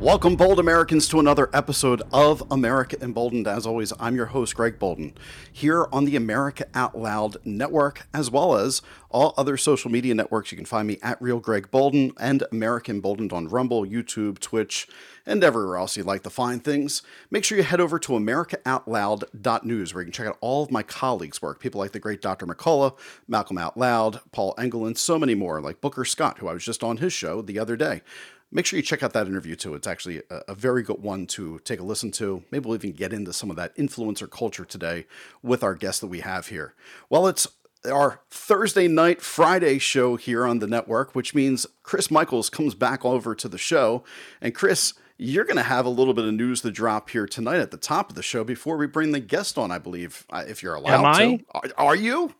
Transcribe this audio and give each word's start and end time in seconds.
Welcome, 0.00 0.36
bold 0.36 0.60
Americans, 0.60 1.08
to 1.08 1.18
another 1.18 1.50
episode 1.52 2.02
of 2.12 2.44
America 2.52 2.96
Emboldened. 3.02 3.48
As 3.48 3.66
always, 3.66 3.92
I'm 3.98 4.14
your 4.14 4.26
host, 4.26 4.54
Greg 4.54 4.78
Boulden, 4.78 5.14
here 5.52 5.88
on 5.92 6.04
the 6.04 6.14
America 6.14 6.66
Out 6.72 6.96
Loud 6.96 7.38
network, 7.44 8.06
as 8.14 8.30
well 8.30 8.56
as 8.56 8.80
all 9.10 9.34
other 9.36 9.56
social 9.56 9.90
media 9.90 10.14
networks. 10.14 10.52
You 10.52 10.56
can 10.56 10.66
find 10.66 10.86
me 10.86 10.98
at 11.02 11.20
Real 11.20 11.40
Greg 11.40 11.72
Boulden 11.72 12.12
and 12.20 12.44
America 12.52 12.92
Emboldened 12.92 13.32
on 13.32 13.48
Rumble, 13.48 13.84
YouTube, 13.84 14.38
Twitch, 14.38 14.86
and 15.26 15.42
everywhere 15.42 15.76
else 15.76 15.96
you'd 15.96 16.06
like 16.06 16.22
to 16.22 16.30
find 16.30 16.62
things. 16.62 17.02
Make 17.28 17.42
sure 17.42 17.58
you 17.58 17.64
head 17.64 17.80
over 17.80 17.98
to 17.98 18.12
AmericaOutloud.news, 18.12 19.94
where 19.94 20.02
you 20.02 20.06
can 20.06 20.12
check 20.12 20.28
out 20.28 20.38
all 20.40 20.62
of 20.62 20.70
my 20.70 20.84
colleagues' 20.84 21.42
work. 21.42 21.58
People 21.58 21.80
like 21.80 21.90
the 21.90 21.98
great 21.98 22.22
Dr. 22.22 22.46
McCullough, 22.46 22.96
Malcolm 23.26 23.58
Out 23.58 23.76
Loud, 23.76 24.20
Paul 24.30 24.54
Engel, 24.58 24.86
and 24.86 24.96
so 24.96 25.18
many 25.18 25.34
more, 25.34 25.60
like 25.60 25.80
Booker 25.80 26.04
Scott, 26.04 26.38
who 26.38 26.46
I 26.46 26.54
was 26.54 26.64
just 26.64 26.84
on 26.84 26.98
his 26.98 27.12
show 27.12 27.42
the 27.42 27.58
other 27.58 27.76
day 27.76 28.02
make 28.50 28.66
sure 28.66 28.76
you 28.76 28.82
check 28.82 29.02
out 29.02 29.12
that 29.12 29.26
interview 29.26 29.56
too. 29.56 29.74
It's 29.74 29.86
actually 29.86 30.22
a, 30.30 30.42
a, 30.48 30.54
very 30.54 30.82
good 30.82 31.02
one 31.02 31.26
to 31.28 31.58
take 31.60 31.80
a 31.80 31.84
listen 31.84 32.10
to. 32.12 32.44
Maybe 32.50 32.66
we'll 32.66 32.76
even 32.76 32.92
get 32.92 33.12
into 33.12 33.32
some 33.32 33.50
of 33.50 33.56
that 33.56 33.76
influencer 33.76 34.30
culture 34.30 34.64
today 34.64 35.06
with 35.42 35.62
our 35.62 35.74
guest 35.74 36.00
that 36.00 36.06
we 36.06 36.20
have 36.20 36.48
here. 36.48 36.74
Well, 37.10 37.26
it's 37.26 37.48
our 37.90 38.20
Thursday 38.30 38.88
night, 38.88 39.20
Friday 39.22 39.78
show 39.78 40.16
here 40.16 40.46
on 40.46 40.58
the 40.58 40.66
network, 40.66 41.14
which 41.14 41.34
means 41.34 41.66
Chris 41.82 42.10
Michaels 42.10 42.50
comes 42.50 42.74
back 42.74 43.04
over 43.04 43.34
to 43.34 43.48
the 43.48 43.58
show. 43.58 44.04
And 44.40 44.54
Chris, 44.54 44.94
you're 45.16 45.44
going 45.44 45.56
to 45.56 45.62
have 45.62 45.86
a 45.86 45.90
little 45.90 46.14
bit 46.14 46.24
of 46.24 46.34
news 46.34 46.62
to 46.62 46.70
drop 46.70 47.10
here 47.10 47.26
tonight 47.26 47.60
at 47.60 47.70
the 47.70 47.76
top 47.76 48.10
of 48.10 48.16
the 48.16 48.22
show 48.22 48.44
before 48.44 48.76
we 48.76 48.86
bring 48.86 49.12
the 49.12 49.20
guest 49.20 49.58
on, 49.58 49.70
I 49.70 49.78
believe, 49.78 50.26
uh, 50.30 50.44
if 50.46 50.62
you're 50.62 50.74
allowed 50.74 51.16
Am 51.16 51.38
to. 51.38 51.44
I? 51.54 51.58
Are, 51.58 51.86
are 51.88 51.96
you? 51.96 52.34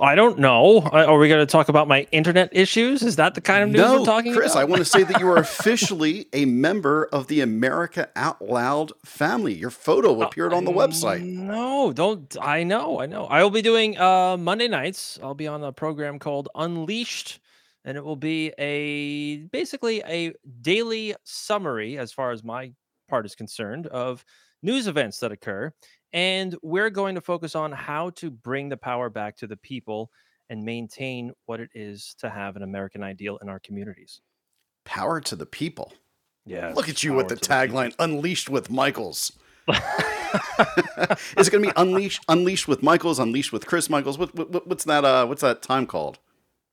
I 0.00 0.16
don't 0.16 0.40
know. 0.40 0.80
Are 0.80 1.18
we 1.18 1.28
going 1.28 1.46
to 1.46 1.50
talk 1.50 1.68
about 1.68 1.86
my 1.86 2.08
internet 2.10 2.48
issues? 2.50 3.02
Is 3.02 3.14
that 3.16 3.34
the 3.34 3.40
kind 3.40 3.62
of 3.62 3.70
news 3.70 3.80
no, 3.80 4.00
we're 4.00 4.04
talking 4.04 4.32
Chris, 4.32 4.52
about? 4.52 4.54
Chris, 4.54 4.56
I 4.56 4.64
want 4.64 4.80
to 4.80 4.84
say 4.84 5.04
that 5.04 5.20
you 5.20 5.28
are 5.28 5.36
officially 5.38 6.26
a 6.32 6.46
member 6.46 7.04
of 7.12 7.28
the 7.28 7.42
America 7.42 8.08
Out 8.16 8.42
Loud 8.42 8.90
family. 9.04 9.54
Your 9.54 9.70
photo 9.70 10.20
uh, 10.20 10.26
appeared 10.26 10.52
on 10.52 10.64
the 10.64 10.72
website. 10.72 11.22
No, 11.22 11.92
don't. 11.92 12.36
I 12.40 12.64
know. 12.64 13.00
I 13.00 13.06
know. 13.06 13.26
I 13.26 13.44
will 13.44 13.50
be 13.50 13.62
doing 13.62 13.96
uh, 13.96 14.36
Monday 14.36 14.66
nights. 14.66 15.20
I'll 15.22 15.34
be 15.34 15.46
on 15.46 15.62
a 15.62 15.70
program 15.70 16.18
called 16.18 16.48
Unleashed, 16.56 17.38
and 17.84 17.96
it 17.96 18.04
will 18.04 18.16
be 18.16 18.52
a 18.58 19.36
basically 19.52 20.02
a 20.08 20.32
daily 20.60 21.14
summary, 21.22 21.98
as 21.98 22.10
far 22.10 22.32
as 22.32 22.42
my 22.42 22.72
part 23.08 23.26
is 23.26 23.36
concerned, 23.36 23.86
of 23.86 24.24
news 24.60 24.88
events 24.88 25.20
that 25.20 25.30
occur 25.30 25.72
and 26.14 26.56
we're 26.62 26.90
going 26.90 27.16
to 27.16 27.20
focus 27.20 27.56
on 27.56 27.72
how 27.72 28.10
to 28.10 28.30
bring 28.30 28.68
the 28.68 28.76
power 28.76 29.10
back 29.10 29.36
to 29.38 29.48
the 29.48 29.56
people 29.56 30.10
and 30.48 30.64
maintain 30.64 31.32
what 31.46 31.58
it 31.58 31.70
is 31.74 32.14
to 32.20 32.30
have 32.30 32.54
an 32.54 32.62
American 32.62 33.02
ideal 33.02 33.36
in 33.42 33.48
our 33.48 33.58
communities. 33.58 34.20
Power 34.84 35.20
to 35.22 35.34
the 35.34 35.44
people. 35.44 35.92
Yeah. 36.46 36.72
Look 36.74 36.88
at 36.88 37.02
you 37.02 37.14
with 37.14 37.28
the 37.28 37.36
tagline 37.36 37.96
the 37.96 38.04
Unleashed 38.04 38.48
with 38.48 38.70
Michaels. 38.70 39.32
is 39.68 41.48
it 41.48 41.50
going 41.50 41.64
to 41.64 41.70
be 41.70 41.72
unleashed 41.74 42.22
unleashed 42.28 42.68
with 42.68 42.82
Michaels, 42.82 43.18
unleashed 43.18 43.52
with 43.52 43.66
Chris 43.66 43.88
Michaels? 43.88 44.18
What, 44.18 44.34
what, 44.34 44.66
what's 44.66 44.84
that 44.84 45.04
uh 45.04 45.26
what's 45.26 45.40
that 45.40 45.62
time 45.62 45.86
called? 45.86 46.18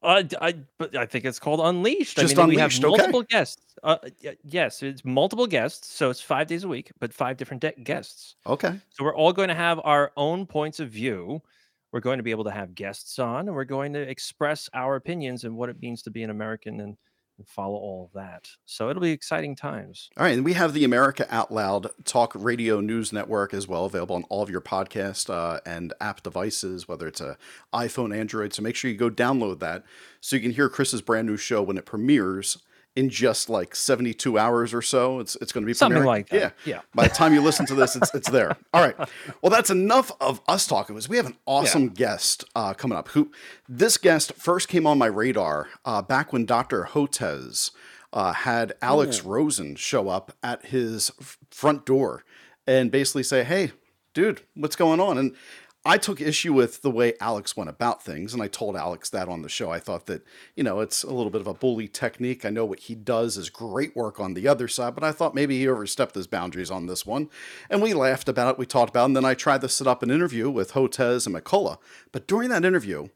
Uh, 0.04 0.24
I 0.42 0.56
but 0.80 0.96
I 0.96 1.06
think 1.06 1.26
it's 1.26 1.38
called 1.38 1.60
Unleashed. 1.60 2.18
Just 2.18 2.38
I 2.38 2.42
mean, 2.48 2.60
Unleashed, 2.60 2.80
we 2.80 2.90
have 2.90 2.98
multiple 2.98 3.20
okay. 3.20 3.38
guests. 3.38 3.62
Uh, 3.84 3.98
yes, 4.44 4.82
it's 4.82 5.06
multiple 5.06 5.46
guests, 5.46 5.94
so 5.94 6.10
it's 6.10 6.22
five 6.22 6.48
days 6.48 6.64
a 6.64 6.68
week, 6.68 6.92
but 7.00 7.14
five 7.14 7.38
different 7.38 7.62
de- 7.62 7.74
guests. 7.84 8.36
Okay. 8.48 8.80
So 8.90 9.04
we're 9.04 9.16
all 9.16 9.32
going 9.34 9.50
to 9.50 9.56
have 9.56 9.80
our 9.84 10.12
own 10.18 10.46
points 10.48 10.80
of 10.80 10.90
view. 10.90 11.42
We're 11.92 12.00
going 12.00 12.18
to 12.18 12.24
be 12.24 12.32
able 12.32 12.46
to 12.46 12.52
have 12.52 12.74
guests 12.74 13.20
on, 13.20 13.48
and 13.48 13.56
we're 13.56 13.64
going 13.64 13.94
to 13.94 14.00
express 14.00 14.70
our 14.74 14.96
opinions 14.96 15.44
and 15.44 15.56
what 15.56 15.70
it 15.70 15.82
means 15.82 16.02
to 16.04 16.12
be 16.12 16.24
an 16.24 16.30
American 16.30 16.80
and 16.80 16.98
and 17.42 17.48
follow 17.48 17.76
all 17.76 18.06
of 18.06 18.14
that. 18.14 18.48
So 18.66 18.90
it'll 18.90 19.02
be 19.02 19.12
exciting 19.12 19.56
times. 19.56 20.10
All 20.16 20.24
right, 20.24 20.36
and 20.36 20.46
we 20.46 20.54
have 20.54 20.74
the 20.74 20.84
America 20.84 21.26
Out 21.32 21.52
Loud 21.52 21.88
Talk 22.06 22.34
Radio 22.36 22.80
News 22.80 23.12
Network 23.12 23.52
as 23.54 23.68
well, 23.68 23.86
available 23.86 24.16
on 24.16 24.24
all 24.30 24.44
of 24.44 24.50
your 24.50 24.62
podcast 24.62 25.34
uh, 25.34 25.60
and 25.66 25.92
app 26.00 26.22
devices, 26.22 26.88
whether 26.88 27.08
it's 27.08 27.20
a 27.20 27.38
iPhone, 27.74 28.16
Android. 28.16 28.54
So 28.54 28.62
make 28.62 28.76
sure 28.76 28.92
you 28.92 28.98
go 28.98 29.10
download 29.10 29.60
that 29.60 29.84
so 30.20 30.36
you 30.36 30.42
can 30.42 30.52
hear 30.52 30.70
Chris's 30.70 31.02
brand 31.02 31.28
new 31.28 31.38
show 31.38 31.64
when 31.64 31.78
it 31.78 31.86
premieres 31.86 32.60
in 32.96 33.10
just 33.10 33.50
like 33.50 33.76
72 33.76 34.38
hours 34.38 34.74
or 34.74 34.82
so. 34.82 35.20
It's 35.20 35.38
it's 35.42 35.52
going 35.52 35.64
to 35.64 35.68
be 35.68 35.74
something 35.74 36.02
premiering. 36.02 36.06
like 36.06 36.30
that. 36.30 36.56
Yeah, 36.66 36.74
yeah. 36.74 36.82
By 36.94 37.08
the 37.08 37.14
time 37.14 37.34
you 37.34 37.42
listen 37.42 37.66
to 37.68 37.76
this, 37.76 37.96
it's 37.96 38.14
it's 38.14 38.30
there. 38.30 38.58
All 38.74 38.82
right. 38.82 38.96
Well, 39.42 39.50
that's 39.50 39.70
enough 39.70 40.12
of 40.20 40.42
us 40.48 40.68
talking. 40.68 40.96
Because 40.96 41.10
we 41.10 41.18
have 41.18 41.26
an 41.26 41.38
awesome 41.46 41.84
yeah. 41.84 41.90
guest 41.96 42.46
uh, 42.56 42.74
coming 42.74 42.98
up. 42.98 43.10
Who 43.10 43.32
this 43.68 43.98
guest 43.98 44.34
first 44.34 44.68
came 44.68 44.86
on 44.86 44.98
my 44.98 45.08
radar 45.08 45.70
uh, 45.86 46.02
back 46.02 46.34
when 46.34 46.46
Dr. 46.46 46.90
Hotez 46.92 47.72
uh, 48.14 48.34
had 48.34 48.74
Alex 48.82 49.24
Ooh. 49.24 49.30
Rosen 49.30 49.76
show 49.76 50.10
up 50.10 50.34
at 50.44 50.66
his 50.68 51.12
front 51.50 51.86
door 51.86 52.24
and 52.68 52.92
basically 52.92 53.24
say, 53.24 53.44
"Hey, 53.44 53.72
dude, 54.14 54.42
what's 54.56 54.76
going 54.76 55.00
on?" 55.00 55.18
And 55.18 55.36
I 55.84 55.98
took 55.98 56.22
issue 56.22 56.54
with 56.54 56.84
the 56.84 56.92
way 56.92 57.14
Alex 57.20 57.58
went 57.58 57.70
about 57.70 58.04
things, 58.04 58.34
and 58.34 58.44
I 58.44 58.48
told 58.48 58.76
Alex 58.76 59.10
that 59.10 59.28
on 59.28 59.42
the 59.42 59.50
show. 59.50 59.72
I 59.72 59.80
thought 59.80 60.06
that, 60.06 60.24
you 60.56 60.64
know, 60.64 60.80
it's 60.80 61.02
a 61.04 61.12
little 61.12 61.32
bit 61.32 61.42
of 61.42 61.48
a 61.48 61.56
bully 61.56 61.88
technique. 61.88 62.46
I 62.46 62.52
know 62.52 62.66
what 62.66 62.82
he 62.82 62.94
does 62.94 63.36
is 63.36 63.50
great 63.50 63.96
work 63.96 64.20
on 64.20 64.36
the 64.36 64.48
other 64.48 64.68
side, 64.68 64.94
but 64.94 65.04
I 65.04 65.12
thought 65.12 65.34
maybe 65.34 65.58
he 65.58 65.68
overstepped 65.68 66.14
his 66.14 66.28
boundaries 66.28 66.70
on 66.70 66.86
this 66.86 67.04
one. 67.04 67.32
And 67.68 67.82
we 67.82 67.96
laughed 67.96 68.30
about 68.30 68.54
it, 68.54 68.60
we 68.60 68.68
talked 68.68 68.92
about 68.92 69.04
it, 69.04 69.06
and 69.06 69.16
then 69.16 69.26
I 69.26 69.34
tried 69.34 69.62
to 69.62 69.70
set 69.70 69.88
up 69.88 70.04
an 70.04 70.12
interview 70.12 70.52
with 70.52 70.74
Hotez 70.74 71.26
and 71.26 71.36
McCullough. 71.36 71.80
But 72.12 72.28
during 72.28 72.50
that 72.50 72.66
interview, 72.66 73.08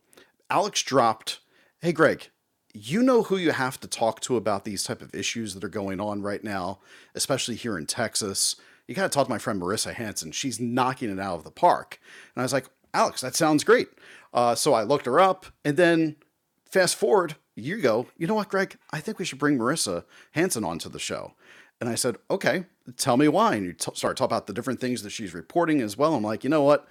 Alex 0.50 0.82
dropped, 0.82 1.42
Hey, 1.82 1.92
Greg, 1.92 2.30
you 2.74 3.04
know 3.04 3.22
who 3.24 3.38
you 3.38 3.52
have 3.52 3.80
to 3.82 3.88
talk 3.88 4.22
to 4.22 4.38
about 4.38 4.66
these 4.66 4.84
type 4.84 5.04
of 5.04 5.14
issues 5.14 5.54
that 5.54 5.64
are 5.64 5.70
going 5.70 6.00
on 6.00 6.24
right 6.24 6.44
now, 6.44 6.80
especially 7.14 7.56
here 7.56 7.78
in 7.78 7.86
Texas 7.86 8.56
you 8.88 8.96
got 8.96 9.04
to 9.04 9.10
talk 9.10 9.28
to 9.28 9.32
my 9.32 9.38
friend 9.38 9.62
Merissa 9.62 9.94
Hansen. 9.94 10.32
She's 10.32 10.60
knocking 10.60 11.10
it 11.10 11.20
out 11.20 11.38
of 11.38 11.44
the 11.44 11.52
park. 11.52 12.00
And 12.36 12.42
I 12.42 12.46
was 12.46 12.54
like, 12.54 12.66
Alex, 12.94 13.22
that 13.22 13.36
sounds 13.36 13.64
great. 13.64 13.90
Uh, 14.34 14.56
so 14.56 14.74
I 14.74 14.84
looked 14.84 15.06
her 15.06 15.20
up, 15.20 15.46
and 15.64 15.78
then 15.78 16.18
fast 16.66 16.96
forward, 16.96 17.36
you 17.56 17.82
go, 17.82 18.08
you 18.18 18.28
know 18.28 18.36
what, 18.36 18.50
Greg? 18.50 18.78
I 18.92 19.00
think 19.00 19.18
we 19.18 19.26
should 19.26 19.40
bring 19.40 19.58
Merissa 19.58 20.04
Hansen 20.32 20.64
onto 20.64 20.90
the 20.90 21.00
show. 21.00 21.34
And 21.80 21.90
I 21.90 21.96
said, 21.96 22.18
okay, 22.30 22.66
tell 22.98 23.18
me 23.18 23.28
why. 23.28 23.56
And 23.56 23.66
you 23.66 23.74
t- 23.74 23.92
start 23.96 24.18
talking 24.18 24.34
about 24.34 24.48
the 24.48 24.54
different 24.54 24.80
things 24.80 25.04
that 25.04 25.12
she's 25.12 25.34
reporting 25.34 25.82
as 25.82 25.98
well. 25.98 26.16
I'm 26.16 26.24
like, 26.24 26.44
you 26.44 26.50
know 26.50 26.64
what? 26.64 26.88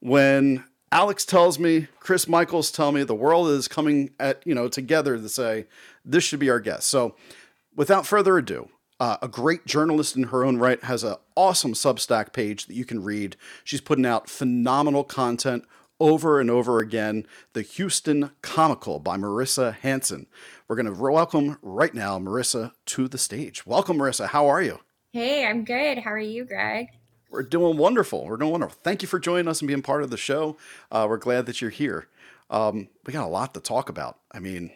When 0.00 0.64
Alex 0.92 1.24
tells 1.24 1.58
me, 1.58 1.88
Chris 1.98 2.28
Michaels 2.28 2.70
tell 2.70 2.92
me, 2.92 3.02
the 3.02 3.14
world 3.14 3.48
is 3.48 3.66
coming 3.66 4.10
at 4.20 4.46
you 4.46 4.54
know 4.54 4.68
together 4.68 5.16
to 5.16 5.28
say 5.28 5.66
this 6.04 6.22
should 6.22 6.38
be 6.40 6.50
our 6.50 6.60
guest. 6.60 6.88
So, 6.88 7.16
without 7.74 8.06
further 8.06 8.38
ado, 8.38 8.68
uh, 9.00 9.16
a 9.20 9.28
great 9.28 9.66
journalist 9.66 10.16
in 10.16 10.24
her 10.24 10.44
own 10.44 10.58
right, 10.58 10.82
has 10.84 11.02
an 11.02 11.16
awesome 11.36 11.72
Substack 11.72 12.32
page 12.32 12.66
that 12.66 12.74
you 12.74 12.84
can 12.84 13.02
read. 13.02 13.36
She's 13.64 13.80
putting 13.80 14.06
out 14.06 14.30
phenomenal 14.30 15.04
content 15.04 15.64
over 16.00 16.40
and 16.40 16.50
over 16.50 16.78
again. 16.78 17.26
The 17.52 17.62
Houston 17.62 18.30
Comical 18.42 18.98
by 18.98 19.16
Merissa 19.16 19.74
Hansen. 19.74 20.26
We're 20.68 20.76
going 20.76 20.86
to 20.86 20.92
welcome 20.92 21.58
right 21.62 21.94
now 21.94 22.18
Merissa 22.18 22.72
to 22.86 23.08
the 23.08 23.18
stage. 23.18 23.66
Welcome, 23.66 23.98
Merissa. 23.98 24.28
How 24.28 24.46
are 24.46 24.62
you? 24.62 24.80
Hey, 25.12 25.46
I'm 25.46 25.64
good. 25.64 25.98
How 25.98 26.12
are 26.12 26.18
you, 26.18 26.44
Greg? 26.44 26.88
We're 27.30 27.42
doing 27.42 27.76
wonderful. 27.76 28.26
We're 28.26 28.36
doing 28.36 28.52
wonderful. 28.52 28.78
Thank 28.82 29.02
you 29.02 29.08
for 29.08 29.18
joining 29.18 29.48
us 29.48 29.60
and 29.60 29.68
being 29.68 29.82
part 29.82 30.02
of 30.02 30.10
the 30.10 30.16
show. 30.16 30.56
Uh, 30.90 31.06
we're 31.08 31.18
glad 31.18 31.46
that 31.46 31.60
you're 31.60 31.70
here. 31.70 32.06
Um, 32.50 32.88
we 33.06 33.12
got 33.12 33.24
a 33.24 33.28
lot 33.28 33.54
to 33.54 33.60
talk 33.60 33.88
about. 33.88 34.18
I 34.30 34.38
mean, 34.38 34.70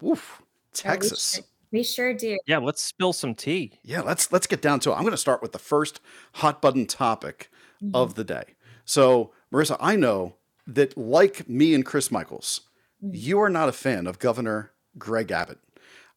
woof, 0.00 0.42
Texas. 0.72 1.40
Oh, 1.40 1.44
we 1.72 1.82
sure 1.82 2.14
do. 2.14 2.38
Yeah, 2.46 2.58
let's 2.58 2.82
spill 2.82 3.12
some 3.12 3.34
tea. 3.34 3.72
Yeah, 3.82 4.02
let's 4.02 4.30
let's 4.30 4.46
get 4.46 4.62
down 4.62 4.80
to 4.80 4.90
it. 4.90 4.94
I'm 4.94 5.02
going 5.02 5.12
to 5.12 5.16
start 5.16 5.42
with 5.42 5.52
the 5.52 5.58
first 5.58 6.00
hot 6.34 6.60
button 6.60 6.86
topic 6.86 7.50
mm-hmm. 7.82 7.94
of 7.96 8.14
the 8.14 8.24
day. 8.24 8.54
So, 8.84 9.32
Merissa, 9.52 9.76
I 9.80 9.96
know 9.96 10.36
that 10.66 10.96
like 10.96 11.48
me 11.48 11.74
and 11.74 11.84
Chris 11.84 12.10
Michaels, 12.10 12.62
mm-hmm. 13.02 13.14
you 13.14 13.40
are 13.40 13.50
not 13.50 13.68
a 13.68 13.72
fan 13.72 14.06
of 14.06 14.18
Governor 14.18 14.72
Greg 14.98 15.30
Abbott. 15.30 15.58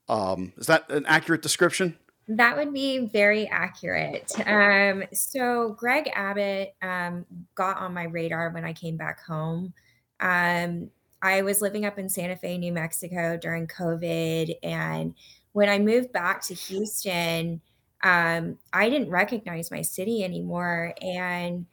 Um, 0.08 0.54
is 0.58 0.68
that 0.68 0.90
an 0.92 1.06
accurate 1.08 1.42
description? 1.42 1.98
That 2.28 2.58
would 2.58 2.74
be 2.74 3.06
very 3.08 3.48
accurate. 3.48 4.32
Um, 4.48 5.04
so 5.14 5.76
Greg 5.78 6.10
Abbott 6.14 6.76
um, 6.82 7.26
got 7.54 7.78
on 7.78 7.94
my 7.94 8.04
radar 8.04 8.50
when 8.50 8.66
I 8.66 8.74
came 8.74 8.98
back 8.98 9.24
home. 9.24 9.74
Um, 10.20 10.90
I 11.22 11.44
was 11.44 11.62
living 11.62 11.86
up 11.86 11.98
in 11.98 12.10
Santa 12.10 12.36
Fe, 12.36 12.58
New 12.58 12.72
Mexico 12.72 13.38
during 13.38 13.68
COVID, 13.68 14.56
and 14.64 15.14
when 15.56 15.70
I 15.70 15.80
moved 15.80 16.12
back 16.12 16.42
to 16.48 16.54
Houston, 16.54 17.62
um, 18.04 18.58
I 18.74 18.90
didn't 18.90 19.10
recognize 19.10 19.72
my 19.72 19.84
city 19.84 20.22
anymore. 20.22 20.94
And 21.02 21.66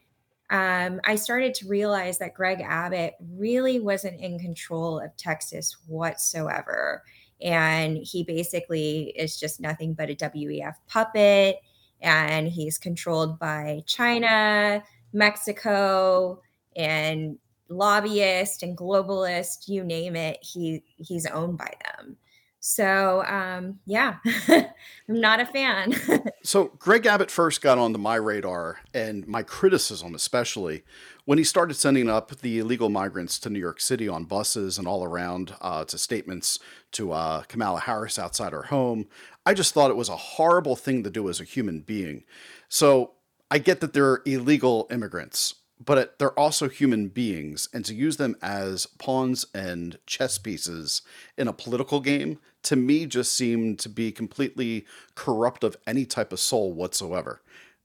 um, 0.50 1.00
I 1.02 1.16
started 1.16 1.52
to 1.54 1.68
realize 1.68 2.16
that 2.18 2.32
Greg 2.32 2.60
Abbott 2.60 3.14
really 3.34 3.80
wasn't 3.80 4.20
in 4.20 4.38
control 4.38 5.00
of 5.00 5.16
Texas 5.16 5.76
whatsoever. 5.88 7.02
And 7.40 7.96
he 7.96 8.22
basically 8.22 9.14
is 9.16 9.36
just 9.36 9.60
nothing 9.60 9.94
but 9.94 10.10
a 10.10 10.14
WEF 10.14 10.74
puppet. 10.86 11.56
And 12.00 12.46
he's 12.46 12.78
controlled 12.78 13.36
by 13.40 13.82
China, 13.86 14.84
Mexico, 15.12 16.40
and 16.76 17.36
lobbyists 17.68 18.62
and 18.62 18.78
globalists, 18.78 19.66
you 19.66 19.82
name 19.82 20.14
it, 20.14 20.38
he 20.40 20.84
he's 20.98 21.26
owned 21.26 21.58
by 21.58 21.74
them. 21.84 22.16
So 22.64 23.24
um, 23.24 23.80
yeah, 23.86 24.18
I'm 24.48 24.70
not 25.08 25.40
a 25.40 25.46
fan. 25.46 25.94
so 26.44 26.70
Greg 26.78 27.04
Abbott 27.06 27.28
first 27.30 27.60
got 27.60 27.76
onto 27.76 27.98
my 27.98 28.14
radar 28.14 28.78
and 28.94 29.26
my 29.26 29.42
criticism, 29.42 30.14
especially 30.14 30.84
when 31.24 31.38
he 31.38 31.44
started 31.44 31.74
sending 31.74 32.08
up 32.08 32.30
the 32.40 32.60
illegal 32.60 32.88
migrants 32.88 33.40
to 33.40 33.50
New 33.50 33.58
York 33.58 33.80
City 33.80 34.08
on 34.08 34.26
buses 34.26 34.78
and 34.78 34.86
all 34.86 35.02
around 35.02 35.56
uh, 35.60 35.84
to 35.86 35.98
statements 35.98 36.60
to 36.92 37.10
uh, 37.10 37.42
Kamala 37.42 37.80
Harris 37.80 38.16
outside 38.16 38.52
her 38.52 38.62
home. 38.62 39.08
I 39.44 39.54
just 39.54 39.74
thought 39.74 39.90
it 39.90 39.96
was 39.96 40.08
a 40.08 40.16
horrible 40.16 40.76
thing 40.76 41.02
to 41.02 41.10
do 41.10 41.28
as 41.28 41.40
a 41.40 41.44
human 41.44 41.80
being. 41.80 42.22
So 42.68 43.14
I 43.50 43.58
get 43.58 43.80
that 43.80 43.92
they're 43.92 44.22
illegal 44.24 44.86
immigrants 44.88 45.56
but 45.84 46.18
they're 46.18 46.38
also 46.38 46.68
human 46.68 47.08
beings, 47.08 47.68
and 47.72 47.84
to 47.84 47.94
use 47.94 48.16
them 48.16 48.36
as 48.42 48.86
pawns 48.86 49.46
and 49.54 49.98
chess 50.06 50.38
pieces 50.38 51.02
in 51.36 51.48
a 51.48 51.52
political 51.52 52.00
game 52.00 52.38
to 52.62 52.76
me 52.76 53.06
just 53.06 53.32
seemed 53.32 53.78
to 53.80 53.88
be 53.88 54.12
completely 54.12 54.86
corrupt 55.14 55.64
of 55.64 55.76
any 55.86 56.04
type 56.04 56.32
of 56.32 56.40
soul 56.40 56.72
whatsoever. 56.72 57.42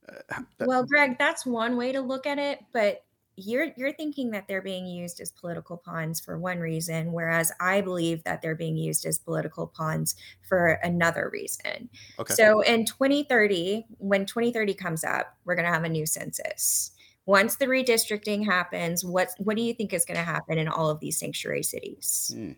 Uh, 0.07 0.41
well, 0.59 0.85
Greg, 0.85 1.17
that's 1.17 1.45
one 1.45 1.77
way 1.77 1.91
to 1.91 2.01
look 2.01 2.25
at 2.25 2.37
it, 2.37 2.59
but 2.71 3.03
you're 3.39 3.67
you're 3.75 3.93
thinking 3.93 4.31
that 4.31 4.47
they're 4.47 4.63
being 4.63 4.87
used 4.87 5.19
as 5.19 5.31
political 5.31 5.77
pawns 5.77 6.19
for 6.19 6.39
one 6.39 6.59
reason, 6.59 7.11
whereas 7.11 7.51
I 7.59 7.81
believe 7.81 8.23
that 8.23 8.41
they're 8.41 8.55
being 8.55 8.77
used 8.77 9.05
as 9.05 9.19
political 9.19 9.67
pawns 9.67 10.15
for 10.47 10.79
another 10.83 11.29
reason. 11.31 11.89
Okay. 12.17 12.33
So 12.33 12.61
in 12.61 12.85
2030, 12.85 13.85
when 13.99 14.25
2030 14.25 14.73
comes 14.73 15.03
up, 15.03 15.37
we're 15.45 15.55
going 15.55 15.67
to 15.67 15.73
have 15.73 15.83
a 15.83 15.89
new 15.89 16.07
census 16.07 16.91
once 17.27 17.57
the 17.57 17.65
redistricting 17.65 18.45
happens, 18.45 19.05
what 19.05 19.29
what 19.37 19.55
do 19.55 19.61
you 19.61 19.73
think 19.73 19.93
is 19.93 20.05
going 20.05 20.17
to 20.17 20.23
happen 20.23 20.57
in 20.57 20.67
all 20.67 20.89
of 20.89 20.99
these 20.99 21.19
sanctuary 21.19 21.61
cities? 21.61 22.33
Mm. 22.33 22.55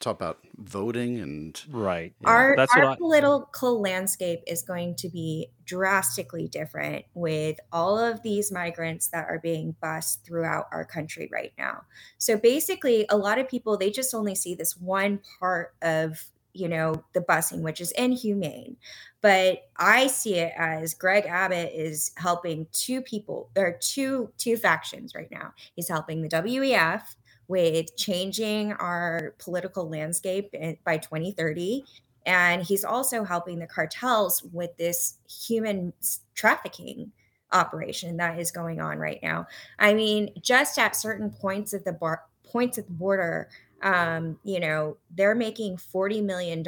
talk 0.00 0.16
about 0.16 0.38
voting 0.56 1.20
and 1.20 1.62
right. 1.70 2.14
Yeah. 2.20 2.28
Our, 2.28 2.56
That's 2.56 2.74
our 2.74 2.96
political 2.96 3.78
I... 3.86 3.90
landscape 3.90 4.40
is 4.46 4.62
going 4.62 4.96
to 4.96 5.10
be 5.10 5.48
drastically 5.64 6.48
different 6.48 7.04
with 7.14 7.60
all 7.70 7.98
of 7.98 8.22
these 8.22 8.50
migrants 8.50 9.08
that 9.08 9.26
are 9.28 9.38
being 9.38 9.76
bused 9.82 10.24
throughout 10.24 10.66
our 10.72 10.86
country 10.86 11.28
right 11.30 11.52
now. 11.58 11.82
So 12.16 12.38
basically, 12.38 13.04
a 13.10 13.16
lot 13.16 13.38
of 13.38 13.46
people 13.46 13.76
they 13.76 13.90
just 13.90 14.14
only 14.14 14.34
see 14.34 14.54
this 14.54 14.74
one 14.74 15.20
part 15.38 15.74
of 15.82 16.30
you 16.54 16.68
know 16.68 17.02
the 17.12 17.20
busing 17.20 17.60
which 17.60 17.80
is 17.80 17.92
inhumane. 17.92 18.76
But 19.20 19.62
i 19.76 20.06
see 20.08 20.34
it 20.34 20.52
as 20.56 20.94
greg 20.94 21.26
abbott 21.26 21.72
is 21.74 22.12
helping 22.16 22.66
two 22.72 23.02
people 23.02 23.50
are 23.56 23.78
two 23.80 24.32
two 24.38 24.56
factions 24.56 25.14
right 25.14 25.30
now. 25.30 25.52
He's 25.74 25.88
helping 25.88 26.22
the 26.22 26.28
wef 26.28 27.02
with 27.48 27.96
changing 27.96 28.72
our 28.74 29.34
political 29.38 29.88
landscape 29.88 30.54
by 30.84 30.96
2030 30.98 31.84
and 32.24 32.62
he's 32.62 32.84
also 32.84 33.24
helping 33.24 33.58
the 33.58 33.66
cartels 33.66 34.42
with 34.52 34.76
this 34.76 35.18
human 35.28 35.92
trafficking 36.34 37.10
operation 37.52 38.16
that 38.16 38.38
is 38.38 38.50
going 38.50 38.80
on 38.80 38.98
right 38.98 39.18
now. 39.22 39.46
I 39.78 39.94
mean 39.94 40.30
just 40.40 40.78
at 40.78 40.96
certain 40.96 41.30
points 41.30 41.72
of 41.72 41.84
the 41.84 41.92
bar 41.92 42.22
points 42.44 42.78
at 42.78 42.86
the 42.86 42.92
border 42.92 43.48
um, 43.82 44.38
you 44.44 44.60
know, 44.60 44.96
they're 45.10 45.34
making 45.34 45.76
$40 45.76 46.22
million, 46.22 46.64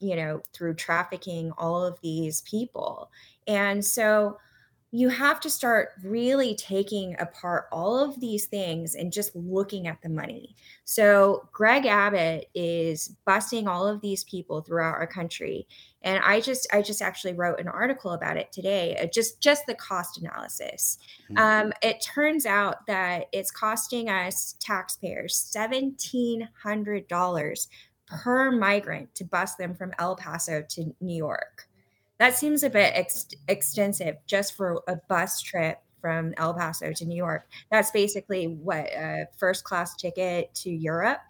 you 0.00 0.16
know, 0.16 0.42
through 0.52 0.74
trafficking 0.74 1.52
all 1.58 1.84
of 1.84 2.00
these 2.02 2.42
people. 2.42 3.10
And 3.46 3.84
so 3.84 4.38
you 4.90 5.10
have 5.10 5.38
to 5.40 5.50
start 5.50 5.90
really 6.02 6.54
taking 6.54 7.14
apart 7.18 7.66
all 7.70 7.98
of 7.98 8.20
these 8.20 8.46
things 8.46 8.94
and 8.94 9.12
just 9.12 9.36
looking 9.36 9.86
at 9.86 10.00
the 10.00 10.08
money. 10.08 10.56
So 10.84 11.48
Greg 11.52 11.84
Abbott 11.84 12.46
is 12.54 13.14
busting 13.26 13.68
all 13.68 13.86
of 13.86 14.00
these 14.00 14.24
people 14.24 14.62
throughout 14.62 14.94
our 14.94 15.06
country 15.06 15.66
and 16.02 16.22
I 16.24 16.40
just 16.40 16.66
I 16.72 16.82
just 16.82 17.02
actually 17.02 17.34
wrote 17.34 17.60
an 17.60 17.68
article 17.68 18.12
about 18.12 18.36
it 18.36 18.52
today, 18.52 18.96
uh, 18.96 19.06
just 19.12 19.40
just 19.40 19.66
the 19.66 19.74
cost 19.74 20.18
analysis. 20.18 20.98
Mm-hmm. 21.30 21.38
Um, 21.38 21.72
it 21.82 22.02
turns 22.02 22.46
out 22.46 22.86
that 22.86 23.26
it's 23.32 23.50
costing 23.50 24.08
us 24.08 24.56
taxpayers 24.60 25.34
seventeen 25.34 26.48
hundred 26.62 27.08
dollars 27.08 27.68
per 28.06 28.50
migrant 28.52 29.14
to 29.16 29.24
bus 29.24 29.56
them 29.56 29.74
from 29.74 29.92
El 29.98 30.16
Paso 30.16 30.62
to 30.68 30.94
New 31.00 31.16
York. 31.16 31.67
That 32.18 32.36
seems 32.36 32.62
a 32.62 32.70
bit 32.70 32.92
ex- 32.94 33.28
extensive 33.46 34.16
just 34.26 34.56
for 34.56 34.82
a 34.88 34.96
bus 35.08 35.40
trip 35.40 35.78
from 36.00 36.34
El 36.36 36.54
Paso 36.54 36.92
to 36.92 37.04
New 37.04 37.16
York. 37.16 37.48
That's 37.70 37.90
basically 37.90 38.46
what 38.46 38.86
a 38.86 39.26
first 39.36 39.64
class 39.64 39.94
ticket 39.96 40.54
to 40.56 40.70
Europe. 40.70 41.20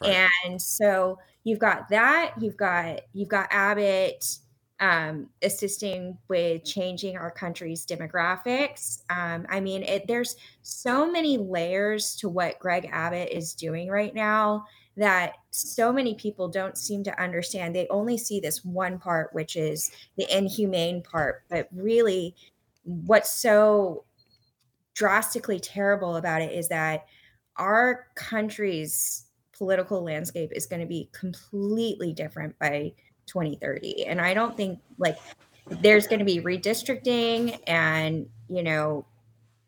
Right. 0.00 0.28
And 0.44 0.60
so 0.62 1.18
you've 1.48 1.58
got 1.58 1.88
that 1.88 2.34
you've 2.38 2.56
got 2.56 3.00
you've 3.14 3.28
got 3.28 3.48
abbott 3.50 4.38
um, 4.80 5.28
assisting 5.42 6.16
with 6.28 6.64
changing 6.64 7.16
our 7.16 7.30
country's 7.30 7.84
demographics 7.86 8.98
um, 9.10 9.46
i 9.48 9.58
mean 9.58 9.82
it, 9.82 10.06
there's 10.06 10.36
so 10.62 11.10
many 11.10 11.38
layers 11.38 12.14
to 12.16 12.28
what 12.28 12.58
greg 12.58 12.88
abbott 12.92 13.30
is 13.32 13.54
doing 13.54 13.88
right 13.88 14.14
now 14.14 14.64
that 14.98 15.34
so 15.50 15.92
many 15.92 16.14
people 16.14 16.48
don't 16.48 16.76
seem 16.76 17.02
to 17.04 17.22
understand. 17.22 17.74
They 17.74 17.86
only 17.88 18.18
see 18.18 18.40
this 18.40 18.64
one 18.64 18.98
part 18.98 19.32
which 19.32 19.56
is 19.56 19.90
the 20.16 20.26
inhumane 20.36 21.02
part 21.02 21.44
but 21.48 21.68
really 21.72 22.34
what's 22.84 23.32
so 23.32 24.04
drastically 24.94 25.60
terrible 25.60 26.16
about 26.16 26.42
it 26.42 26.52
is 26.52 26.68
that 26.68 27.06
our 27.56 28.06
country's 28.14 29.26
political 29.56 30.02
landscape 30.02 30.50
is 30.52 30.66
going 30.66 30.80
to 30.80 30.86
be 30.86 31.08
completely 31.12 32.12
different 32.12 32.58
by 32.58 32.92
2030 33.26 34.06
and 34.06 34.20
i 34.20 34.32
don't 34.32 34.56
think 34.56 34.78
like 34.98 35.18
there's 35.82 36.06
going 36.06 36.18
to 36.18 36.24
be 36.24 36.40
redistricting 36.40 37.58
and 37.66 38.26
you 38.48 38.62
know 38.62 39.04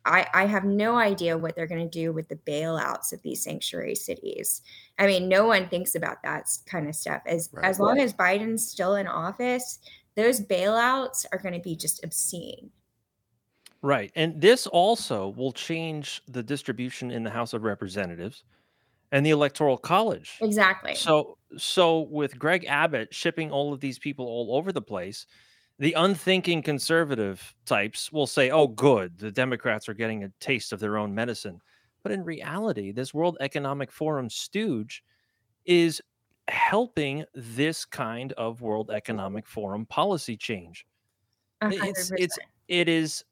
I, 0.05 0.27
I 0.33 0.47
have 0.47 0.65
no 0.65 0.97
idea 0.97 1.37
what 1.37 1.55
they're 1.55 1.67
going 1.67 1.89
to 1.89 1.99
do 1.99 2.13
with 2.13 2.29
the 2.29 2.37
bailouts 2.37 3.13
of 3.13 3.23
these 3.23 3.43
sanctuary 3.43 3.95
cities. 3.95 4.63
I 4.99 5.07
mean, 5.07 5.29
no 5.29 5.47
one 5.47 5.69
thinks 5.69 5.95
about 5.95 6.23
that 6.23 6.49
kind 6.67 6.89
of 6.89 6.95
stuff. 6.95 7.23
As 7.27 7.51
right. 7.53 7.65
as 7.65 7.79
long 7.79 8.01
as 8.01 8.15
Biden's 8.15 8.67
still 8.67 8.95
in 8.95 9.07
office, 9.07 9.79
those 10.17 10.41
bailouts 10.41 11.27
are 11.33 11.39
going 11.39 11.55
to 11.55 11.61
be 11.61 11.77
just 11.77 12.03
obscene. 12.05 12.71
Right. 13.83 14.13
And 14.15 14.41
this 14.41 14.67
also 14.67 15.29
will 15.29 15.53
change 15.53 16.23
the 16.29 16.43
distribution 16.43 17.11
in 17.11 17.23
the 17.23 17.31
House 17.31 17.53
of 17.53 17.63
Representatives 17.63 18.45
and 19.13 19.25
the 19.25 19.31
electoral 19.31 19.79
college. 19.79 20.39
Exactly. 20.41 20.95
So 20.95 21.39
so 21.57 22.01
with 22.01 22.39
Greg 22.39 22.65
Abbott 22.67 23.13
shipping 23.13 23.51
all 23.51 23.73
of 23.73 23.81
these 23.81 23.99
people 23.99 24.27
all 24.27 24.57
over 24.57 24.73
the 24.73 24.83
place, 24.83 25.27
the 25.81 25.95
unthinking 25.95 26.63
conservative 26.63 27.55
types 27.67 28.13
will 28.13 28.29
say, 28.29 28.51
"Oh 28.51 28.69
good, 28.69 29.19
the 29.19 29.33
Democrats 29.33 29.89
are 29.91 29.95
getting 29.95 30.25
a 30.25 30.31
taste 30.41 30.73
of 30.73 30.81
their 30.81 30.99
own 30.99 31.15
medicine." 31.15 31.63
But 32.05 32.13
in 32.13 32.25
reality, 32.25 32.93
this 32.93 33.15
World 33.15 33.39
Economic 33.41 33.93
Forum 33.93 34.31
stooge 34.31 35.05
is 35.67 36.03
helping 36.49 37.25
this 37.35 37.85
kind 37.85 38.33
of 38.35 38.63
World 38.63 38.91
Economic 38.91 39.47
Forum 39.49 39.87
policy 39.87 40.37
change. 40.37 40.87
100%. 41.61 41.91
It's 41.91 42.13
it's 42.17 42.39
it 42.69 42.89
is 42.89 43.25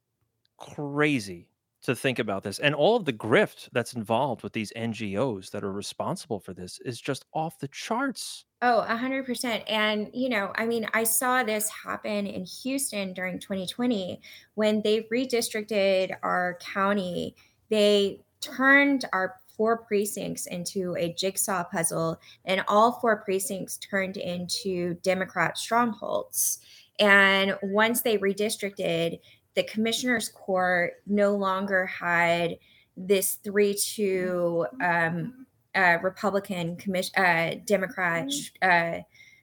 crazy 0.58 1.47
to 1.82 1.94
think 1.94 2.18
about 2.18 2.42
this 2.42 2.58
and 2.58 2.75
all 2.75 2.97
of 2.97 3.04
the 3.04 3.12
grift 3.12 3.68
that's 3.73 3.94
involved 3.94 4.42
with 4.42 4.52
these 4.52 4.73
NGOs 4.76 5.50
that 5.50 5.62
are 5.64 5.73
responsible 5.73 6.40
for 6.40 6.52
this 6.52 6.80
is 6.80 7.00
just 7.00 7.25
off 7.32 7.58
the 7.58 7.68
charts. 7.68 8.44
Oh, 8.61 8.85
100%. 8.88 9.62
And, 9.68 10.11
you 10.12 10.28
know, 10.28 10.52
I 10.56 10.66
mean, 10.66 10.87
I 10.92 11.04
saw 11.04 11.44
this 11.44 11.68
happen 11.68 12.26
in 12.26 12.44
Houston 12.44 13.12
during 13.12 13.38
2020 13.38 14.20
when 14.54 14.82
they 14.82 15.02
redistricted 15.12 16.16
our 16.25 16.58
county. 16.61 17.37
They 17.70 18.25
turned 18.40 19.04
our 19.12 19.37
four 19.56 19.78
precincts 19.78 20.47
into 20.47 20.97
a 20.97 21.12
jigsaw 21.14 21.64
puzzle, 21.64 22.18
and 22.44 22.64
all 22.68 22.92
four 22.92 23.23
precincts 23.23 23.76
turned 23.78 24.16
into 24.16 24.94
Democrat 25.02 25.58
strongholds. 25.58 26.58
And 26.99 27.56
once 27.62 28.02
they 28.02 28.18
redistricted, 28.18 29.20
the 29.54 29.62
commissioner's 29.64 30.28
court 30.28 30.94
no 31.06 31.34
longer 31.34 31.86
had 31.86 32.56
this 32.96 33.36
three 33.36 33.74
to 33.74 34.66
um, 34.82 35.46
uh, 35.74 35.98
Republican 36.02 36.76
commission 36.76 37.22
uh, 37.22 37.54
Democrat 37.64 38.28
uh, 38.62 38.98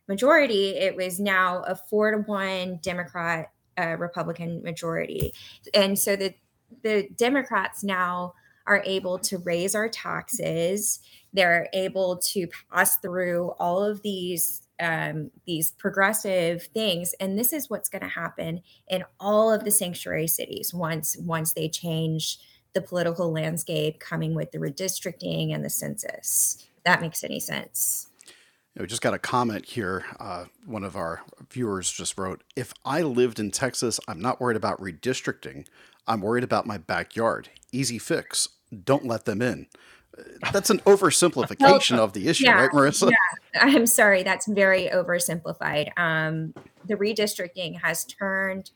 majority. 0.07 0.69
It 0.77 0.95
was 0.95 1.19
now 1.19 1.63
a 1.63 1.75
four 1.75 2.11
to 2.11 2.17
one 2.17 2.79
Democrat 2.81 3.51
uh, 3.77 3.95
Republican 3.97 4.61
majority, 4.63 5.33
and 5.73 5.97
so 5.97 6.15
the 6.15 6.33
the 6.83 7.07
Democrats 7.15 7.83
now 7.83 8.33
are 8.67 8.81
able 8.85 9.19
to 9.19 9.37
raise 9.39 9.75
our 9.75 9.87
taxes. 9.87 10.99
They're 11.33 11.69
able 11.73 12.17
to 12.33 12.47
pass 12.71 12.97
through 12.97 13.51
all 13.59 13.83
of 13.83 14.01
these 14.01 14.64
um, 14.79 15.31
these 15.45 15.71
progressive 15.71 16.63
things, 16.63 17.13
and 17.19 17.37
this 17.37 17.53
is 17.53 17.69
what's 17.69 17.89
going 17.89 18.01
to 18.01 18.07
happen 18.07 18.61
in 18.87 19.03
all 19.19 19.51
of 19.51 19.63
the 19.63 19.71
sanctuary 19.71 20.27
cities 20.27 20.73
once 20.73 21.17
once 21.17 21.53
they 21.53 21.69
change 21.69 22.39
the 22.73 22.81
political 22.81 23.31
landscape, 23.31 23.99
coming 23.99 24.35
with 24.35 24.51
the 24.51 24.57
redistricting 24.57 25.53
and 25.53 25.63
the 25.63 25.69
census. 25.69 26.67
That 26.83 27.01
makes 27.01 27.23
any 27.23 27.39
sense. 27.39 28.09
We 28.77 28.85
just 28.87 29.01
got 29.01 29.13
a 29.13 29.19
comment 29.19 29.65
here. 29.65 30.03
Uh, 30.19 30.45
one 30.65 30.83
of 30.83 30.97
our 30.97 31.23
viewers 31.49 31.89
just 31.89 32.17
wrote, 32.17 32.43
If 32.57 32.73
I 32.83 33.01
lived 33.01 33.39
in 33.39 33.51
Texas, 33.51 34.01
I'm 34.07 34.19
not 34.19 34.41
worried 34.41 34.57
about 34.57 34.81
redistricting. 34.81 35.65
I'm 36.05 36.19
worried 36.19 36.43
about 36.43 36.67
my 36.67 36.77
backyard. 36.77 37.49
Easy 37.71 37.97
fix. 37.97 38.49
Don't 38.83 39.05
let 39.05 39.23
them 39.23 39.41
in. 39.41 39.67
That's 40.51 40.69
an 40.69 40.79
oversimplification 40.79 41.97
of 41.97 42.13
the 42.13 42.27
issue, 42.27 42.45
yeah, 42.45 42.61
right, 42.61 42.71
Merissa? 42.71 43.11
Yeah, 43.11 43.61
I'm 43.61 43.85
sorry. 43.85 44.23
That's 44.23 44.47
very 44.47 44.87
oversimplified. 44.87 45.97
Um, 45.97 46.53
the 46.85 46.95
redistricting 46.95 47.81
has 47.81 48.05
turned 48.05 48.71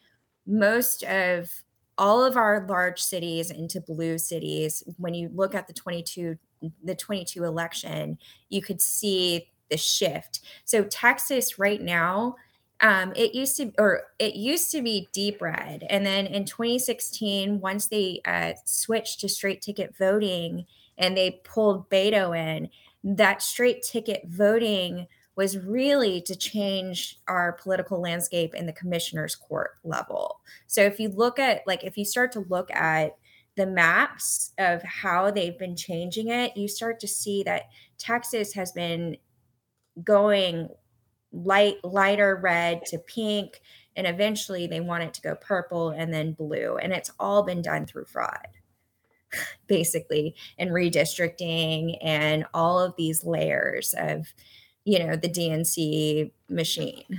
most 0.46 1.04
of 1.04 1.64
all 1.98 2.24
of 2.24 2.38
our 2.38 2.66
large 2.68 3.02
cities 3.02 3.52
into 3.52 3.82
blue 3.82 4.18
cities. 4.18 4.84
When 4.98 5.14
you 5.14 5.30
look 5.34 5.54
at 5.54 5.68
the 5.68 5.74
22 5.74 6.38
the 6.84 6.96
22 6.96 7.46
election, 7.46 8.18
you 8.50 8.62
could 8.62 8.82
see 8.82 9.50
the 9.70 9.78
shift. 9.78 10.42
So 10.66 10.84
Texas 10.84 11.58
right 11.58 11.82
now, 11.82 12.36
um, 12.82 13.14
it 13.16 13.34
used 13.34 13.58
to 13.58 13.72
or 13.78 14.04
it 14.18 14.36
used 14.36 14.72
to 14.72 14.82
be 14.82 15.10
deep 15.14 15.42
red, 15.42 15.86
and 15.90 16.06
then 16.06 16.26
in 16.26 16.46
2016, 16.46 17.60
once 17.60 17.88
they 17.88 18.22
uh, 18.26 18.54
switched 18.66 19.20
to 19.22 19.30
straight 19.30 19.62
ticket 19.62 19.96
voting 19.98 20.66
and 21.00 21.18
they 21.18 21.42
pulled 21.44 21.90
Beto 21.90 22.38
in, 22.38 22.70
that 23.04 23.42
straight 23.42 23.82
ticket 23.82 24.24
voting 24.28 25.08
was 25.36 25.58
really 25.58 26.22
to 26.22 26.36
change 26.36 27.18
our 27.28 27.54
political 27.54 28.02
landscape 28.02 28.54
in 28.54 28.66
the 28.66 28.74
commissioner's 28.74 29.36
court 29.36 29.72
level. 29.86 30.42
So 30.68 30.82
if 30.82 31.00
you 31.00 31.08
look 31.08 31.40
at 31.40 31.62
like 31.66 31.84
if 31.86 31.98
you 31.98 32.04
start 32.04 32.34
to 32.34 32.42
look 32.50 32.70
at 32.72 33.16
the 33.56 33.66
maps 33.66 34.52
of 34.58 34.84
how 34.84 35.32
they've 35.32 35.58
been 35.58 35.78
changing 35.78 36.28
it, 36.28 36.58
you 36.58 36.68
start 36.68 37.00
to 37.00 37.08
see 37.08 37.44
that 37.44 37.70
Texas 37.98 38.54
has 38.54 38.74
been 38.74 39.16
going 40.04 40.68
light 41.32 41.76
lighter 41.84 42.40
red 42.42 42.86
to 42.86 42.98
pink 42.98 43.62
and 43.96 44.08
eventually 44.08 44.68
they 44.68 44.80
want 44.82 45.04
it 45.04 45.14
to 45.14 45.22
go 45.22 45.36
purple 45.36 45.90
and 45.90 46.14
then 46.14 46.34
blue 46.34 46.78
and 46.78 46.92
it's 46.92 47.12
all 47.20 47.44
been 47.44 47.62
done 47.62 47.86
through 47.86 48.06
fraud 48.06 48.48
basically 49.68 50.36
and 50.58 50.72
redistricting 50.72 51.98
and 52.02 52.46
all 52.54 52.80
of 52.80 52.94
these 52.98 53.24
layers 53.24 53.94
of 53.98 54.28
you 54.86 55.00
know 55.00 55.16
the 55.16 55.30
DNC 55.30 56.32
machine. 56.50 57.06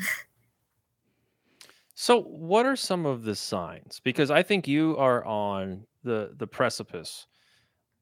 So 1.94 2.22
what 2.22 2.64
are 2.64 2.76
some 2.76 3.04
of 3.04 3.24
the 3.24 3.36
signs? 3.36 4.00
Because 4.02 4.30
i 4.30 4.42
think 4.42 4.66
you 4.66 4.96
are 4.96 5.22
on 5.26 5.86
the 6.02 6.32
the 6.38 6.46
precipice 6.46 7.26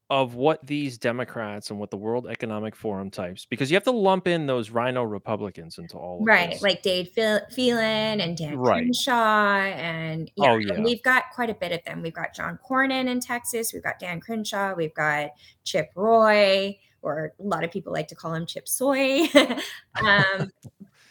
of 0.09 0.33
what 0.33 0.65
these 0.65 0.97
Democrats 0.97 1.69
and 1.69 1.79
what 1.79 1.91
the 1.91 1.97
World 1.97 2.27
Economic 2.27 2.75
Forum 2.75 3.11
types, 3.11 3.45
because 3.45 3.69
you 3.69 3.75
have 3.75 3.83
to 3.83 3.91
lump 3.91 4.27
in 4.27 4.47
those 4.47 4.71
RINO 4.71 5.03
Republicans 5.03 5.77
into 5.77 5.97
all 5.97 6.23
right, 6.23 6.51
this. 6.51 6.61
like 6.63 6.81
Dade 6.81 7.09
Phelan 7.09 8.19
and 8.19 8.35
Dan 8.35 8.57
right. 8.57 8.83
Crenshaw, 8.83 9.59
and 9.59 10.31
yeah, 10.35 10.51
oh, 10.51 10.57
yeah. 10.57 10.73
And 10.73 10.83
we've 10.83 11.03
got 11.03 11.25
quite 11.33 11.51
a 11.51 11.53
bit 11.53 11.71
of 11.71 11.83
them. 11.85 12.01
We've 12.01 12.13
got 12.13 12.33
John 12.33 12.57
Cornyn 12.67 13.07
in 13.07 13.19
Texas, 13.19 13.71
we've 13.71 13.83
got 13.83 13.99
Dan 13.99 14.19
Crenshaw, 14.19 14.73
we've 14.73 14.95
got 14.95 15.29
Chip 15.63 15.91
Roy, 15.95 16.77
or 17.03 17.33
a 17.39 17.43
lot 17.43 17.63
of 17.63 17.71
people 17.71 17.93
like 17.93 18.07
to 18.07 18.15
call 18.15 18.33
him 18.33 18.47
Chip 18.47 18.67
Soy. 18.67 19.27
um, 20.03 20.51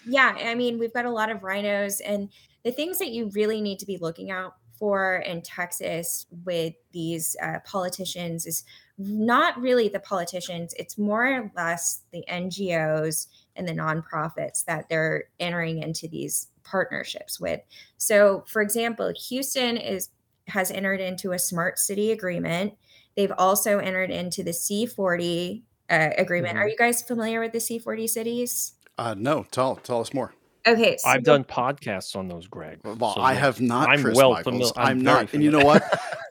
yeah, 0.06 0.34
I 0.44 0.56
mean, 0.56 0.78
we've 0.78 0.92
got 0.92 1.04
a 1.04 1.10
lot 1.10 1.30
of 1.30 1.44
rhinos, 1.44 2.00
and 2.00 2.30
the 2.64 2.72
things 2.72 2.98
that 2.98 3.10
you 3.10 3.30
really 3.32 3.60
need 3.60 3.78
to 3.78 3.86
be 3.86 3.96
looking 3.96 4.32
out 4.32 4.54
for 4.78 5.16
in 5.16 5.42
Texas 5.42 6.26
with 6.44 6.74
these 6.92 7.36
uh, 7.42 7.58
politicians 7.64 8.46
is 8.46 8.64
not 8.98 9.60
really 9.60 9.88
the 9.88 10.00
politicians, 10.00 10.74
it's 10.76 10.98
more 10.98 11.26
or 11.26 11.52
less 11.56 12.02
the 12.12 12.24
NGOs 12.28 13.28
and 13.56 13.66
the 13.66 13.72
nonprofits 13.72 14.64
that 14.64 14.88
they're 14.88 15.24
entering 15.38 15.82
into 15.82 16.08
these 16.08 16.48
partnerships 16.64 17.40
with. 17.40 17.60
So, 17.96 18.44
for 18.46 18.60
example, 18.60 19.12
Houston 19.28 19.76
is 19.76 20.10
has 20.48 20.70
entered 20.70 21.00
into 21.00 21.32
a 21.32 21.38
smart 21.38 21.78
city 21.78 22.10
agreement. 22.10 22.74
They've 23.16 23.32
also 23.36 23.78
entered 23.78 24.10
into 24.10 24.42
the 24.42 24.52
C40 24.52 25.62
uh, 25.90 26.10
agreement. 26.16 26.54
Mm-hmm. 26.54 26.62
Are 26.62 26.68
you 26.68 26.76
guys 26.76 27.02
familiar 27.02 27.40
with 27.40 27.52
the 27.52 27.58
C40 27.58 28.08
cities? 28.08 28.72
Uh, 28.96 29.14
no, 29.16 29.44
tell 29.50 29.76
tell 29.76 30.00
us 30.00 30.12
more. 30.12 30.32
Okay, 30.68 30.98
so 30.98 31.08
I've 31.08 31.22
done 31.22 31.44
podcasts 31.44 32.14
on 32.14 32.28
those, 32.28 32.46
Greg. 32.46 32.80
Well, 32.84 33.14
so 33.14 33.20
I 33.22 33.32
have 33.32 33.60
not. 33.60 33.88
I'm 33.88 34.02
Chris 34.02 34.16
well 34.16 34.36
familiar. 34.42 34.72
I'm, 34.76 34.86
I'm 34.88 35.02
not, 35.02 35.30
familiar. 35.30 35.30
and 35.32 35.42
you 35.44 35.50
know 35.50 35.64
what? 35.64 35.82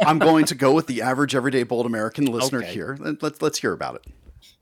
I'm 0.02 0.20
going 0.20 0.46
to 0.46 0.56
go 0.56 0.74
with 0.74 0.86
the 0.86 1.02
average, 1.02 1.34
everyday, 1.34 1.64
bold 1.64 1.88
American 1.88 2.26
listener 2.32 2.60
okay. 2.60 2.72
here. 2.72 2.98
Let's 3.00 3.42
let's 3.42 3.58
hear 3.58 3.74
about 3.74 3.96
it. 3.96 4.06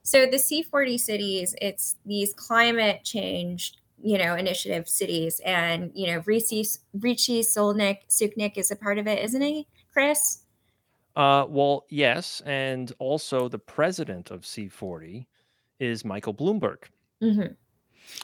So 0.02 0.24
the 0.24 0.38
C40 0.38 0.98
cities, 0.98 1.54
it's 1.60 1.96
these 2.06 2.32
climate 2.32 3.04
change, 3.04 3.74
you 4.02 4.16
know, 4.16 4.34
initiative 4.34 4.88
cities, 4.88 5.40
and 5.44 5.90
you 5.94 6.06
know, 6.06 6.22
Rishi 6.24 6.64
Rishi 6.94 7.42
Solnick 7.42 7.98
Suknick 8.08 8.56
is 8.56 8.70
a 8.70 8.76
part 8.76 8.96
of 8.96 9.06
it, 9.06 9.22
isn't 9.24 9.42
he, 9.42 9.66
Chris? 9.92 10.42
Uh, 11.16 11.44
well, 11.48 11.84
yes, 11.90 12.40
and 12.46 12.92
also 12.98 13.48
the 13.48 13.58
president 13.58 14.30
of 14.30 14.42
C40 14.42 15.26
is 15.80 16.04
Michael 16.04 16.34
Bloomberg. 16.34 16.84
Mm-hmm. 17.22 17.52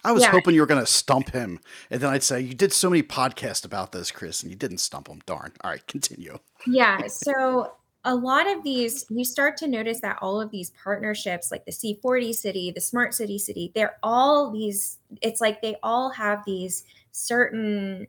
I 0.04 0.12
was 0.12 0.22
yeah. 0.22 0.30
hoping 0.30 0.54
you 0.54 0.60
were 0.60 0.66
going 0.66 0.84
to 0.84 0.90
stump 0.90 1.30
him. 1.30 1.60
And 1.90 2.00
then 2.00 2.10
I'd 2.10 2.22
say, 2.22 2.40
You 2.40 2.54
did 2.54 2.72
so 2.72 2.90
many 2.90 3.02
podcasts 3.02 3.64
about 3.64 3.92
this, 3.92 4.10
Chris, 4.10 4.42
and 4.42 4.50
you 4.50 4.56
didn't 4.56 4.78
stump 4.78 5.08
him. 5.08 5.20
Darn. 5.26 5.52
All 5.62 5.70
right, 5.70 5.86
continue. 5.86 6.38
Yeah. 6.66 7.06
So 7.06 7.72
a 8.04 8.14
lot 8.14 8.50
of 8.50 8.64
these, 8.64 9.06
you 9.10 9.24
start 9.24 9.56
to 9.58 9.68
notice 9.68 10.00
that 10.00 10.18
all 10.20 10.40
of 10.40 10.50
these 10.50 10.70
partnerships, 10.82 11.50
like 11.50 11.64
the 11.64 11.72
C40 11.72 12.34
city, 12.34 12.72
the 12.72 12.80
smart 12.80 13.14
city 13.14 13.38
city, 13.38 13.70
they're 13.74 13.96
all 14.02 14.50
these, 14.50 14.98
it's 15.20 15.40
like 15.40 15.62
they 15.62 15.76
all 15.82 16.10
have 16.10 16.42
these 16.44 16.84
certain 17.12 18.06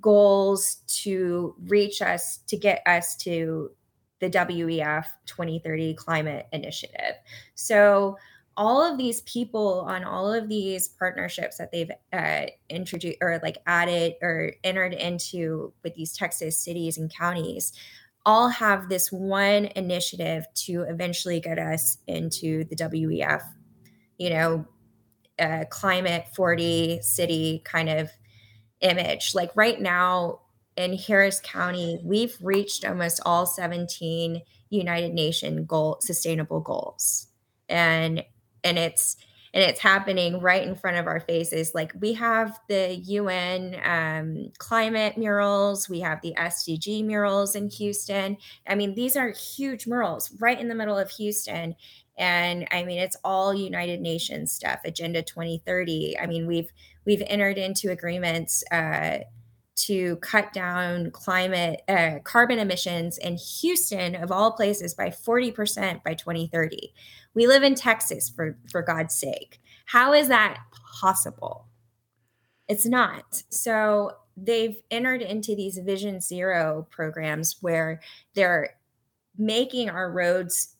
goals 0.00 0.76
to 0.86 1.54
reach 1.66 2.00
us, 2.00 2.38
to 2.46 2.56
get 2.56 2.82
us 2.86 3.16
to 3.16 3.70
the 4.20 4.30
WEF 4.30 5.04
2030 5.26 5.94
climate 5.94 6.46
initiative. 6.52 7.16
So 7.54 8.16
all 8.56 8.82
of 8.82 8.98
these 8.98 9.20
people 9.22 9.84
on 9.88 10.04
all 10.04 10.32
of 10.32 10.48
these 10.48 10.88
partnerships 10.88 11.58
that 11.58 11.72
they've 11.72 11.90
uh, 12.12 12.46
introduced 12.68 13.18
or 13.20 13.40
like 13.42 13.58
added 13.66 14.14
or 14.22 14.52
entered 14.62 14.92
into 14.92 15.72
with 15.82 15.94
these 15.94 16.16
Texas 16.16 16.56
cities 16.56 16.98
and 16.98 17.12
counties 17.14 17.72
all 18.26 18.48
have 18.48 18.88
this 18.88 19.12
one 19.12 19.66
initiative 19.76 20.46
to 20.54 20.82
eventually 20.82 21.40
get 21.40 21.58
us 21.58 21.98
into 22.06 22.64
the 22.64 22.76
WEF, 22.76 23.42
you 24.18 24.30
know, 24.30 24.66
uh, 25.38 25.64
climate 25.68 26.26
40 26.34 27.00
city 27.02 27.60
kind 27.64 27.88
of 27.88 28.10
image. 28.80 29.34
Like 29.34 29.50
right 29.54 29.80
now 29.80 30.40
in 30.76 30.96
Harris 30.96 31.40
County, 31.44 32.00
we've 32.02 32.36
reached 32.40 32.84
almost 32.84 33.20
all 33.26 33.46
17 33.46 34.40
United 34.70 35.12
Nation 35.12 35.64
goal 35.66 35.98
sustainable 36.00 36.60
goals. 36.60 37.28
And 37.68 38.24
and 38.64 38.78
it's 38.78 39.16
and 39.54 39.62
it's 39.62 39.78
happening 39.80 40.40
right 40.40 40.66
in 40.66 40.74
front 40.74 40.96
of 40.96 41.06
our 41.06 41.20
faces. 41.20 41.76
Like 41.76 41.92
we 42.00 42.14
have 42.14 42.58
the 42.68 42.96
UN 42.96 43.80
um, 43.84 44.52
climate 44.58 45.16
murals, 45.16 45.88
we 45.88 46.00
have 46.00 46.20
the 46.22 46.34
SDG 46.36 47.04
murals 47.04 47.54
in 47.54 47.70
Houston. 47.70 48.36
I 48.66 48.74
mean, 48.74 48.96
these 48.96 49.16
are 49.16 49.28
huge 49.28 49.86
murals 49.86 50.32
right 50.40 50.58
in 50.58 50.66
the 50.68 50.74
middle 50.74 50.98
of 50.98 51.08
Houston. 51.12 51.76
And 52.18 52.66
I 52.72 52.82
mean, 52.82 52.98
it's 52.98 53.16
all 53.22 53.54
United 53.54 54.00
Nations 54.00 54.50
stuff, 54.50 54.80
Agenda 54.84 55.22
2030. 55.22 56.18
I 56.18 56.26
mean, 56.26 56.48
we've 56.48 56.70
we've 57.04 57.22
entered 57.26 57.56
into 57.56 57.92
agreements 57.92 58.64
uh, 58.72 59.18
to 59.76 60.16
cut 60.16 60.52
down 60.52 61.10
climate 61.10 61.82
uh, 61.88 62.18
carbon 62.22 62.58
emissions 62.58 63.18
in 63.18 63.36
Houston, 63.36 64.14
of 64.14 64.30
all 64.30 64.52
places, 64.52 64.94
by 64.94 65.08
40% 65.08 66.02
by 66.04 66.14
2030. 66.14 66.92
We 67.34 67.46
live 67.46 67.62
in 67.62 67.74
Texas, 67.74 68.30
for, 68.30 68.56
for 68.70 68.82
God's 68.82 69.14
sake. 69.14 69.60
How 69.86 70.12
is 70.12 70.28
that 70.28 70.58
possible? 71.00 71.66
It's 72.68 72.86
not. 72.86 73.42
So 73.50 74.12
they've 74.36 74.76
entered 74.90 75.22
into 75.22 75.54
these 75.54 75.78
Vision 75.78 76.20
Zero 76.20 76.86
programs 76.90 77.56
where 77.60 78.00
they're 78.34 78.76
making 79.36 79.90
our 79.90 80.10
roads 80.10 80.76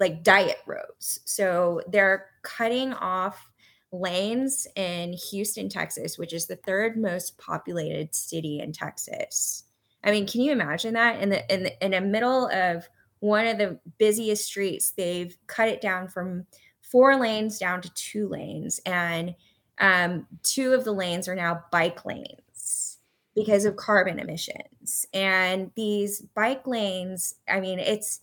like 0.00 0.22
diet 0.22 0.58
roads. 0.66 1.20
So 1.24 1.82
they're 1.88 2.26
cutting 2.42 2.92
off 2.94 3.50
lanes 3.92 4.66
in 4.76 5.14
Houston, 5.30 5.68
Texas, 5.68 6.18
which 6.18 6.32
is 6.32 6.46
the 6.46 6.56
third 6.56 6.96
most 6.96 7.38
populated 7.38 8.14
city 8.14 8.60
in 8.60 8.72
Texas. 8.72 9.64
I 10.04 10.10
mean, 10.10 10.26
can 10.26 10.42
you 10.42 10.52
imagine 10.52 10.94
that 10.94 11.20
in 11.20 11.30
the 11.30 11.52
in 11.52 11.64
the, 11.64 11.84
in 11.84 11.90
the 11.92 12.00
middle 12.00 12.48
of 12.48 12.88
one 13.20 13.46
of 13.46 13.58
the 13.58 13.78
busiest 13.98 14.44
streets, 14.44 14.92
they've 14.92 15.36
cut 15.46 15.68
it 15.68 15.80
down 15.80 16.08
from 16.08 16.46
four 16.80 17.16
lanes 17.16 17.58
down 17.58 17.82
to 17.82 17.92
two 17.94 18.28
lanes, 18.28 18.80
and 18.86 19.34
um, 19.80 20.26
two 20.42 20.72
of 20.72 20.84
the 20.84 20.92
lanes 20.92 21.28
are 21.28 21.34
now 21.34 21.64
bike 21.72 22.04
lanes 22.04 22.98
because 23.34 23.64
of 23.64 23.76
carbon 23.76 24.18
emissions. 24.18 25.06
And 25.12 25.70
these 25.76 26.20
bike 26.20 26.66
lanes, 26.66 27.36
I 27.48 27.60
mean, 27.60 27.78
it's 27.78 28.20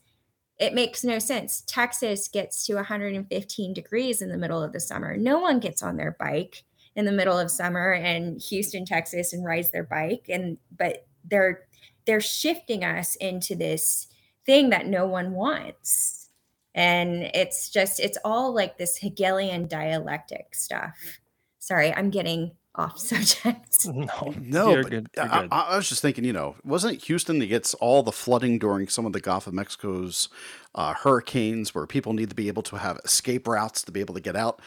it 0.58 0.74
makes 0.74 1.04
no 1.04 1.20
sense. 1.20 1.64
Texas 1.68 2.28
gets 2.28 2.66
to 2.66 2.76
115 2.76 3.74
degrees 3.74 4.22
in 4.22 4.30
the 4.30 4.38
middle 4.38 4.64
of 4.64 4.72
the 4.72 4.80
summer. 4.80 5.18
No 5.18 5.40
one 5.40 5.60
gets 5.60 5.84
on 5.84 5.98
their 5.98 6.16
bike 6.18 6.64
in 6.96 7.06
the 7.06 7.12
middle 7.12 7.38
of 7.38 7.52
summer 7.52 7.92
in 7.92 8.40
Houston, 8.40 8.86
Texas 8.86 9.34
and 9.34 9.44
rides 9.44 9.72
their 9.72 9.84
bike 9.84 10.26
and 10.30 10.58
but 10.78 11.06
they're 11.26 11.66
they're 12.06 12.22
shifting 12.22 12.84
us 12.84 13.16
into 13.16 13.56
this 13.56 14.08
thing 14.46 14.70
that 14.70 14.88
no 14.88 15.06
one 15.06 15.32
wants. 15.32 16.30
And 16.74 17.24
it's 17.34 17.70
just 17.70 18.00
it's 18.00 18.18
all 18.24 18.54
like 18.54 18.78
this 18.78 18.98
Hegelian 18.98 19.68
dialectic 19.68 20.56
stuff. 20.56 21.20
Sorry, 21.60 21.94
I'm 21.94 22.12
getting 22.12 22.52
off 22.78 22.98
subject. 23.00 23.86
No, 23.86 24.34
No, 24.40 24.70
you're 24.72 24.84
but 24.84 24.92
good. 24.92 25.08
You're 25.16 25.26
I, 25.32 25.42
good. 25.42 25.50
I 25.52 25.62
I 25.62 25.78
was 25.78 25.88
just 25.90 26.02
thinking, 26.02 26.24
you 26.26 26.34
know, 26.34 26.56
wasn't 26.64 26.96
it 26.96 27.04
Houston 27.06 27.40
that 27.40 27.46
gets 27.48 27.74
all 27.76 28.02
the 28.04 28.12
flooding 28.12 28.58
during 28.60 28.88
some 28.88 29.06
of 29.06 29.14
the 29.14 29.20
Gulf 29.20 29.46
of 29.48 29.54
Mexico's 29.54 30.28
uh, 30.74 30.94
hurricanes 30.94 31.76
where 31.76 31.86
people 31.86 32.14
need 32.14 32.30
to 32.30 32.36
be 32.36 32.48
able 32.48 32.64
to 32.64 32.78
have 32.78 33.00
escape 33.06 33.48
routes 33.48 33.84
to 33.84 33.92
be 33.92 34.00
able 34.00 34.14
to 34.16 34.22
get 34.22 34.36
out? 34.36 34.60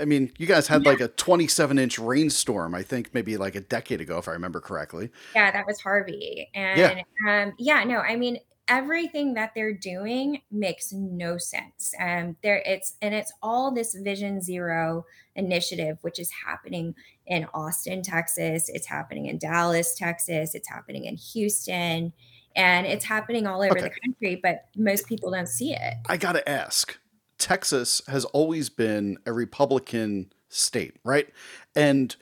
I 0.00 0.04
mean, 0.06 0.32
you 0.38 0.46
guys 0.46 0.66
had 0.68 0.84
Yeah. 0.84 0.90
like 0.90 1.00
a 1.00 1.08
27 1.08 1.78
inch 1.78 1.98
rainstorm, 1.98 2.74
I 2.74 2.82
think 2.82 3.12
maybe 3.12 3.36
like 3.36 3.54
a 3.54 3.60
decade 3.60 4.00
ago, 4.00 4.18
if 4.18 4.26
I 4.26 4.32
remember 4.32 4.60
correctly. 4.60 5.10
Yeah, 5.34 5.50
that 5.50 5.66
was 5.66 5.80
Harvey. 5.80 6.48
Yeah. 6.54 7.02
And 7.26 7.50
um, 7.50 7.54
yeah, 7.58 7.84
no, 7.84 7.98
I 7.98 8.16
mean 8.16 8.38
everything 8.68 9.34
that 9.34 9.52
they're 9.54 9.74
doing 9.74 10.42
makes 10.50 10.92
no 10.92 11.38
sense. 11.38 11.94
Um, 12.00 12.36
there 12.42 12.62
it's 12.64 12.94
and 13.02 13.14
it's 13.14 13.32
all 13.42 13.72
this 13.72 13.94
Vision 13.94 14.40
Zero 14.40 15.04
initiative, 15.34 15.98
which 16.02 16.18
is 16.18 16.30
happening 16.46 16.94
in 17.26 17.46
Austin, 17.54 18.02
Texas. 18.02 18.68
It's 18.68 18.86
happening 18.86 19.26
in 19.26 19.38
Dallas, 19.38 19.94
Texas. 19.94 20.54
It's 20.54 20.68
happening 20.68 21.04
in 21.04 21.16
Houston, 21.16 22.12
and 22.54 22.86
it's 22.86 23.04
happening 23.04 23.46
all 23.46 23.62
over 23.62 23.80
the 23.80 23.90
country. 24.04 24.40
But 24.42 24.66
most 24.76 25.06
people 25.06 25.30
don't 25.30 25.48
see 25.48 25.72
it. 25.72 25.94
I 26.08 26.16
got 26.16 26.32
to 26.32 26.48
ask 26.48 26.98
Texas 27.38 28.02
has 28.08 28.24
always 28.26 28.68
been 28.68 29.18
a 29.26 29.32
Republican 29.32 30.32
state, 30.48 30.96
right? 31.04 31.28
And 31.74 32.14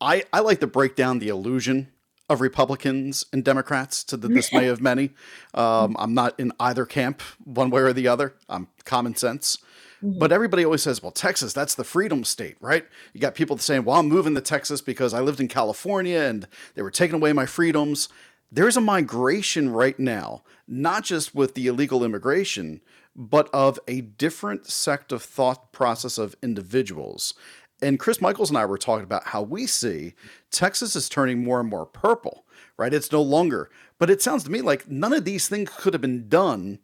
I, 0.00 0.24
I 0.32 0.40
like 0.40 0.60
to 0.60 0.66
break 0.66 0.96
down 0.96 1.18
the 1.18 1.28
illusion 1.28 1.88
of 2.30 2.40
Republicans 2.40 3.26
and 3.32 3.44
Democrats 3.44 4.02
to 4.04 4.16
the 4.16 4.28
dismay 4.28 4.68
of 4.68 4.80
many. 4.80 5.10
Um, 5.52 5.96
I'm 5.98 6.14
not 6.14 6.38
in 6.38 6.52
either 6.58 6.86
camp, 6.86 7.20
one 7.44 7.68
way 7.68 7.82
or 7.82 7.92
the 7.92 8.08
other. 8.08 8.34
I'm 8.48 8.68
common 8.84 9.16
sense. 9.16 9.58
But 10.02 10.32
everybody 10.32 10.64
always 10.64 10.82
says, 10.82 11.02
well, 11.02 11.12
Texas, 11.12 11.52
that's 11.52 11.74
the 11.74 11.84
freedom 11.84 12.24
state, 12.24 12.56
right? 12.60 12.86
You 13.12 13.20
got 13.20 13.34
people 13.34 13.58
saying, 13.58 13.84
well, 13.84 13.98
I'm 13.98 14.08
moving 14.08 14.34
to 14.34 14.40
Texas 14.40 14.80
because 14.80 15.12
I 15.12 15.20
lived 15.20 15.40
in 15.40 15.48
California 15.48 16.20
and 16.20 16.48
they 16.74 16.80
were 16.80 16.90
taking 16.90 17.16
away 17.16 17.34
my 17.34 17.44
freedoms. 17.44 18.08
There's 18.50 18.78
a 18.78 18.80
migration 18.80 19.70
right 19.70 19.98
now, 19.98 20.42
not 20.66 21.04
just 21.04 21.34
with 21.34 21.54
the 21.54 21.66
illegal 21.66 22.02
immigration, 22.02 22.80
but 23.14 23.50
of 23.52 23.78
a 23.86 24.00
different 24.00 24.66
sect 24.66 25.12
of 25.12 25.22
thought 25.22 25.72
process 25.72 26.16
of 26.16 26.34
individuals. 26.42 27.34
And 27.82 27.98
Chris 27.98 28.20
Michaels 28.20 28.50
and 28.50 28.58
I 28.58 28.66
were 28.66 28.78
talking 28.78 29.04
about 29.04 29.28
how 29.28 29.42
we 29.42 29.66
see 29.66 30.14
Texas 30.50 30.94
is 30.94 31.08
turning 31.08 31.42
more 31.42 31.60
and 31.60 31.68
more 31.68 31.86
purple, 31.86 32.44
right? 32.76 32.92
It's 32.92 33.12
no 33.12 33.22
longer, 33.22 33.70
but 33.98 34.10
it 34.10 34.20
sounds 34.22 34.44
to 34.44 34.50
me 34.50 34.60
like 34.60 34.88
none 34.88 35.12
of 35.12 35.24
these 35.24 35.48
things 35.48 35.70
could 35.74 35.94
have 35.94 36.02
been 36.02 36.28
done 36.28 36.78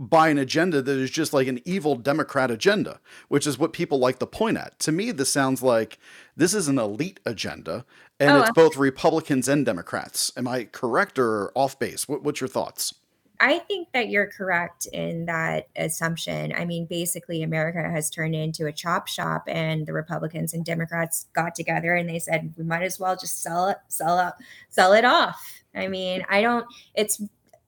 by 0.00 0.30
an 0.30 0.38
agenda 0.38 0.80
that 0.80 0.96
is 0.96 1.10
just 1.10 1.34
like 1.34 1.46
an 1.46 1.60
evil 1.66 1.94
Democrat 1.94 2.50
agenda, 2.50 3.00
which 3.28 3.46
is 3.46 3.58
what 3.58 3.74
people 3.74 3.98
like 3.98 4.18
to 4.18 4.26
point 4.26 4.56
at. 4.56 4.78
To 4.80 4.92
me, 4.92 5.10
this 5.10 5.30
sounds 5.30 5.62
like 5.62 5.98
this 6.34 6.54
is 6.54 6.68
an 6.68 6.78
elite 6.78 7.20
agenda, 7.26 7.84
and 8.18 8.30
Oh, 8.30 8.40
it's 8.40 8.50
both 8.50 8.78
Republicans 8.78 9.46
and 9.46 9.64
Democrats. 9.64 10.32
Am 10.38 10.48
I 10.48 10.64
correct 10.64 11.18
or 11.18 11.52
off 11.54 11.78
base? 11.78 12.08
What, 12.08 12.22
what's 12.22 12.40
your 12.40 12.48
thoughts? 12.48 12.94
I 13.40 13.58
think 13.60 13.88
that 13.92 14.10
you're 14.10 14.26
correct 14.26 14.86
in 14.92 15.24
that 15.24 15.68
assumption. 15.74 16.52
I 16.54 16.66
mean, 16.66 16.84
basically, 16.84 17.42
America 17.42 17.82
has 17.82 18.10
turned 18.10 18.34
into 18.34 18.66
a 18.66 18.72
chop 18.72 19.08
shop, 19.08 19.44
and 19.46 19.86
the 19.86 19.94
Republicans 19.94 20.52
and 20.52 20.64
Democrats 20.64 21.26
got 21.32 21.54
together 21.54 21.94
and 21.94 22.08
they 22.08 22.18
said 22.18 22.52
we 22.56 22.64
might 22.64 22.82
as 22.82 23.00
well 23.00 23.16
just 23.16 23.42
sell 23.42 23.68
it, 23.68 23.78
sell 23.88 24.18
it, 24.28 24.34
sell 24.68 24.92
it 24.92 25.06
off. 25.06 25.62
I 25.74 25.88
mean, 25.88 26.24
I 26.28 26.42
don't. 26.42 26.66
It's 26.94 27.22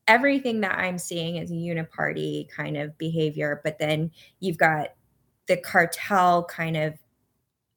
everything 0.06 0.60
that 0.60 0.78
I'm 0.78 0.98
seeing 0.98 1.36
is 1.36 1.50
a 1.50 1.54
uniparty 1.54 2.50
kind 2.50 2.76
of 2.76 2.96
behavior, 2.98 3.60
but 3.64 3.78
then 3.78 4.10
you've 4.40 4.58
got 4.58 4.88
the 5.46 5.56
cartel 5.56 6.44
kind 6.44 6.76
of 6.76 6.94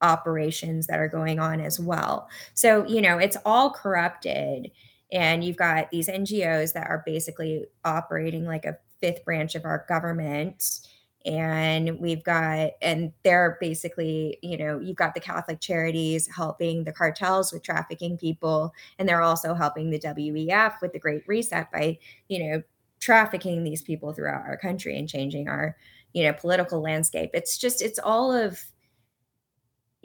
operations 0.01 0.88
that 0.88 0.99
are 0.99 1.08
going 1.08 1.39
on 1.39 1.62
as 1.62 1.79
well. 1.79 2.27
So, 2.53 2.86
you 2.86 3.01
know, 3.01 3.17
it's 3.17 3.38
all 3.45 3.71
corrupted 3.71 4.71
and 5.15 5.45
you've 5.45 5.56
got 5.56 5.89
these 5.91 6.10
NGOs 6.10 6.73
that 6.73 6.88
are 6.88 7.01
basically 7.06 7.65
operating 7.86 8.45
like 8.45 8.65
a 8.65 8.78
fifth 8.99 9.23
branch 9.23 9.56
of 9.56 9.63
our 9.63 9.86
government. 9.88 10.82
And 11.25 11.97
we've 11.99 12.23
got 12.23 12.71
and 12.82 13.13
they're 13.23 13.58
basically 13.60 14.38
you 14.43 14.58
know 14.58 14.78
you've 14.78 14.97
got 14.97 15.15
the 15.15 15.21
catholic 15.21 15.60
charities 15.60 16.28
helping 16.28 16.84
the 16.84 16.91
cartels 16.91 17.54
with 17.54 17.63
trafficking 17.63 18.17
people. 18.17 18.73
And 18.99 19.08
they're 19.08 19.21
also 19.21 19.54
helping 19.54 19.89
the 19.89 19.99
wef 19.99 20.73
with 20.82 20.91
the 20.91 20.99
great 20.99 21.23
reset 21.28 21.71
by 21.71 21.97
you 22.28 22.51
know 22.51 22.63
trafficking 22.99 23.63
these 23.63 23.82
people 23.82 24.12
throughout 24.12 24.43
our 24.45 24.58
country 24.58 24.99
and 24.99 25.08
changing 25.08 25.47
our 25.47 25.78
you 26.12 26.23
know 26.23 26.34
political 26.34 26.82
landscape. 26.82 27.30
It's 27.34 27.58
just 27.58 27.82
it's 27.82 27.99
all 27.99 28.34
of 28.34 28.60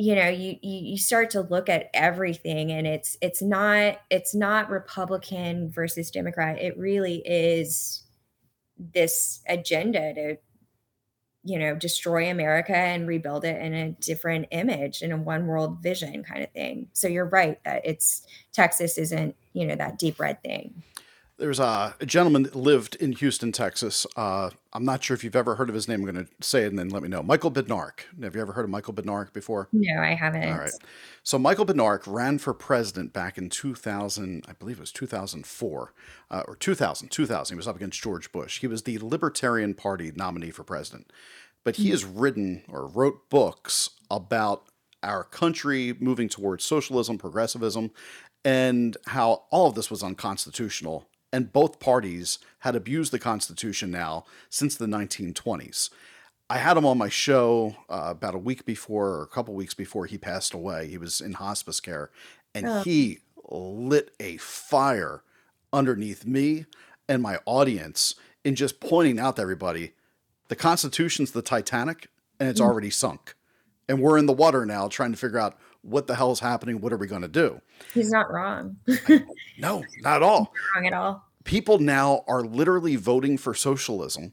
you 0.01 0.15
know 0.15 0.29
you, 0.29 0.57
you 0.63 0.97
start 0.97 1.29
to 1.29 1.43
look 1.43 1.69
at 1.69 1.91
everything 1.93 2.73
and 2.73 2.87
it's 2.87 3.19
it's 3.21 3.43
not 3.43 4.01
it's 4.09 4.35
not 4.35 4.71
republican 4.71 5.71
versus 5.71 6.11
democrat. 6.11 6.59
It 6.59 6.79
really 6.79 7.17
is 7.27 8.05
this 8.79 9.41
agenda 9.47 10.15
to 10.15 10.37
you 11.45 11.59
know 11.59 11.75
destroy 11.75 12.31
america 12.31 12.75
and 12.75 13.07
rebuild 13.07 13.45
it 13.45 13.61
in 13.61 13.75
a 13.75 13.91
different 13.91 14.47
image 14.53 15.03
in 15.03 15.13
a 15.13 15.19
one 15.19 15.47
world 15.47 15.83
vision 15.83 16.25
kind 16.25 16.43
of 16.43 16.51
thing. 16.53 16.89
So 16.95 17.07
you're 17.07 17.27
right 17.27 17.63
that 17.65 17.83
it's 17.85 18.27
texas 18.55 18.97
isn't 18.97 19.37
you 19.53 19.67
know 19.67 19.77
that 19.77 19.99
deep 19.99 20.19
red 20.19 20.43
thing 20.43 20.83
There's 21.41 21.59
a, 21.59 21.97
a 21.99 22.05
gentleman 22.05 22.43
that 22.43 22.55
lived 22.55 22.97
in 22.97 23.13
Houston, 23.13 23.51
Texas. 23.51 24.07
Uh, 24.15 24.51
I'm 24.75 24.85
not 24.85 25.03
sure 25.03 25.15
if 25.15 25.25
you've 25.25 25.35
ever 25.35 25.55
heard 25.55 25.71
of 25.71 25.75
his 25.75 25.89
name. 25.89 26.01
I'm 26.01 26.13
going 26.13 26.27
to 26.27 26.31
say 26.47 26.65
it 26.65 26.67
and 26.67 26.79
then 26.79 26.91
let 26.91 27.03
me 27.03 27.09
know. 27.09 27.23
Michael 27.23 27.51
Badnarik. 27.51 28.01
Have 28.23 28.37
you 28.37 28.43
ever 28.43 28.53
heard 28.53 28.65
of 28.65 28.71
Michael 28.71 28.93
Badnarik 28.93 29.33
before? 29.33 29.69
no 29.73 30.03
i 30.03 30.15
haven't 30.15 30.45
All 30.45 30.59
right. 30.59 30.71
So 31.23 31.39
Michael 31.39 31.65
Badnarik 31.65 32.03
ran 32.07 32.37
for 32.37 32.53
president 32.53 33.15
back 33.15 33.39
in 33.39 33.49
2000, 33.49 34.45
I 34.47 34.53
believe 34.53 34.77
it 34.77 34.81
was 34.81 34.93
2004, 34.93 35.95
uh, 36.31 36.43
or 36.47 36.57
2000, 36.57 37.09
2000. 37.09 37.55
He 37.55 37.57
was 37.57 37.67
up 37.67 37.77
against 37.77 38.03
George 38.03 38.31
Bush. 38.33 38.61
He 38.61 38.67
was 38.67 38.83
the 38.83 38.99
Libertarian 38.99 39.73
Party 39.73 40.13
nominee 40.15 40.51
for 40.51 40.63
president. 40.63 41.11
But 41.65 41.77
he 41.77 41.89
has 41.89 42.05
written 42.05 42.65
or 42.69 42.87
wrote 42.87 43.31
books 43.31 43.91
about 44.11 44.65
our 45.03 45.25
country 45.25 45.95
moving 45.99 46.29
towards 46.29 46.65
socialism, 46.65 47.17
progressivism, 47.17 47.93
and 48.45 48.97
how 49.07 49.45
all 49.51 49.69
of 49.69 49.75
this 49.75 49.91
was 49.91 50.03
unconstitutional. 50.03 51.07
And 51.33 51.53
both 51.53 51.79
parties 51.79 52.39
had 52.61 52.75
abused 52.75 53.13
the 53.13 53.19
Constitution 53.19 53.91
now 53.91 54.25
since 54.49 54.75
the 54.75 54.87
1920s. 54.87 55.91
I 56.49 56.59
had 56.59 56.77
him 56.77 56.85
on 56.85 56.99
my 56.99 57.09
show 57.09 57.77
uh, 57.89 58.09
about 58.11 58.35
a 58.35 58.39
week 58.39 58.65
before 58.65 59.09
or 59.11 59.23
a 59.23 59.29
couple 59.29 59.55
weeks 59.55 59.75
before 59.75 60.07
he 60.07 60.19
passed 60.19 60.53
away. 60.53 60.89
He 60.89 60.99
was 60.99 61.21
in 61.21 61.35
hospice 61.35 61.79
care, 61.79 62.11
and 62.55 62.67
Oh. 62.67 62.83
he 62.83 63.21
lit 63.49 64.13
a 64.19 64.37
fire 64.39 65.23
underneath 65.73 66.27
me 66.27 66.67
and 67.09 67.23
my 67.23 67.39
audience 67.47 68.15
in 68.45 68.57
just 68.57 68.81
pointing 68.81 69.19
out 69.21 69.37
to 69.37 69.43
everybody 69.43 69.93
the 70.49 70.57
Constitution's 70.57 71.31
the 71.31 71.43
Titanic 71.43 72.09
and 72.41 72.49
it's 72.49 72.61
already 72.61 72.91
sunk. 72.91 73.35
And 73.89 74.01
we're 74.01 74.19
in 74.19 74.27
the 74.27 74.33
water 74.33 74.67
now 74.67 74.89
trying 74.89 75.13
to 75.13 75.17
figure 75.19 75.39
out 75.39 75.57
what 75.83 76.07
the 76.07 76.15
hell 76.15 76.33
is 76.33 76.41
happening. 76.41 76.81
What 76.81 76.93
are 76.93 76.97
we 76.99 77.07
going 77.07 77.23
to 77.23 77.29
do? 77.29 77.61
he's 77.95 78.11
not 78.11 78.31
wrong 78.31 78.77
No, 79.59 79.85
not 80.03 80.17
at 80.17 80.23
all. 80.23 80.53
wrong 80.75 80.87
at 80.87 80.93
all 80.93 81.25
people 81.45 81.79
now 81.79 82.23
are 82.29 82.43
literally 82.43 82.97
voting 82.97 83.39
for 83.39 83.55
socialism 83.55 84.33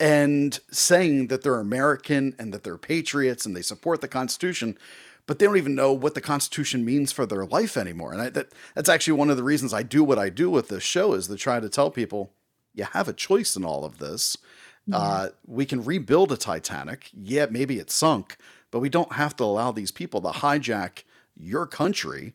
and 0.00 0.58
saying 0.70 1.28
that 1.28 1.42
they're 1.42 1.60
American 1.60 2.34
and 2.38 2.52
that 2.52 2.64
they're 2.64 2.78
patriots 2.78 3.46
and 3.46 3.54
they 3.54 3.62
support 3.62 4.00
the 4.00 4.08
Constitution, 4.08 4.76
but 5.26 5.38
they 5.38 5.46
don't 5.46 5.56
even 5.56 5.74
know 5.74 5.92
what 5.92 6.14
the 6.14 6.20
Constitution 6.20 6.84
means 6.84 7.12
for 7.12 7.26
their 7.26 7.44
life 7.44 7.76
anymore. 7.76 8.12
And 8.12 8.22
I, 8.22 8.30
that 8.30 8.48
that's 8.74 8.88
actually 8.88 9.12
one 9.18 9.30
of 9.30 9.36
the 9.36 9.44
reasons 9.44 9.72
I 9.72 9.82
do 9.82 10.02
what 10.02 10.18
I 10.18 10.30
do 10.30 10.50
with 10.50 10.68
this 10.68 10.82
show 10.82 11.12
is 11.12 11.28
to 11.28 11.36
try 11.36 11.60
to 11.60 11.68
tell 11.68 11.90
people 11.90 12.32
you 12.74 12.84
have 12.84 13.06
a 13.08 13.12
choice 13.12 13.54
in 13.54 13.64
all 13.64 13.84
of 13.84 13.98
this. 13.98 14.36
Uh, 14.92 15.28
we 15.46 15.64
can 15.64 15.84
rebuild 15.84 16.32
a 16.32 16.36
Titanic. 16.36 17.08
Yeah, 17.14 17.46
maybe 17.48 17.78
it 17.78 17.88
sunk, 17.88 18.36
but 18.72 18.80
we 18.80 18.88
don't 18.88 19.12
have 19.12 19.36
to 19.36 19.44
allow 19.44 19.70
these 19.70 19.92
people 19.92 20.20
to 20.22 20.30
hijack 20.30 21.04
your 21.36 21.66
country 21.66 22.34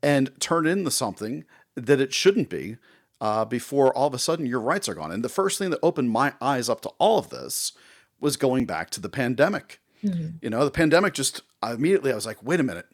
and 0.00 0.30
turn 0.38 0.66
it 0.66 0.70
into 0.70 0.92
something 0.92 1.44
that 1.74 2.00
it 2.00 2.14
shouldn't 2.14 2.48
be 2.48 2.76
uh, 3.20 3.44
before 3.44 3.92
all 3.96 4.06
of 4.06 4.14
a 4.14 4.18
sudden 4.18 4.46
your 4.46 4.60
rights 4.60 4.88
are 4.88 4.94
gone. 4.94 5.10
And 5.10 5.24
the 5.24 5.28
first 5.28 5.58
thing 5.58 5.70
that 5.70 5.80
opened 5.82 6.10
my 6.10 6.34
eyes 6.40 6.68
up 6.68 6.82
to 6.82 6.90
all 6.98 7.18
of 7.18 7.30
this 7.30 7.72
was 8.20 8.36
going 8.36 8.66
back 8.66 8.90
to 8.90 9.00
the 9.00 9.08
pandemic. 9.08 9.80
Mm-hmm. 10.04 10.36
You 10.42 10.50
know, 10.50 10.64
the 10.64 10.70
pandemic 10.70 11.14
just 11.14 11.42
immediately 11.62 12.12
I 12.12 12.14
was 12.14 12.26
like, 12.26 12.42
wait 12.42 12.60
a 12.60 12.64
minute, 12.64 12.86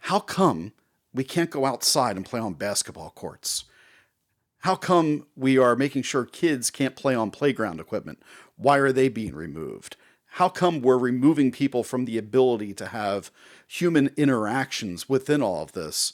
how 0.00 0.20
come 0.20 0.72
we 1.12 1.24
can't 1.24 1.50
go 1.50 1.64
outside 1.64 2.16
and 2.16 2.24
play 2.24 2.40
on 2.40 2.54
basketball 2.54 3.10
courts? 3.10 3.64
How 4.58 4.76
come 4.76 5.26
we 5.34 5.58
are 5.58 5.74
making 5.74 6.02
sure 6.02 6.24
kids 6.24 6.70
can't 6.70 6.94
play 6.94 7.14
on 7.14 7.32
playground 7.32 7.80
equipment? 7.80 8.22
Why 8.56 8.78
are 8.78 8.92
they 8.92 9.08
being 9.08 9.34
removed? 9.34 9.96
How 10.36 10.48
come 10.48 10.80
we're 10.80 10.98
removing 10.98 11.52
people 11.52 11.84
from 11.84 12.04
the 12.04 12.18
ability 12.18 12.74
to 12.74 12.86
have 12.86 13.30
human 13.66 14.10
interactions 14.16 15.08
within 15.08 15.42
all 15.42 15.62
of 15.62 15.72
this? 15.72 16.12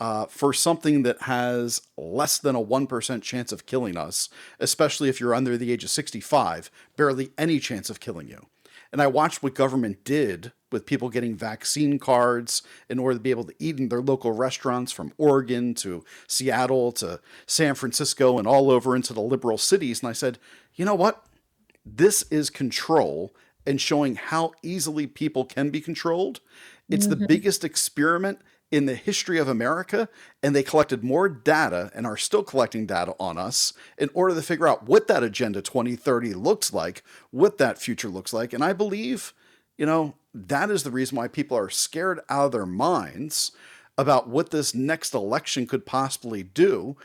uh, 0.00 0.24
for 0.26 0.52
something 0.52 1.02
that 1.02 1.22
has 1.22 1.82
less 1.96 2.38
than 2.38 2.56
a 2.56 2.64
1% 2.64 3.22
chance 3.22 3.52
of 3.52 3.66
killing 3.66 3.98
us, 3.98 4.30
especially 4.58 5.10
if 5.10 5.20
you're 5.20 5.34
under 5.34 5.58
the 5.58 5.70
age 5.70 5.84
of 5.84 5.90
65, 5.90 6.70
barely 6.96 7.30
any 7.36 7.60
chance 7.60 7.90
of 7.90 8.00
killing 8.00 8.26
you. 8.26 8.46
And 8.92 9.00
I 9.00 9.06
watched 9.06 9.42
what 9.42 9.54
government 9.54 10.02
did 10.02 10.52
with 10.72 10.86
people 10.86 11.10
getting 11.10 11.36
vaccine 11.36 11.98
cards 11.98 12.62
in 12.88 12.98
order 12.98 13.14
to 13.14 13.22
be 13.22 13.30
able 13.30 13.44
to 13.44 13.54
eat 13.58 13.78
in 13.78 13.88
their 13.88 14.00
local 14.00 14.32
restaurants 14.32 14.90
from 14.90 15.12
Oregon 15.18 15.74
to 15.74 16.04
Seattle 16.26 16.90
to 16.92 17.20
San 17.46 17.74
Francisco 17.74 18.38
and 18.38 18.48
all 18.48 18.70
over 18.70 18.96
into 18.96 19.12
the 19.12 19.20
liberal 19.20 19.58
cities. 19.58 20.00
And 20.00 20.08
I 20.08 20.12
said, 20.12 20.38
you 20.74 20.84
know 20.84 20.94
what? 20.94 21.24
This 21.84 22.24
is 22.30 22.50
control 22.50 23.34
and 23.66 23.80
showing 23.80 24.16
how 24.16 24.52
easily 24.62 25.06
people 25.06 25.44
can 25.44 25.70
be 25.70 25.80
controlled. 25.80 26.40
It's 26.88 27.06
mm-hmm. 27.06 27.20
the 27.20 27.26
biggest 27.26 27.64
experiment 27.64 28.40
in 28.70 28.86
the 28.86 28.94
history 28.94 29.38
of 29.38 29.48
America, 29.48 30.08
and 30.42 30.54
they 30.54 30.62
collected 30.62 31.02
more 31.02 31.28
data 31.28 31.90
and 31.94 32.06
are 32.06 32.16
still 32.16 32.44
collecting 32.44 32.86
data 32.86 33.14
on 33.18 33.36
us 33.36 33.72
in 33.98 34.08
order 34.14 34.34
to 34.34 34.42
figure 34.42 34.68
out 34.68 34.86
what 34.86 35.08
that 35.08 35.24
Agenda 35.24 35.60
2030 35.60 36.34
looks 36.34 36.72
like, 36.72 37.02
what 37.30 37.58
that 37.58 37.78
future 37.78 38.08
looks 38.08 38.32
like. 38.32 38.52
And 38.52 38.62
I 38.62 38.72
believe, 38.72 39.34
you 39.76 39.86
know, 39.86 40.14
that 40.32 40.70
is 40.70 40.84
the 40.84 40.90
reason 40.92 41.16
why 41.16 41.26
people 41.26 41.56
are 41.56 41.70
scared 41.70 42.20
out 42.28 42.46
of 42.46 42.52
their 42.52 42.66
minds 42.66 43.50
about 43.98 44.28
what 44.28 44.50
this 44.50 44.74
next 44.74 45.14
election 45.14 45.66
could 45.66 45.84
possibly 45.84 46.44
do, 46.44 46.96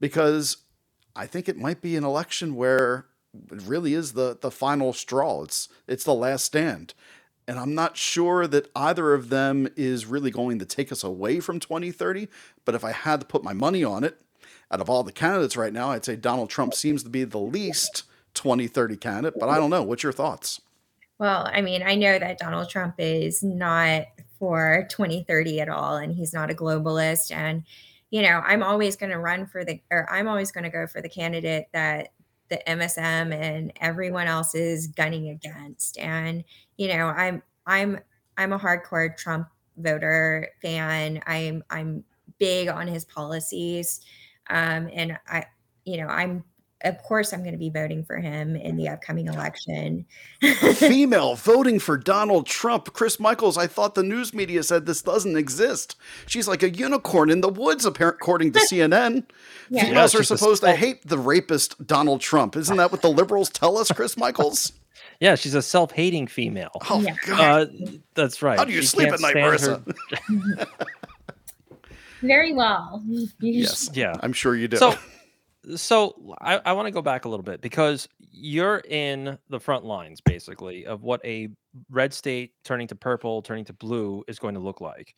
because 0.00 0.58
I 1.14 1.26
think 1.26 1.48
it 1.48 1.56
might 1.56 1.80
be 1.80 1.96
an 1.96 2.04
election 2.04 2.56
where 2.56 3.06
really 3.48 3.94
is 3.94 4.12
the 4.12 4.38
the 4.40 4.50
final 4.50 4.92
straw. 4.92 5.42
It's 5.42 5.68
it's 5.86 6.04
the 6.04 6.14
last 6.14 6.44
stand. 6.44 6.94
And 7.48 7.58
I'm 7.58 7.74
not 7.74 7.96
sure 7.96 8.46
that 8.46 8.70
either 8.76 9.14
of 9.14 9.28
them 9.28 9.68
is 9.76 10.06
really 10.06 10.30
going 10.30 10.60
to 10.60 10.64
take 10.64 10.92
us 10.92 11.02
away 11.02 11.40
from 11.40 11.58
2030. 11.58 12.28
But 12.64 12.76
if 12.76 12.84
I 12.84 12.92
had 12.92 13.20
to 13.20 13.26
put 13.26 13.42
my 13.42 13.52
money 13.52 13.82
on 13.82 14.04
it, 14.04 14.20
out 14.70 14.80
of 14.80 14.88
all 14.88 15.02
the 15.02 15.12
candidates 15.12 15.56
right 15.56 15.72
now, 15.72 15.90
I'd 15.90 16.04
say 16.04 16.14
Donald 16.16 16.50
Trump 16.50 16.72
seems 16.72 17.02
to 17.02 17.10
be 17.10 17.24
the 17.24 17.38
least 17.38 18.04
2030 18.34 18.96
candidate. 18.96 19.40
But 19.40 19.48
I 19.48 19.56
don't 19.56 19.70
know. 19.70 19.82
What's 19.82 20.04
your 20.04 20.12
thoughts? 20.12 20.60
Well, 21.18 21.48
I 21.52 21.62
mean, 21.62 21.82
I 21.82 21.94
know 21.94 22.18
that 22.18 22.38
Donald 22.38 22.68
Trump 22.68 22.94
is 22.98 23.42
not 23.42 24.06
for 24.38 24.86
2030 24.90 25.60
at 25.60 25.68
all, 25.68 25.96
and 25.96 26.12
he's 26.12 26.32
not 26.32 26.50
a 26.50 26.54
globalist. 26.54 27.30
And, 27.32 27.64
you 28.10 28.22
know, 28.22 28.40
I'm 28.44 28.62
always 28.62 28.96
going 28.96 29.12
to 29.12 29.18
run 29.18 29.46
for 29.46 29.64
the, 29.64 29.80
or 29.90 30.10
I'm 30.10 30.26
always 30.26 30.50
going 30.50 30.64
to 30.64 30.70
go 30.70 30.86
for 30.86 31.02
the 31.02 31.08
candidate 31.08 31.66
that 31.72 32.08
the 32.52 32.68
MSM 32.68 33.32
and 33.32 33.72
everyone 33.80 34.26
else 34.26 34.54
is 34.54 34.86
gunning 34.86 35.30
against. 35.30 35.98
And 35.98 36.44
you 36.76 36.88
know, 36.88 37.06
I'm 37.06 37.42
I'm 37.66 37.98
I'm 38.36 38.52
a 38.52 38.58
hardcore 38.58 39.16
Trump 39.16 39.48
voter 39.78 40.48
fan. 40.60 41.22
I'm 41.26 41.64
I'm 41.70 42.04
big 42.38 42.68
on 42.68 42.86
his 42.86 43.06
policies, 43.06 44.02
um, 44.50 44.90
and 44.92 45.18
I 45.26 45.46
you 45.86 45.96
know 45.96 46.08
I'm 46.08 46.44
of 46.84 47.02
course 47.02 47.32
I'm 47.32 47.40
going 47.40 47.52
to 47.52 47.58
be 47.58 47.70
voting 47.70 48.04
for 48.04 48.16
him 48.16 48.56
in 48.56 48.76
the 48.76 48.88
upcoming 48.88 49.26
election. 49.26 50.04
Female 50.74 51.34
voting 51.34 51.78
for 51.78 51.96
Donald 51.96 52.46
Trump. 52.46 52.92
Chris 52.92 53.20
Michaels, 53.20 53.56
I 53.56 53.66
thought 53.66 53.94
the 53.94 54.02
news 54.02 54.34
media 54.34 54.62
said 54.62 54.86
this 54.86 55.02
doesn't 55.02 55.36
exist. 55.36 55.96
She's 56.26 56.48
like 56.48 56.62
a 56.62 56.70
unicorn 56.70 57.30
in 57.30 57.40
the 57.40 57.48
woods, 57.48 57.84
according 57.84 58.52
to 58.52 58.58
CNN. 58.70 59.24
Yeah. 59.70 59.84
Females 59.84 60.14
yeah, 60.14 60.20
are 60.20 60.24
supposed 60.24 60.62
to 60.62 60.74
hate 60.74 61.06
the 61.06 61.18
rapist 61.18 61.86
Donald 61.86 62.20
Trump. 62.20 62.56
Isn't 62.56 62.76
that 62.76 62.90
what 62.90 63.02
the 63.02 63.10
liberals 63.10 63.50
tell 63.50 63.78
us, 63.78 63.90
Chris 63.90 64.16
Michaels? 64.16 64.72
Yeah, 65.20 65.36
she's 65.36 65.54
a 65.54 65.62
self-hating 65.62 66.26
female. 66.26 66.72
Oh 66.90 67.00
yeah. 67.00 67.14
God, 67.24 67.40
uh, 67.40 67.90
that's 68.14 68.42
right. 68.42 68.58
How 68.58 68.64
do 68.64 68.72
you 68.72 68.80
she 68.80 68.88
sleep 68.88 69.12
at 69.12 69.20
night, 69.20 69.36
Merissa? 69.36 69.86
Her... 70.58 70.66
Very 72.22 72.52
well. 72.52 73.00
yes. 73.40 73.88
Yeah, 73.94 74.16
I'm 74.20 74.32
sure 74.32 74.56
you 74.56 74.66
do. 74.66 74.78
So, 74.78 74.96
so 75.76 76.34
I, 76.40 76.60
I 76.64 76.72
want 76.72 76.86
to 76.86 76.92
go 76.92 77.02
back 77.02 77.24
a 77.24 77.28
little 77.28 77.44
bit 77.44 77.60
because 77.60 78.08
you're 78.30 78.82
in 78.88 79.38
the 79.48 79.60
front 79.60 79.84
lines 79.84 80.20
basically 80.20 80.86
of 80.86 81.02
what 81.02 81.24
a 81.24 81.48
red 81.90 82.12
state 82.12 82.52
turning 82.64 82.88
to 82.88 82.94
purple, 82.94 83.42
turning 83.42 83.64
to 83.66 83.72
blue 83.72 84.24
is 84.28 84.38
going 84.38 84.54
to 84.54 84.60
look 84.60 84.80
like. 84.80 85.14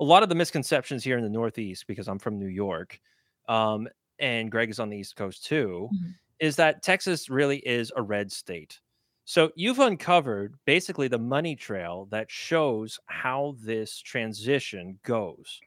A 0.00 0.04
lot 0.04 0.22
of 0.22 0.28
the 0.28 0.34
misconceptions 0.34 1.04
here 1.04 1.16
in 1.16 1.24
the 1.24 1.30
Northeast, 1.30 1.86
because 1.86 2.08
I'm 2.08 2.18
from 2.18 2.38
New 2.38 2.46
York, 2.46 3.00
um, 3.48 3.88
and 4.18 4.50
Greg 4.50 4.70
is 4.70 4.78
on 4.78 4.88
the 4.88 4.96
East 4.96 5.16
Coast 5.16 5.44
too, 5.44 5.88
mm-hmm. 5.92 6.10
is 6.38 6.56
that 6.56 6.82
Texas 6.82 7.28
really 7.28 7.58
is 7.58 7.92
a 7.96 8.02
red 8.02 8.30
state. 8.30 8.80
So 9.24 9.52
you've 9.54 9.78
uncovered 9.78 10.54
basically 10.64 11.08
the 11.08 11.18
money 11.18 11.54
trail 11.54 12.08
that 12.10 12.30
shows 12.30 12.98
how 13.06 13.56
this 13.60 14.00
transition 14.00 14.98
goes. 15.04 15.60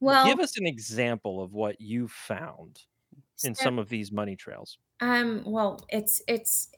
Well, 0.00 0.26
give 0.26 0.40
us 0.40 0.58
an 0.58 0.66
example 0.66 1.42
of 1.42 1.52
what 1.52 1.80
you 1.80 2.08
found 2.08 2.80
in 3.44 3.54
some 3.54 3.78
of 3.78 3.88
these 3.88 4.12
money 4.12 4.36
trails. 4.36 4.78
Um, 5.00 5.42
well, 5.44 5.84
it's 5.88 6.22
it's 6.28 6.68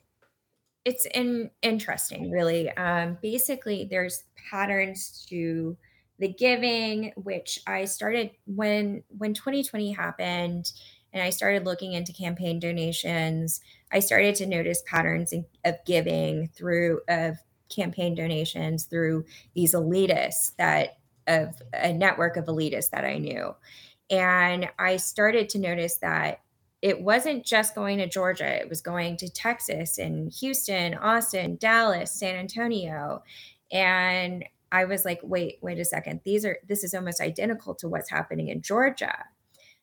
it's 0.84 1.06
in, 1.06 1.50
interesting, 1.62 2.30
really. 2.30 2.70
Um, 2.70 3.18
basically, 3.22 3.86
there's 3.90 4.24
patterns 4.50 5.24
to 5.28 5.76
the 6.18 6.28
giving, 6.28 7.12
which 7.16 7.58
I 7.66 7.86
started 7.86 8.30
when 8.46 9.02
when 9.08 9.34
2020 9.34 9.92
happened, 9.92 10.72
and 11.12 11.22
I 11.22 11.30
started 11.30 11.64
looking 11.64 11.92
into 11.92 12.12
campaign 12.12 12.60
donations. 12.60 13.60
I 13.92 14.00
started 14.00 14.34
to 14.36 14.46
notice 14.46 14.82
patterns 14.86 15.32
of 15.64 15.74
giving 15.86 16.48
through 16.48 17.00
of 17.08 17.38
campaign 17.74 18.14
donations 18.14 18.84
through 18.84 19.24
these 19.54 19.74
elitists 19.74 20.54
that 20.56 20.98
of 21.26 21.54
a 21.72 21.92
network 21.92 22.36
of 22.36 22.44
elitists 22.46 22.90
that 22.90 23.04
I 23.04 23.18
knew. 23.18 23.54
And 24.10 24.68
I 24.78 24.98
started 24.98 25.48
to 25.50 25.58
notice 25.58 25.96
that 25.96 26.40
it 26.84 27.00
wasn't 27.00 27.46
just 27.46 27.74
going 27.74 27.96
to 27.96 28.06
Georgia, 28.06 28.60
it 28.60 28.68
was 28.68 28.82
going 28.82 29.16
to 29.16 29.26
Texas 29.30 29.96
and 29.96 30.30
Houston, 30.34 30.92
Austin, 30.92 31.56
Dallas, 31.56 32.12
San 32.12 32.36
Antonio. 32.36 33.22
And 33.72 34.44
I 34.70 34.84
was 34.84 35.06
like, 35.06 35.18
wait, 35.22 35.56
wait 35.62 35.78
a 35.78 35.84
second. 35.86 36.20
These 36.24 36.44
are 36.44 36.58
this 36.68 36.84
is 36.84 36.92
almost 36.92 37.22
identical 37.22 37.74
to 37.76 37.88
what's 37.88 38.10
happening 38.10 38.48
in 38.48 38.60
Georgia. 38.60 39.16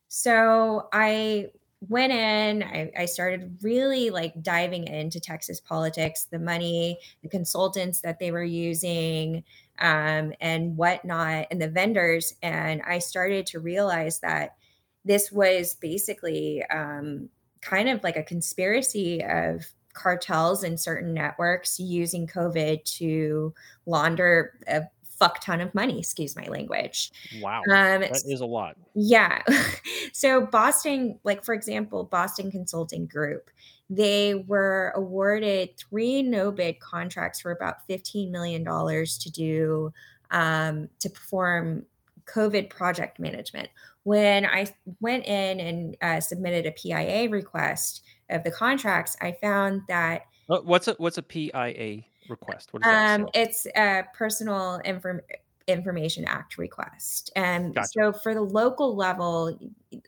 So 0.09 0.89
I 0.93 1.47
went 1.89 2.13
in, 2.13 2.61
I, 2.61 2.91
I, 2.95 3.05
started 3.05 3.57
really 3.63 4.11
like 4.11 4.43
diving 4.43 4.87
into 4.87 5.19
Texas 5.19 5.59
politics, 5.59 6.27
the 6.29 6.37
money, 6.37 6.99
the 7.23 7.29
consultants 7.29 8.01
that 8.01 8.19
they 8.19 8.31
were 8.31 8.43
using, 8.43 9.43
um, 9.79 10.33
and 10.39 10.77
whatnot, 10.77 11.47
and 11.49 11.59
the 11.59 11.67
vendors. 11.67 12.35
And 12.43 12.83
I 12.83 12.99
started 12.99 13.47
to 13.47 13.59
realize 13.59 14.19
that 14.19 14.57
this 15.05 15.31
was 15.31 15.75
basically 15.75 16.63
um, 16.65 17.29
kind 17.61 17.89
of 17.89 18.03
like 18.03 18.17
a 18.17 18.23
conspiracy 18.23 19.23
of 19.23 19.65
cartels 19.93 20.63
and 20.63 20.79
certain 20.79 21.13
networks 21.13 21.79
using 21.79 22.27
COVID 22.27 22.83
to 22.97 23.53
launder 23.85 24.53
a 24.67 24.83
fuck 25.03 25.39
ton 25.39 25.61
of 25.61 25.73
money. 25.75 25.99
Excuse 25.99 26.35
my 26.35 26.47
language. 26.47 27.11
Wow, 27.41 27.59
um, 27.59 28.01
that 28.01 28.23
is 28.25 28.41
a 28.41 28.45
lot. 28.45 28.75
Yeah. 28.95 29.43
so 30.13 30.45
Boston, 30.45 31.19
like 31.23 31.43
for 31.43 31.53
example, 31.53 32.03
Boston 32.05 32.49
Consulting 32.49 33.05
Group, 33.05 33.49
they 33.89 34.33
were 34.47 34.93
awarded 34.95 35.77
three 35.77 36.23
no 36.23 36.51
bid 36.51 36.79
contracts 36.79 37.39
for 37.41 37.51
about 37.51 37.85
fifteen 37.85 38.31
million 38.31 38.63
dollars 38.63 39.17
to 39.19 39.29
do 39.29 39.93
um, 40.31 40.89
to 40.99 41.09
perform 41.09 41.85
COVID 42.25 42.69
project 42.69 43.19
management. 43.19 43.69
When 44.03 44.45
I 44.45 44.67
went 44.99 45.25
in 45.25 45.59
and 45.59 45.97
uh, 46.01 46.19
submitted 46.19 46.65
a 46.65 46.71
PIA 46.71 47.29
request 47.29 48.03
of 48.29 48.43
the 48.43 48.51
contracts, 48.51 49.15
I 49.21 49.37
found 49.41 49.81
that. 49.87 50.23
What's 50.47 50.87
a 50.87 50.95
what's 50.97 51.17
a 51.17 51.23
PIA? 51.23 52.03
request? 52.29 52.73
What 52.73 52.81
is 52.81 52.85
that? 52.85 53.19
Um, 53.19 53.29
it's 53.33 53.67
a 53.75 54.05
personal 54.13 54.75
inform- 54.85 55.21
information 55.67 56.25
act 56.25 56.57
request. 56.57 57.31
And 57.35 57.75
gotcha. 57.75 57.87
so 57.87 58.13
for 58.13 58.33
the 58.33 58.41
local 58.41 58.95
level, 58.95 59.59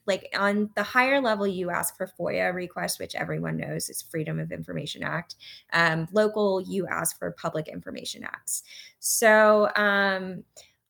like 0.08 0.30
on 0.38 0.70
the 0.76 0.84
higher 0.84 1.22
level, 1.22 1.46
you 1.46 1.70
ask 1.70 1.96
for 1.96 2.10
FOIA 2.20 2.54
request, 2.54 3.00
which 3.00 3.16
everyone 3.16 3.58
knows 3.58 3.90
is 3.90 4.02
Freedom 4.02 4.40
of 4.40 4.52
Information 4.52 5.04
Act. 5.04 5.36
Um, 5.72 6.08
local, 6.12 6.62
you 6.62 6.88
ask 6.88 7.20
for 7.20 7.32
Public 7.32 7.68
Information 7.68 8.24
Acts. 8.24 8.64
So 9.00 9.70
um, 9.76 10.44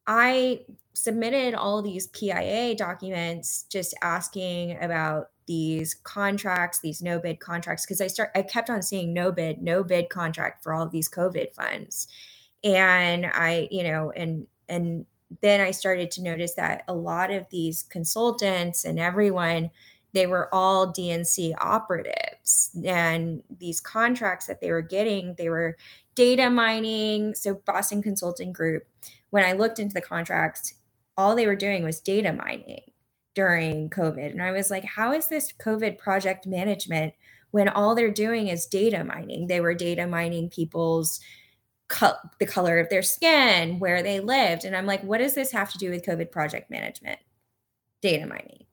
I 0.07 0.61
submitted 0.93 1.53
all 1.53 1.81
these 1.81 2.07
PIA 2.07 2.75
documents 2.75 3.65
just 3.69 3.93
asking 4.01 4.77
about 4.81 5.29
these 5.45 5.93
contracts, 5.93 6.79
these 6.79 7.01
no 7.01 7.19
bid 7.19 7.39
contracts, 7.39 7.85
because 7.85 8.01
I 8.01 8.07
start 8.07 8.31
I 8.35 8.41
kept 8.43 8.69
on 8.69 8.81
seeing 8.81 9.13
no 9.13 9.31
bid, 9.31 9.61
no 9.61 9.83
bid 9.83 10.09
contract 10.09 10.63
for 10.63 10.73
all 10.73 10.83
of 10.83 10.91
these 10.91 11.09
COVID 11.09 11.53
funds. 11.53 12.07
And 12.63 13.25
I, 13.25 13.67
you 13.71 13.83
know, 13.83 14.11
and 14.11 14.47
and 14.69 15.05
then 15.41 15.61
I 15.61 15.71
started 15.71 16.11
to 16.11 16.23
notice 16.23 16.53
that 16.55 16.83
a 16.87 16.93
lot 16.93 17.31
of 17.31 17.49
these 17.49 17.83
consultants 17.83 18.85
and 18.85 18.99
everyone, 18.99 19.71
they 20.13 20.27
were 20.27 20.53
all 20.53 20.93
DNC 20.93 21.53
operatives. 21.59 22.69
And 22.85 23.41
these 23.57 23.81
contracts 23.81 24.45
that 24.47 24.61
they 24.61 24.71
were 24.71 24.81
getting, 24.81 25.35
they 25.37 25.49
were 25.49 25.75
data 26.15 26.49
mining. 26.49 27.33
So 27.33 27.55
Boston 27.65 28.03
Consulting 28.03 28.53
Group, 28.53 28.85
when 29.33 29.43
I 29.43 29.53
looked 29.53 29.79
into 29.79 29.95
the 29.95 29.99
contracts, 29.99 30.75
all 31.17 31.35
they 31.35 31.47
were 31.47 31.55
doing 31.55 31.83
was 31.83 31.99
data 31.99 32.31
mining 32.31 32.83
during 33.33 33.89
COVID. 33.89 34.29
And 34.29 34.43
I 34.43 34.51
was 34.51 34.69
like, 34.69 34.85
how 34.85 35.11
is 35.11 35.25
this 35.25 35.51
COVID 35.51 35.97
project 35.97 36.45
management 36.45 37.15
when 37.49 37.67
all 37.67 37.95
they're 37.95 38.11
doing 38.11 38.47
is 38.47 38.67
data 38.67 39.03
mining? 39.03 39.47
They 39.47 39.59
were 39.59 39.73
data 39.73 40.05
mining 40.05 40.51
people's 40.51 41.19
co- 41.87 42.13
the 42.39 42.45
color 42.45 42.77
of 42.77 42.89
their 42.89 43.01
skin, 43.01 43.79
where 43.79 44.03
they 44.03 44.19
lived. 44.19 44.65
And 44.65 44.75
I'm 44.75 44.85
like, 44.85 45.01
what 45.01 45.17
does 45.17 45.33
this 45.33 45.51
have 45.51 45.71
to 45.71 45.79
do 45.79 45.89
with 45.89 46.05
COVID 46.05 46.29
project 46.29 46.69
management? 46.69 47.17
Data 48.03 48.27
mining. 48.27 48.65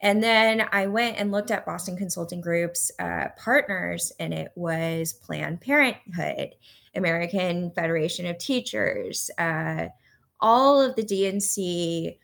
And 0.00 0.22
then 0.22 0.66
I 0.72 0.86
went 0.86 1.18
and 1.18 1.30
looked 1.30 1.50
at 1.50 1.66
Boston 1.66 1.98
Consulting 1.98 2.40
Group's 2.40 2.90
uh, 2.98 3.26
partners, 3.36 4.12
and 4.18 4.32
it 4.32 4.50
was 4.54 5.12
Planned 5.12 5.60
Parenthood, 5.60 6.54
American 6.94 7.70
Federation 7.72 8.24
of 8.24 8.38
Teachers, 8.38 9.30
uh, 9.36 9.88
all 10.40 10.80
of 10.80 10.96
the 10.96 11.02
DNC 11.02 12.18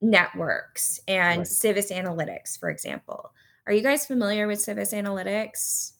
networks 0.00 1.00
and 1.06 1.38
right. 1.38 1.46
Civis 1.46 1.90
Analytics, 1.90 2.58
for 2.58 2.68
example. 2.68 3.32
Are 3.66 3.72
you 3.72 3.82
guys 3.82 4.06
familiar 4.06 4.46
with 4.46 4.60
Civis 4.60 4.92
Analytics? 4.92 5.92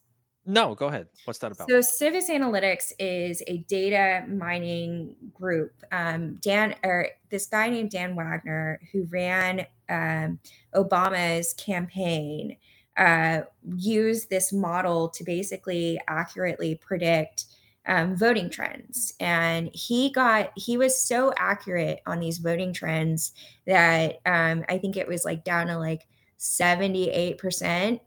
No, 0.45 0.75
go 0.75 0.88
ahead. 0.88 1.07
What's 1.25 1.38
that 1.38 1.53
about? 1.53 1.71
So, 1.71 1.81
Civis 1.81 2.29
Analytics 2.29 2.93
is 2.99 3.45
a 3.47 3.59
data 3.59 4.27
mining 4.29 5.15
group. 5.33 5.73
Um, 5.93 6.38
Dan, 6.41 6.75
or 6.83 7.09
this 7.31 7.47
guy 7.47 7.71
named 7.71 7.91
Dan 7.91 8.17
Wagner, 8.17 8.81
who 8.91 9.05
ran 9.05 9.67
um, 9.88 10.41
Obama's 10.75 11.55
campaign, 11.55 12.57
uh, 12.97 13.43
used 13.77 14.31
this 14.31 14.53
model 14.53 15.09
to 15.11 15.23
basically 15.23 16.01
accurately 16.09 16.75
predict 16.75 17.45
um, 17.87 18.16
voting 18.16 18.49
trends. 18.51 19.14
And 19.21 19.71
he 19.73 20.11
got, 20.11 20.53
he 20.57 20.77
was 20.77 21.01
so 21.01 21.33
accurate 21.37 22.01
on 22.07 22.21
these 22.21 22.38
voting 22.38 22.73
trends 22.73 23.33
that 23.66 24.21
um, 24.27 24.64
I 24.68 24.79
think 24.79 24.97
it 24.97 25.09
was 25.09 25.25
like 25.25 25.45
down 25.45 25.66
to 25.66 25.79
like 25.79 26.07
78%. 26.38 28.01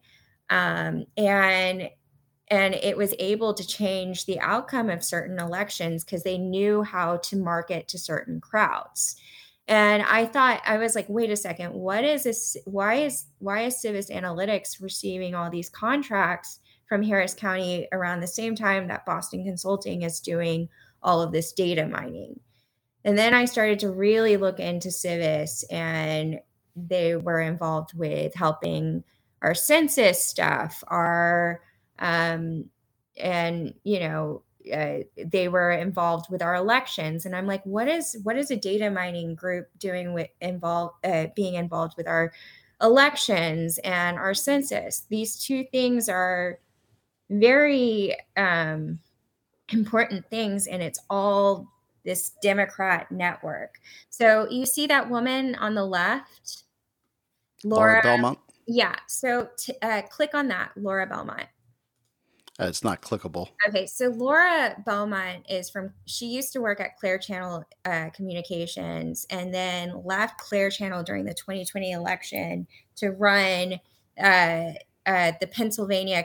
Um, 0.49 1.05
and 1.17 1.89
and 2.49 2.75
it 2.75 2.95
was 2.95 3.13
able 3.17 3.53
to 3.55 3.65
change 3.65 4.25
the 4.25 4.39
outcome 4.39 4.89
of 4.89 5.03
certain 5.03 5.39
elections 5.39 6.03
because 6.03 6.23
they 6.23 6.38
knew 6.38 6.83
how 6.83 7.17
to 7.17 7.35
market 7.35 7.88
to 7.88 7.97
certain 7.97 8.39
crowds 8.39 9.15
and 9.67 10.03
i 10.03 10.25
thought 10.25 10.61
i 10.65 10.77
was 10.77 10.93
like 10.95 11.07
wait 11.09 11.31
a 11.31 11.35
second 11.35 11.73
what 11.73 12.03
is 12.03 12.23
this 12.23 12.55
why 12.65 12.95
is 12.95 13.25
why 13.39 13.63
is 13.63 13.81
civis 13.81 14.09
analytics 14.09 14.81
receiving 14.81 15.33
all 15.33 15.49
these 15.49 15.69
contracts 15.69 16.59
from 16.88 17.04
Harris 17.04 17.34
County 17.34 17.88
around 17.91 18.19
the 18.19 18.28
same 18.28 18.56
time 18.56 18.88
that 18.88 19.06
Boston 19.06 19.43
Consulting 19.43 20.04
is 20.04 20.19
doing 20.19 20.69
all 21.02 21.21
of 21.21 21.32
this 21.32 21.52
data 21.52 21.88
mining. 21.88 22.39
And 23.04 23.17
then 23.17 23.34
I 23.34 23.45
started 23.45 23.80
to 23.80 23.91
really 23.91 24.38
look 24.38 24.60
into 24.60 24.91
Civis, 24.91 25.63
and 25.69 26.39
they 26.76 27.15
were 27.15 27.41
involved 27.41 27.93
with 27.93 28.34
helping 28.34 29.04
our 29.41 29.54
census 29.54 30.24
stuff, 30.24 30.84
our, 30.88 31.62
um, 32.00 32.65
and, 33.17 33.74
you 33.84 34.00
know, 34.00 34.41
uh, 34.74 35.00
they 35.17 35.48
were 35.48 35.71
involved 35.71 36.26
with 36.32 36.41
our 36.41 36.56
elections 36.56 37.26
and 37.26 37.36
i'm 37.36 37.45
like 37.45 37.63
what 37.65 37.88
is 37.88 38.17
what 38.24 38.36
is 38.36 38.50
a 38.50 38.56
data 38.56 38.89
mining 38.89 39.36
group 39.36 39.67
doing 39.78 40.12
with 40.13 40.28
involved 40.41 40.95
uh, 41.06 41.28
being 41.36 41.54
involved 41.54 41.93
with 41.98 42.08
our 42.08 42.34
elections 42.82 43.78
and 43.84 44.17
our 44.17 44.34
census 44.34 45.06
these 45.10 45.38
two 45.38 45.63
things 45.71 46.10
are 46.10 46.60
very 47.29 48.15
um, 48.38 48.99
important 49.69 50.29
things, 50.29 50.67
and 50.67 50.81
it's 50.81 50.99
all 51.09 51.67
this 52.03 52.31
Democrat 52.41 53.11
network. 53.11 53.79
So 54.09 54.47
you 54.49 54.65
see 54.65 54.88
that 54.88 55.09
woman 55.09 55.55
on 55.55 55.75
the 55.75 55.85
left, 55.85 56.63
Laura, 57.63 57.93
Laura 57.93 58.01
Belmont. 58.03 58.39
Yeah. 58.67 58.95
So 59.07 59.49
t- 59.57 59.73
uh, 59.81 60.03
click 60.03 60.33
on 60.33 60.47
that, 60.49 60.71
Laura 60.75 61.07
Belmont. 61.07 61.47
Uh, 62.57 62.67
it's 62.67 62.85
not 62.85 63.01
clickable. 63.01 63.49
Okay, 63.67 63.85
so 63.85 64.07
Laura 64.07 64.81
Belmont 64.85 65.45
is 65.49 65.69
from. 65.69 65.91
She 66.05 66.27
used 66.27 66.53
to 66.53 66.61
work 66.61 66.79
at 66.79 66.95
Clear 66.95 67.17
Channel 67.17 67.65
uh, 67.83 68.09
Communications, 68.13 69.25
and 69.29 69.53
then 69.53 70.01
left 70.05 70.38
Clear 70.38 70.69
Channel 70.69 71.03
during 71.03 71.25
the 71.25 71.33
2020 71.33 71.91
election 71.91 72.65
to 72.95 73.11
run 73.11 73.73
uh, 75.05 75.15
uh, 75.25 75.31
the 75.39 75.47
Pennsylvania 75.47 76.23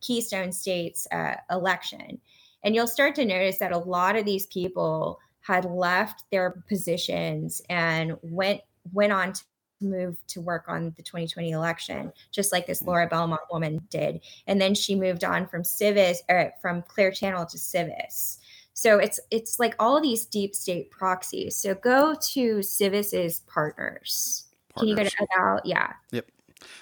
Keystone 0.00 0.52
States 0.52 1.06
uh, 1.10 1.34
election. 1.50 2.20
And 2.62 2.74
you'll 2.74 2.86
start 2.86 3.14
to 3.16 3.24
notice 3.24 3.58
that 3.58 3.72
a 3.72 3.78
lot 3.78 4.16
of 4.16 4.24
these 4.24 4.46
people 4.46 5.18
had 5.40 5.64
left 5.64 6.24
their 6.30 6.62
positions 6.68 7.62
and 7.68 8.16
went 8.22 8.60
went 8.92 9.12
on 9.12 9.32
to 9.32 9.42
move 9.80 10.16
to 10.26 10.40
work 10.40 10.66
on 10.68 10.92
the 10.96 11.02
2020 11.02 11.50
election, 11.50 12.12
just 12.30 12.52
like 12.52 12.66
this 12.66 12.82
Laura 12.82 13.06
Belmont 13.06 13.40
woman 13.50 13.80
did. 13.90 14.20
And 14.46 14.60
then 14.60 14.74
she 14.74 14.94
moved 14.94 15.24
on 15.24 15.46
from 15.46 15.64
Civis, 15.64 16.22
or 16.28 16.36
er, 16.36 16.52
from 16.60 16.82
Clear 16.82 17.10
Channel 17.10 17.46
to 17.46 17.58
Civis. 17.58 18.38
So 18.74 18.98
it's 18.98 19.18
it's 19.30 19.58
like 19.58 19.74
all 19.78 20.00
these 20.00 20.26
deep 20.26 20.54
state 20.54 20.90
proxies. 20.90 21.56
So 21.56 21.74
go 21.74 22.14
to 22.32 22.62
Civis's 22.62 23.40
partners. 23.40 24.44
partners. 24.74 24.78
Can 24.78 24.88
you 24.88 24.96
go 24.96 25.04
to 25.04 25.26
about 25.34 25.66
yeah? 25.66 25.92
Yep. 26.12 26.30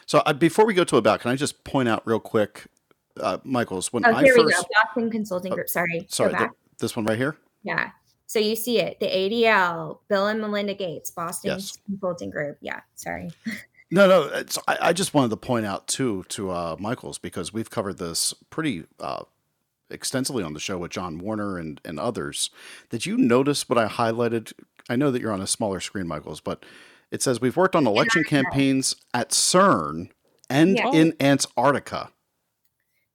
So 0.06 0.20
uh, 0.20 0.32
before 0.32 0.66
we 0.66 0.74
go 0.74 0.84
to 0.84 0.96
about, 0.96 1.20
can 1.20 1.30
I 1.30 1.36
just 1.36 1.64
point 1.64 1.88
out 1.88 2.06
real 2.06 2.20
quick, 2.20 2.66
uh, 3.20 3.38
Michaels, 3.44 3.92
when 3.92 4.04
oh, 4.06 4.10
I 4.10 4.24
first, 4.24 4.38
we 4.38 4.52
go. 4.52 4.62
Boston 4.84 5.10
Consulting 5.10 5.52
oh, 5.52 5.56
Group. 5.56 5.68
Sorry. 5.68 6.06
Sorry, 6.08 6.32
the, 6.32 6.50
this 6.78 6.96
one 6.96 7.04
right 7.04 7.18
here. 7.18 7.36
Yeah. 7.62 7.90
So 8.26 8.38
you 8.38 8.56
see 8.56 8.78
it, 8.78 9.00
the 9.00 9.06
ADL, 9.06 10.00
Bill 10.08 10.26
and 10.26 10.40
Melinda 10.40 10.74
Gates, 10.74 11.10
Boston 11.10 11.52
yes. 11.52 11.78
Consulting 11.86 12.30
Group. 12.30 12.58
Yeah. 12.60 12.80
Sorry. 12.94 13.30
No, 13.90 14.06
no. 14.06 14.42
I, 14.66 14.78
I, 14.82 14.92
just 14.92 15.14
wanted 15.14 15.30
to 15.30 15.38
point 15.38 15.64
out 15.64 15.86
too 15.86 16.24
to 16.28 16.50
uh, 16.50 16.76
Michaels 16.78 17.16
because 17.16 17.54
we've 17.54 17.70
covered 17.70 17.96
this 17.96 18.34
pretty 18.50 18.84
uh, 19.00 19.22
extensively 19.88 20.42
on 20.42 20.52
the 20.52 20.60
show 20.60 20.76
with 20.78 20.90
John 20.90 21.18
Warner 21.18 21.56
and 21.56 21.80
and 21.84 21.98
others. 21.98 22.50
Did 22.90 23.06
you 23.06 23.16
notice 23.16 23.68
what 23.68 23.78
I 23.78 23.88
highlighted? 23.88 24.52
I 24.90 24.96
know 24.96 25.10
that 25.10 25.22
you're 25.22 25.32
on 25.32 25.40
a 25.40 25.46
smaller 25.46 25.80
screen, 25.80 26.06
Michaels, 26.06 26.40
but 26.40 26.64
it 27.10 27.22
says 27.22 27.40
we've 27.40 27.56
worked 27.56 27.76
on 27.76 27.86
election 27.86 28.24
campaigns 28.24 28.96
at 29.14 29.30
CERN 29.30 30.10
and 30.50 30.76
yeah. 30.76 30.90
in 30.92 31.14
Antarctica. 31.20 32.10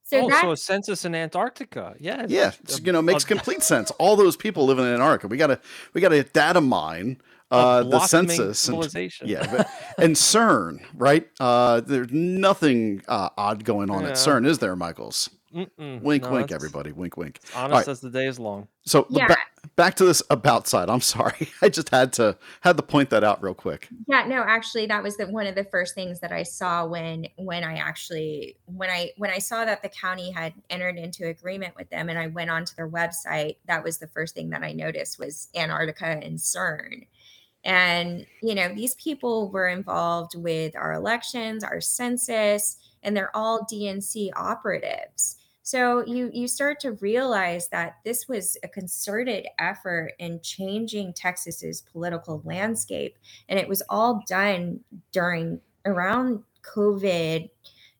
So, 0.05 0.25
oh, 0.25 0.41
so 0.41 0.51
a 0.51 0.57
census 0.57 1.05
in 1.05 1.15
Antarctica. 1.15 1.95
Yeah. 1.99 2.25
Yeah. 2.27 2.51
you 2.83 2.91
know, 2.91 3.01
makes 3.01 3.23
complete 3.23 3.63
sense. 3.63 3.89
All 3.91 4.15
those 4.15 4.35
people 4.35 4.65
live 4.65 4.77
in 4.77 4.85
Antarctica. 4.85 5.27
We 5.27 5.37
gotta 5.37 5.59
we 5.93 6.01
gotta 6.01 6.23
data 6.23 6.61
mine 6.61 7.21
uh, 7.53 7.83
the 7.83 7.99
census 8.07 8.67
and, 8.67 9.11
yeah 9.23 9.45
but, 9.55 9.69
and 9.99 10.15
cern 10.15 10.83
right 10.95 11.29
uh, 11.39 11.81
there's 11.81 12.11
nothing 12.11 13.01
uh, 13.07 13.29
odd 13.37 13.63
going 13.63 13.91
on 13.91 14.03
yeah. 14.03 14.09
at 14.09 14.15
cern 14.15 14.45
is 14.45 14.57
there 14.57 14.75
michaels 14.75 15.29
Mm-mm. 15.53 16.01
Wink, 16.01 16.23
no, 16.23 16.31
wink, 16.31 16.51
everybody. 16.51 16.91
Wink, 16.91 17.15
wink. 17.15 17.39
Honest 17.55 17.71
right. 17.71 17.87
as 17.87 17.99
the 17.99 18.09
day 18.09 18.25
is 18.25 18.39
long. 18.39 18.67
So 18.87 19.05
yeah. 19.11 19.27
ba- 19.27 19.37
back 19.75 19.95
to 19.95 20.05
this 20.05 20.21
about 20.29 20.67
side. 20.67 20.89
I'm 20.89 21.01
sorry. 21.01 21.49
I 21.61 21.69
just 21.69 21.89
had 21.89 22.13
to 22.13 22.37
had 22.61 22.77
to 22.77 22.83
point 22.83 23.09
that 23.09 23.23
out 23.23 23.41
real 23.41 23.53
quick. 23.53 23.87
Yeah, 24.07 24.25
no, 24.27 24.43
actually, 24.45 24.85
that 24.87 25.03
was 25.03 25.17
the, 25.17 25.27
one 25.27 25.47
of 25.47 25.55
the 25.55 25.63
first 25.63 25.95
things 25.95 26.19
that 26.19 26.31
I 26.31 26.43
saw 26.43 26.85
when 26.85 27.27
when 27.37 27.63
I 27.63 27.75
actually 27.75 28.57
when 28.65 28.89
I 28.89 29.11
when 29.17 29.31
I 29.31 29.39
saw 29.39 29.65
that 29.65 29.81
the 29.81 29.89
county 29.89 30.31
had 30.31 30.53
entered 30.69 30.97
into 30.97 31.27
agreement 31.27 31.75
with 31.75 31.89
them, 31.89 32.09
and 32.09 32.19
I 32.19 32.27
went 32.27 32.49
onto 32.49 32.75
their 32.75 32.89
website. 32.89 33.57
That 33.67 33.83
was 33.83 33.97
the 33.97 34.07
first 34.07 34.35
thing 34.35 34.49
that 34.51 34.63
I 34.63 34.73
noticed 34.73 35.19
was 35.19 35.49
Antarctica 35.55 36.05
and 36.05 36.37
CERN. 36.37 37.07
And 37.63 38.25
you 38.41 38.55
know, 38.55 38.73
these 38.73 38.95
people 38.95 39.49
were 39.49 39.67
involved 39.67 40.35
with 40.35 40.75
our 40.75 40.93
elections, 40.93 41.63
our 41.63 41.81
census, 41.81 42.77
and 43.01 43.15
they're 43.15 43.35
all 43.35 43.65
DNC 43.71 44.31
operatives. 44.35 45.37
So 45.63 46.05
you 46.05 46.29
you 46.33 46.49
start 46.49 46.81
to 46.81 46.91
realize 46.93 47.69
that 47.69 47.95
this 48.03 48.27
was 48.27 48.57
a 48.63 48.67
concerted 48.67 49.47
effort 49.59 50.11
in 50.19 50.41
changing 50.41 51.13
Texas's 51.13 51.81
political 51.81 52.41
landscape, 52.43 53.17
and 53.47 53.57
it 53.57 53.69
was 53.69 53.81
all 53.89 54.21
done 54.27 54.81
during 55.13 55.61
around 55.85 56.43
COVID 56.75 57.49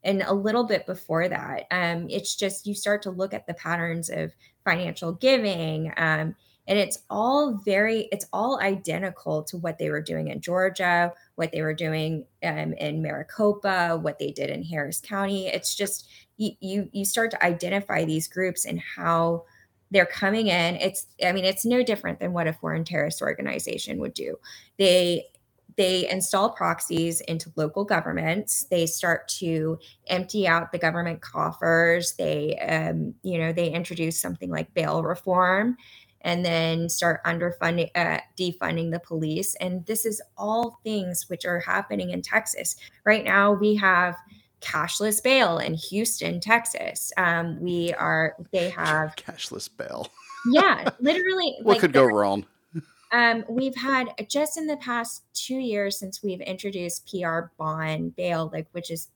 and 0.04 0.22
a 0.24 0.34
little 0.34 0.66
bit 0.66 0.86
before 0.86 1.30
that. 1.30 1.64
Um, 1.72 2.08
it's 2.10 2.36
just 2.36 2.68
you 2.68 2.76
start 2.76 3.02
to 3.04 3.12
look 3.12 3.34
at 3.34 3.48
the 3.48 3.54
patterns 3.54 4.10
of 4.10 4.34
financial 4.66 5.14
giving. 5.14 5.94
Um, 5.96 6.36
and 6.68 6.80
it's 6.80 7.00
all 7.10 7.56
very 7.66 8.08
it's 8.12 8.26
all 8.32 8.60
identical 8.62 9.44
to 9.44 9.58
what 9.58 9.78
they 9.78 9.90
were 9.90 10.02
doing 10.02 10.30
in 10.30 10.40
georgia 10.40 11.12
what 11.36 11.52
they 11.52 11.62
were 11.62 11.74
doing 11.74 12.26
um, 12.44 12.74
in 12.74 13.02
maricopa 13.02 13.98
what 14.02 14.20
they 14.20 14.32
did 14.32 14.50
in 14.50 14.64
harris 14.64 15.02
county 15.02 15.48
it's 15.48 15.76
just 15.76 16.08
you, 16.38 16.90
you 16.92 17.06
start 17.06 17.32
to 17.32 17.44
identify 17.44 18.06
these 18.06 18.28
groups 18.28 18.66
and 18.66 18.80
how 18.80 19.46
they're 19.92 20.06
coming 20.06 20.48
in. 20.48 20.76
It's 20.76 21.06
i 21.24 21.32
mean 21.32 21.46
it's 21.46 21.66
no 21.66 21.84
different 21.84 22.20
than 22.20 22.34
what 22.34 22.48
a 22.48 22.54
foreign 22.54 22.84
terrorist 22.84 23.22
organization 23.22 24.00
would 24.00 24.14
do. 24.14 24.38
They 24.78 25.28
they 25.76 26.10
install 26.10 26.52
proxies 26.52 27.22
into 27.22 27.52
local 27.56 27.84
governments. 27.84 28.66
They 28.70 28.86
start 28.86 29.28
to 29.40 29.80
empty 30.08 30.48
out 30.48 30.72
the 30.72 30.78
government 30.78 31.22
coffers. 31.22 32.14
They 32.14 32.58
um, 32.58 33.16
you 33.24 33.38
know 33.38 33.54
they 33.54 33.70
introduce 33.70 34.20
something 34.20 34.50
like 34.50 34.74
bail 34.74 35.04
reform 35.04 35.78
and 36.22 36.46
then 36.46 36.90
start 36.90 37.24
underfunding 37.24 37.92
uh, 37.96 38.20
defunding 38.38 38.92
the 38.92 39.00
police. 39.00 39.56
And 39.56 39.86
this 39.86 40.06
is 40.06 40.22
all 40.38 40.80
things 40.84 41.30
which 41.30 41.46
are 41.46 41.60
happening 41.60 42.10
in 42.10 42.22
texas. 42.22 42.76
Right 43.06 43.24
now 43.24 43.52
we 43.52 43.76
have 43.76 44.16
cashless 44.64 45.22
bail 45.22 45.58
in 45.58 45.74
houston 45.74 46.40
texas. 46.40 47.12
Um, 47.18 47.60
we 47.60 47.94
are 47.94 48.36
they 48.52 48.70
have 48.78 49.16
cashless 49.16 49.70
bail. 49.76 50.08
Yeah 50.46 50.90
literally 51.00 51.58
what 51.62 51.74
like 51.74 51.82
could 51.82 51.94
go 51.94 52.06
wrong? 52.06 52.46
Um, 53.12 53.46
we've 53.48 53.76
had 53.76 54.10
just 54.28 54.58
in 54.58 54.66
the 54.66 54.78
past 54.78 55.24
two 55.34 55.58
years 55.58 56.00
since 56.00 56.24
we've 56.24 56.42
introduced 56.42 57.08
PR 57.08 57.42
bond 57.60 58.16
bail, 58.16 58.50
like 58.52 58.68
which 58.72 58.90
is 58.90 59.10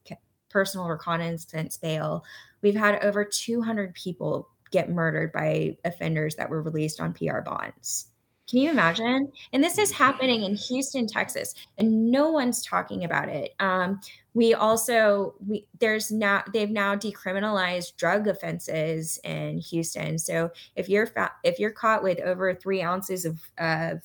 personal 0.50 0.88
recognizance 0.88 1.78
bail, 1.78 2.24
we've 2.62 2.76
had 2.76 3.04
over 3.04 3.26
200 3.26 3.96
people 3.96 4.50
get 4.72 4.90
murdered 4.90 5.32
by 5.32 5.78
offenders 5.86 6.36
that 6.36 6.50
were 6.50 6.62
released 6.62 7.02
on 7.02 7.14
PR 7.14 7.40
bonds. 7.40 8.08
Can 8.50 8.60
you 8.60 8.70
imagine? 8.70 9.32
And 9.52 9.62
this 9.62 9.78
is 9.78 9.92
happening 9.92 10.44
in 10.44 10.56
Houston, 10.56 11.06
Texas, 11.06 11.54
and 11.78 12.10
no 12.10 12.32
one's 12.32 12.66
talking 12.66 13.04
about 13.04 13.28
it. 13.28 13.54
Um, 13.60 14.00
we 14.34 14.54
also 14.54 15.34
we 15.46 15.68
there's 15.80 16.12
now 16.12 16.44
they've 16.54 16.70
now 16.70 16.96
decriminalized 16.96 17.98
drug 17.98 18.28
offenses 18.28 19.20
in 19.24 19.58
Houston. 19.58 20.18
So 20.18 20.52
if 20.76 20.88
you're 20.88 21.08
fa- 21.08 21.34
if 21.44 21.60
you're 21.60 21.72
caught 21.72 22.04
with 22.04 22.22
over 22.22 22.54
three 22.54 22.82
ounces 22.82 23.26
of 23.26 23.42
of 23.58 24.02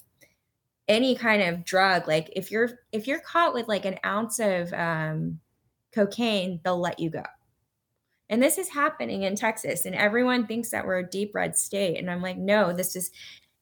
any 0.88 1.14
kind 1.14 1.42
of 1.42 1.64
drug, 1.64 2.08
like 2.08 2.30
if 2.34 2.50
you're 2.50 2.70
if 2.90 3.06
you're 3.06 3.20
caught 3.20 3.54
with 3.54 3.68
like 3.68 3.84
an 3.84 3.98
ounce 4.04 4.40
of 4.40 4.72
um, 4.72 5.38
cocaine, 5.92 6.60
they'll 6.64 6.80
let 6.80 6.98
you 6.98 7.10
go. 7.10 7.24
And 8.30 8.42
this 8.42 8.56
is 8.56 8.70
happening 8.70 9.24
in 9.24 9.36
Texas, 9.36 9.84
and 9.84 9.94
everyone 9.94 10.46
thinks 10.46 10.70
that 10.70 10.86
we're 10.86 11.00
a 11.00 11.10
deep 11.10 11.34
red 11.34 11.56
state. 11.58 11.98
And 11.98 12.10
I'm 12.10 12.22
like, 12.22 12.38
no, 12.38 12.72
this 12.72 12.96
is 12.96 13.10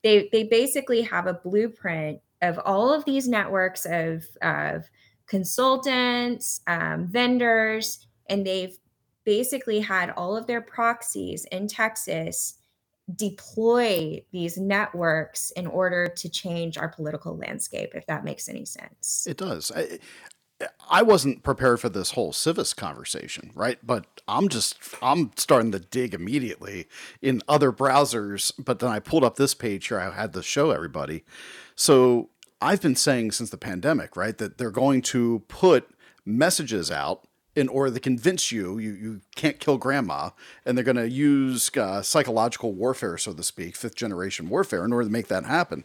they 0.03 0.29
they 0.33 0.45
basically 0.45 1.03
have 1.03 1.27
a 1.27 1.35
blueprint 1.35 2.21
of 2.43 2.59
all 2.65 2.93
of 2.93 3.05
these 3.05 3.29
networks 3.29 3.87
of 3.87 4.25
of 4.43 4.89
consultants, 5.27 6.61
um, 6.67 7.07
vendors, 7.07 8.07
and 8.29 8.47
they've 8.47 8.77
basically 9.25 9.81
had 9.81 10.11
all 10.11 10.37
of 10.37 10.47
their 10.47 10.61
proxies 10.61 11.45
in 11.53 11.69
Texas 11.69 12.55
deploy 13.17 14.25
these 14.33 14.57
networks 14.57 15.51
in 15.53 15.67
order 15.67 16.09
to 16.09 16.29
change 16.29 16.79
our 16.79 16.89
political 16.89 17.37
landscape, 17.37 17.93
if 17.95 18.07
that 18.07 18.25
makes 18.25 18.49
any 18.49 18.65
sense. 18.65 19.27
It 19.29 19.37
does. 19.37 19.73
I, 19.75 19.99
I 20.91 21.03
wasn't 21.03 21.43
prepared 21.43 21.81
for 21.81 21.89
this 21.89 22.13
whole 22.13 22.33
Civis 22.33 22.75
conversation, 22.75 23.51
right? 23.55 23.79
But 23.83 24.07
I'm 24.29 24.49
just 24.49 24.77
I'm 25.03 25.31
starting 25.37 25.73
to 25.73 25.79
dig 25.79 26.15
immediately 26.15 26.89
in 27.23 27.43
other 27.49 27.73
browsers. 27.73 28.53
But 28.63 28.81
then 28.81 28.91
I 28.91 28.99
pulled 28.99 29.25
up 29.25 29.37
this 29.37 29.55
page 29.55 29.89
here. 29.89 30.01
I 30.01 30.11
had 30.11 30.33
to 30.35 30.43
show 30.43 30.71
everybody. 30.71 31.25
So 31.75 32.31
I've 32.61 32.83
been 32.83 32.97
saying 32.97 33.33
since 33.33 33.51
the 33.51 33.57
pandemic, 33.57 34.17
right, 34.17 34.37
that 34.39 34.59
they're 34.59 34.71
going 34.71 35.03
to 35.03 35.43
put 35.49 35.89
messages 36.27 36.91
out 36.91 37.27
in 37.57 37.69
order 37.69 37.93
to 37.93 38.01
convince 38.01 38.53
you 38.53 38.79
you, 38.79 38.93
you 38.93 39.21
can't 39.35 39.59
kill 39.59 39.79
grandma, 39.79 40.31
and 40.65 40.77
they're 40.77 40.85
going 40.85 40.97
to 40.97 41.09
use 41.09 41.71
uh, 41.77 42.03
psychological 42.03 42.73
warfare, 42.73 43.19
so 43.19 43.33
to 43.33 43.43
speak, 43.43 43.77
fifth 43.77 43.95
generation 43.97 44.49
warfare, 44.49 44.85
in 44.85 44.93
order 44.93 45.07
to 45.07 45.13
make 45.13 45.29
that 45.29 45.45
happen. 45.45 45.85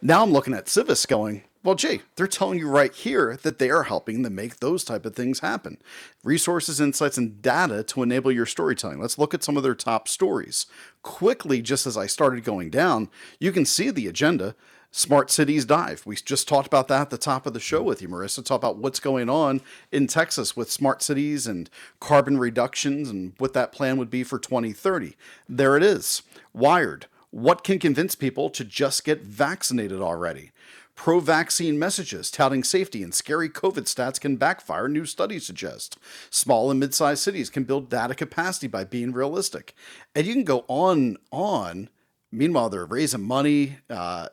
Now 0.00 0.22
I'm 0.22 0.32
looking 0.32 0.54
at 0.54 0.68
Civis 0.68 1.04
going, 1.06 1.42
well, 1.64 1.76
Jay, 1.76 2.02
they're 2.16 2.26
telling 2.26 2.58
you 2.58 2.68
right 2.68 2.92
here 2.92 3.38
that 3.42 3.58
they 3.58 3.70
are 3.70 3.84
helping 3.84 4.24
to 4.24 4.30
make 4.30 4.58
those 4.58 4.82
type 4.82 5.06
of 5.06 5.14
things 5.14 5.40
happen. 5.40 5.78
Resources, 6.24 6.80
insights, 6.80 7.16
and 7.16 7.40
data 7.40 7.84
to 7.84 8.02
enable 8.02 8.32
your 8.32 8.46
storytelling. 8.46 9.00
Let's 9.00 9.18
look 9.18 9.32
at 9.32 9.44
some 9.44 9.56
of 9.56 9.62
their 9.62 9.76
top 9.76 10.08
stories. 10.08 10.66
Quickly, 11.02 11.62
just 11.62 11.86
as 11.86 11.96
I 11.96 12.06
started 12.06 12.42
going 12.42 12.70
down, 12.70 13.10
you 13.38 13.52
can 13.52 13.64
see 13.64 13.90
the 13.90 14.08
agenda. 14.08 14.56
Smart 14.94 15.30
Cities 15.30 15.64
Dive. 15.64 16.02
We 16.04 16.16
just 16.16 16.46
talked 16.46 16.66
about 16.66 16.88
that 16.88 17.00
at 17.00 17.10
the 17.10 17.16
top 17.16 17.46
of 17.46 17.54
the 17.54 17.60
show 17.60 17.82
with 17.82 18.02
you, 18.02 18.08
Merissa. 18.08 18.44
Talk 18.44 18.60
about 18.60 18.76
what's 18.76 19.00
going 19.00 19.30
on 19.30 19.62
in 19.90 20.06
Texas 20.06 20.54
with 20.54 20.70
smart 20.70 21.02
cities 21.02 21.46
and 21.46 21.70
carbon 21.98 22.36
reductions 22.36 23.08
and 23.08 23.32
what 23.38 23.54
that 23.54 23.72
plan 23.72 23.96
would 23.96 24.10
be 24.10 24.22
for 24.22 24.38
2030. 24.38 25.16
There 25.48 25.78
it 25.78 25.82
is. 25.82 26.22
Wired. 26.52 27.06
What 27.30 27.64
can 27.64 27.78
convince 27.78 28.14
people 28.14 28.50
to 28.50 28.64
just 28.64 29.04
get 29.04 29.22
vaccinated 29.22 30.02
already? 30.02 30.50
Pro 30.94 31.20
vaccine 31.20 31.78
messages 31.78 32.30
touting 32.30 32.62
safety 32.62 33.02
and 33.02 33.14
scary 33.14 33.48
COVID 33.48 33.84
stats 33.84 34.20
can 34.20 34.36
backfire, 34.36 34.88
new 34.88 35.06
studies 35.06 35.46
suggest. 35.46 35.98
Small 36.30 36.70
and 36.70 36.78
mid 36.78 36.94
sized 36.94 37.22
cities 37.22 37.50
can 37.50 37.64
build 37.64 37.88
data 37.88 38.14
capacity 38.14 38.66
by 38.66 38.84
being 38.84 39.12
realistic. 39.12 39.74
And 40.14 40.26
you 40.26 40.34
can 40.34 40.44
go 40.44 40.64
on, 40.68 41.16
on. 41.30 41.88
Meanwhile, 42.30 42.70
they're 42.70 42.84
raising 42.84 43.22
money. 43.22 43.78
Uh, 43.88 44.28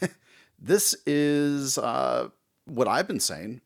this 0.58 0.96
is 1.06 1.78
uh, 1.78 2.28
what 2.64 2.88
I've 2.88 3.06
been 3.06 3.20
saying 3.20 3.60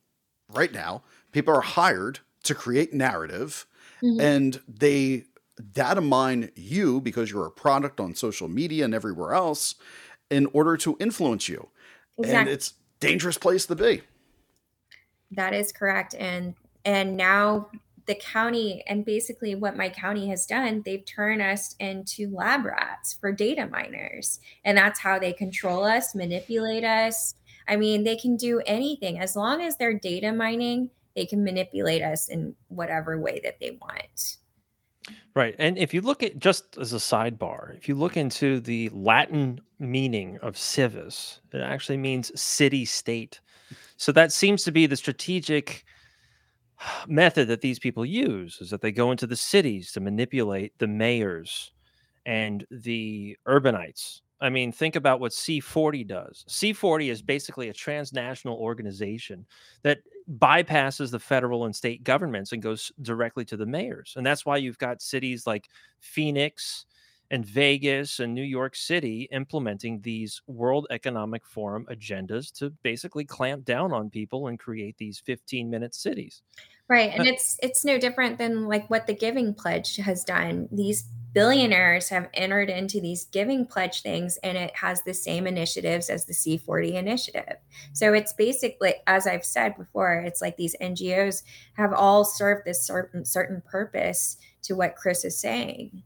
right 0.53 0.73
now. 0.73 1.03
People 1.33 1.55
are 1.55 1.63
hired 1.63 2.21
to 2.45 2.55
create 2.55 2.93
narrative 2.93 3.67
mm-hmm. 4.03 4.21
and 4.21 4.61
they 4.69 5.25
data 5.73 6.01
mine 6.01 6.51
you 6.55 7.01
because 7.01 7.31
you're 7.31 7.47
a 7.47 7.51
product 7.51 8.01
on 8.01 8.15
social 8.15 8.49
media 8.49 8.85
and 8.85 8.95
everywhere 8.95 9.35
else 9.35 9.75
in 10.31 10.47
order 10.53 10.77
to 10.77 10.97
influence 11.01 11.49
you. 11.49 11.69
Exactly. 12.19 12.39
And 12.39 12.49
it's 12.49 12.75
dangerous 13.01 13.39
place 13.39 13.67
to 13.67 13.75
be. 13.75 14.03
That 15.33 15.55
is 15.55 15.73
correct. 15.73 16.15
And 16.19 16.55
and 16.85 17.17
now 17.17 17.69
the 18.07 18.15
county 18.15 18.83
and 18.87 19.05
basically 19.05 19.55
what 19.55 19.77
my 19.77 19.89
county 19.89 20.29
has 20.29 20.47
done, 20.47 20.83
they've 20.85 21.05
turned 21.05 21.43
us 21.43 21.77
into 21.79 22.35
lab 22.35 22.65
rats 22.65 23.13
for 23.13 23.31
data 23.31 23.67
miners. 23.67 24.41
And 24.65 24.77
that's 24.77 24.99
how 24.99 25.19
they 25.19 25.33
control 25.33 25.85
us, 25.85 26.15
manipulate 26.15 26.85
us. 26.85 27.35
I 27.69 27.77
mean, 27.77 28.05
they 28.05 28.17
can 28.17 28.37
do 28.37 28.63
anything 28.65 29.19
as 29.21 29.37
long 29.37 29.61
as 29.61 29.77
they're 29.77 29.99
data 29.99 30.33
mining, 30.33 30.91
they 31.15 31.27
can 31.27 31.45
manipulate 31.45 32.03
us 32.03 32.29
in 32.29 32.55
whatever 32.69 33.21
way 33.21 33.41
that 33.45 33.61
they 33.61 33.79
want. 33.83 34.39
Right. 35.39 35.55
And 35.61 35.79
if 35.79 35.95
you 35.95 36.01
look 36.01 36.25
at 36.25 36.41
just 36.41 36.77
as 36.79 36.93
a 36.93 36.97
sidebar, 36.97 37.77
if 37.77 37.89
you 37.89 37.95
look 37.95 38.17
into 38.17 38.59
the 38.59 38.89
Latin 38.93 39.61
meaning 39.79 40.37
of 40.43 40.59
civis, 40.59 41.39
it 41.53 41.61
actually 41.61 41.97
means 41.97 42.33
city 42.35 42.85
state. 42.85 43.41
So 43.99 44.11
that 44.11 44.33
seems 44.33 44.65
to 44.65 44.73
be 44.73 44.87
the 44.87 44.97
strategic 44.97 45.85
method 47.07 47.47
that 47.47 47.61
these 47.61 47.79
people 47.79 48.05
use 48.05 48.59
is 48.61 48.71
that 48.71 48.81
they 48.81 48.91
go 48.91 49.13
into 49.13 49.29
the 49.29 49.37
cities 49.37 49.93
to 49.93 50.01
manipulate 50.01 50.77
the 50.81 50.89
mayors 50.89 51.71
and 52.27 52.67
the 52.73 53.37
urbanites. 53.47 54.23
I 54.41 54.51
mean, 54.51 54.73
think 54.73 54.97
about 54.97 55.21
what 55.21 55.31
C40 55.31 56.05
does. 56.05 56.45
C40 56.49 57.13
is 57.13 57.23
basically 57.23 57.69
a 57.69 57.73
transnational 57.73 58.57
organization 58.57 59.47
that 59.85 59.99
bypasses 60.37 61.11
the 61.11 61.19
federal 61.19 61.65
and 61.65 61.75
state 61.75 62.05
governments 62.05 62.53
and 62.53 62.63
goes 62.63 62.93
directly 63.03 63.45
to 63.47 63.57
the 63.57 63.67
mayors. 63.67 64.15
And 64.17 64.27
that's 64.27 64.45
why 64.45 64.59
you've 64.59 64.79
got 64.79 65.01
cities 65.01 65.47
like 65.47 65.69
Phoenix 66.01 66.85
and 67.31 67.45
Vegas 67.45 68.21
and 68.21 68.35
New 68.35 68.43
York 68.43 68.75
City 68.75 69.29
implementing 69.33 70.01
these 70.01 70.41
World 70.47 70.87
Economic 70.91 71.45
Forum 71.47 71.87
agendas 71.91 72.53
to 72.59 72.71
basically 72.83 73.25
clamp 73.25 73.65
down 73.65 73.93
on 73.93 74.11
people 74.11 74.49
and 74.49 74.59
create 74.59 74.97
these 74.99 75.19
15 75.21 75.69
minute 75.69 75.95
cities. 75.95 76.43
Right. 76.89 77.11
And 77.13 77.23
uh, 77.23 77.33
it's 77.33 77.59
it's 77.63 77.85
no 77.85 77.99
different 77.99 78.39
than 78.39 78.67
like 78.67 78.89
what 78.89 79.07
the 79.07 79.15
Giving 79.15 79.55
Pledge 79.55 79.97
has 79.97 80.25
done. 80.25 80.69
These 80.73 81.05
billionaires 81.35 82.09
have 82.09 82.29
entered 82.35 82.71
into 82.71 83.01
these 83.01 83.27
giving 83.27 83.67
pledge 83.67 84.01
things 84.01 84.39
and 84.43 84.57
it 84.57 84.75
has 84.75 85.03
the 85.03 85.13
same 85.13 85.47
initiatives 85.47 86.09
as 86.09 86.25
the 86.25 86.33
C40 86.33 86.95
initiative. 86.95 87.57
So 87.93 88.15
it's 88.15 88.33
basically 88.33 88.95
as 89.07 89.27
I've 89.27 89.45
said 89.45 89.77
before, 89.77 90.15
it's 90.15 90.41
like 90.41 90.57
these 90.57 90.75
NGOs 90.81 91.43
have 91.75 91.93
all 91.93 92.25
served 92.25 92.67
this 92.67 92.85
certain 92.85 93.25
certain 93.25 93.63
purpose 93.71 94.39
to 94.63 94.75
what 94.75 94.97
Chris 94.97 95.25
is 95.25 95.39
saying. 95.39 96.03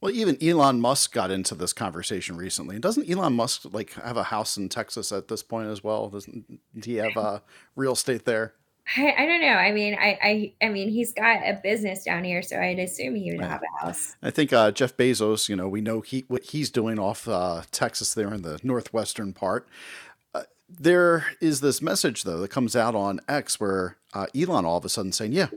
Well, 0.00 0.12
even 0.12 0.38
Elon 0.42 0.80
Musk 0.80 1.12
got 1.12 1.30
into 1.30 1.54
this 1.54 1.74
conversation 1.74 2.36
recently. 2.36 2.76
And 2.76 2.82
doesn't 2.82 3.10
Elon 3.10 3.34
Musk 3.34 3.62
like 3.72 3.92
have 3.94 4.16
a 4.16 4.22
house 4.22 4.56
in 4.56 4.68
Texas 4.68 5.12
at 5.12 5.28
this 5.28 5.42
point 5.42 5.68
as 5.68 5.84
well? 5.84 6.08
Doesn't 6.08 6.60
he 6.82 6.94
have 6.96 7.16
uh, 7.16 7.40
real 7.76 7.92
estate 7.92 8.24
there? 8.24 8.54
I, 8.96 9.14
I 9.18 9.26
don't 9.26 9.40
know. 9.40 9.48
I 9.48 9.72
mean, 9.72 9.94
I, 9.94 10.18
I 10.60 10.66
I 10.66 10.68
mean, 10.68 10.88
he's 10.88 11.12
got 11.12 11.42
a 11.46 11.60
business 11.62 12.04
down 12.04 12.24
here, 12.24 12.42
so 12.42 12.56
I'd 12.58 12.78
assume 12.78 13.14
he 13.14 13.30
would 13.32 13.40
Right. 13.40 13.48
have 13.50 13.62
a 13.62 13.86
house. 13.86 14.16
I 14.22 14.30
think 14.30 14.52
uh, 14.52 14.70
Jeff 14.72 14.96
Bezos, 14.96 15.48
you 15.48 15.56
know, 15.56 15.68
we 15.68 15.80
know 15.80 16.00
he 16.00 16.24
what 16.28 16.42
he's 16.44 16.70
doing 16.70 16.98
off 16.98 17.28
uh, 17.28 17.62
Texas 17.70 18.14
there 18.14 18.32
in 18.34 18.42
the 18.42 18.58
northwestern 18.64 19.32
part. 19.32 19.68
Uh, 20.34 20.42
there 20.68 21.26
is 21.40 21.60
this 21.60 21.80
message 21.80 22.24
though 22.24 22.38
that 22.40 22.48
comes 22.50 22.74
out 22.74 22.94
on 22.94 23.20
X 23.28 23.60
where 23.60 23.96
uh, 24.12 24.26
Elon 24.36 24.64
all 24.64 24.78
of 24.78 24.84
a 24.84 24.88
sudden 24.88 25.12
saying, 25.12 25.32
"Yeah, 25.32 25.48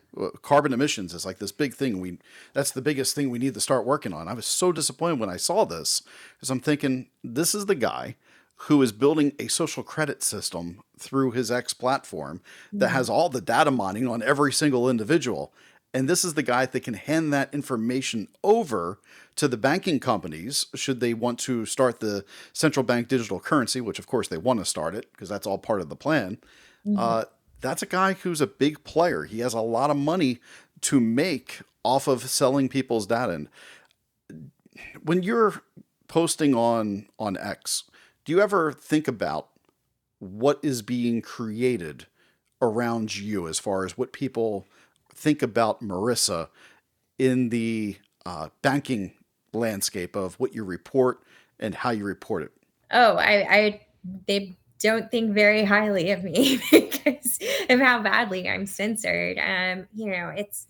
carbon 0.44 0.72
emissions 0.74 1.14
is 1.14 1.26
like 1.26 1.40
this 1.40 1.52
big 1.52 1.74
thing. 1.74 2.00
We 2.00 2.20
that's 2.54 2.72
the 2.72 2.82
biggest 2.84 3.16
thing 3.16 3.30
we 3.32 3.40
need 3.40 3.56
to 3.56 3.62
start 3.62 3.86
working 3.86 4.14
on." 4.14 4.28
I 4.28 4.34
was 4.34 4.46
so 4.46 4.72
disappointed 4.72 5.20
when 5.20 5.30
I 5.30 5.38
saw 5.38 5.66
this 5.66 6.04
because 6.36 6.52
I'm 6.52 6.60
thinking 6.60 7.08
this 7.24 7.56
is 7.56 7.66
the 7.66 7.76
guy 7.76 8.16
who 8.56 8.82
is 8.82 8.92
building 8.92 9.34
a 9.40 9.48
social 9.48 9.84
credit 9.84 10.24
system 10.24 10.82
through 10.98 11.32
his 11.32 11.52
X 11.52 11.74
platform 11.74 12.42
that 12.72 12.90
Mhm. 12.90 12.94
has 12.94 13.10
all 13.10 13.30
the 13.30 13.42
data 13.42 13.72
mining 13.72 14.08
on 14.08 14.22
every 14.24 14.54
single 14.54 14.90
individual. 14.90 15.54
And 15.94 16.10
this 16.10 16.24
is 16.26 16.34
the 16.34 16.44
guy 16.44 16.66
that 16.66 16.80
can 16.80 16.94
hand 16.96 17.32
that 17.34 17.54
information 17.54 18.28
over 18.44 19.00
to 19.36 19.48
the 19.48 19.58
banking 19.58 20.00
companies 20.00 20.68
should 20.74 21.00
they 21.02 21.14
want 21.14 21.40
to 21.42 21.66
start 21.66 22.00
the 22.00 22.26
central 22.54 22.84
bank 22.84 23.08
digital 23.10 23.40
currency, 23.40 23.82
which 23.82 24.00
of 24.00 24.08
course 24.08 24.28
they 24.28 24.38
want 24.38 24.60
to 24.60 24.66
start 24.66 24.96
it 24.96 25.12
because 25.12 25.30
that's 25.30 25.46
all 25.46 25.58
part 25.58 25.82
of 25.82 25.90
the 25.90 25.96
plan. 25.96 26.38
Mhm. 26.86 26.98
Uh, 26.98 27.26
that's 27.62 27.82
a 27.84 27.86
guy 27.88 28.14
who's 28.14 28.42
a 28.42 28.48
big 28.48 28.84
player. 28.84 29.24
He 29.26 29.40
has 29.40 29.54
a 29.54 29.62
lot 29.62 29.90
of 29.90 29.98
money 29.98 30.40
to 30.82 31.00
make 31.00 31.62
off 31.84 32.08
of 32.08 32.28
selling 32.30 32.70
people's 32.70 33.06
data. 33.08 33.34
And 33.34 34.52
when 35.04 35.22
you're 35.24 35.62
posting 36.08 36.56
on 36.56 37.08
on 37.20 37.38
X, 37.38 37.84
do 38.26 38.32
you 38.32 38.42
ever 38.42 38.72
think 38.72 39.08
about 39.08 39.50
what 40.20 40.60
is 40.64 40.82
being 40.82 41.22
created 41.22 42.08
around 42.62 43.16
you 43.16 43.48
as 43.48 43.60
far 43.60 43.86
as 43.86 43.98
what 43.98 44.14
people 44.14 44.66
think 45.14 45.42
about 45.42 45.82
Merissa 45.82 46.50
in 47.20 47.50
the 47.50 47.98
uh, 48.26 48.50
banking 48.62 49.14
landscape 49.54 50.16
of 50.16 50.36
what 50.36 50.56
you 50.56 50.64
report 50.64 51.20
and 51.60 51.76
how 51.76 51.90
you 51.92 52.06
report 52.06 52.44
it? 52.44 52.52
Oh, 52.92 53.16
I, 53.18 53.56
I 53.56 53.82
they 54.28 54.56
don't 54.80 55.10
think 55.12 55.34
very 55.34 55.64
highly 55.64 56.12
of 56.12 56.24
me 56.24 56.60
because 56.72 57.40
of 57.70 57.80
how 57.80 58.02
badly 58.02 58.50
I'm 58.50 58.66
censored. 58.66 59.38
Um, 59.40 59.88
you 59.94 60.12
know, 60.12 60.30
it's 60.30 60.68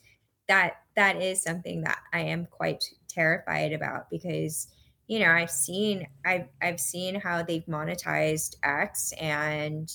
that 0.47 0.77
that 0.95 1.21
is 1.21 1.41
something 1.41 1.81
that 1.81 1.99
I 2.11 2.21
am 2.21 2.47
quite 2.49 2.83
terrified 3.07 3.73
about 3.73 4.09
because 4.09 4.67
you 5.07 5.19
know 5.19 5.31
I've 5.31 5.51
seen 5.51 6.07
I've 6.25 6.47
I've 6.61 6.79
seen 6.79 7.15
how 7.15 7.43
they've 7.43 7.65
monetized 7.65 8.55
X 8.63 9.13
and 9.19 9.91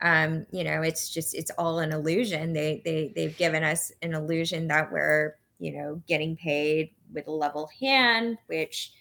um, 0.00 0.46
you 0.50 0.64
know 0.64 0.82
it's 0.82 1.10
just 1.10 1.34
it's 1.34 1.50
all 1.58 1.78
an 1.78 1.92
illusion. 1.92 2.52
They 2.52 2.82
they 2.84 3.12
they've 3.14 3.36
given 3.36 3.62
us 3.62 3.92
an 4.02 4.14
illusion 4.14 4.68
that 4.68 4.92
we're 4.92 5.34
you 5.58 5.72
know 5.72 6.02
getting 6.06 6.36
paid 6.36 6.90
with 7.12 7.26
a 7.26 7.32
level 7.32 7.70
hand, 7.80 8.38
which 8.46 8.92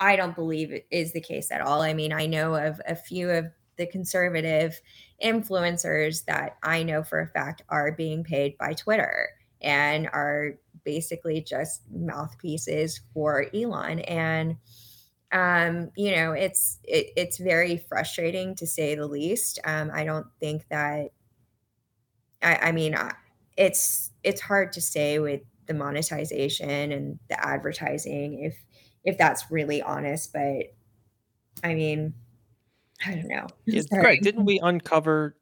I 0.00 0.16
don't 0.16 0.36
believe 0.36 0.82
is 0.90 1.12
the 1.12 1.20
case 1.20 1.50
at 1.50 1.60
all. 1.60 1.82
I 1.82 1.92
mean, 1.92 2.12
I 2.12 2.26
know 2.26 2.54
of 2.54 2.80
a 2.86 2.94
few 2.94 3.30
of 3.30 3.46
the 3.76 3.86
conservative 3.86 4.80
influencers 5.22 6.24
that 6.26 6.56
I 6.62 6.82
know 6.82 7.02
for 7.02 7.20
a 7.20 7.26
fact 7.26 7.62
are 7.68 7.92
being 7.92 8.24
paid 8.24 8.58
by 8.58 8.74
Twitter 8.74 9.30
and 9.60 10.08
are 10.08 10.54
basically 10.88 11.42
just 11.42 11.82
mouthpieces 11.92 13.02
for 13.12 13.44
Elon. 13.54 14.00
And 14.00 14.56
um, 15.30 15.90
you 15.94 16.16
know, 16.16 16.32
it's 16.32 16.78
it, 16.82 17.08
it's 17.14 17.36
very 17.36 17.76
frustrating 17.76 18.54
to 18.54 18.66
say 18.66 18.94
the 18.94 19.06
least. 19.06 19.60
Um, 19.64 19.90
I 19.92 20.04
don't 20.04 20.26
think 20.40 20.66
that. 20.70 21.10
I, 22.40 22.56
I 22.62 22.72
mean, 22.72 22.96
it's 23.54 24.12
it's 24.24 24.40
hard 24.40 24.72
to 24.72 24.80
say 24.80 25.18
with 25.18 25.42
the 25.66 25.74
monetization 25.74 26.90
and 26.90 27.18
the 27.28 27.46
advertising 27.46 28.42
if 28.42 28.56
if 29.04 29.18
that's 29.18 29.50
really 29.50 29.82
honest. 29.82 30.32
But 30.32 30.72
I 31.62 31.74
mean, 31.74 32.14
I 33.06 33.10
don't 33.16 33.28
know. 33.28 33.46
Yeah, 33.66 33.82
Sorry. 33.82 34.02
Greg, 34.02 34.22
didn't 34.22 34.46
we 34.46 34.58
uncover 34.62 35.36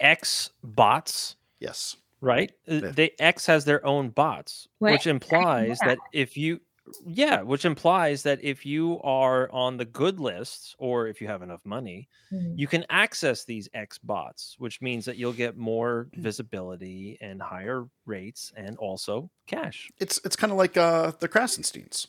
X 0.00 0.48
bots? 0.64 1.36
Yes. 1.60 1.96
Right? 2.20 2.52
Uh, 2.68 2.74
Yeah. 2.74 2.90
They 2.90 3.10
X 3.18 3.46
has 3.46 3.64
their 3.64 3.84
own 3.86 4.10
bots, 4.10 4.68
What? 4.78 4.92
which 4.92 5.02
I 5.06 5.10
didn't 5.12 5.22
implies 5.24 5.78
that 5.80 5.98
if 6.12 6.36
you 6.36 6.60
yeah, 7.06 7.42
which 7.42 7.66
implies 7.66 8.22
that 8.22 8.42
if 8.42 8.64
you 8.64 8.98
are 9.02 9.50
on 9.52 9.76
the 9.76 9.84
good 9.84 10.18
lists 10.20 10.74
or 10.78 11.06
if 11.06 11.20
you 11.20 11.26
have 11.26 11.42
enough 11.42 11.60
money, 11.66 12.08
Mhm. 12.32 12.58
you 12.58 12.66
can 12.66 12.86
access 12.88 13.44
these 13.44 13.68
X 13.74 13.98
bots, 13.98 14.54
which 14.58 14.80
means 14.80 15.04
that 15.04 15.18
you'll 15.18 15.34
get 15.34 15.58
more 15.58 16.08
visibility 16.14 17.18
and 17.20 17.42
higher 17.42 17.84
rates 18.06 18.52
and 18.56 18.78
also 18.78 19.30
cash. 19.46 19.90
It's 19.98 20.18
it's 20.24 20.34
kind 20.34 20.50
of 20.50 20.56
like 20.56 20.78
uh, 20.78 21.12
the 21.20 21.28
Krassensteins. 21.28 22.06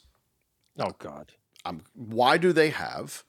Oh 0.78 0.96
God. 0.98 1.34
Um, 1.66 1.84
why 1.94 2.38
do 2.38 2.54
they 2.54 2.70
have 2.70 3.26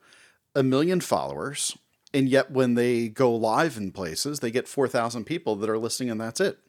a 0.55 0.63
million 0.63 1.01
followers, 1.01 1.77
and 2.15 2.29
yet 2.29 2.53
when 2.53 2.75
they 2.75 3.09
go 3.09 3.35
live 3.35 3.77
in 3.77 3.91
places, 3.91 4.39
they 4.39 4.53
get 4.53 4.69
four 4.69 4.87
thousand 4.87 5.25
people 5.25 5.57
that 5.57 5.69
are 5.69 5.79
listening, 5.79 6.11
and 6.11 6.21
that's 6.21 6.39
it? 6.41 6.61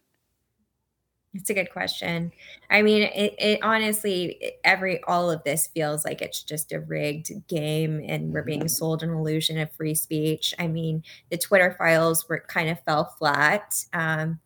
It's 1.33 1.49
a 1.49 1.53
good 1.53 1.71
question. 1.71 2.33
I 2.69 2.81
mean, 2.81 3.03
it, 3.03 3.35
it 3.39 3.59
honestly, 3.63 4.37
it- 4.41 4.59
every 4.63 5.01
all 5.03 5.31
of 5.31 5.43
this 5.43 5.67
feels 5.67 6.03
like 6.03 6.21
it's 6.21 6.43
just 6.43 6.71
a 6.73 6.79
rigged 6.81 7.31
game, 7.47 8.03
and 8.05 8.33
we're 8.33 8.43
being 8.43 8.67
sold 8.67 9.01
an 9.01 9.11
illusion 9.11 9.57
of 9.57 9.71
free 9.71 9.95
speech. 9.95 10.53
I 10.59 10.67
mean, 10.67 11.03
the 11.29 11.37
Twitter 11.37 11.73
files 11.77 12.27
were 12.27 12.43
kind 12.47 12.69
of 12.69 12.79
fell 12.83 13.05
flat, 13.17 13.85
um, 13.93 14.39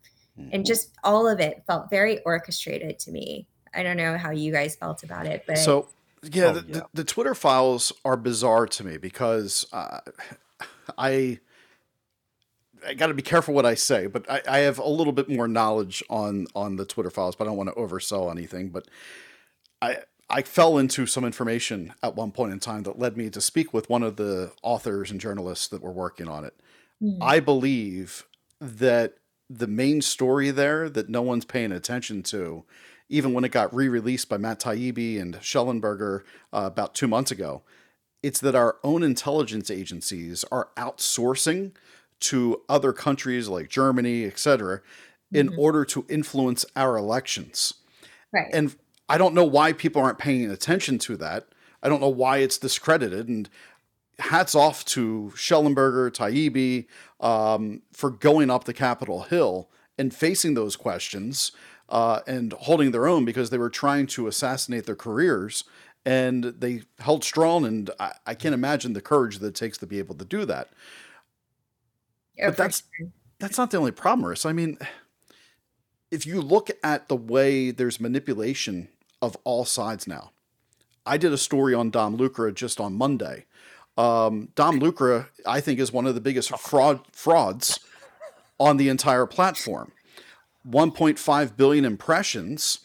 and 0.52 0.64
just 0.64 0.92
all 1.02 1.26
of 1.28 1.40
it 1.40 1.64
felt 1.66 1.90
very 1.90 2.22
orchestrated 2.24 2.98
to 3.00 3.10
me. 3.10 3.46
I 3.74 3.82
don't 3.82 3.96
know 3.96 4.16
how 4.16 4.30
you 4.30 4.52
guys 4.52 4.76
felt 4.76 5.02
about 5.02 5.26
it, 5.26 5.44
but 5.46 5.58
So 5.58 5.88
yeah, 6.22 6.50
Oh, 6.50 6.52
the, 6.52 6.64
yeah. 6.66 6.72
The, 6.72 6.86
the 6.94 7.04
Twitter 7.04 7.34
files 7.34 7.92
are 8.04 8.16
bizarre 8.16 8.66
to 8.66 8.84
me 8.84 8.96
because 8.96 9.66
uh, 9.72 10.00
I 10.98 11.40
I 12.86 12.94
got 12.94 13.08
to 13.08 13.14
be 13.14 13.22
careful 13.22 13.54
what 13.54 13.66
I 13.66 13.74
say, 13.74 14.06
but 14.06 14.30
I, 14.30 14.42
I 14.48 14.58
have 14.58 14.78
a 14.78 14.88
little 14.88 15.12
bit 15.12 15.28
more 15.28 15.48
knowledge 15.48 16.02
on 16.08 16.46
on 16.54 16.76
the 16.76 16.84
Twitter 16.84 17.10
files, 17.10 17.36
but 17.36 17.44
I 17.44 17.48
don't 17.48 17.56
want 17.56 17.70
to 17.70 17.74
oversell 17.74 18.30
anything. 18.30 18.68
But 18.68 18.88
I 19.82 19.98
I 20.28 20.42
fell 20.42 20.78
into 20.78 21.06
some 21.06 21.24
information 21.24 21.94
at 22.02 22.16
one 22.16 22.32
point 22.32 22.52
in 22.52 22.60
time 22.60 22.82
that 22.84 22.98
led 22.98 23.16
me 23.16 23.30
to 23.30 23.40
speak 23.40 23.72
with 23.72 23.88
one 23.88 24.02
of 24.02 24.16
the 24.16 24.52
authors 24.62 25.10
and 25.10 25.20
journalists 25.20 25.68
that 25.68 25.82
were 25.82 25.92
working 25.92 26.28
on 26.28 26.44
it. 26.44 26.54
Mhm. 27.02 27.18
I 27.20 27.40
believe 27.40 28.26
that 28.60 29.14
the 29.48 29.68
main 29.68 30.02
story 30.02 30.50
there 30.50 30.88
that 30.88 31.08
no 31.08 31.22
one's 31.22 31.44
paying 31.44 31.70
attention 31.70 32.22
to, 32.24 32.64
even 33.08 33.32
when 33.32 33.44
it 33.44 33.52
got 33.52 33.72
re-released 33.72 34.28
by 34.28 34.36
Matt 34.36 34.60
Taibbi 34.60 35.20
and 35.20 35.36
Shellenberger 35.36 36.22
uh, 36.52 36.62
about 36.64 36.94
two 36.94 37.06
months 37.06 37.30
ago, 37.30 37.62
it's 38.22 38.40
that 38.40 38.56
our 38.56 38.78
own 38.82 39.04
intelligence 39.04 39.70
agencies 39.70 40.44
are 40.50 40.70
outsourcing 40.76 41.72
to 42.20 42.62
other 42.68 42.92
countries 42.92 43.48
like 43.48 43.68
Germany, 43.68 44.24
et 44.24 44.38
cetera, 44.38 44.80
in 45.32 45.50
Mhm. 45.50 45.58
order 45.58 45.84
to 45.84 46.06
influence 46.08 46.64
our 46.74 46.96
elections. 46.96 47.74
right. 48.32 48.50
And 48.52 48.74
I 49.08 49.18
don't 49.18 49.34
know 49.34 49.44
why 49.44 49.72
people 49.72 50.02
aren't 50.02 50.18
paying 50.18 50.50
attention 50.50 50.98
to 50.98 51.16
that. 51.18 51.46
I 51.82 51.88
don't 51.88 52.00
know 52.00 52.08
why 52.08 52.38
it's 52.38 52.58
discredited. 52.58 53.28
And 53.28 53.48
hats 54.18 54.54
off 54.54 54.84
to 54.86 55.32
Shellenberger, 55.36 56.10
Taibbi, 56.10 56.86
um, 57.20 57.82
for 57.92 58.10
going 58.10 58.50
up 58.50 58.64
the 58.64 58.72
Capitol 58.74 59.22
Hill 59.22 59.70
and 59.98 60.12
facing 60.14 60.54
those 60.54 60.74
questions 60.76 61.52
uh, 61.88 62.20
and 62.26 62.52
holding 62.54 62.90
their 62.90 63.06
own 63.06 63.24
because 63.24 63.50
they 63.50 63.58
were 63.58 63.70
trying 63.70 64.06
to 64.08 64.26
assassinate 64.26 64.86
their 64.86 64.96
careers. 64.96 65.64
And 66.04 66.44
they 66.44 66.82
held 66.98 67.22
strong. 67.24 67.64
And 67.64 67.90
I, 68.00 68.12
I 68.26 68.34
can't 68.34 68.54
imagine 68.54 68.92
the 68.92 69.00
courage 69.00 69.38
that 69.38 69.46
it 69.48 69.54
takes 69.54 69.78
to 69.78 69.86
be 69.86 69.98
able 69.98 70.14
to 70.16 70.24
do 70.24 70.44
that. 70.46 70.70
Oh, 72.40 72.46
but 72.48 72.56
that's- 72.56 72.82
sure. 72.96 73.08
That's 73.38 73.58
not 73.58 73.70
the 73.70 73.76
only 73.76 73.90
problem, 73.92 74.26
Merissa. 74.26 74.46
I 74.48 74.54
mean, 74.54 74.78
if 76.10 76.24
you 76.24 76.40
look 76.40 76.70
at 76.82 77.08
the 77.08 77.16
way 77.16 77.70
there's 77.70 78.00
manipulation 78.00 78.88
of 79.20 79.36
all 79.44 79.64
sides 79.66 80.06
now, 80.06 80.30
I 81.04 81.18
did 81.18 81.32
a 81.32 81.38
story 81.38 81.74
on 81.74 81.90
Dom 81.90 82.16
Lucre 82.16 82.50
just 82.50 82.80
on 82.80 82.94
Monday. 82.94 83.44
Um, 83.98 84.48
Dom 84.54 84.78
Lucre, 84.78 85.28
I 85.44 85.60
think, 85.60 85.78
is 85.78 85.92
one 85.92 86.06
of 86.06 86.14
the 86.14 86.20
biggest 86.20 86.50
fraud 86.58 87.00
frauds 87.12 87.78
on 88.58 88.78
the 88.78 88.88
entire 88.88 89.26
platform. 89.26 89.92
1.5 90.68 91.56
billion 91.56 91.84
impressions. 91.84 92.80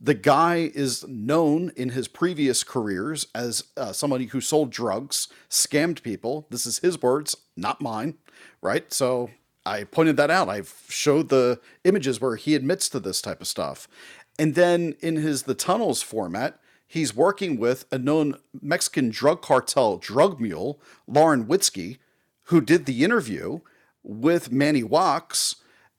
The 0.00 0.14
guy 0.14 0.70
is 0.74 1.06
known 1.08 1.70
in 1.76 1.90
his 1.90 2.08
previous 2.08 2.62
careers 2.64 3.26
as 3.34 3.64
uh, 3.76 3.92
somebody 3.92 4.26
who 4.26 4.40
sold 4.40 4.70
drugs, 4.70 5.28
scammed 5.50 6.02
people. 6.02 6.46
This 6.50 6.66
is 6.66 6.78
his 6.78 7.00
words, 7.00 7.36
not 7.56 7.80
mine, 7.80 8.14
right? 8.60 8.92
So 8.92 9.30
I 9.64 9.84
pointed 9.84 10.16
that 10.16 10.30
out. 10.30 10.48
I've 10.48 10.84
showed 10.88 11.28
the 11.28 11.60
images 11.84 12.20
where 12.20 12.36
he 12.36 12.54
admits 12.54 12.88
to 12.90 13.00
this 13.00 13.20
type 13.20 13.40
of 13.40 13.48
stuff. 13.48 13.88
And 14.38 14.54
then 14.54 14.94
in 15.00 15.16
his 15.16 15.42
The 15.44 15.54
Tunnels 15.54 16.02
format, 16.02 16.60
he's 16.86 17.16
working 17.16 17.58
with 17.58 17.84
a 17.90 17.98
known 17.98 18.38
Mexican 18.60 19.10
drug 19.10 19.42
cartel 19.42 19.96
drug 19.96 20.40
mule, 20.40 20.80
Lauren 21.06 21.46
Witzke, 21.46 21.98
who 22.44 22.60
did 22.60 22.86
the 22.86 23.02
interview 23.02 23.60
with 24.02 24.52
Manny 24.52 24.84
Wax 24.84 25.56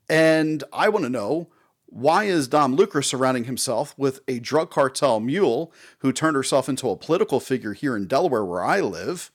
And 0.10 0.64
I 0.72 0.88
want 0.88 1.04
to 1.04 1.10
know 1.10 1.50
why 1.88 2.26
is 2.26 2.48
Dom 2.48 2.76
Lucre 2.76 3.02
surrounding 3.02 3.46
himself 3.46 3.94
with 3.98 4.20
a 4.28 4.40
drug 4.40 4.70
cartel 4.70 5.20
mule 5.20 5.74
who 6.00 6.12
turned 6.12 6.36
herself 6.36 6.70
into 6.70 6.90
a 6.90 6.98
political 6.98 7.40
figure 7.40 7.74
here 7.74 7.96
in 7.96 8.08
Delaware, 8.08 8.46
where 8.46 8.64
I 8.64 8.82
live? 8.82 9.32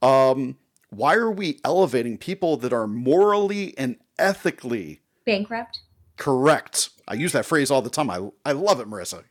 Um, 0.00 0.58
why 0.92 1.14
are 1.14 1.30
we 1.30 1.58
elevating 1.64 2.18
people 2.18 2.58
that 2.58 2.72
are 2.72 2.86
morally 2.86 3.76
and 3.78 3.96
ethically 4.18 5.00
bankrupt? 5.24 5.80
Correct. 6.16 6.90
I 7.08 7.14
use 7.14 7.32
that 7.32 7.46
phrase 7.46 7.70
all 7.70 7.82
the 7.82 7.90
time. 7.90 8.10
I 8.10 8.28
I 8.44 8.52
love 8.52 8.78
it, 8.78 8.88
Merissa. 8.88 9.24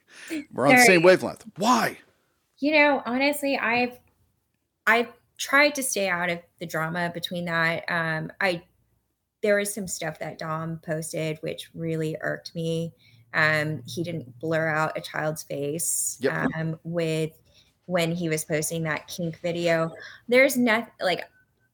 We're 0.51 0.67
on 0.67 0.75
the 0.75 0.81
same 0.81 1.03
wavelength. 1.03 1.45
Why? 1.57 1.99
You 2.59 2.73
know, 2.73 3.03
honestly, 3.05 3.57
I've 3.57 3.97
I've 4.87 5.09
tried 5.37 5.75
to 5.75 5.83
stay 5.83 6.09
out 6.09 6.29
of 6.29 6.39
the 6.59 6.65
drama 6.65 7.11
between 7.13 7.45
that. 7.45 7.83
Um, 7.87 8.31
I 8.41 8.63
there 9.43 9.57
was 9.57 9.73
some 9.73 9.87
stuff 9.87 10.17
that 10.19 10.39
Dom 10.39 10.79
posted 10.83 11.37
which 11.41 11.69
really 11.75 12.17
irked 12.21 12.55
me. 12.55 12.91
Um, 13.33 13.83
he 13.85 14.03
didn't 14.03 14.39
blur 14.39 14.67
out 14.67 14.97
a 14.97 15.01
child's 15.01 15.43
face 15.43 16.17
yep. 16.21 16.47
um, 16.55 16.79
with 16.83 17.31
when 17.85 18.11
he 18.11 18.29
was 18.29 18.43
posting 18.43 18.83
that 18.83 19.07
kink 19.07 19.39
video. 19.41 19.91
There's 20.27 20.57
nothing 20.57 20.91
like 21.01 21.23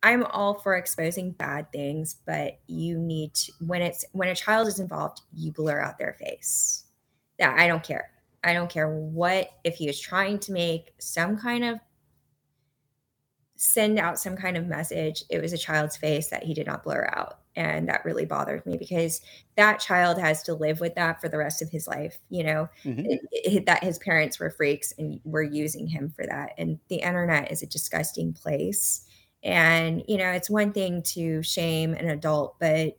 I'm 0.08 0.24
all 0.24 0.54
for 0.54 0.78
exposing 0.78 1.32
bad 1.32 1.70
things, 1.74 2.16
but 2.26 2.60
you 2.68 2.98
need 2.98 3.34
to 3.34 3.52
when 3.60 3.82
it's 3.82 4.06
when 4.14 4.30
a 4.30 4.36
child 4.36 4.70
is 4.70 4.80
involved, 4.80 5.20
you 5.34 5.52
blur 5.52 5.82
out 5.82 5.98
their 5.98 6.14
face. 6.14 6.86
Yeah, 7.38 7.54
I 7.58 7.68
don't 7.68 7.84
care. 7.84 8.10
I 8.42 8.54
don't 8.54 8.70
care 8.70 8.90
what 8.90 9.50
if 9.66 9.76
he 9.76 9.90
is 9.90 10.00
trying 10.00 10.40
to 10.40 10.54
make 10.54 10.94
some 10.98 11.38
kind 11.38 11.66
of 11.66 11.80
send 13.58 14.00
out 14.00 14.18
some 14.18 14.38
kind 14.38 14.56
of 14.56 14.66
message. 14.66 15.26
It 15.30 15.42
was 15.42 15.52
a 15.52 15.58
child's 15.58 15.98
face 15.98 16.30
that 16.30 16.44
he 16.44 16.54
did 16.54 16.68
not 16.68 16.86
blur 16.86 17.10
out. 17.14 17.40
And 17.58 17.90
that 17.90 18.06
really 18.06 18.26
bothered 18.26 18.66
me 18.66 18.78
because 18.78 19.20
that 19.58 19.82
child 19.82 20.18
has 20.20 20.42
to 20.44 20.54
live 20.54 20.80
with 20.80 20.96
that 20.96 21.20
for 21.20 21.28
the 21.28 21.40
rest 21.40 21.62
of 21.62 21.70
his 21.70 21.86
life. 21.86 22.18
You 22.30 22.46
know, 22.46 22.70
mm-hmm. 22.86 23.06
it, 23.08 23.22
it, 23.32 23.66
that 23.66 23.84
his 23.84 23.98
parents 23.98 24.40
were 24.40 24.52
freaks 24.52 24.94
and 24.98 25.20
were 25.26 25.44
using 25.44 25.88
him 25.88 26.14
for 26.16 26.26
that. 26.28 26.54
And 26.58 26.80
the 26.88 26.98
internet 26.98 27.52
is 27.52 27.62
a 27.62 27.68
disgusting 27.68 28.32
place. 28.32 29.07
And, 29.44 30.04
you 30.08 30.18
know, 30.18 30.32
it's 30.32 30.50
one 30.50 30.74
thing 30.74 31.02
to 31.04 31.42
shame 31.44 31.94
an 31.94 32.10
adult, 32.10 32.60
but 32.60 32.98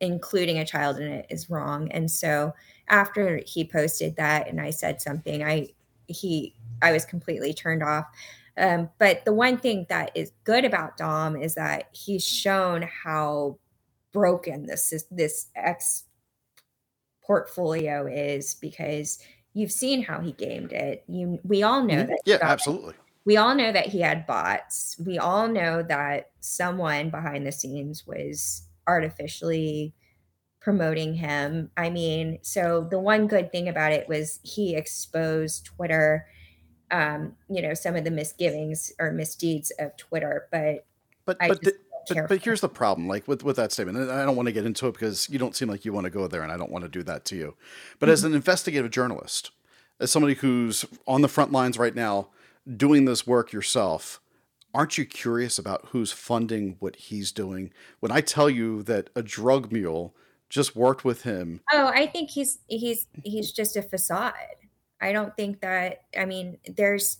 including 0.00 0.58
a 0.58 0.66
child 0.66 0.98
in 0.98 1.10
it 1.10 1.26
is 1.30 1.48
wrong. 1.50 1.90
And 1.92 2.10
so 2.10 2.52
after 2.88 3.40
he 3.46 3.64
posted 3.64 4.16
that 4.16 4.48
and 4.48 4.60
I 4.60 4.70
said 4.70 5.00
something, 5.00 5.42
I, 5.42 5.68
he, 6.06 6.54
I 6.82 6.92
was 6.92 7.04
completely 7.04 7.54
turned 7.54 7.82
off. 7.82 8.06
Um, 8.58 8.88
but 8.98 9.24
the 9.24 9.34
one 9.34 9.58
thing 9.58 9.86
that 9.88 10.10
is 10.14 10.32
good 10.44 10.64
about 10.64 10.96
Dom 10.96 11.36
is 11.36 11.54
that 11.54 11.88
he's 11.92 12.24
shown 12.24 12.82
how 12.82 13.58
broken 14.12 14.66
this 14.66 14.92
is, 14.92 15.04
this 15.10 15.48
ex 15.54 16.04
portfolio 17.22 18.06
is 18.06 18.54
because 18.54 19.18
you've 19.52 19.72
seen 19.72 20.02
how 20.02 20.20
he 20.20 20.32
gamed 20.32 20.72
it. 20.72 21.04
You 21.08 21.38
we 21.42 21.62
all 21.62 21.82
know 21.82 21.94
mm-hmm. 21.96 22.10
that. 22.10 22.20
Yeah, 22.24 22.38
absolutely. 22.40 22.94
We 23.26 23.36
all 23.36 23.54
know 23.54 23.72
that 23.72 23.88
he 23.88 24.00
had 24.00 24.26
bots. 24.26 24.96
We 25.04 25.18
all 25.18 25.48
know 25.48 25.82
that 25.82 26.30
someone 26.40 27.10
behind 27.10 27.46
the 27.46 27.52
scenes 27.52 28.06
was 28.06 28.62
artificially 28.86 29.92
promoting 30.60 31.12
him. 31.14 31.70
I 31.76 31.90
mean, 31.90 32.38
so 32.40 32.86
the 32.90 32.98
one 32.98 33.26
good 33.26 33.52
thing 33.52 33.68
about 33.68 33.92
it 33.92 34.08
was 34.08 34.40
he 34.42 34.74
exposed 34.74 35.66
Twitter 35.66 36.26
um, 36.90 37.34
you 37.48 37.62
know, 37.62 37.74
some 37.74 37.96
of 37.96 38.04
the 38.04 38.10
misgivings 38.10 38.92
or 38.98 39.10
misdeeds 39.12 39.72
of 39.78 39.96
Twitter. 39.96 40.48
But 40.50 40.86
but 41.24 41.38
but, 41.38 41.60
the, 41.60 41.74
but, 42.08 42.28
but 42.28 42.42
here's 42.42 42.60
the 42.60 42.68
problem, 42.68 43.08
like 43.08 43.26
with 43.26 43.42
with 43.42 43.56
that 43.56 43.72
statement, 43.72 43.98
and 43.98 44.10
I 44.10 44.24
don't 44.24 44.36
want 44.36 44.46
to 44.46 44.52
get 44.52 44.64
into 44.64 44.86
it 44.86 44.92
because 44.92 45.28
you 45.28 45.38
don't 45.38 45.56
seem 45.56 45.68
like 45.68 45.84
you 45.84 45.92
want 45.92 46.04
to 46.04 46.10
go 46.10 46.26
there, 46.28 46.42
and 46.42 46.52
I 46.52 46.56
don't 46.56 46.70
want 46.70 46.84
to 46.84 46.88
do 46.88 47.02
that 47.04 47.24
to 47.26 47.36
you. 47.36 47.56
But 47.98 48.06
mm-hmm. 48.06 48.12
as 48.12 48.24
an 48.24 48.34
investigative 48.34 48.90
journalist, 48.90 49.50
as 49.98 50.10
somebody 50.10 50.34
who's 50.34 50.84
on 51.06 51.22
the 51.22 51.28
front 51.28 51.52
lines 51.52 51.78
right 51.78 51.94
now 51.94 52.28
doing 52.74 53.04
this 53.04 53.26
work 53.26 53.52
yourself, 53.52 54.20
aren't 54.74 54.98
you 54.98 55.04
curious 55.04 55.58
about 55.58 55.86
who's 55.90 56.12
funding 56.12 56.76
what 56.80 56.96
he's 56.96 57.32
doing? 57.32 57.72
When 58.00 58.12
I 58.12 58.20
tell 58.20 58.50
you 58.50 58.82
that 58.84 59.10
a 59.14 59.22
drug 59.22 59.70
mule 59.72 60.14
just 60.48 60.76
worked 60.76 61.04
with 61.04 61.22
him. 61.22 61.60
Oh, 61.72 61.88
I 61.88 62.06
think 62.06 62.30
he's 62.30 62.58
he's 62.68 63.06
he's 63.24 63.52
just 63.52 63.76
a 63.76 63.82
facade. 63.82 64.32
I 65.00 65.12
don't 65.12 65.36
think 65.36 65.60
that, 65.60 66.04
I 66.18 66.24
mean, 66.24 66.58
there's 66.66 67.18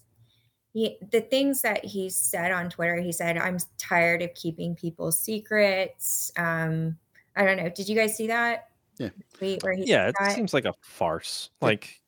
he, 0.72 0.96
the 1.10 1.20
things 1.20 1.62
that 1.62 1.84
he 1.84 2.08
said 2.08 2.52
on 2.52 2.70
Twitter. 2.70 2.96
He 2.96 3.12
said, 3.12 3.36
I'm 3.36 3.58
tired 3.78 4.22
of 4.22 4.32
keeping 4.34 4.74
people's 4.74 5.18
secrets. 5.18 6.32
Um, 6.36 6.98
I 7.34 7.44
don't 7.44 7.56
know. 7.56 7.68
Did 7.68 7.88
you 7.88 7.96
guys 7.96 8.16
see 8.16 8.28
that? 8.28 8.68
Yeah. 8.98 9.10
Tweet 9.34 9.62
where 9.62 9.74
he 9.74 9.84
yeah, 9.84 10.08
it 10.08 10.14
that? 10.18 10.34
seems 10.34 10.54
like 10.54 10.64
a 10.64 10.74
farce. 10.80 11.50
Like, 11.60 12.00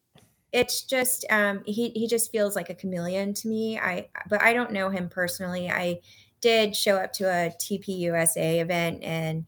it's 0.52 0.82
just 0.82 1.24
um 1.30 1.62
he 1.66 1.90
he 1.90 2.06
just 2.06 2.32
feels 2.32 2.56
like 2.56 2.70
a 2.70 2.74
chameleon 2.74 3.34
to 3.34 3.48
me. 3.48 3.78
I 3.78 4.08
but 4.28 4.42
i 4.42 4.52
don't 4.52 4.72
know 4.72 4.90
him 4.90 5.08
personally. 5.08 5.70
I 5.70 6.00
did 6.40 6.76
show 6.76 6.96
up 6.96 7.12
to 7.14 7.24
a 7.24 7.50
tpusa 7.50 8.60
event 8.60 9.02
and 9.02 9.46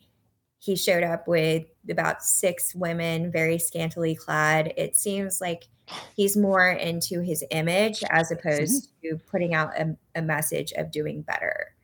he 0.58 0.76
showed 0.76 1.02
up 1.04 1.26
with 1.26 1.64
about 1.88 2.22
six 2.22 2.74
women 2.74 3.32
very 3.32 3.58
scantily 3.58 4.14
clad. 4.14 4.74
It 4.76 4.94
seems 4.94 5.40
like 5.40 5.68
he's 6.14 6.36
more 6.36 6.68
into 6.68 7.20
his 7.20 7.42
image 7.50 8.02
as 8.10 8.30
opposed 8.30 8.90
mm-hmm. 9.02 9.16
to 9.16 9.22
putting 9.24 9.54
out 9.54 9.70
a, 9.78 9.96
a, 10.14 10.22
message 10.22 10.72
of 10.72 10.90
doing 10.90 11.22
better. 11.22 11.74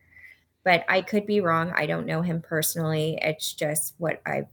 But 0.62 0.84
i 0.88 1.00
could 1.00 1.26
be 1.26 1.40
wrong. 1.40 1.72
I 1.74 1.86
don't 1.86 2.06
know 2.06 2.22
him 2.22 2.42
personally. 2.42 3.18
It's 3.22 3.54
just 3.54 3.94
what 3.98 4.20
i've 4.26 4.46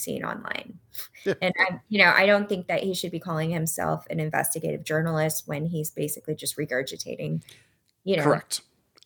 seen 0.00 0.24
online. 0.24 0.78
And 1.26 1.54
i 1.58 1.78
you 1.88 2.02
know 2.02 2.12
i 2.16 2.26
don't 2.26 2.48
think 2.48 2.66
that 2.66 2.82
he 2.82 2.94
should 2.94 3.12
be 3.12 3.20
calling 3.20 3.50
himself 3.50 4.06
an 4.10 4.18
investigative 4.18 4.84
journalist 4.84 5.46
when 5.46 5.66
he's 5.66 5.90
basically 5.90 6.34
just 6.34 6.56
regurgitating 6.56 7.42
you 8.04 8.16
know 8.16 8.22
correct. 8.22 8.62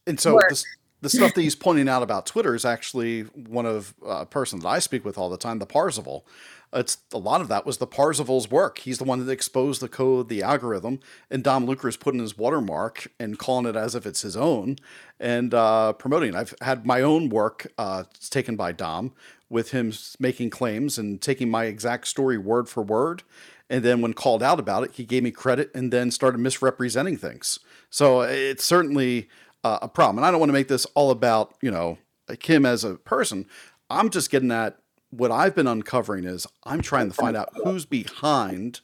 And 0.06 0.20
so 0.20 0.38
this, 0.48 0.64
the 1.04 1.10
stuff 1.10 1.34
that 1.34 1.42
he's 1.42 1.54
pointing 1.54 1.88
out 1.88 2.02
about 2.02 2.26
Twitter 2.26 2.54
is 2.54 2.64
actually 2.64 3.22
one 3.22 3.66
of 3.66 3.94
uh, 4.04 4.20
a 4.20 4.26
person 4.26 4.60
that 4.60 4.68
I 4.68 4.78
speak 4.78 5.04
with 5.04 5.18
all 5.18 5.28
the 5.28 5.36
time, 5.36 5.58
the 5.58 5.66
Parzival. 5.66 6.26
It's 6.74 6.98
a 7.12 7.18
lot 7.18 7.40
of 7.40 7.48
that 7.48 7.64
was 7.64 7.78
the 7.78 7.86
Parzival's 7.86 8.50
work. 8.50 8.78
He's 8.78 8.98
the 8.98 9.04
one 9.04 9.24
that 9.24 9.32
exposed 9.32 9.80
the 9.80 9.88
code, 9.88 10.28
the 10.28 10.42
algorithm, 10.42 11.00
and 11.30 11.44
Dom 11.44 11.66
Lucre 11.66 11.88
is 11.88 11.96
putting 11.96 12.20
his 12.20 12.36
watermark 12.36 13.06
and 13.18 13.38
calling 13.38 13.66
it 13.66 13.76
as 13.76 13.94
if 13.94 14.06
it's 14.06 14.22
his 14.22 14.36
own 14.36 14.76
and 15.20 15.54
uh, 15.54 15.92
promoting. 15.94 16.34
I've 16.34 16.54
had 16.60 16.84
my 16.84 17.00
own 17.00 17.28
work 17.28 17.72
uh, 17.78 18.04
taken 18.30 18.56
by 18.56 18.72
Dom 18.72 19.12
with 19.48 19.70
him 19.70 19.92
making 20.18 20.50
claims 20.50 20.98
and 20.98 21.20
taking 21.22 21.48
my 21.48 21.64
exact 21.64 22.08
story 22.08 22.38
word 22.38 22.68
for 22.68 22.82
word. 22.82 23.22
And 23.70 23.82
then 23.82 24.00
when 24.00 24.12
called 24.12 24.42
out 24.42 24.58
about 24.58 24.84
it, 24.84 24.92
he 24.92 25.04
gave 25.04 25.22
me 25.22 25.30
credit 25.30 25.70
and 25.74 25.92
then 25.92 26.10
started 26.10 26.38
misrepresenting 26.38 27.16
things. 27.16 27.60
So 27.88 28.22
it's 28.22 28.64
certainly 28.64 29.28
uh, 29.62 29.78
a 29.82 29.88
problem. 29.88 30.18
And 30.18 30.26
I 30.26 30.30
don't 30.30 30.40
want 30.40 30.50
to 30.50 30.54
make 30.54 30.68
this 30.68 30.86
all 30.94 31.10
about, 31.10 31.54
you 31.62 31.70
know, 31.70 31.98
Kim 32.40 32.66
as 32.66 32.84
a 32.84 32.96
person. 32.96 33.46
I'm 33.90 34.10
just 34.10 34.30
getting 34.30 34.50
at 34.50 34.78
what 35.16 35.30
I've 35.30 35.54
been 35.54 35.66
uncovering 35.66 36.24
is 36.24 36.46
I'm 36.64 36.80
trying 36.80 37.08
to 37.08 37.14
find 37.14 37.36
out 37.36 37.50
who's 37.62 37.86
behind 37.86 38.80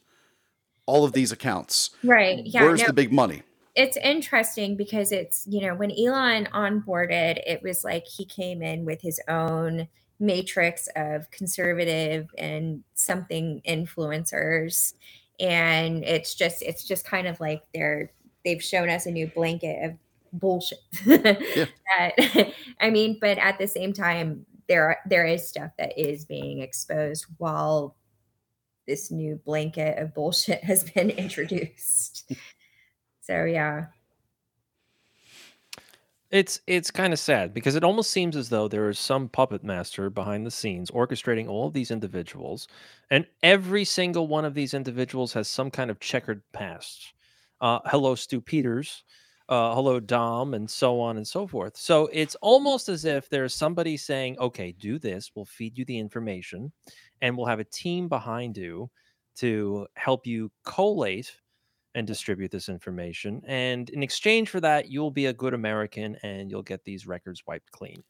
all 0.87 1.05
of 1.05 1.12
these 1.12 1.33
accounts. 1.33 1.91
Right. 2.03 2.45
Yeah. 2.45 2.64
Where's 2.64 2.81
no, 2.81 2.87
the 2.87 2.93
big 2.93 3.12
money? 3.12 3.43
It's 3.76 3.97
interesting 3.97 4.76
because 4.76 5.12
it's, 5.12 5.47
you 5.49 5.61
know, 5.61 5.74
when 5.74 5.93
Elon 5.93 6.49
onboarded, 6.53 7.41
it 7.47 7.62
was 7.62 7.85
like 7.85 8.07
he 8.07 8.24
came 8.24 8.62
in 8.62 8.85
with 8.85 9.01
his 9.01 9.20
own 9.28 9.89
matrix 10.18 10.89
of 10.97 11.31
conservative 11.31 12.28
and 12.37 12.83
something 12.95 13.62
influencers. 13.66 14.95
And 15.39 16.05
it's 16.05 16.35
just, 16.35 16.62
it's 16.62 16.85
just 16.85 17.07
kind 17.07 17.26
of 17.26 17.41
like 17.41 17.62
they're, 17.72 18.11
they've 18.45 18.62
shown 18.62 18.91
us 18.91 19.07
a 19.07 19.11
new 19.11 19.28
blanket 19.28 19.85
of 19.85 19.95
bullshit. 20.33 20.81
yeah. 21.07 21.66
that, 21.99 22.53
I 22.81 22.91
mean, 22.91 23.18
but 23.20 23.39
at 23.39 23.59
the 23.59 23.66
same 23.66 23.93
time, 23.93 24.45
there 24.71 24.87
are, 24.87 24.99
there 25.05 25.27
is 25.27 25.49
stuff 25.49 25.73
that 25.79 25.99
is 25.99 26.25
being 26.25 26.61
exposed 26.61 27.27
while 27.39 27.97
this 28.87 29.11
new 29.11 29.35
blanket 29.45 29.99
of 29.99 30.14
bullshit 30.14 30.62
has 30.62 30.85
been 30.85 31.11
introduced. 31.25 32.33
so 33.21 33.45
yeah. 33.45 33.87
It's 36.31 36.61
it's 36.68 36.93
kind 36.93 37.12
of 37.12 37.18
sad 37.18 37.53
because 37.53 37.75
it 37.75 37.83
almost 37.83 38.12
seems 38.12 38.37
as 38.37 38.49
though 38.49 38.68
there 38.68 38.89
is 38.89 39.01
some 39.01 39.29
puppet 39.29 39.64
master 39.64 40.09
behind 40.09 40.47
the 40.47 40.51
scenes 40.53 40.89
orchestrating 40.93 41.49
all 41.49 41.66
of 41.66 41.73
these 41.73 41.91
individuals, 41.91 42.68
and 43.11 43.27
every 43.43 43.85
single 43.85 44.29
one 44.29 44.45
of 44.45 44.55
these 44.55 44.73
individuals 44.73 45.33
has 45.33 45.49
some 45.49 45.73
kind 45.73 45.91
of 45.91 45.99
checkered 45.99 46.43
past. 46.53 47.14
Uh, 47.61 47.81
hello, 47.87 48.14
Stu 48.14 48.41
Peters 48.41 49.03
uh, 49.51 49.74
hello 49.74 49.98
dom 49.98 50.55
and 50.55 50.70
so 50.70 51.01
on 51.01 51.16
and 51.16 51.26
so 51.26 51.46
forth. 51.46 51.76
So 51.76 52.09
it's 52.12 52.36
almost 52.36 52.88
as 52.88 53.05
if 53.05 53.28
there's 53.28 53.55
somebody 53.55 53.96
saying 53.96 54.38
okay 54.38 54.72
do 54.72 54.98
this 54.98 55.32
we'll 55.34 55.44
feed 55.44 55.76
you 55.76 55.84
the 55.84 55.98
information 55.98 56.72
and 57.20 57.36
we'll 57.36 57.46
have 57.46 57.61
a 57.61 57.64
team 57.64 58.09
behind 58.09 58.57
you 58.57 58.88
to 59.36 59.86
help 59.96 60.26
you 60.26 60.51
collate 60.64 61.36
and 61.96 62.07
distribute 62.07 62.53
this 62.53 62.68
information 62.68 63.42
and 63.48 63.90
in 63.90 64.03
exchange 64.03 64.48
for 64.48 64.61
that 64.61 64.88
you'll 64.88 65.11
be 65.11 65.26
a 65.26 65.32
good 65.32 65.55
american 65.55 66.16
and 66.22 66.51
you'll 66.51 66.62
get 66.62 66.84
these 66.84 67.07
records 67.07 67.42
wiped 67.46 67.70
clean. 67.72 68.03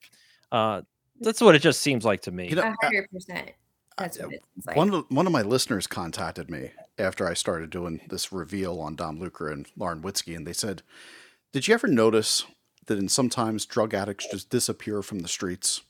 Uh, 0.52 0.82
that's 1.20 1.40
what 1.40 1.54
it 1.54 1.60
just 1.60 1.80
seems 1.80 2.04
like 2.04 2.22
to 2.22 2.30
me. 2.30 2.48
You 2.48 2.56
know, 2.56 2.74
100% 2.82 3.50
That's 3.98 4.18
what 4.18 4.32
it 4.32 4.42
seems 4.54 4.66
like. 4.66 4.76
One 4.76 4.92
of 4.92 5.04
one 5.08 5.26
of 5.26 5.32
my 5.32 5.42
listeners 5.42 5.86
contacted 5.86 6.50
me 6.50 6.70
after 6.98 7.26
I 7.26 7.34
started 7.34 7.70
doing 7.70 8.00
this 8.08 8.32
reveal 8.32 8.80
on 8.80 8.96
Dom 8.96 9.18
Lucre 9.18 9.48
and 9.48 9.66
Lauren 9.76 10.02
Witzke, 10.02 10.34
and 10.36 10.46
they 10.46 10.52
said, 10.52 10.82
"Did 11.52 11.68
you 11.68 11.74
ever 11.74 11.86
notice 11.86 12.44
that 12.86 12.98
in 12.98 13.08
sometimes 13.08 13.66
drug 13.66 13.94
addicts 13.94 14.28
just 14.30 14.50
disappear 14.50 15.02
from 15.02 15.20
the 15.20 15.28
streets?" 15.28 15.82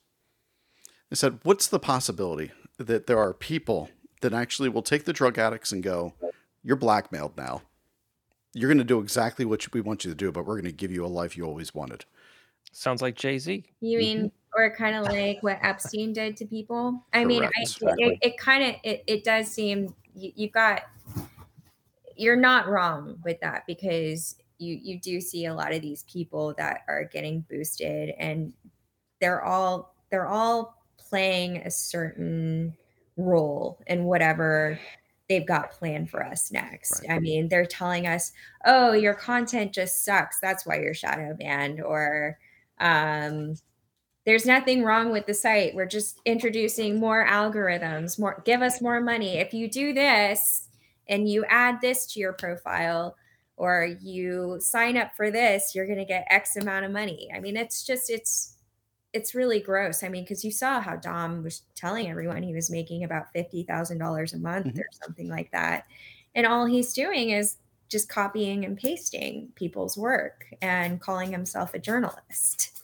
I 1.11 1.15
said, 1.15 1.41
"What's 1.43 1.67
the 1.67 1.79
possibility 1.79 2.53
that 2.79 3.07
there 3.07 3.19
are 3.19 3.35
people 3.35 3.91
that 4.21 4.33
actually 4.33 4.69
will 4.69 4.83
take 4.83 5.05
the 5.05 5.13
drug 5.13 5.39
addicts 5.39 5.73
and 5.73 5.83
go, 5.83 6.15
you're 6.63 6.77
blackmailed 6.77 7.37
now. 7.37 7.63
You're 8.53 8.69
going 8.69 8.79
to 8.79 8.85
do 8.85 9.01
exactly 9.01 9.45
what 9.45 9.73
we 9.73 9.81
want 9.81 10.05
you 10.05 10.11
to 10.11 10.17
do, 10.17 10.33
but 10.33 10.45
we're 10.45 10.55
going 10.61 10.65
to 10.65 10.73
give 10.73 10.91
you 10.91 11.05
a 11.05 11.09
life 11.09 11.37
you 11.37 11.45
always 11.45 11.75
wanted." 11.75 12.05
Sounds 12.73 13.03
like 13.03 13.17
Jay 13.17 13.39
Z. 13.39 13.65
You 13.81 13.99
mean, 13.99 14.19
mm-hmm. 14.19 14.27
or 14.61 14.75
kind 14.75 14.97
of 14.97 15.05
like 15.05 15.43
what 15.43 15.59
Epstein 15.63 16.13
did 16.13 16.37
to 16.37 16.47
people? 16.47 17.05
I 17.13 17.25
mean, 17.25 17.45
I, 17.45 17.49
Correct. 17.49 18.01
it, 18.01 18.19
it 18.23 18.39
kind 18.39 18.65
of 18.65 18.75
it, 18.85 19.05
it 19.07 19.25
does 19.25 19.49
seem 19.49 19.95
you, 20.15 20.33
you've 20.37 20.53
got 20.53 20.83
you're 22.17 22.37
not 22.37 22.69
wrong 22.69 23.19
with 23.25 23.41
that 23.41 23.65
because 23.67 24.37
you 24.61 24.79
you 24.83 25.01
do 25.01 25.21
see 25.21 25.47
a 25.47 25.55
lot 25.55 25.73
of 25.73 25.83
these 25.83 26.05
people 26.05 26.55
that 26.59 26.83
are 26.89 27.05
getting 27.05 27.41
boosted 27.49 28.11
and 28.19 28.53
they're 29.21 29.45
all 29.45 29.95
they're 30.11 30.29
all 30.29 30.77
playing 30.99 31.59
a 31.59 31.71
certain 31.71 32.77
role 33.17 33.81
in 33.87 34.05
whatever 34.05 34.79
they've 35.29 35.47
got 35.47 35.71
planned 35.73 36.11
for 36.11 36.25
us 36.25 36.51
next. 36.51 37.03
Right. 37.03 37.17
I 37.17 37.21
mean, 37.21 37.49
they're 37.49 37.67
telling 37.67 38.07
us, 38.07 38.33
"Oh, 38.65 38.93
your 38.93 39.15
content 39.15 39.73
just 39.73 40.05
sucks. 40.05 40.41
That's 40.41 40.67
why 40.67 40.81
you're 40.81 40.95
shadow 40.95 41.35
banned," 41.39 41.81
or 41.81 42.39
um, 42.79 43.55
"There's 44.27 44.47
nothing 44.47 44.85
wrong 44.85 45.11
with 45.13 45.27
the 45.27 45.35
site. 45.35 45.75
We're 45.75 45.87
just 45.87 46.21
introducing 46.25 47.01
more 47.01 47.27
algorithms. 47.27 48.19
More, 48.19 48.43
give 48.45 48.63
us 48.63 48.81
more 48.83 49.01
money. 49.01 49.39
If 49.39 49.55
you 49.55 49.69
do 49.71 49.93
this 49.95 50.69
and 51.09 51.29
you 51.29 51.45
add 51.47 51.81
this 51.81 52.07
to 52.15 52.21
your 52.21 52.33
profile." 52.35 53.17
Or 53.61 53.85
you 54.01 54.57
sign 54.59 54.97
up 54.97 55.15
for 55.15 55.31
this, 55.31 55.75
you're 55.75 55.85
going 55.85 55.99
to 55.99 56.05
get 56.07 56.27
X 56.31 56.57
amount 56.57 56.87
of 56.87 56.93
money. 56.93 57.29
I 57.35 57.41
mean, 57.41 57.59
it's 57.59 57.85
just, 57.87 58.09
it's, 58.09 58.57
it's 59.13 59.35
really 59.35 59.61
gross. 59.61 60.03
I 60.03 60.09
mean, 60.09 60.25
because 60.25 60.43
you 60.43 60.51
saw 60.51 60.81
how 60.81 60.97
Dom 60.97 61.43
was 61.43 61.61
telling 61.75 62.09
everyone 62.09 62.43
he 62.43 62.55
was 62.55 62.71
making 62.71 63.05
about 63.05 63.33
fifty 63.35 63.65
thousand 63.65 63.99
dollars 63.99 64.33
a 64.33 64.39
month 64.39 64.67
Mhm. 64.67 64.79
or 64.79 64.87
something 65.05 65.29
like 65.29 65.51
that, 65.51 65.85
and 66.35 66.47
all 66.47 66.65
he's 66.65 66.95
doing 66.95 67.31
is 67.31 67.57
just 67.89 68.09
copying 68.09 68.65
and 68.65 68.79
pasting 68.79 69.49
people's 69.57 69.99
work 69.99 70.47
and 70.63 71.01
calling 71.01 71.33
himself 71.33 71.75
a 71.75 71.79
journalist. 71.81 72.81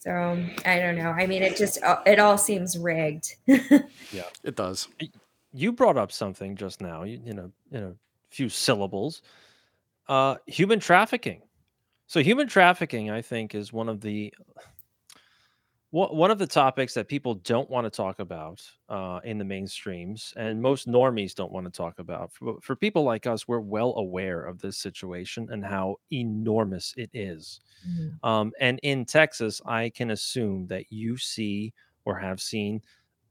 So 0.00 0.44
I 0.66 0.80
don't 0.80 0.96
know. 0.96 1.10
I 1.12 1.26
mean, 1.26 1.42
it 1.42 1.56
just 1.56 1.78
it 2.04 2.18
all 2.18 2.36
seems 2.36 2.76
rigged. 2.76 3.36
Yeah, 4.12 4.28
it 4.42 4.56
does. 4.56 4.88
You 5.52 5.72
brought 5.72 5.96
up 5.96 6.10
something 6.12 6.56
just 6.56 6.80
now, 6.80 7.04
you, 7.04 7.20
in 7.24 7.38
a 7.38 7.50
in 7.70 7.84
a 7.84 7.94
few 8.28 8.48
syllables. 8.48 9.22
Uh, 10.08 10.36
human 10.46 10.80
trafficking. 10.80 11.42
So 12.06 12.22
human 12.22 12.46
trafficking, 12.46 13.10
I 13.10 13.22
think, 13.22 13.54
is 13.54 13.72
one 13.72 13.88
of 13.88 14.00
the 14.00 14.32
one 15.90 16.14
one 16.16 16.30
of 16.30 16.38
the 16.38 16.46
topics 16.46 16.92
that 16.94 17.08
people 17.08 17.34
don't 17.36 17.70
want 17.70 17.84
to 17.86 17.90
talk 17.90 18.18
about 18.18 18.60
uh, 18.88 19.20
in 19.24 19.38
the 19.38 19.44
mainstreams, 19.44 20.34
and 20.36 20.60
most 20.60 20.88
normies 20.88 21.34
don't 21.34 21.52
want 21.52 21.66
to 21.66 21.72
talk 21.72 21.98
about. 22.00 22.32
For, 22.32 22.56
for 22.60 22.76
people 22.76 23.04
like 23.04 23.26
us, 23.26 23.46
we're 23.48 23.60
well 23.60 23.94
aware 23.96 24.44
of 24.44 24.60
this 24.60 24.76
situation 24.76 25.48
and 25.50 25.64
how 25.64 25.96
enormous 26.12 26.92
it 26.96 27.10
is. 27.14 27.60
Um, 28.22 28.52
and 28.60 28.80
in 28.82 29.04
Texas, 29.04 29.60
I 29.66 29.90
can 29.90 30.10
assume 30.10 30.66
that 30.68 30.90
you 30.90 31.16
see 31.16 31.72
or 32.04 32.18
have 32.18 32.40
seen 32.40 32.80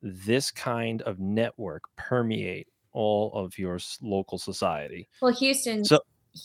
this 0.02 0.52
kind 0.52 1.02
of 1.04 1.20
network 1.20 1.84
permeate 1.96 2.68
all 2.92 3.34
of 3.34 3.58
your 3.58 3.80
local 4.02 4.38
society. 4.38 5.10
Well, 5.22 5.34
Houston, 5.34 5.84
So- 5.84 6.02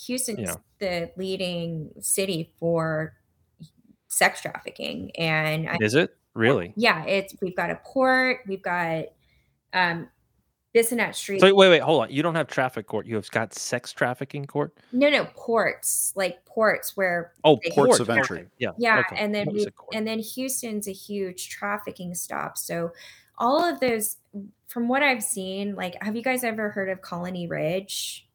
Houston's 0.07 0.41
Yeah. 0.41 0.55
the 0.79 1.11
leading 1.17 1.91
city 2.01 2.53
for 2.59 3.15
sex 4.09 4.41
trafficking, 4.43 5.11
and 5.17 5.69
I 5.69 5.77
Is 5.81 5.95
it 5.95 6.17
really? 6.35 6.73
yeah, 6.77 7.05
it's 7.05 7.35
we've 7.41 7.57
got 7.57 7.71
a 7.71 7.77
port, 7.85 8.41
we've 8.47 8.63
got 8.63 9.07
um 9.73 10.09
Bissonnet 10.75 11.15
Street. 11.15 11.41
So 11.41 11.55
wait, 11.55 11.69
wait, 11.71 11.81
hold 11.83 12.03
on. 12.03 12.11
You 12.11 12.23
don't 12.23 12.35
have 12.35 12.47
traffic 12.47 12.87
court. 12.87 13.07
You 13.07 13.15
have 13.17 13.31
got 13.31 13.55
sex 13.55 13.93
trafficking 13.93 14.45
court. 14.45 14.77
no, 14.93 15.09
no, 15.09 15.25
ports, 15.35 16.13
like 16.15 16.45
ports 16.45 16.95
where 16.97 17.33
Oh, 17.43 17.59
Ports 17.71 18.01
of 18.01 18.11
entry. 18.11 18.41
Okay, 18.41 18.49
Yeah. 18.59 18.71
yeah, 18.79 19.01
okay. 19.01 19.17
and 19.19 19.35
then 19.35 19.49
we, 19.51 19.67
and 19.95 20.07
then 20.07 20.19
Houston's 20.19 20.87
a 20.87 20.93
huge 20.93 21.49
trafficking 21.49 22.15
stop. 22.15 22.59
So 22.59 22.93
all 23.39 23.65
of 23.65 23.81
those 23.81 24.19
from 24.67 24.89
what 24.89 25.03
I've 25.03 25.23
seen, 25.23 25.75
like 25.75 25.97
have 26.03 26.15
you 26.15 26.23
guys 26.23 26.45
ever 26.45 26.69
heard 26.71 26.91
of 26.91 27.01
Colony 27.01 27.47
Ridge? 27.49 28.29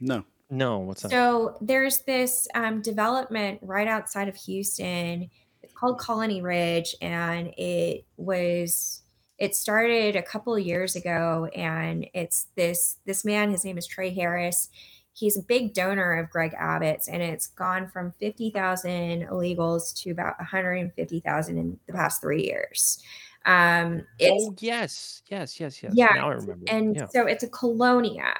No. 0.00 0.24
No, 0.50 0.78
what's 0.78 1.02
that? 1.02 1.10
So 1.10 1.56
there's 1.60 2.00
this 2.00 2.48
um, 2.54 2.80
development 2.80 3.60
right 3.62 3.88
outside 3.88 4.28
of 4.28 4.36
Houston. 4.36 5.30
It's 5.62 5.74
called 5.74 5.98
Colony 5.98 6.40
Ridge, 6.40 6.94
and 7.02 7.52
it 7.58 8.04
was 8.16 9.02
it 9.38 9.54
started 9.54 10.16
a 10.16 10.22
couple 10.22 10.54
of 10.54 10.64
years 10.64 10.96
ago. 10.96 11.48
And 11.54 12.06
it's 12.14 12.46
this 12.56 12.96
this 13.04 13.24
man. 13.24 13.50
His 13.50 13.64
name 13.64 13.78
is 13.78 13.86
Trey 13.86 14.10
Harris. 14.10 14.68
He's 15.12 15.36
a 15.36 15.42
big 15.42 15.74
donor 15.74 16.14
of 16.14 16.30
Greg 16.30 16.54
Abbott's, 16.56 17.08
and 17.08 17.22
it's 17.22 17.48
gone 17.48 17.88
from 17.88 18.14
fifty 18.20 18.50
thousand 18.50 19.26
illegals 19.26 19.94
to 20.02 20.10
about 20.10 20.38
one 20.38 20.46
hundred 20.46 20.74
and 20.74 20.92
fifty 20.94 21.20
thousand 21.20 21.58
in 21.58 21.78
the 21.86 21.92
past 21.92 22.20
three 22.20 22.44
years. 22.44 23.02
Um, 23.44 24.06
it's 24.18 24.44
oh 24.46 24.54
yes, 24.60 25.22
yes, 25.30 25.58
yes, 25.58 25.82
yes. 25.82 25.92
Yeah, 25.94 26.12
Now 26.14 26.30
I 26.30 26.34
remember. 26.34 26.64
and 26.68 26.96
yeah. 26.96 27.06
so 27.08 27.26
it's 27.26 27.42
a 27.42 27.48
colonia 27.48 28.34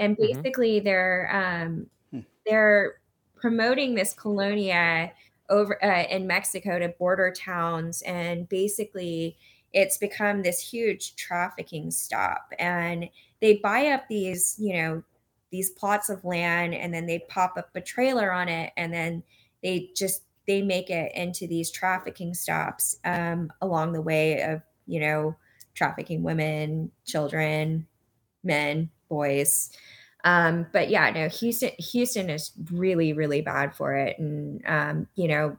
and 0.00 0.18
Mhm. 0.18 0.44
basically 0.44 0.80
they're 0.80 1.30
um 1.34 1.88
Hmm. 2.12 2.20
they're 2.46 3.00
promoting 3.36 3.94
this 3.94 4.14
colonia 4.14 5.12
over 5.48 5.82
uh, 5.84 6.04
in 6.04 6.26
mexico 6.26 6.78
to 6.78 6.88
border 6.90 7.32
towns 7.32 8.02
and 8.02 8.48
basically 8.48 9.38
it's 9.72 9.98
become 9.98 10.42
this 10.42 10.60
huge 10.60 11.16
trafficking 11.16 11.90
stop 11.90 12.52
and 12.58 13.08
they 13.40 13.56
buy 13.58 13.86
up 13.86 14.08
these 14.08 14.56
you 14.58 14.74
know 14.74 15.02
these 15.50 15.70
plots 15.70 16.08
of 16.08 16.24
land 16.24 16.74
and 16.74 16.94
then 16.94 17.06
they 17.06 17.18
pop 17.20 17.54
up 17.56 17.70
a 17.74 17.80
trailer 17.80 18.32
on 18.32 18.48
it 18.48 18.72
and 18.76 18.92
then 18.92 19.22
they 19.62 19.90
just 19.96 20.24
they 20.46 20.62
make 20.62 20.90
it 20.90 21.12
into 21.14 21.46
these 21.46 21.70
trafficking 21.70 22.34
stops 22.34 22.98
um, 23.04 23.52
along 23.60 23.92
the 23.92 24.02
way 24.02 24.42
of 24.42 24.62
you 24.86 25.00
know 25.00 25.36
trafficking 25.74 26.22
women 26.22 26.90
children 27.04 27.86
men 28.44 28.90
boys 29.10 29.70
um, 30.24 30.66
but 30.72 30.88
yeah 30.88 31.10
no 31.10 31.28
houston 31.28 31.70
houston 31.78 32.30
is 32.30 32.52
really 32.72 33.12
really 33.12 33.42
bad 33.42 33.74
for 33.74 33.94
it. 33.94 34.18
And 34.18 34.62
um, 34.66 35.06
you 35.14 35.28
know 35.28 35.56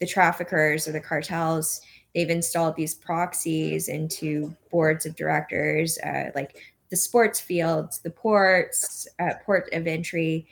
the 0.00 0.06
traffickers 0.06 0.86
or 0.86 0.92
the 0.92 1.00
cartels 1.00 1.80
they've 2.14 2.30
installed 2.30 2.76
these 2.76 2.94
proxies 2.94 3.88
into 3.88 4.54
boards 4.70 5.06
of 5.06 5.16
directors 5.16 5.98
uh, 5.98 6.30
like 6.34 6.56
the 6.90 6.96
sports 6.96 7.40
fields 7.40 8.00
the 8.00 8.10
ports 8.10 9.06
uh, 9.18 9.32
port 9.44 9.68
of 9.72 9.86
entry 9.86 10.46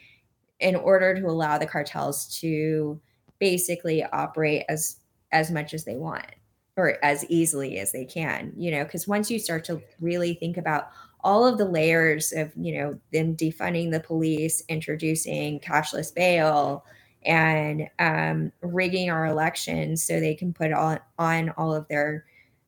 in 0.60 0.76
order 0.76 1.14
to 1.14 1.26
allow 1.26 1.58
the 1.58 1.66
cartels 1.66 2.38
to 2.40 3.00
basically 3.38 4.04
operate 4.04 4.64
as 4.68 4.96
as 5.32 5.50
much 5.50 5.74
as 5.74 5.84
they 5.84 5.96
want 5.96 6.26
or 6.76 6.98
as 7.04 7.24
easily 7.28 7.78
as 7.78 7.92
they 7.92 8.04
can 8.04 8.52
you 8.56 8.70
know 8.70 8.84
because 8.84 9.06
once 9.06 9.30
you 9.30 9.38
start 9.38 9.64
to 9.64 9.80
really 10.00 10.34
think 10.34 10.56
about 10.56 10.88
all 11.25 11.47
of 11.47 11.59
the 11.59 11.64
layers 11.64 12.33
of 12.33 12.53
you 12.57 12.79
know 12.79 13.01
them 13.12 13.35
defunding 13.37 13.91
the 13.91 14.01
police 14.01 14.62
introducing 14.68 15.59
cashless 15.61 16.14
bail 16.14 16.85
and 17.27 17.89
um, 17.99 18.53
rigging 18.61 19.09
our 19.11 19.27
elections 19.27 20.03
so 20.03 20.20
they 20.20 20.35
can 20.35 20.53
put 20.53 20.70
on 20.72 21.01
on 21.18 21.49
all 21.57 21.75
of 21.75 21.89
their 21.89 22.25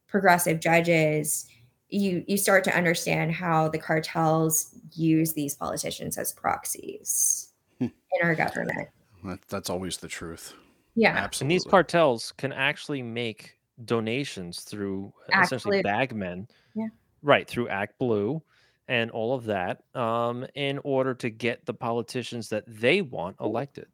progressive 0.08 0.58
judges 0.60 1.46
you 1.90 2.24
you 2.26 2.36
start 2.36 2.64
to 2.64 2.74
understand 2.76 3.30
how 3.32 3.68
the 3.68 3.78
cartels 3.78 4.74
use 4.94 5.34
these 5.34 5.54
politicians 5.54 6.16
as 6.18 6.32
proxies 6.32 7.52
Hmm. 7.78 7.88
in 8.14 8.26
our 8.26 8.34
government 8.34 8.88
That, 9.24 9.40
that's 9.48 9.68
always 9.70 9.98
the 9.98 10.08
truth. 10.08 10.54
yeah 10.94 11.10
Absolutely. 11.16 11.44
And 11.44 11.50
these 11.50 11.70
cartels 11.70 12.32
can 12.38 12.52
actually 12.52 13.02
make 13.02 13.58
donations 13.84 14.60
through 14.62 15.12
uh, 15.34 15.40
essentially 15.42 15.82
Blue. 15.82 15.92
bagmen. 15.92 16.48
Yeah. 16.74 16.86
Right, 17.22 17.48
through 17.48 17.68
Act 17.68 17.98
Blue 17.98 18.42
and 18.88 19.10
all 19.10 19.34
of 19.34 19.44
that, 19.46 19.82
um, 19.94 20.46
in 20.54 20.78
order 20.84 21.12
to 21.14 21.30
get 21.30 21.66
the 21.66 21.74
politicians 21.74 22.48
that 22.50 22.64
they 22.66 23.02
want 23.02 23.36
elected. 23.40 23.86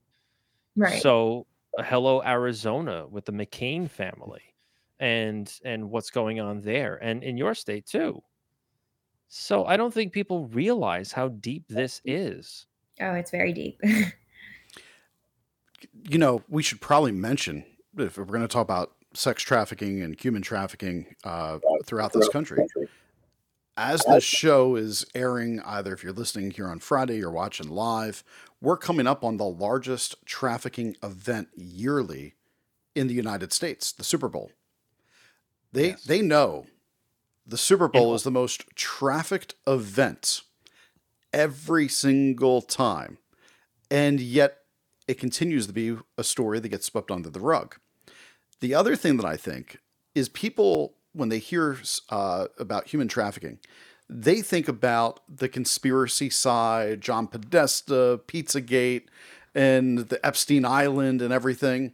right 0.77 1.01
So, 1.01 1.47
uh, 1.79 1.83
hello 1.83 2.23
Arizona 2.23 3.07
with 3.07 3.25
the 3.25 3.33
McCain 3.33 3.89
family 3.89 4.43
and 5.01 5.53
and 5.64 5.91
what's 5.91 6.11
going 6.11 6.41
on 6.41 6.61
there 6.61 6.97
and 6.97 7.23
in 7.23 7.37
your 7.37 7.55
state 7.55 7.87
too. 7.87 8.23
So, 9.29 9.64
I 9.64 9.79
don't 9.79 9.95
think 9.95 10.12
people 10.12 10.49
realize 10.49 11.12
how 11.12 11.29
deep 11.29 11.64
this 11.68 12.03
is. 12.05 12.66
oh 13.01 13.14
it's 13.14 13.31
very 13.31 13.53
deep 13.53 13.81
you 16.09 16.18
know, 16.18 16.43
we 16.49 16.62
should 16.62 16.81
probably 16.81 17.12
mention 17.12 17.64
if 17.99 18.16
we're 18.16 18.25
going 18.25 18.43
to 18.43 18.49
talk 18.49 18.62
about 18.62 18.93
sex 19.14 19.43
trafficking 19.43 20.03
and 20.03 20.18
human 20.18 20.43
trafficking 20.43 21.14
uh, 21.25 21.59
throughout 21.85 22.12
this 22.12 22.29
country, 22.29 22.66
as 23.77 24.03
the 24.05 24.20
show 24.20 24.77
is 24.77 25.05
airing, 25.14 25.61
either 25.61 25.93
if 25.93 26.03
you're 26.03 26.12
listening 26.12 26.51
here 26.51 26.68
on 26.68 26.79
Friday 26.79 27.23
or 27.23 27.31
watching 27.31 27.68
live, 27.68 28.23
we're 28.61 28.77
coming 28.77 29.07
up 29.07 29.25
on 29.25 29.37
the 29.37 29.45
largest 29.45 30.25
trafficking 30.27 30.97
event 31.03 31.49
yearly 31.57 32.35
in 32.95 33.07
the 33.07 33.14
United 33.14 33.53
States, 33.53 33.93
the 33.93 34.05
Super 34.05 34.29
Bowl. 34.29 34.53
They 35.73 35.91
Yes. 35.91 36.05
they 36.05 36.20
know 36.20 36.66
the 37.47 37.57
Super 37.59 37.89
Bowl 37.89 38.14
is 38.14 38.23
the 38.23 38.31
most 38.31 38.64
trafficked 38.77 39.55
event 39.66 40.43
every 41.33 41.89
single 41.89 42.61
time. 42.61 43.18
And 43.91 44.20
yet 44.20 44.59
it 45.09 45.18
continues 45.18 45.66
to 45.66 45.73
be 45.73 45.97
a 46.16 46.25
story 46.25 46.61
that 46.61 46.68
gets 46.68 46.87
swept 46.87 47.11
under 47.11 47.31
the 47.31 47.41
rug. 47.41 47.77
The 48.61 48.75
other 48.75 48.95
thing 48.97 49.16
that 49.16 49.27
I 49.27 49.37
think 49.37 49.79
is 50.14 50.29
people, 50.29 50.95
when 51.13 51.29
they 51.29 51.39
hear 51.39 51.79
uh, 52.11 52.47
about 52.59 52.89
human 52.89 53.09
trafficking, 53.09 53.59
they 54.09 54.43
think 54.43 54.69
about 54.69 55.21
the 55.29 55.49
conspiracy 55.49 56.31
side, 56.31 57.01
John 57.01 57.27
Podesta, 57.27 58.21
Pizzagate, 58.27 59.05
and 59.55 59.99
the 59.99 60.25
Epstein 60.25 60.65
Island 60.65 61.23
and 61.23 61.33
everything. 61.33 61.93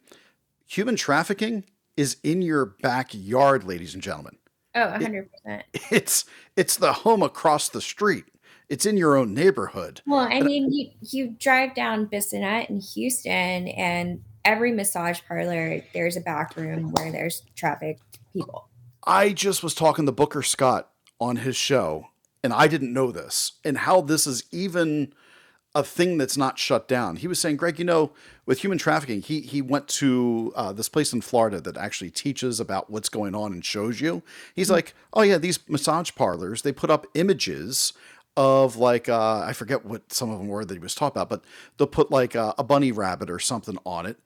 Human 0.66 0.97
trafficking 0.97 1.64
is 1.97 2.16
in 2.23 2.43
your 2.43 2.64
backyard, 2.83 3.64
ladies 3.64 3.95
and 3.95 4.03
gentlemen. 4.03 4.39
Oh, 4.75 4.95
It, 4.95 5.29
100%. 5.47 5.62
it's 5.91 6.25
it's 6.57 6.77
the 6.77 6.93
home 6.93 7.23
across 7.23 7.69
the 7.69 7.81
street. 7.81 8.25
It's 8.69 8.85
in 8.85 8.97
your 8.97 9.16
own 9.16 9.33
neighborhood. 9.33 10.03
Well, 10.07 10.29
I 10.31 10.41
mean, 10.41 10.71
you 10.71 10.91
you 11.01 11.37
drive 11.39 11.75
down 11.75 12.07
Bissonnet 12.07 12.69
in 12.69 12.81
Houston, 12.81 13.69
and 13.69 14.23
every 14.45 14.73
massage 14.73 15.21
parlor, 15.27 15.83
there's 15.95 16.16
a 16.16 16.21
back 16.21 16.57
room 16.57 16.93
where 16.93 17.11
there's 17.11 17.43
trafficked 17.57 18.19
people. 18.33 18.68
I 19.09 19.32
just 19.32 19.62
was 19.62 19.74
talking 19.74 20.04
to 20.04 20.12
Booker 20.12 20.42
Scott 20.42 20.90
on 21.18 21.36
his 21.36 21.56
show, 21.56 22.09
and 22.44 22.52
I 22.52 22.68
didn't 22.68 22.92
know 22.92 23.11
this, 23.11 23.52
and 23.64 23.78
how 23.78 24.02
this 24.02 24.26
is 24.26 24.44
even 24.52 25.14
a 25.74 25.82
thing 25.82 26.18
that's 26.18 26.36
not 26.36 26.59
shut 26.59 26.86
down. 26.86 27.16
He 27.16 27.26
was 27.26 27.38
saying, 27.38 27.56
Greg, 27.56 27.78
you 27.78 27.86
know, 27.86 28.12
with 28.44 28.61
human 28.61 28.76
trafficking, 28.76 29.22
he 29.22 29.40
he 29.40 29.62
went 29.62 29.88
to 29.88 30.52
uh, 30.54 30.72
this 30.74 30.90
place 30.90 31.14
in 31.14 31.22
Florida 31.22 31.59
that 31.59 31.78
actually 31.78 32.11
teaches 32.11 32.61
about 32.61 32.90
what's 32.90 33.09
going 33.09 33.34
on 33.34 33.52
and 33.52 33.64
shows 33.64 33.98
you. 33.98 34.22
He's 34.54 34.70
like, 34.70 34.92
oh 35.14 35.22
yeah, 35.22 35.38
these 35.38 35.59
massage 35.70 36.11
parlors 36.14 36.61
they 36.61 36.72
put 36.72 36.90
up 36.90 37.06
images 37.14 37.94
of 38.36 38.76
like 38.76 39.09
uh, 39.09 39.40
I 39.40 39.54
forget 39.54 39.86
what 39.86 40.12
some 40.12 40.30
of 40.30 40.38
them 40.38 40.48
were 40.48 40.66
that 40.66 40.74
he 40.74 40.80
was 40.80 40.94
talking 40.94 41.18
about, 41.20 41.30
but 41.30 41.44
they'll 41.78 41.86
put 41.86 42.11
like 42.11 42.34
a, 42.34 42.54
a 42.59 42.64
bunny 42.64 42.92
rabbit 42.92 43.30
or 43.30 43.38
something 43.38 43.78
on 43.86 44.04
it, 44.04 44.18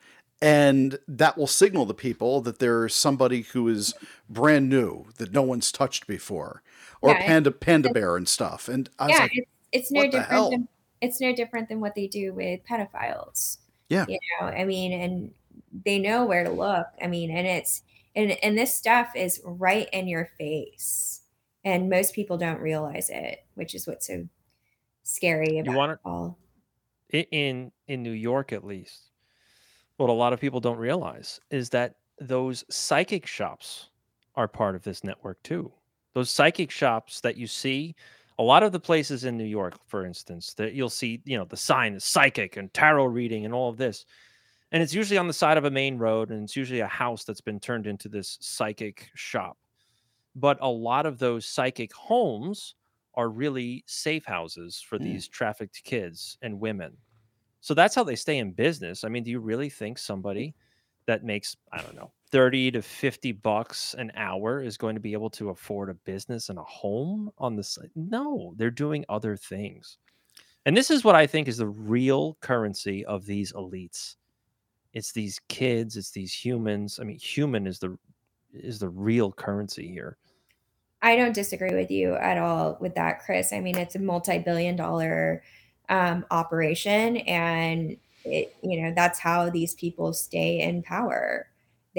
and 0.43 0.99
that 1.09 1.39
will 1.39 1.47
signal 1.47 1.87
to 1.87 1.95
people 1.95 2.43
that 2.43 2.59
there's 2.59 2.95
somebody 2.95 3.43
who 3.43 3.69
is 3.69 3.95
brand 4.29 4.69
new 4.69 5.07
that 5.19 5.33
no 5.33 5.43
one's 5.43 5.73
touched 5.73 6.07
before, 6.07 6.63
or 7.01 7.15
Yeah, 7.15 7.27
panda 7.27 7.51
panda 7.53 7.91
bear 7.91 8.17
and 8.17 8.29
stuff. 8.29 8.69
And 8.69 8.91
I 8.99 9.09
was 9.09 9.19
yeah, 9.19 9.23
like, 9.23 9.33
it's 9.35 9.51
it's 9.73 9.91
no 9.93 10.03
what 10.03 10.13
the 10.13 10.21
different 10.21 10.31
hell? 10.31 10.51
than 10.51 10.69
it's 11.01 11.21
no 11.21 11.35
different 11.35 11.69
than 11.69 11.81
what 11.81 11.95
they 11.95 12.09
do 12.09 12.35
with 12.35 12.61
pedophiles. 12.65 13.59
Yeah. 13.89 14.07
You 14.07 14.19
know, 14.41 14.47
I 14.49 14.65
mean, 14.65 14.93
and 14.93 15.33
they 15.85 15.99
know 15.99 16.27
where 16.27 16.45
to 16.45 16.51
look. 16.51 16.87
I 17.03 17.07
mean, 17.09 17.31
and 17.31 17.47
it's 17.47 17.83
and 18.17 18.33
and 18.45 18.59
this 18.59 18.75
stuff 18.75 19.15
is 19.17 19.41
right 19.45 19.89
in 19.93 20.09
your 20.09 20.27
face, 20.39 21.23
and 21.65 21.89
most 21.91 22.15
people 22.15 22.39
don't 22.39 22.61
realize 22.61 23.11
it, 23.11 23.45
which 23.55 23.75
is 23.75 23.87
what's 23.87 24.07
so 24.09 24.29
scary 25.05 25.59
You 25.63 25.63
about 25.63 25.77
want 25.77 25.93
it 25.93 25.99
all. 26.05 26.39
in 27.11 27.73
in 27.87 28.03
New 28.03 28.13
York 28.13 28.53
at 28.53 28.65
least. 28.65 29.12
What 30.03 30.11
a 30.11 30.13
lot 30.15 30.33
of 30.33 30.41
people 30.41 30.59
don't 30.59 30.79
realize 30.79 31.39
is 31.53 31.71
that 31.71 31.95
those 32.19 32.65
psychic 32.69 33.25
shops 33.25 33.91
are 34.35 34.49
part 34.49 34.75
of 34.75 34.83
this 34.83 35.05
network 35.05 35.41
too. 35.45 35.73
Those 36.13 36.29
psychic 36.29 36.73
shops 36.73 37.21
that 37.21 37.37
you 37.37 37.47
see, 37.47 37.95
a 38.37 38.43
lot 38.43 38.65
of 38.65 38.73
the 38.73 38.81
places 38.81 39.23
in 39.23 39.37
New 39.37 39.45
York, 39.45 39.79
for 39.87 40.05
instance, 40.05 40.55
that 40.55 40.73
you'll 40.75 40.91
see, 40.91 41.23
you 41.25 41.39
know, 41.39 41.45
the 41.45 41.57
sign 41.57 41.95
is 41.95 42.03
psychic 42.03 42.57
and 42.57 42.75
tarot 42.75 43.05
reading 43.05 43.45
and 43.45 43.55
all 43.55 43.69
of 43.69 43.77
this. 43.77 44.05
And 44.73 44.83
it's 44.83 44.93
usually 44.93 45.19
on 45.19 45.29
the 45.29 45.33
side 45.33 45.57
of 45.57 45.67
a 45.67 45.71
main 45.71 45.99
road 45.99 46.33
and 46.33 46.43
it's 46.43 46.57
usually 46.57 46.81
a 46.81 46.89
house 46.89 47.23
that's 47.23 47.41
been 47.41 47.61
turned 47.61 47.87
into 47.87 48.09
this 48.09 48.39
psychic 48.41 49.09
shop. 49.15 49.57
But 50.35 50.59
a 50.61 50.69
lot 50.69 51.07
of 51.07 51.21
those 51.21 51.47
psychic 51.47 51.93
homes 51.93 52.75
are 53.15 53.29
really 53.29 53.85
safe 53.87 54.25
houses 54.25 54.81
for 54.81 54.99
Mm. 54.99 55.05
these 55.05 55.29
trafficked 55.29 55.85
kids 55.85 56.39
and 56.43 56.59
women. 56.59 56.97
So 57.63 57.75
that's 57.75 57.95
how 57.95 58.03
they 58.05 58.17
stay 58.17 58.39
in 58.39 58.51
business. 58.51 59.05
I 59.05 59.09
mean, 59.09 59.23
do 59.23 59.31
you 59.31 59.39
really 59.39 59.71
think 59.71 59.97
mm. 59.97 60.03
somebody 60.03 60.55
that 61.07 61.25
makes, 61.25 61.57
I 61.73 61.81
don't 61.81 61.97
know, 61.97 62.13
30 62.31 62.73
to 62.73 62.83
50 62.83 63.33
bucks 63.33 63.95
an 63.95 64.13
hour 64.17 64.63
is 64.63 64.77
going 64.77 64.97
to 64.97 65.01
be 65.01 65.13
able 65.13 65.31
to 65.31 65.51
afford 65.51 65.89
a 65.89 65.95
business 65.95 66.49
and 66.49 66.59
a 66.59 66.65
home 66.65 67.31
on 67.39 67.57
the 67.57 67.63
side? 67.63 67.91
No, 67.95 68.53
they're 68.57 68.71
doing 68.71 69.05
other 69.09 69.37
things. 69.37 69.99
And 70.67 70.77
this 70.77 70.91
is 70.91 71.05
what 71.05 71.15
I 71.15 71.27
think 71.27 71.47
is 71.49 71.59
the 71.59 71.69
real 71.69 72.37
currency 72.41 73.05
of 73.05 73.27
these 73.27 73.53
elites. 73.53 74.17
It's 74.93 75.13
these 75.13 75.41
kids, 75.49 75.97
it's 75.97 76.11
these 76.11 76.35
humans. 76.35 76.99
I 77.01 77.05
mean, 77.05 77.19
human 77.19 77.67
is 77.67 77.79
the 77.79 77.97
is 78.53 78.79
the 78.79 78.89
real 78.89 79.33
currency 79.33 79.89
here. 79.89 80.19
I 81.01 81.17
don't 81.17 81.35
disagree 81.35 81.75
with 81.75 81.91
you 81.91 82.15
at 82.15 82.39
all 82.39 82.77
with 82.81 82.95
that, 82.97 83.25
Chris. 83.25 83.53
I 83.53 83.61
mean, 83.61 83.79
it's 83.79 83.97
a 83.97 83.99
multi-billion 83.99 84.77
dollar 84.77 85.43
um, 85.93 86.25
operation, 86.31 87.19
and 87.19 87.97
it, 88.25 88.57
you 88.63 88.81
know, 88.81 88.93
that's 88.97 89.19
how 89.19 89.51
these 89.51 89.75
people 89.75 90.13
stay 90.15 90.61
in 90.61 90.83
power. 90.83 91.47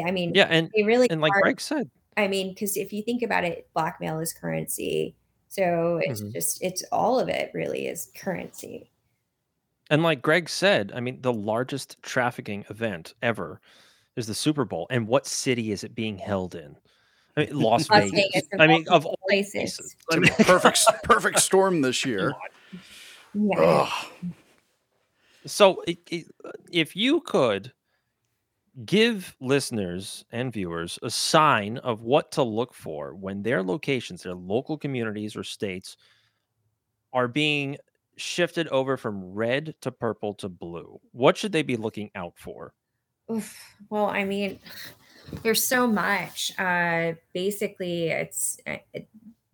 I 0.04 0.10
mean, 0.10 0.34
Yeah, 0.34 0.48
and 0.50 0.72
they 0.76 0.84
really 0.84 1.08
and 1.12 1.22
like 1.22 1.34
are. 1.34 1.42
Greg 1.42 1.62
said, 1.62 1.90
I 2.18 2.28
mean, 2.28 2.50
because 2.54 2.76
if 2.76 2.92
you 2.92 3.04
think 3.04 3.22
about 3.22 3.44
it, 3.44 3.68
blackmail 3.76 4.20
is 4.20 4.34
currency. 4.34 5.16
So 5.50 6.00
it's 6.02 6.22
Mhm. 6.22 6.34
just, 6.34 6.64
it's 6.64 6.84
all 6.92 7.20
of 7.20 7.30
it 7.30 7.52
really 7.54 7.86
is 7.86 8.10
currency. 8.16 8.90
and 9.92 10.02
like 10.02 10.24
Greg 10.24 10.50
said, 10.50 10.92
I 10.96 11.00
mean, 11.02 11.22
the 11.22 11.34
largest 11.34 12.02
trafficking 12.02 12.66
event 12.70 13.14
ever 13.22 13.62
is 14.16 14.26
the 14.26 14.34
Super 14.34 14.66
Bowl. 14.66 14.88
And 14.90 15.08
what 15.08 15.28
city 15.28 15.72
is 15.72 15.84
it 15.84 15.94
being 15.94 16.18
held 16.18 16.56
in? 16.56 16.76
I 17.38 17.42
mean, 17.42 17.50
Las 17.60 17.88
Las 17.92 18.10
Vegas. 18.10 18.12
Vegas 18.34 18.48
I 18.58 18.66
mean, 18.66 18.88
of 18.88 19.06
all 19.06 19.20
places. 19.28 19.54
places. 19.54 19.96
It's 20.08 20.16
I 20.16 20.18
a 20.18 20.22
mean, 20.22 20.32
perfect 20.46 20.80
perfect 21.04 21.40
storm 21.42 21.82
this 21.82 22.04
year. 22.06 22.34
On. 23.36 23.50
Yeah. 23.50 23.58
Ugh. 23.58 24.34
So, 25.46 25.84
i- 25.88 25.98
i- 26.12 26.26
if 26.72 26.96
you 26.96 27.22
could 27.22 27.74
give 28.86 29.36
listeners 29.40 30.26
and 30.32 30.52
viewers 30.52 30.98
a 31.04 31.10
sign 31.10 31.78
of 31.80 32.02
what 32.02 32.32
to 32.32 32.44
look 32.44 32.74
for 32.74 33.14
when 33.16 33.44
their 33.44 33.62
locations, 33.62 34.24
their 34.24 34.34
local 34.36 34.78
communities 34.78 35.36
or 35.36 35.44
states 35.44 35.96
are 37.14 37.28
being 37.28 37.78
shifted 38.16 38.68
over 38.70 38.98
from 38.98 39.24
red 39.34 39.76
to 39.82 39.92
purple 39.92 40.34
to 40.36 40.50
blue, 40.50 41.00
what 41.12 41.38
should 41.38 41.52
they 41.52 41.62
be 41.64 41.78
looking 41.78 42.10
out 42.16 42.34
for? 42.38 42.74
Oof. 43.32 43.58
Well, 43.90 44.08
I 44.08 44.24
mean, 44.24 44.60
there's 45.44 45.64
so 45.64 45.88
much. 45.88 46.52
Uh, 46.58 47.14
basically, 47.34 48.10
it's 48.10 48.60
uh, 48.66 48.78
it- 48.94 49.10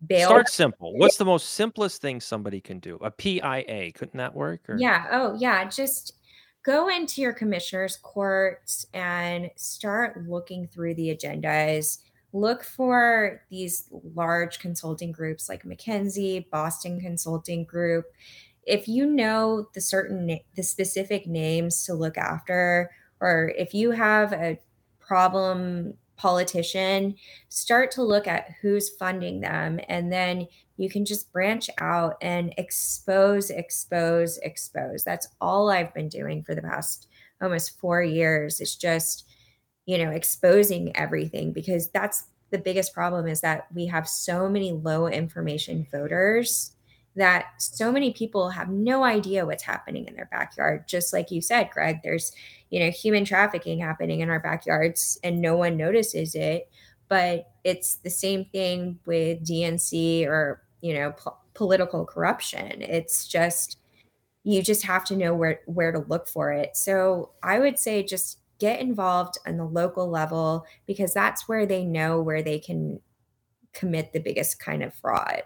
bail. 0.06 0.28
Start 0.28 0.48
simple. 0.48 0.96
What's 0.96 1.16
the 1.16 1.24
most 1.24 1.50
simplest 1.50 2.00
thing 2.00 2.20
somebody 2.20 2.60
can 2.60 2.78
do? 2.78 2.96
A 2.96 3.10
PIA, 3.10 3.92
couldn't 3.92 4.18
that 4.18 4.34
work? 4.34 4.68
Or 4.68 4.76
Yeah. 4.78 5.06
Oh, 5.10 5.36
yeah. 5.38 5.68
Just 5.68 6.14
go 6.62 6.88
into 6.88 7.20
your 7.20 7.32
commissioner's 7.32 7.96
courts 7.96 8.86
and 8.92 9.50
start 9.56 10.26
looking 10.28 10.66
through 10.66 10.94
the 10.94 11.14
agendas. 11.14 11.98
Look 12.32 12.62
for 12.62 13.42
these 13.50 13.88
large 14.14 14.60
consulting 14.60 15.10
groups 15.10 15.48
like 15.48 15.64
McKinsey, 15.64 16.48
Boston 16.50 17.00
Consulting 17.00 17.64
Group. 17.64 18.06
If 18.64 18.86
you 18.86 19.06
know 19.06 19.68
the 19.74 19.80
certain 19.80 20.38
the 20.54 20.62
specific 20.62 21.26
names 21.26 21.84
to 21.86 21.94
look 21.94 22.16
after, 22.18 22.90
or 23.20 23.52
if 23.56 23.74
you 23.74 23.90
have 23.90 24.32
a 24.32 24.60
problem 25.00 25.94
politician, 26.20 27.14
start 27.48 27.90
to 27.92 28.02
look 28.02 28.28
at 28.28 28.50
who's 28.60 28.90
funding 28.90 29.40
them, 29.40 29.80
and 29.88 30.12
then 30.12 30.46
you 30.76 30.90
can 30.90 31.04
just 31.04 31.32
branch 31.32 31.70
out 31.78 32.16
and 32.20 32.52
expose, 32.58 33.48
expose, 33.48 34.38
expose. 34.38 35.02
That's 35.02 35.28
all 35.40 35.70
I've 35.70 35.94
been 35.94 36.08
doing 36.08 36.42
for 36.42 36.54
the 36.54 36.62
past 36.62 37.06
almost 37.40 37.78
four 37.78 38.02
years. 38.02 38.60
It's 38.60 38.76
just, 38.76 39.26
you 39.86 39.96
know, 39.96 40.10
exposing 40.10 40.94
everything 40.94 41.52
because 41.52 41.88
that's 41.88 42.24
the 42.50 42.58
biggest 42.58 42.92
problem 42.92 43.26
is 43.26 43.40
that 43.40 43.66
we 43.74 43.86
have 43.86 44.06
so 44.08 44.48
many 44.48 44.72
low 44.72 45.06
information 45.06 45.86
voters 45.90 46.72
that 47.20 47.46
so 47.58 47.92
many 47.92 48.12
people 48.12 48.50
have 48.50 48.68
no 48.68 49.04
idea 49.04 49.46
what's 49.46 49.62
happening 49.62 50.06
in 50.06 50.14
their 50.14 50.28
backyard. 50.30 50.88
Just 50.88 51.12
like 51.12 51.30
you 51.30 51.40
said, 51.40 51.70
Greg, 51.70 52.00
there's, 52.02 52.32
you 52.70 52.80
know, 52.80 52.90
human 52.90 53.24
trafficking 53.24 53.80
happening 53.80 54.20
in 54.20 54.30
our 54.30 54.40
backyards 54.40 55.18
and 55.22 55.40
no 55.40 55.56
one 55.56 55.76
notices 55.76 56.34
it. 56.34 56.70
But 57.08 57.50
it's 57.64 57.96
the 57.96 58.10
same 58.10 58.44
thing 58.46 58.98
with 59.06 59.46
DNC 59.46 60.26
or 60.26 60.62
you 60.80 60.94
know 60.94 61.12
po- 61.12 61.36
political 61.54 62.04
corruption 62.04 62.82
it's 62.82 63.26
just 63.26 63.78
you 64.44 64.62
just 64.62 64.82
have 64.84 65.04
to 65.04 65.16
know 65.16 65.34
where 65.34 65.60
where 65.66 65.92
to 65.92 66.00
look 66.08 66.28
for 66.28 66.52
it 66.52 66.76
so 66.76 67.30
i 67.42 67.58
would 67.58 67.78
say 67.78 68.02
just 68.02 68.38
get 68.58 68.80
involved 68.80 69.38
on 69.46 69.56
the 69.56 69.64
local 69.64 70.08
level 70.08 70.64
because 70.86 71.14
that's 71.14 71.48
where 71.48 71.66
they 71.66 71.84
know 71.84 72.20
where 72.20 72.42
they 72.42 72.58
can 72.58 73.00
commit 73.72 74.12
the 74.12 74.20
biggest 74.20 74.58
kind 74.58 74.82
of 74.82 74.94
fraud 74.94 75.42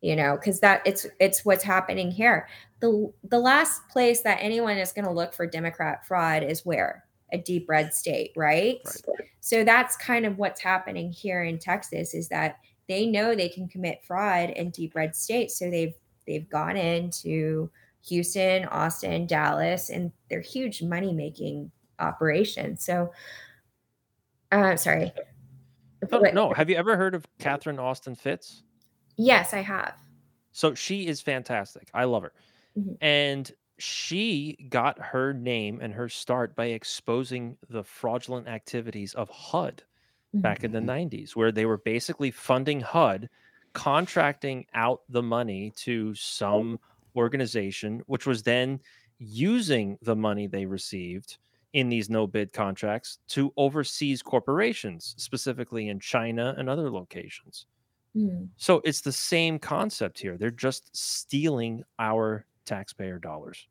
you 0.00 0.14
know, 0.14 0.36
because 0.36 0.60
that 0.60 0.82
it's 0.84 1.06
it's 1.20 1.44
what's 1.44 1.64
happening 1.64 2.10
here. 2.10 2.48
The 2.80 3.12
the 3.24 3.38
last 3.38 3.88
place 3.88 4.22
that 4.22 4.38
anyone 4.40 4.78
is 4.78 4.92
going 4.92 5.06
to 5.06 5.12
look 5.12 5.34
for 5.34 5.46
Democrat 5.46 6.06
fraud 6.06 6.42
is 6.42 6.64
where 6.64 7.04
a 7.32 7.38
deep 7.38 7.68
red 7.68 7.92
state, 7.92 8.32
right? 8.36 8.78
right? 8.84 9.28
So 9.40 9.64
that's 9.64 9.96
kind 9.96 10.26
of 10.26 10.38
what's 10.38 10.60
happening 10.60 11.12
here 11.12 11.42
in 11.42 11.58
Texas 11.58 12.14
is 12.14 12.28
that 12.28 12.58
they 12.88 13.06
know 13.06 13.34
they 13.34 13.48
can 13.48 13.68
commit 13.68 14.04
fraud 14.04 14.50
in 14.50 14.70
deep 14.70 14.94
red 14.94 15.16
states, 15.16 15.58
so 15.58 15.70
they've 15.70 15.94
they've 16.26 16.48
gone 16.48 16.76
into 16.76 17.70
Houston, 18.06 18.66
Austin, 18.66 19.26
Dallas, 19.26 19.90
and 19.90 20.12
they're 20.30 20.40
huge 20.40 20.82
money 20.82 21.12
making 21.12 21.72
operations. 21.98 22.84
So, 22.84 23.12
uh, 24.52 24.76
sorry. 24.76 25.12
Oh, 26.12 26.20
no, 26.32 26.52
have 26.52 26.70
you 26.70 26.76
ever 26.76 26.96
heard 26.96 27.14
of 27.14 27.26
Catherine 27.40 27.80
Austin 27.80 28.14
Fitts? 28.14 28.62
Yes, 29.16 29.54
I 29.54 29.60
have. 29.60 29.94
So 30.52 30.74
she 30.74 31.06
is 31.06 31.20
fantastic. 31.20 31.88
I 31.92 32.04
love 32.04 32.22
her. 32.22 32.32
Mm-hmm. 32.78 32.94
And 33.00 33.52
she 33.78 34.66
got 34.70 34.98
her 34.98 35.32
name 35.32 35.80
and 35.82 35.92
her 35.92 36.08
start 36.08 36.56
by 36.56 36.66
exposing 36.66 37.58
the 37.68 37.84
fraudulent 37.84 38.48
activities 38.48 39.14
of 39.14 39.28
HUD 39.28 39.82
mm-hmm. 40.34 40.40
back 40.40 40.64
in 40.64 40.72
the 40.72 40.80
90s, 40.80 41.10
mm-hmm. 41.10 41.40
where 41.40 41.52
they 41.52 41.66
were 41.66 41.78
basically 41.78 42.30
funding 42.30 42.80
HUD, 42.80 43.28
contracting 43.74 44.66
out 44.74 45.02
the 45.08 45.22
money 45.22 45.72
to 45.76 46.14
some 46.14 46.78
organization, 47.14 48.02
which 48.06 48.26
was 48.26 48.42
then 48.42 48.80
using 49.18 49.98
the 50.02 50.16
money 50.16 50.46
they 50.46 50.66
received 50.66 51.38
in 51.72 51.88
these 51.90 52.08
no 52.08 52.26
bid 52.26 52.52
contracts 52.52 53.18
to 53.28 53.52
overseas 53.56 54.22
corporations, 54.22 55.14
specifically 55.18 55.88
in 55.88 56.00
China 56.00 56.54
and 56.56 56.70
other 56.70 56.90
locations. 56.90 57.66
Mm. 58.16 58.48
So 58.56 58.80
it's 58.84 59.02
the 59.02 59.12
same 59.12 59.58
concept 59.58 60.18
here. 60.18 60.36
They're 60.36 60.50
just 60.50 60.96
stealing 60.96 61.84
our 61.98 62.46
taxpayer 62.64 63.18
dollars. 63.18 63.66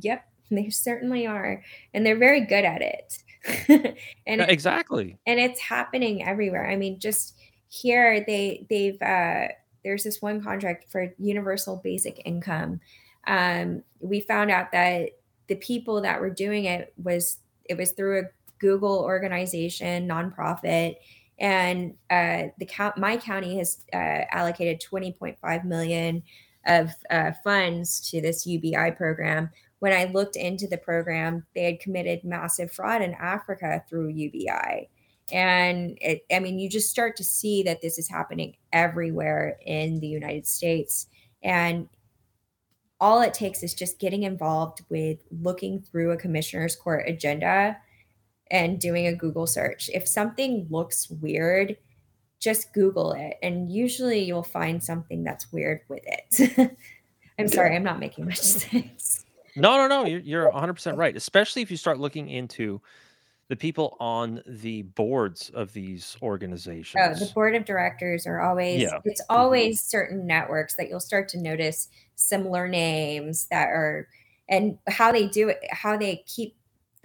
Yep, 0.00 0.24
they 0.50 0.70
certainly 0.70 1.26
are. 1.26 1.62
And 1.94 2.06
they're 2.06 2.18
very 2.18 2.42
good 2.42 2.64
at 2.64 2.82
it. 2.82 3.96
and 4.26 4.40
exactly. 4.42 5.18
And 5.26 5.40
it's 5.40 5.60
happening 5.60 6.24
everywhere. 6.24 6.68
I 6.70 6.76
mean, 6.76 6.98
just 6.98 7.34
here 7.70 8.24
they 8.26 8.66
they've 8.70 9.00
uh 9.02 9.48
there's 9.84 10.04
this 10.04 10.20
one 10.20 10.42
contract 10.42 10.90
for 10.90 11.14
universal 11.18 11.80
basic 11.82 12.20
income. 12.24 12.80
Um, 13.26 13.82
we 14.00 14.20
found 14.20 14.50
out 14.50 14.72
that 14.72 15.10
the 15.48 15.54
people 15.56 16.00
that 16.02 16.20
were 16.20 16.30
doing 16.30 16.64
it 16.64 16.92
was 16.96 17.38
it 17.64 17.76
was 17.76 17.92
through 17.92 18.20
a 18.20 18.24
Google 18.58 18.98
organization, 19.00 20.08
nonprofit, 20.08 20.96
and 21.38 21.94
uh, 22.10 22.44
the 22.58 22.66
count, 22.66 22.98
my 22.98 23.16
county 23.16 23.58
has 23.58 23.84
uh, 23.92 24.24
allocated 24.30 24.82
20.5 24.82 25.64
million 25.64 26.22
of 26.66 26.90
uh, 27.10 27.32
funds 27.44 28.00
to 28.10 28.20
this 28.20 28.46
UBI 28.46 28.92
program. 28.96 29.50
When 29.78 29.92
I 29.92 30.04
looked 30.04 30.36
into 30.36 30.66
the 30.66 30.78
program, 30.78 31.46
they 31.54 31.64
had 31.64 31.80
committed 31.80 32.24
massive 32.24 32.72
fraud 32.72 33.02
in 33.02 33.14
Africa 33.14 33.84
through 33.88 34.08
UBI. 34.08 34.88
And 35.30 35.96
it, 36.00 36.24
I 36.32 36.40
mean, 36.40 36.58
you 36.58 36.68
just 36.68 36.90
start 36.90 37.16
to 37.16 37.24
see 37.24 37.62
that 37.64 37.82
this 37.82 37.98
is 37.98 38.08
happening 38.08 38.56
everywhere 38.72 39.58
in 39.64 40.00
the 40.00 40.08
United 40.08 40.46
States. 40.46 41.06
And 41.42 41.88
all 43.00 43.20
it 43.20 43.34
takes 43.34 43.62
is 43.62 43.74
just 43.74 44.00
getting 44.00 44.24
involved 44.24 44.82
with 44.88 45.18
looking 45.30 45.80
through 45.80 46.10
a 46.10 46.16
commissioner's 46.16 46.74
court 46.74 47.04
agenda 47.06 47.76
and 48.50 48.80
doing 48.80 49.06
a 49.06 49.14
Google 49.14 49.46
search. 49.46 49.90
If 49.92 50.06
something 50.06 50.66
looks 50.70 51.10
weird, 51.10 51.76
just 52.40 52.72
Google 52.72 53.12
it, 53.12 53.34
and 53.42 53.70
usually 53.70 54.24
you'll 54.24 54.42
find 54.42 54.82
something 54.82 55.24
that's 55.24 55.52
weird 55.52 55.80
with 55.88 56.04
it. 56.04 56.76
I'm 57.38 57.48
sorry, 57.48 57.76
I'm 57.76 57.84
not 57.84 58.00
making 58.00 58.26
much 58.26 58.38
sense. 58.38 59.24
No, 59.56 59.76
no, 59.76 59.88
no. 59.88 60.04
You're, 60.04 60.20
you're 60.20 60.52
100% 60.52 60.96
right, 60.96 61.16
especially 61.16 61.62
if 61.62 61.70
you 61.70 61.76
start 61.76 61.98
looking 61.98 62.28
into 62.28 62.80
the 63.48 63.56
people 63.56 63.96
on 63.98 64.42
the 64.46 64.82
boards 64.82 65.50
of 65.50 65.72
these 65.72 66.16
organizations. 66.22 67.02
Oh, 67.02 67.14
the 67.24 67.32
board 67.32 67.54
of 67.54 67.64
directors 67.64 68.26
are 68.26 68.40
always, 68.40 68.82
yeah. 68.82 68.98
it's 69.04 69.22
mm-hmm. 69.22 69.36
always 69.36 69.80
mm-hmm. 69.80 69.88
certain 69.88 70.26
networks 70.26 70.76
that 70.76 70.88
you'll 70.88 71.00
start 71.00 71.28
to 71.30 71.38
notice 71.38 71.88
similar 72.14 72.68
names 72.68 73.46
that 73.50 73.68
are, 73.68 74.08
and 74.48 74.78
how 74.86 75.12
they 75.12 75.28
do 75.28 75.48
it, 75.48 75.58
how 75.70 75.96
they 75.96 76.22
keep 76.26 76.56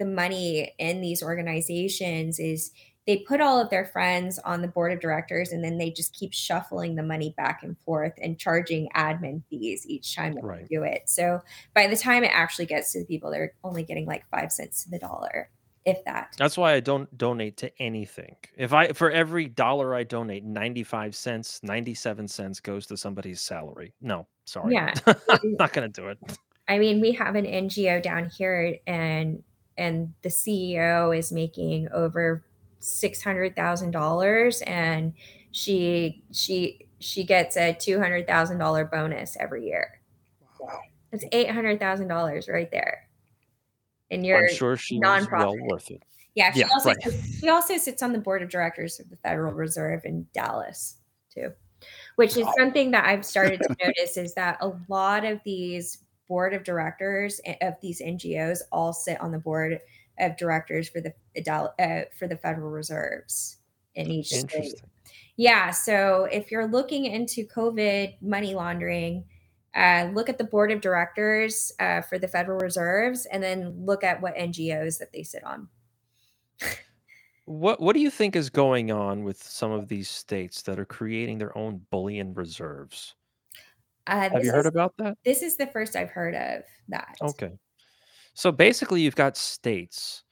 the 0.04 0.10
money 0.10 0.74
in 0.78 1.00
these 1.00 1.22
organizations 1.22 2.38
is 2.38 2.72
they 3.06 3.18
put 3.18 3.40
all 3.40 3.58
of 3.60 3.70
their 3.70 3.86
friends 3.86 4.38
on 4.38 4.60
the 4.60 4.68
board 4.68 4.92
of 4.92 5.00
directors 5.00 5.50
and 5.52 5.64
then 5.64 5.78
they 5.78 5.90
just 5.90 6.14
keep 6.14 6.32
shuffling 6.32 6.94
the 6.94 7.02
money 7.02 7.34
back 7.36 7.62
and 7.62 7.76
forth 7.84 8.12
and 8.20 8.38
charging 8.38 8.88
admin 8.94 9.42
fees 9.48 9.86
each 9.86 10.14
time 10.14 10.34
that 10.34 10.44
right. 10.44 10.60
they 10.68 10.76
do 10.76 10.82
it. 10.82 11.02
So 11.06 11.40
by 11.74 11.86
the 11.86 11.96
time 11.96 12.22
it 12.22 12.32
actually 12.34 12.66
gets 12.66 12.92
to 12.92 13.00
the 13.00 13.06
people, 13.06 13.30
they're 13.30 13.54
only 13.62 13.82
getting 13.82 14.06
like 14.06 14.28
five 14.30 14.52
cents 14.52 14.84
to 14.84 14.90
the 14.90 14.98
dollar, 14.98 15.50
if 15.86 16.04
that. 16.04 16.34
That's 16.36 16.58
why 16.58 16.74
I 16.74 16.80
don't 16.80 17.16
donate 17.16 17.56
to 17.58 17.70
anything. 17.80 18.36
If 18.56 18.74
I 18.74 18.92
for 18.92 19.10
every 19.10 19.48
dollar 19.48 19.94
I 19.94 20.04
donate, 20.04 20.44
95 20.44 21.14
cents, 21.14 21.60
97 21.62 22.28
cents 22.28 22.60
goes 22.60 22.86
to 22.86 22.96
somebody's 22.96 23.40
salary. 23.40 23.94
No, 24.02 24.26
sorry. 24.44 24.74
Yeah. 24.74 24.92
I'm 25.06 25.56
not 25.58 25.72
gonna 25.72 25.88
do 25.88 26.08
it. 26.08 26.18
I 26.68 26.78
mean, 26.78 27.00
we 27.00 27.12
have 27.12 27.36
an 27.36 27.44
NGO 27.44 28.02
down 28.02 28.30
here 28.30 28.78
and 28.86 29.42
and 29.76 30.12
the 30.22 30.28
CEO 30.28 31.16
is 31.16 31.32
making 31.32 31.88
over 31.92 32.44
six 32.78 33.22
hundred 33.22 33.56
thousand 33.56 33.90
dollars, 33.90 34.62
and 34.62 35.12
she 35.50 36.22
she 36.32 36.86
she 36.98 37.24
gets 37.24 37.56
a 37.56 37.74
two 37.74 37.98
hundred 37.98 38.26
thousand 38.26 38.58
dollar 38.58 38.84
bonus 38.84 39.36
every 39.40 39.66
year. 39.66 40.00
Wow, 40.60 40.80
that's 41.10 41.24
eight 41.32 41.50
hundred 41.50 41.80
thousand 41.80 42.08
dollars 42.08 42.48
right 42.48 42.70
there. 42.70 43.08
And 44.10 44.24
you're 44.24 44.48
I'm 44.48 44.54
sure 44.54 44.76
she's 44.76 45.00
well 45.00 45.56
worth 45.60 45.90
it. 45.90 46.02
Yeah, 46.34 46.52
she 46.52 46.60
yeah, 46.60 46.68
also 46.72 46.90
right. 46.90 47.14
she 47.40 47.48
also 47.48 47.78
sits 47.78 48.02
on 48.02 48.12
the 48.12 48.18
board 48.18 48.42
of 48.42 48.50
directors 48.50 48.98
of 49.00 49.08
the 49.08 49.16
Federal 49.16 49.52
Reserve 49.52 50.04
in 50.04 50.26
Dallas 50.34 50.96
too, 51.32 51.52
which 52.16 52.36
is 52.36 52.46
something 52.58 52.90
that 52.90 53.04
I've 53.04 53.24
started 53.24 53.60
to 53.60 53.76
notice 53.84 54.16
is 54.16 54.34
that 54.34 54.58
a 54.60 54.72
lot 54.88 55.24
of 55.24 55.40
these 55.44 55.98
board 56.28 56.54
of 56.54 56.64
directors 56.64 57.40
of 57.60 57.74
these 57.80 58.00
NGOs 58.00 58.60
all 58.72 58.92
sit 58.92 59.20
on 59.20 59.32
the 59.32 59.38
board 59.38 59.80
of 60.18 60.36
directors 60.36 60.88
for 60.88 61.00
the 61.00 61.12
uh, 61.48 62.02
for 62.18 62.28
the 62.28 62.36
Federal 62.36 62.70
Reserves 62.70 63.58
in 63.94 64.10
each 64.10 64.28
state. 64.28 64.80
Yeah, 65.36 65.70
so 65.70 66.28
if 66.30 66.50
you're 66.50 66.68
looking 66.68 67.06
into 67.06 67.46
COVID 67.46 68.22
money 68.22 68.54
laundering, 68.54 69.24
uh, 69.74 70.08
look 70.14 70.28
at 70.28 70.38
the 70.38 70.44
board 70.44 70.70
of 70.70 70.80
directors 70.80 71.72
uh, 71.80 72.02
for 72.02 72.18
the 72.18 72.28
Federal 72.28 72.58
Reserves, 72.60 73.26
and 73.26 73.42
then 73.42 73.74
look 73.84 74.04
at 74.04 74.20
what 74.22 74.36
NGOs 74.36 74.98
that 74.98 75.12
they 75.12 75.24
sit 75.24 75.42
on. 75.44 75.68
what 77.46 77.80
What 77.80 77.94
do 77.94 78.00
you 78.00 78.10
think 78.10 78.36
is 78.36 78.48
going 78.48 78.92
on 78.92 79.24
with 79.24 79.42
some 79.42 79.72
of 79.72 79.88
these 79.88 80.08
states 80.08 80.62
that 80.62 80.78
are 80.78 80.84
creating 80.84 81.38
their 81.38 81.56
own 81.58 81.80
bullion 81.90 82.32
reserves? 82.34 83.16
Uh, 84.06 84.28
Have 84.30 84.44
you 84.44 84.50
heard 84.50 84.66
is, 84.66 84.72
about 84.72 84.94
that? 84.98 85.16
This 85.24 85.42
is 85.42 85.56
the 85.56 85.66
first 85.66 85.96
I've 85.96 86.10
heard 86.10 86.34
of 86.34 86.62
that. 86.88 87.16
Okay. 87.22 87.52
So 88.34 88.52
basically, 88.52 89.00
you've 89.00 89.16
got 89.16 89.36
states 89.36 90.24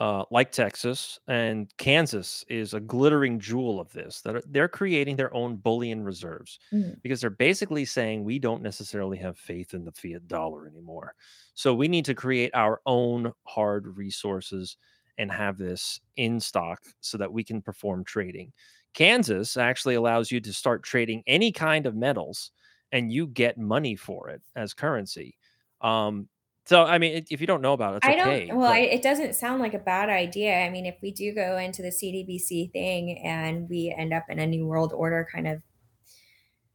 uh, 0.00 0.24
like 0.30 0.50
Texas 0.50 1.18
and 1.28 1.70
Kansas 1.76 2.42
is 2.48 2.72
a 2.72 2.80
glittering 2.80 3.38
jewel 3.38 3.78
of 3.78 3.92
this 3.92 4.22
that 4.22 4.36
are, 4.36 4.42
they're 4.48 4.68
creating 4.68 5.14
their 5.14 5.32
own 5.34 5.56
bullion 5.56 6.02
reserves 6.02 6.58
mm. 6.72 6.96
because 7.02 7.20
they're 7.20 7.28
basically 7.28 7.84
saying 7.84 8.24
we 8.24 8.38
don't 8.38 8.62
necessarily 8.62 9.18
have 9.18 9.36
faith 9.36 9.74
in 9.74 9.84
the 9.84 9.92
fiat 9.92 10.26
dollar 10.26 10.66
anymore. 10.66 11.14
So 11.54 11.74
we 11.74 11.86
need 11.86 12.06
to 12.06 12.14
create 12.14 12.50
our 12.54 12.80
own 12.86 13.30
hard 13.44 13.94
resources 13.98 14.78
and 15.18 15.30
have 15.30 15.58
this 15.58 16.00
in 16.16 16.40
stock 16.40 16.80
so 17.02 17.18
that 17.18 17.30
we 17.30 17.44
can 17.44 17.60
perform 17.60 18.02
trading. 18.04 18.54
Kansas 18.94 19.58
actually 19.58 19.96
allows 19.96 20.30
you 20.30 20.40
to 20.40 20.52
start 20.52 20.82
trading 20.82 21.22
any 21.26 21.52
kind 21.52 21.84
of 21.84 21.94
metals 21.94 22.52
and 22.92 23.12
you 23.12 23.26
get 23.26 23.58
money 23.58 23.96
for 23.96 24.30
it 24.30 24.42
as 24.56 24.74
currency. 24.74 25.36
Um, 25.80 26.28
so 26.66 26.84
I 26.84 26.98
mean, 26.98 27.24
if 27.30 27.40
you 27.40 27.46
don't 27.46 27.62
know 27.62 27.72
about 27.72 27.94
it, 27.94 27.96
it's 27.98 28.06
I 28.06 28.20
okay. 28.20 28.46
don't. 28.46 28.58
Well, 28.58 28.70
I, 28.70 28.78
it 28.78 29.02
doesn't 29.02 29.34
sound 29.34 29.60
like 29.60 29.74
a 29.74 29.78
bad 29.78 30.08
idea. 30.08 30.60
I 30.60 30.70
mean, 30.70 30.86
if 30.86 30.96
we 31.02 31.10
do 31.10 31.34
go 31.34 31.56
into 31.56 31.82
the 31.82 31.88
CDBC 31.88 32.72
thing 32.72 33.18
and 33.24 33.68
we 33.68 33.94
end 33.96 34.12
up 34.12 34.24
in 34.28 34.38
a 34.38 34.46
new 34.46 34.66
world 34.66 34.92
order 34.94 35.26
kind 35.32 35.48
of 35.48 35.62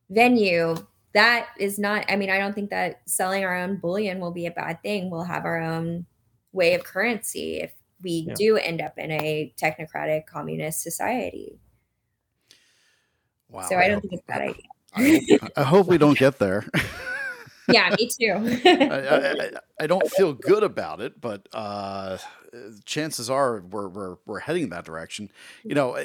venue, 0.10 0.76
that 1.14 1.48
is 1.60 1.80
not. 1.80 2.06
I 2.10 2.16
mean, 2.18 2.30
I 2.30 2.40
don't 2.40 2.54
think 2.54 2.72
that 2.72 3.02
selling 3.08 3.46
our 3.46 3.56
own 3.56 3.78
bullion 3.78 4.20
will 4.20 4.32
be 4.32 4.48
a 4.48 4.52
bad 4.52 4.82
thing. 4.82 5.10
We'll 5.10 5.24
have 5.24 5.46
our 5.46 5.62
own 5.62 6.06
way 6.52 6.74
of 6.74 6.84
currency 6.84 7.62
if 7.62 7.72
we 8.02 8.26
yeah. 8.28 8.34
do 8.36 8.58
end 8.58 8.82
up 8.82 8.98
in 8.98 9.12
a 9.12 9.54
technocratic 9.62 10.26
communist 10.26 10.82
society. 10.82 11.60
Wow. 13.50 13.68
So 13.70 13.78
I 13.78 13.88
don't 13.88 14.02
think 14.02 14.14
it's 14.14 14.24
a 14.24 14.32
bad 14.32 14.42
idea. 14.42 14.66
I, 14.96 15.40
I 15.58 15.64
hope 15.64 15.88
we 15.88 15.98
don't 15.98 16.18
get 16.18 16.40
there. 16.40 16.66
yeah, 17.68 17.96
me 17.98 18.08
too. 18.08 18.34
I, 18.66 19.00
I, 19.00 19.52
I, 19.82 19.88
don't 19.88 20.10
feel 20.12 20.34
good 20.34 20.64
about 20.64 21.02
it, 21.02 21.20
but 21.20 21.48
uh, 21.54 22.18
chances 22.86 23.30
are 23.30 23.62
we're, 23.62 23.88
we're, 23.88 24.16
we're 24.26 24.40
heading 24.40 24.70
that 24.70 24.86
direction. 24.86 25.32
You 25.64 25.76
know, 25.76 25.98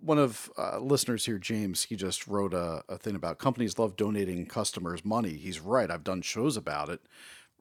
one 0.00 0.18
of 0.18 0.50
uh, 0.58 0.78
listeners 0.78 1.24
here, 1.24 1.38
James, 1.38 1.84
he 1.84 1.96
just 1.96 2.26
wrote 2.26 2.52
a, 2.52 2.82
a 2.88 2.98
thing 2.98 3.16
about 3.16 3.38
companies 3.38 3.78
love 3.78 3.96
donating 3.96 4.46
customers 4.46 5.04
money. 5.04 5.34
He's 5.34 5.60
right. 5.60 5.90
I've 5.90 6.04
done 6.04 6.22
shows 6.22 6.56
about 6.56 6.88
it. 6.88 7.00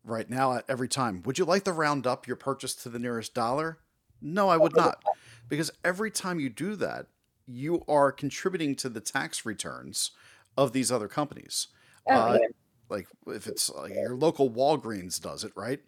Right 0.06 0.30
now, 0.30 0.60
every 0.68 0.90
time, 0.90 1.24
would 1.24 1.38
you 1.38 1.46
like 1.46 1.64
to 1.64 1.72
round 1.72 2.06
up 2.06 2.28
your 2.28 2.36
purchase 2.36 2.76
to 2.76 2.90
the 2.90 3.00
nearest 3.00 3.34
dollar? 3.34 3.78
No, 4.22 4.50
I 4.50 4.58
would 4.58 4.76
not, 4.76 5.02
because 5.48 5.72
every 5.84 6.12
time 6.12 6.42
you 6.42 6.50
do 6.50 6.76
that, 6.76 7.08
you 7.46 7.84
are 7.88 8.12
contributing 8.12 8.76
to 8.78 8.90
the 8.90 9.02
tax 9.02 9.46
returns 9.46 10.12
of 10.58 10.74
these 10.74 10.92
other 10.92 11.08
companies. 11.08 11.68
Oh, 12.08 12.16
Uh, 12.16 12.38
yeah. 12.42 12.48
like 12.90 13.08
if 13.28 13.48
it's 13.48 13.70
like 13.70 13.94
your 13.94 14.16
local 14.16 14.50
Walgreens 14.50 15.20
does 15.22 15.44
it, 15.44 15.54
right? 15.56 15.82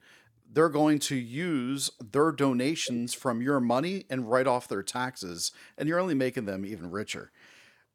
They're 0.52 0.70
going 0.70 1.00
to 1.00 1.16
use 1.16 1.92
their 2.00 2.32
donations 2.32 3.14
from 3.14 3.42
your 3.42 3.60
money 3.60 4.06
and 4.10 4.30
write 4.30 4.48
off 4.48 4.68
their 4.68 4.84
taxes, 4.84 5.52
and 5.78 5.90
you're 5.90 6.00
only 6.00 6.14
making 6.14 6.46
them 6.46 6.66
even 6.66 6.92
richer. 6.92 7.32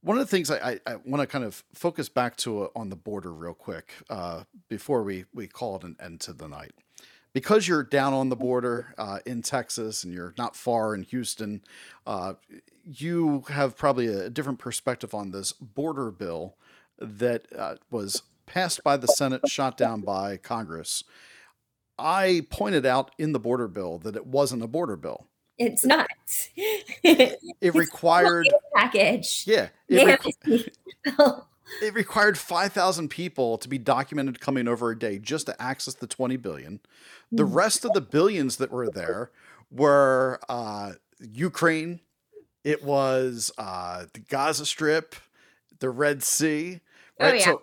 One 0.03 0.19
of 0.19 0.23
the 0.27 0.31
things 0.31 0.51
I, 0.51 0.73
I, 0.73 0.81
I 0.87 0.97
want 0.97 1.21
to 1.21 1.27
kind 1.27 1.45
of 1.45 1.63
focus 1.75 2.09
back 2.09 2.37
to 2.39 2.65
uh, 2.65 2.69
on 2.75 2.89
the 2.89 2.97
border 2.97 3.33
real 3.33 3.55
quick 3.55 3.93
uh, 4.09 4.45
before 4.69 5.03
we, 5.03 5.27
we 5.35 5.47
call 5.47 5.77
it 5.77 5.85
an 5.85 5.97
end 6.01 6.21
to 6.23 6.33
the 6.33 6.49
night. 6.49 6.73
Because 7.33 7.69
you're 7.69 7.85
down 7.85 8.13
on 8.13 8.29
the 8.29 8.37
border 8.37 8.95
uh, 8.99 9.21
in 9.25 9.43
Texas 9.43 10.03
and 10.03 10.13
you're 10.13 10.35
not 10.37 10.57
far 10.57 10.95
in 10.95 11.05
Houston, 11.05 11.63
uh, 12.07 12.35
you 12.85 13.45
have 13.49 13.77
probably 13.77 14.07
a 14.07 14.29
different 14.29 14.59
perspective 14.59 15.15
on 15.15 15.31
this 15.31 15.53
border 15.53 16.11
bill 16.11 16.57
that 16.99 17.47
uh, 17.57 17.77
was 17.91 18.23
passed 18.47 18.83
by 18.83 18.97
the 18.97 19.07
Senate, 19.07 19.49
shot 19.49 19.77
down 19.77 20.01
by 20.01 20.37
Congress. 20.37 21.05
I 21.99 22.47
pointed 22.51 22.85
out 22.85 23.13
in 23.19 23.33
the 23.33 23.39
border 23.39 23.69
bill 23.69 23.99
that 23.99 24.17
it 24.17 24.27
wasn't 24.27 24.63
a 24.63 24.67
border 24.67 24.97
bill. 24.97 25.27
It's 25.59 25.85
not. 25.85 26.09
It 27.03 27.75
required, 27.75 28.49
package. 28.75 29.45
yeah, 29.47 29.69
it, 29.89 30.21
requ-. 30.21 31.45
It 31.83 31.95
required 31.95 32.37
5,000 32.39 33.09
people 33.09 33.59
to 33.59 33.69
be 33.69 33.79
documented 33.79 34.41
coming 34.41 34.69
over 34.69 34.91
a 34.91 34.99
day 34.99 35.19
just 35.19 35.47
to 35.47 35.63
access 35.63 35.95
the 35.95 36.07
20 36.07 36.37
billion. 36.37 36.81
The 37.33 37.45
Mm. 37.45 37.55
rest 37.55 37.85
of 37.85 37.93
the 37.93 38.01
billions 38.01 38.57
that 38.57 38.71
were 38.71 38.89
there 38.89 39.31
were 39.71 40.41
uh, 40.49 40.93
Ukraine, 41.21 42.01
it 42.65 42.83
was 42.85 43.51
uh, 43.59 44.07
the 44.13 44.21
Gaza 44.21 44.67
Strip, 44.67 45.15
the 45.79 45.91
Red 45.91 46.23
Sea, 46.23 46.81
Oh, 47.21 47.27
right? 47.27 47.39
yeah. 47.39 47.45
So 47.45 47.63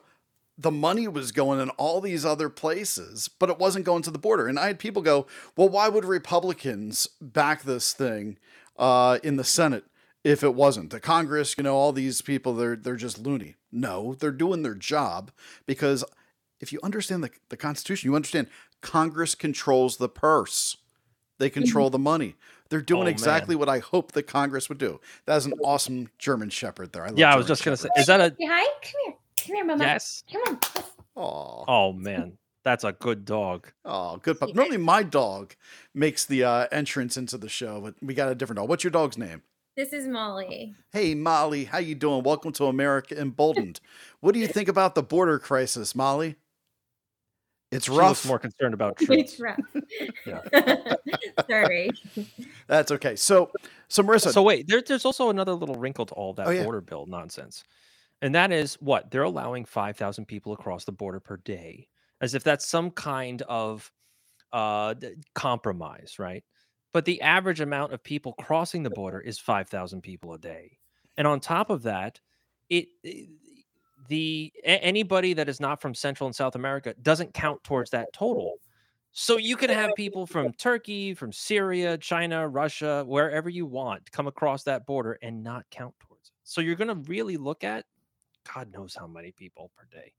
the 0.58 0.72
money 0.72 1.08
was 1.08 1.32
going 1.32 1.60
in 1.60 1.70
all 1.72 2.01
these 2.01 2.26
other 2.26 2.49
places, 2.49 3.28
but 3.28 3.49
it 3.49 3.60
wasn't 3.60 3.86
going 3.86 4.01
to 4.03 4.12
the 4.12 4.18
border. 4.18 4.47
And 4.47 4.58
I 4.58 4.68
had 4.68 4.80
people 4.80 5.01
go, 5.03 5.28
well, 5.55 5.70
why 5.70 5.88
would 5.89 6.05
Republicans 6.05 7.08
back 7.22 7.64
this 7.64 7.93
thing 7.93 8.38
uh, 8.78 9.20
in 9.24 9.36
the 9.36 9.43
Senate 9.43 9.86
if 10.24 10.43
it 10.43 10.55
wasn't? 10.55 10.89
The 10.89 10.99
Congress, 10.99 11.53
you 11.58 11.64
know, 11.64 11.76
all 11.76 11.91
these 11.91 12.22
people, 12.22 12.55
they're, 12.55 12.76
they're 12.76 12.95
just 12.95 13.20
loony. 13.20 13.55
No, 13.80 14.15
they're 14.15 14.32
doing 14.32 14.63
their 14.63 14.73
job 14.75 15.32
because 15.65 16.03
if 16.59 16.73
you 16.73 16.80
understand 16.84 17.23
the, 17.23 17.30
the 17.49 17.57
Constitution, 17.57 18.09
you 18.09 18.15
understand 18.15 18.47
Congress 18.82 19.36
controls 19.36 19.97
the 19.97 20.09
purse. 20.09 20.78
They 21.39 21.49
control 21.49 21.89
the 21.91 21.99
money. 21.99 22.36
They're 22.69 22.82
doing 22.82 23.01
Oh, 23.01 23.05
man. 23.05 23.11
exactly 23.13 23.55
what 23.55 23.69
I 23.69 23.80
hope 23.80 24.13
that 24.13 24.23
Congress 24.23 24.67
would 24.69 24.80
do. 24.80 24.99
That 25.25 25.38
is 25.38 25.45
an 25.45 25.53
awesome 25.63 26.09
German 26.17 26.49
Shepherd 26.49 26.91
there. 26.93 27.03
I 27.03 27.09
love 27.09 27.19
Yeah, 27.19 27.32
I 27.32 27.38
was 27.38 27.45
just 27.47 27.63
gonna 27.63 27.78
say, 27.78 27.89
is 27.95 28.07
that 28.07 28.19
a 28.19 28.30
Say 28.38 28.45
hi. 28.47 28.63
Come 28.82 28.91
here. 29.05 29.13
Come 29.45 29.55
here, 29.55 29.65
Mama. 29.65 29.84
yes? 29.84 30.23
Come 30.32 30.41
on. 30.47 30.84
Aw. 31.15 31.65
Oh 31.67 31.93
man, 31.93 32.38
that's 32.63 32.84
a 32.84 32.91
good 32.91 33.23
dog. 33.23 33.71
Oh, 33.86 34.17
good 34.17 34.39
pup. 34.39 34.53
Normally, 34.55 34.78
my 34.78 35.03
dog 35.03 35.55
makes 35.93 36.25
the 36.25 36.43
uh, 36.43 36.67
entrance 36.71 37.17
into 37.17 37.38
the 37.38 37.49
show, 37.49 37.82
but 37.82 37.93
we 38.01 38.13
got 38.13 38.32
a 38.32 38.36
different 38.36 38.57
dog. 38.57 38.67
What's 38.69 38.84
your 38.84 38.91
dog's 38.91 39.17
name? 39.17 39.43
This 39.78 39.93
is 39.93 40.07
Molly. 40.07 40.73
Hey, 40.91 41.13
Molly, 41.13 41.63
how 41.65 41.78
you 41.78 41.93
doing? 41.93 42.23
Welcome 42.23 42.51
to 42.53 42.65
America 42.65 43.15
Emboldened. 43.15 43.80
what 44.21 44.34
do 44.34 44.39
you 44.39 44.47
think 44.47 44.69
about 44.69 44.95
the 44.95 45.03
border 45.03 45.38
crisis, 45.38 45.93
Molly? 45.93 46.36
It's 47.71 47.86
She 47.86 47.91
rough. 47.91 48.09
looks 48.09 48.25
more 48.25 48.39
concerned 48.39 48.73
about 48.73 48.95
It's 48.99 49.05
treats. 49.05 49.39
rough. 49.39 49.59
Sorry. 51.49 51.91
That's 52.65 52.89
okay. 52.91 53.15
So, 53.15 53.51
so 53.88 54.01
Merissa, 54.01 54.32
So 54.34 54.41
wait, 54.41 54.67
there, 54.67 54.82
there's 54.82 55.05
also 55.05 55.30
another 55.30 55.53
little 55.53 55.75
wrinkle 55.75 56.07
to 56.07 56.13
all 56.15 56.34
that 56.34 56.47
Oh, 56.47 56.51
yeah. 56.51 56.63
border 56.63 56.82
bill 56.82 57.05
nonsense, 57.05 57.63
and 58.23 58.34
that 58.34 58.51
is 58.51 58.75
what 58.82 59.11
they're 59.11 59.21
allowing 59.23 59.63
five 59.65 59.95
thousand 59.95 60.25
people 60.25 60.53
across 60.53 60.86
the 60.86 60.91
border 60.91 61.19
per 61.19 61.38
day, 61.38 61.88
as 62.19 62.34
if 62.34 62.43
that's 62.43 62.65
some 62.65 62.89
kind 62.89 63.43
of 63.43 63.91
uh, 64.53 64.95
compromise, 65.36 66.15
right? 66.17 66.43
But 66.94 67.06
the 67.06 67.22
average 67.22 67.62
amount 67.62 67.94
of 67.94 68.04
people 68.04 68.34
crossing 68.34 68.84
the 68.84 68.90
border 68.90 69.20
is 69.20 69.40
five 69.40 69.70
thousand 69.70 70.02
people 70.02 70.34
a 70.34 70.40
day, 70.40 70.80
and 71.18 71.28
on 71.28 71.40
top 71.40 71.70
of 71.70 71.84
that, 71.84 72.20
it 72.70 72.88
i- 73.06 73.30
the 74.08 74.54
a- 74.64 74.84
anybody 74.84 75.34
that 75.34 75.50
is 75.50 75.60
not 75.60 75.82
from 75.82 75.94
Central 75.94 76.28
and 76.28 76.36
South 76.36 76.56
America 76.56 76.94
doesn't 77.02 77.34
count 77.34 77.64
towards 77.64 77.92
that 77.92 78.14
total. 78.14 78.60
So 79.12 79.38
you 79.38 79.58
can 79.58 79.70
have 79.72 79.96
people 79.96 80.28
from 80.28 80.54
Turkey, 80.54 81.14
from 81.16 81.32
Syria, 81.34 81.98
China, 81.98 82.48
Russia, 82.48 83.04
wherever 83.08 83.50
you 83.50 83.66
want, 83.66 84.12
come 84.12 84.28
across 84.28 84.64
that 84.64 84.86
border 84.86 85.18
and 85.24 85.44
not 85.44 85.66
count 85.72 85.96
towards 86.00 86.30
it. 86.30 86.36
So 86.44 86.62
you're 86.62 86.76
going 86.76 86.90
to 86.90 87.10
really 87.10 87.38
look 87.38 87.64
at 87.64 87.86
God 88.54 88.72
knows 88.72 88.96
how 88.96 89.08
many 89.08 89.32
people 89.32 89.72
per 89.76 89.86
day. 89.92 90.14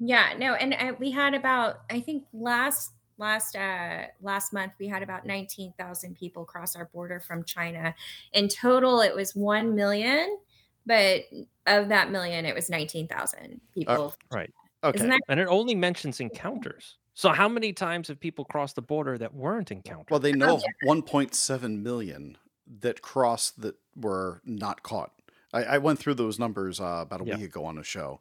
Yeah, 0.00 0.34
no, 0.38 0.54
and 0.54 0.74
uh, 0.74 0.94
we 0.98 1.10
had 1.10 1.34
about 1.34 1.80
I 1.90 2.00
think 2.00 2.24
last 2.32 2.92
last 3.18 3.56
uh 3.56 4.04
last 4.20 4.52
month 4.52 4.72
we 4.78 4.86
had 4.88 5.02
about 5.02 5.26
19,000 5.26 6.16
people 6.16 6.44
cross 6.44 6.76
our 6.76 6.86
border 6.86 7.20
from 7.20 7.44
China. 7.44 7.94
In 8.32 8.48
total 8.48 9.00
it 9.00 9.14
was 9.14 9.34
1 9.34 9.74
million, 9.74 10.38
but 10.86 11.22
of 11.66 11.88
that 11.88 12.10
million 12.10 12.44
it 12.46 12.54
was 12.54 12.70
19,000 12.70 13.60
people. 13.74 14.14
Right. 14.32 14.52
okay. 14.84 15.06
That 15.06 15.20
And 15.28 15.40
it 15.40 15.48
only 15.48 15.74
mentions 15.74 16.20
encounters. 16.20 16.96
So 17.14 17.30
how 17.30 17.48
many 17.48 17.72
times 17.72 18.06
have 18.08 18.20
people 18.20 18.44
crossed 18.44 18.76
the 18.76 18.82
border 18.82 19.18
that 19.18 19.34
weren't 19.34 19.72
encountered? 19.72 20.10
well, 20.10 20.20
they 20.20 20.32
know 20.32 20.54
of 20.56 20.62
1.7 20.86 21.82
million 21.82 22.38
that 22.80 23.02
crossed 23.02 23.60
that 23.60 23.74
were 23.96 24.40
not 24.44 24.82
caught. 24.84 25.10
I, 25.52 25.64
I 25.64 25.78
went 25.78 25.98
through 25.98 26.14
those 26.14 26.38
numbers 26.38 26.78
uh, 26.80 27.00
about 27.02 27.22
a 27.22 27.24
Yeah. 27.24 27.36
week 27.36 27.46
ago 27.46 27.64
on 27.64 27.76
a 27.78 27.82
show. 27.82 28.20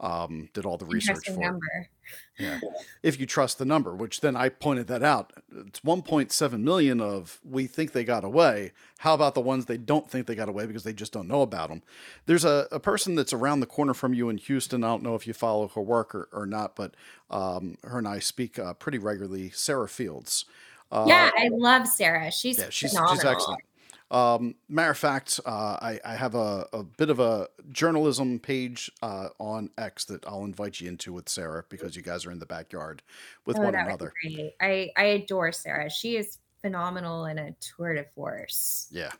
Um, 0.00 0.48
did 0.54 0.64
all 0.64 0.78
the 0.78 0.86
research 0.86 1.28
for 1.28 1.42
it. 1.42 1.88
Yeah. 2.38 2.58
If 3.02 3.18
you 3.18 3.24
trust 3.24 3.58
the 3.58 3.64
number, 3.64 3.94
which 3.94 4.20
then 4.20 4.36
I 4.36 4.50
pointed 4.50 4.86
that 4.88 5.02
out. 5.02 5.32
It's 5.54 5.80
1.7 5.80 6.60
million 6.60 7.00
of 7.00 7.38
we 7.42 7.66
think 7.66 7.92
they 7.92 8.04
got 8.04 8.24
away. 8.24 8.72
How 8.98 9.14
about 9.14 9.34
the 9.34 9.40
ones 9.40 9.64
they 9.64 9.78
don't 9.78 10.10
think 10.10 10.26
they 10.26 10.34
got 10.34 10.48
away 10.48 10.66
because 10.66 10.84
they 10.84 10.92
just 10.92 11.12
don't 11.12 11.28
know 11.28 11.40
about 11.40 11.70
them? 11.70 11.82
There's 12.26 12.44
a, 12.44 12.68
a 12.70 12.78
person 12.78 13.14
that's 13.14 13.32
around 13.32 13.60
the 13.60 13.66
corner 13.66 13.94
from 13.94 14.12
you 14.12 14.28
in 14.28 14.36
Houston. 14.36 14.84
I 14.84 14.88
don't 14.88 15.02
know 15.02 15.14
if 15.14 15.26
you 15.26 15.32
follow 15.32 15.68
her 15.68 15.80
work 15.80 16.14
or, 16.14 16.28
or 16.32 16.44
not, 16.44 16.76
but 16.76 16.94
um, 17.30 17.78
her 17.84 17.98
and 17.98 18.08
I 18.08 18.18
speak 18.18 18.58
uh, 18.58 18.74
pretty 18.74 18.98
regularly. 18.98 19.50
Sarah 19.50 19.88
Fields. 19.88 20.44
Uh, 20.92 21.06
yeah, 21.08 21.30
I 21.36 21.48
love 21.52 21.86
Sarah. 21.86 22.30
She's 22.30 22.58
yeah, 22.58 22.66
she's, 22.68 22.92
phenomenal. 22.92 23.16
she's 23.16 23.24
excellent. 23.24 23.62
Um, 24.10 24.56
matter 24.68 24.90
of 24.90 24.98
fact, 24.98 25.38
uh, 25.46 25.76
I, 25.80 26.00
I 26.04 26.14
have 26.16 26.34
a, 26.34 26.66
a 26.72 26.82
bit 26.82 27.10
of 27.10 27.20
a 27.20 27.48
journalism 27.70 28.40
page 28.40 28.90
uh, 29.02 29.28
on 29.38 29.70
X 29.78 30.04
that 30.06 30.26
I'll 30.26 30.44
invite 30.44 30.80
you 30.80 30.88
into 30.88 31.12
with 31.12 31.28
Sarah 31.28 31.64
because 31.68 31.94
you 31.94 32.02
guys 32.02 32.26
are 32.26 32.32
in 32.32 32.40
the 32.40 32.46
backyard 32.46 33.02
with 33.46 33.58
Oh, 33.58 33.62
one 33.62 33.74
another. 33.74 34.12
I 34.60 34.90
I 34.96 35.04
adore 35.04 35.52
Sarah. 35.52 35.88
She 35.90 36.16
is 36.16 36.38
phenomenal 36.60 37.24
and 37.24 37.38
a 37.38 37.54
tour 37.60 37.94
de 37.94 38.04
force. 38.14 38.88
Yeah. 38.90 39.12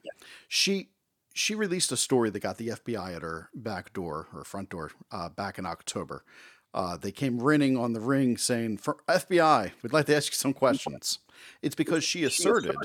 She 0.48 0.90
she 1.34 1.54
released 1.54 1.92
a 1.92 1.96
story 1.96 2.30
that 2.30 2.40
got 2.40 2.56
the 2.58 2.68
FBI 2.68 3.14
at 3.14 3.22
her 3.22 3.48
back 3.54 3.92
door, 3.92 4.26
her 4.32 4.42
front 4.42 4.70
door, 4.70 4.90
uh, 5.12 5.28
back 5.28 5.58
in 5.58 5.66
October. 5.66 6.24
Uh, 6.74 6.96
they 6.96 7.12
came 7.12 7.40
ringing 7.40 7.76
on 7.76 7.92
the 7.92 8.00
ring 8.00 8.36
saying, 8.36 8.76
"For 8.78 8.96
FBI, 9.08 9.72
we'd 9.82 9.92
like 9.92 10.06
to 10.06 10.16
ask 10.16 10.32
you 10.32 10.36
some 10.36 10.52
questions." 10.52 11.20
It's 11.62 11.74
because 11.74 12.04
she 12.04 12.24
asserted 12.24 12.76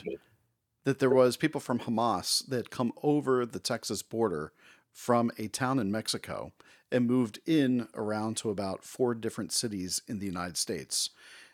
that 0.86 1.00
there 1.00 1.10
was 1.10 1.36
people 1.36 1.60
from 1.60 1.80
Hamas 1.80 2.48
that 2.48 2.70
come 2.70 2.94
over 3.04 3.46
the 3.46 3.60
Texas 3.60 4.02
border 4.02 4.54
from 4.94 5.30
a 5.38 5.48
town 5.50 5.78
in 5.78 5.92
Mexico 5.92 6.54
and 6.92 7.08
moved 7.08 7.40
in 7.46 7.90
around 7.96 8.38
to 8.38 8.50
about 8.50 8.86
four 8.86 9.14
different 9.14 9.52
cities 9.52 10.02
in 10.08 10.20
the 10.20 10.26
United 10.26 10.56
States. 10.56 11.10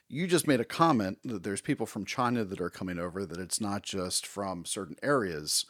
You 0.08 0.28
just 0.28 0.48
made 0.48 0.60
a 0.60 0.66
comment 0.66 1.20
that 1.24 1.44
there's 1.44 1.62
people 1.62 1.86
from 1.86 2.06
China 2.06 2.44
that 2.44 2.62
are 2.62 2.70
coming 2.70 3.00
over, 3.00 3.26
that 3.26 3.40
it's 3.40 3.62
not 3.62 3.82
just 3.82 4.28
from 4.28 4.66
certain 4.66 4.98
areas. 5.02 5.66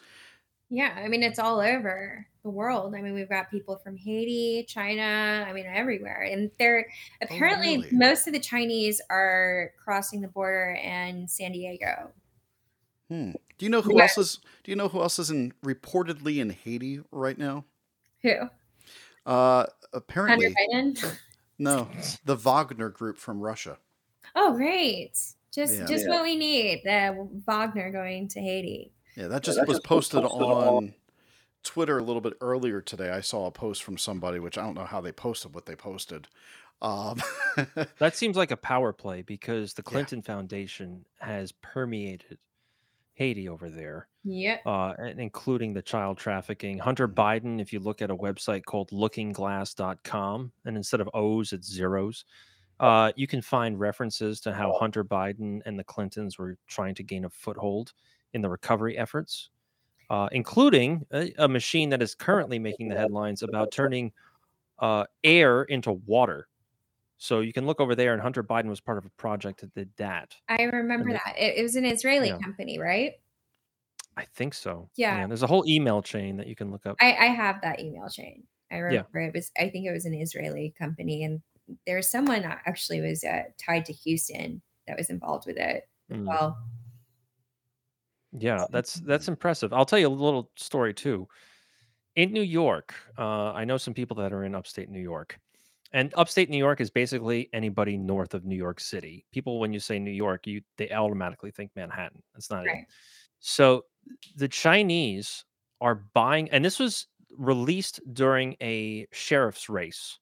Yeah, 0.70 0.96
I 0.98 1.08
mean 1.10 1.22
it's 1.22 1.38
all 1.38 1.60
over 1.60 2.26
the 2.44 2.50
world. 2.50 2.96
I 2.96 3.02
mean 3.02 3.14
we've 3.14 3.30
got 3.30 3.52
people 3.52 3.78
from 3.84 3.96
Haiti, 3.96 4.66
China, 4.68 5.46
I 5.48 5.54
mean 5.54 5.68
everywhere. 5.68 6.24
And 6.24 6.50
they're 6.58 6.88
apparently 7.22 7.78
really? 7.78 7.90
most 7.92 8.26
of 8.26 8.34
the 8.34 8.40
Chinese 8.40 9.00
are 9.12 9.72
crossing 9.84 10.22
the 10.22 10.28
border 10.28 10.72
in 10.82 11.28
San 11.28 11.52
Diego. 11.52 12.12
Hmm. 13.10 13.32
Do 13.62 13.66
you 13.66 13.70
know 13.70 13.84
who 13.84 13.96
Yeah. 13.96 14.02
else 14.02 14.18
is? 14.18 14.40
Do 14.64 14.72
you 14.72 14.76
know 14.76 14.88
who 14.88 15.04
else 15.04 15.20
is 15.20 15.30
in 15.30 15.54
reportedly 15.64 16.40
in 16.40 16.50
Haiti 16.50 17.02
right 17.12 17.38
now? 17.38 17.66
Who? 18.24 18.50
Uh, 19.24 19.68
apparently, 19.94 20.56
no, 21.60 21.88
the 22.26 22.36
Wagner 22.36 22.90
group 22.90 23.20
from 23.20 23.40
Russia. 23.40 23.78
Oh 24.34 24.56
great. 24.56 25.12
Just 25.52 25.76
Yeah. 25.76 25.86
just 25.86 26.10
what 26.10 26.24
we 26.24 26.36
need. 26.36 26.82
The 26.84 27.30
Wagner 27.46 27.92
going 27.92 28.30
to 28.30 28.42
Haiti. 28.42 28.94
Yeah, 29.16 29.28
that 29.28 29.44
just 29.44 29.64
was 29.68 29.80
posted 29.82 30.24
on 30.24 30.96
Twitter 31.62 32.00
a 32.00 32.04
little 32.04 32.20
bit 32.20 32.34
earlier 32.42 32.82
today. 32.82 33.12
I 33.12 33.22
saw 33.22 33.46
a 33.46 33.52
post 33.52 33.84
from 33.84 34.00
somebody, 34.00 34.40
which 34.40 34.58
I 34.58 34.64
don't 34.64 34.74
know 34.74 34.86
how 34.86 35.02
they 35.02 35.12
posted 35.12 35.54
what 35.54 35.68
they 35.68 35.76
posted. 35.76 36.28
Um, 36.82 37.22
that 38.00 38.16
seems 38.16 38.36
like 38.36 38.50
a 38.50 38.58
power 38.58 38.92
play 38.92 39.22
because 39.22 39.76
the 39.76 39.84
Clinton 39.84 40.24
yeah. 40.26 40.34
Foundation 40.34 41.06
has 41.20 41.52
permeated 41.52 42.40
Haiti 43.14 43.50
over 43.50 43.70
there. 43.70 44.08
Yeah. 44.24 44.58
Uh, 44.66 44.94
including 45.18 45.74
the 45.74 45.82
child 45.82 46.18
trafficking. 46.18 46.78
Hunter 46.78 47.08
mm-hmm. 47.08 47.20
Biden, 47.20 47.62
if 47.62 47.74
you 47.74 47.80
look 47.80 48.02
at 48.02 48.12
a 48.12 48.16
website 48.16 48.66
called 48.66 48.90
lookingglass.com, 48.92 50.52
and 50.66 50.78
instead 50.78 51.02
of 51.02 51.10
O's, 51.14 51.54
it's 51.54 51.68
zeros, 51.68 52.26
uh, 52.80 53.12
you 53.16 53.28
can 53.28 53.42
find 53.42 53.80
references 53.80 54.42
to 54.42 54.54
how 54.54 54.74
Hunter 54.74 55.04
Biden 55.04 55.62
and 55.66 55.78
the 55.78 55.84
Clintons 55.84 56.40
were 56.40 56.58
trying 56.68 56.96
to 56.96 57.04
gain 57.04 57.26
a 57.26 57.30
foothold 57.30 57.94
in 58.34 58.42
the 58.42 58.50
recovery 58.50 58.98
efforts, 58.98 59.50
uh, 60.10 60.30
including 60.32 61.06
a, 61.14 61.32
a, 61.38 61.48
machine 61.48 61.90
that 61.90 62.02
is 62.02 62.16
currently 62.16 62.58
making 62.58 62.90
the 62.90 62.98
headlines 62.98 63.44
about 63.44 63.72
turning 63.72 64.12
uh, 64.80 65.06
air 65.24 65.64
into 65.64 65.92
water. 65.92 66.48
So 67.22 67.42
you 67.42 67.54
can 67.54 67.68
look 67.68 67.80
over 67.80 67.94
there, 67.94 68.14
and 68.14 68.22
Hunter 68.22 68.44
Biden 68.44 68.68
was 68.68 68.82
part 68.82 68.98
of 68.98 69.06
a 69.06 69.10
project 69.12 69.62
that 69.62 69.72
did 69.76 69.92
that. 69.98 70.34
I 70.50 70.64
remember 70.64 71.14
that. 71.14 71.36
It, 71.38 71.60
it, 71.60 71.62
was 71.62 71.76
an 71.76 71.86
Israeli 71.86 72.30
yeah. 72.30 72.40
company, 72.40 72.80
right? 72.80 73.12
I 74.18 74.26
think 74.34 74.56
so. 74.56 74.90
Yeah. 74.96 75.20
yeah. 75.20 75.28
There's 75.28 75.44
a 75.44 75.48
whole 75.48 75.64
email 75.68 76.02
chain 76.02 76.36
that 76.38 76.48
you 76.48 76.56
can 76.56 76.72
look 76.72 76.88
up. 76.88 76.98
I, 77.00 77.14
I 77.14 77.26
have 77.28 77.62
that 77.62 77.80
email 77.80 78.10
chain. 78.10 78.42
I 78.72 78.78
remember 78.78 79.20
yeah. 79.20 79.28
it 79.28 79.36
was. 79.36 79.52
I 79.56 79.70
think 79.70 79.86
it 79.86 79.92
was 79.92 80.06
an 80.06 80.16
Israeli 80.16 80.74
company, 80.80 81.24
and 81.24 81.42
there's 81.86 82.10
someone 82.10 82.44
actually 82.44 83.02
was 83.02 83.24
uh, 83.24 83.44
tied 83.64 83.86
to 83.86 83.94
Houston 83.94 84.60
that 84.88 84.98
was 84.98 85.12
involved 85.12 85.46
with 85.46 85.58
it 85.58 85.88
mm. 86.12 86.26
well. 86.26 86.58
Yeah, 88.32 88.66
that's 88.72 88.96
that's 89.06 89.28
impressive. 89.28 89.74
I'll 89.74 89.86
tell 89.86 90.00
you 90.00 90.08
a 90.08 90.10
little 90.10 90.50
story 90.56 90.96
too. 90.96 91.28
In 92.16 92.34
New 92.34 92.42
York, 92.42 92.96
uh, 93.20 93.52
I 93.52 93.64
know 93.64 93.78
some 93.78 93.94
people 93.94 94.18
that 94.18 94.34
are 94.34 94.44
in 94.44 94.56
upstate 94.56 94.90
New 94.90 95.00
York, 95.00 95.40
and 95.94 96.14
upstate 96.16 96.50
New 96.50 96.58
York 96.58 96.82
is 96.82 96.90
basically 96.90 97.50
anybody 97.54 97.98
north 97.98 98.34
of 98.34 98.46
New 98.46 98.56
York 98.56 98.80
City. 98.80 99.26
People, 99.32 99.60
when 99.60 99.74
you 99.74 99.80
say 99.80 100.00
New 100.00 100.12
York, 100.12 100.48
you 100.48 100.62
they 100.78 100.90
automatically 100.92 101.52
think 101.52 101.72
Manhattan. 101.76 102.22
That's 102.34 102.50
not 102.50 102.66
right. 102.66 102.80
it. 102.80 102.86
So 103.40 103.86
the 104.36 104.48
Chinese 104.48 105.46
are 105.80 105.96
buying, 106.14 106.50
and 106.52 106.64
this 106.64 106.80
was 106.80 107.08
released 107.38 108.00
during 108.14 108.56
a 108.62 109.08
sheriff's 109.12 109.70
race. 109.70 110.20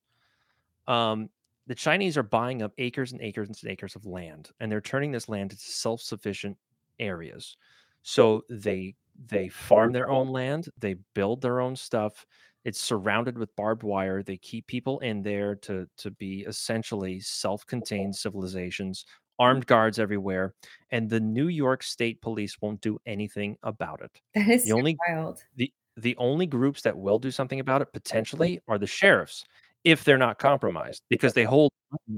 Um, 0.88 1.30
the 1.68 1.76
Chinese 1.76 2.18
are 2.18 2.24
buying 2.24 2.62
up 2.62 2.74
acres 2.78 3.12
and 3.12 3.22
acres 3.22 3.48
and 3.48 3.72
acres 3.72 3.96
of 3.96 4.06
land, 4.06 4.50
and 4.60 4.72
they're 4.72 4.82
turning 4.82 5.12
this 5.12 5.30
land 5.30 5.52
into 5.52 5.64
self-sufficient 5.64 6.58
areas. 7.00 7.58
So 8.02 8.44
they 8.50 8.96
they 9.28 9.50
farm 9.50 9.92
their 9.92 10.10
own 10.10 10.30
land, 10.30 10.70
they 10.80 10.96
build 11.14 11.42
their 11.42 11.60
own 11.60 11.76
stuff. 11.76 12.26
It's 12.66 12.82
surrounded 12.82 13.38
with 13.38 13.56
barbed 13.56 13.84
wire. 13.84 14.22
They 14.22 14.38
keep 14.38 14.68
people 14.68 15.00
in 15.00 15.22
there 15.22 15.56
to 15.56 15.88
to 15.98 16.12
be 16.12 16.42
essentially 16.42 17.20
self-contained 17.20 18.14
mm-hmm. 18.14 18.18
civilizations, 18.18 19.06
armed 19.38 19.62
mm-hmm. 19.62 19.70
guards 19.70 20.00
everywhere, 20.00 20.54
and 20.92 21.10
the 21.10 21.20
New 21.20 21.48
York 21.48 21.84
State 21.84 22.22
Police 22.22 22.58
won't 22.62 22.82
do 22.82 23.00
anything 23.06 23.58
about 23.64 24.02
it. 24.02 24.12
That 24.36 24.50
is 24.50 24.66
the 24.66 24.74
only 24.74 24.98
wild. 25.08 25.40
The 25.56 25.72
the 25.98 26.16
only 26.18 26.46
groups 26.46 26.82
that 26.84 26.98
will 26.98 27.20
do 27.20 27.32
something 27.32 27.60
about 27.60 27.82
it 27.82 27.92
potentially 27.94 28.62
are 28.68 28.78
the 28.78 28.88
sheriffs 28.88 29.46
if 29.84 30.04
they're 30.04 30.18
not 30.18 30.40
compromised 30.40 31.04
because 31.10 31.34
they 31.34 31.44
hold 31.44 31.72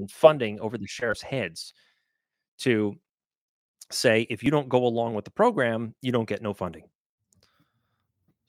funding 0.10 0.60
over 0.60 0.78
the 0.78 0.88
sheriff's 0.88 1.22
heads 1.22 1.74
to 2.60 2.96
say 3.92 4.26
if 4.30 4.44
you 4.44 4.52
don't 4.52 4.70
go 4.70 4.86
along 4.86 5.14
with 5.14 5.26
the 5.26 5.32
program, 5.32 5.96
you 6.02 6.12
don't 6.12 6.28
get 6.28 6.42
no 6.42 6.54
funding. 6.54 6.84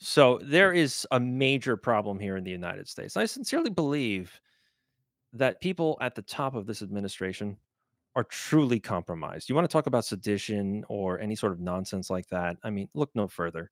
So 0.04 0.40
there 0.42 0.72
is 0.72 1.06
a 1.12 1.20
major 1.20 1.76
problem 1.76 2.18
here 2.18 2.36
in 2.36 2.42
the 2.42 2.50
United 2.50 2.88
States. 2.88 3.16
I 3.16 3.24
sincerely 3.24 3.70
believe 3.70 4.40
that 5.32 5.60
people 5.60 5.96
at 6.00 6.16
the 6.16 6.22
top 6.22 6.56
of 6.56 6.66
this 6.66 6.82
administration 6.82 7.56
are 8.16 8.24
truly 8.24 8.80
compromised. 8.80 9.48
You 9.48 9.54
want 9.54 9.70
to 9.70 9.72
talk 9.72 9.86
about 9.86 10.04
sedition 10.04 10.84
or 10.88 11.20
any 11.20 11.36
sort 11.36 11.52
of 11.52 11.60
nonsense 11.60 12.10
like 12.10 12.26
that? 12.30 12.56
I 12.64 12.70
mean, 12.70 12.88
look 12.94 13.10
no 13.14 13.28
further. 13.28 13.70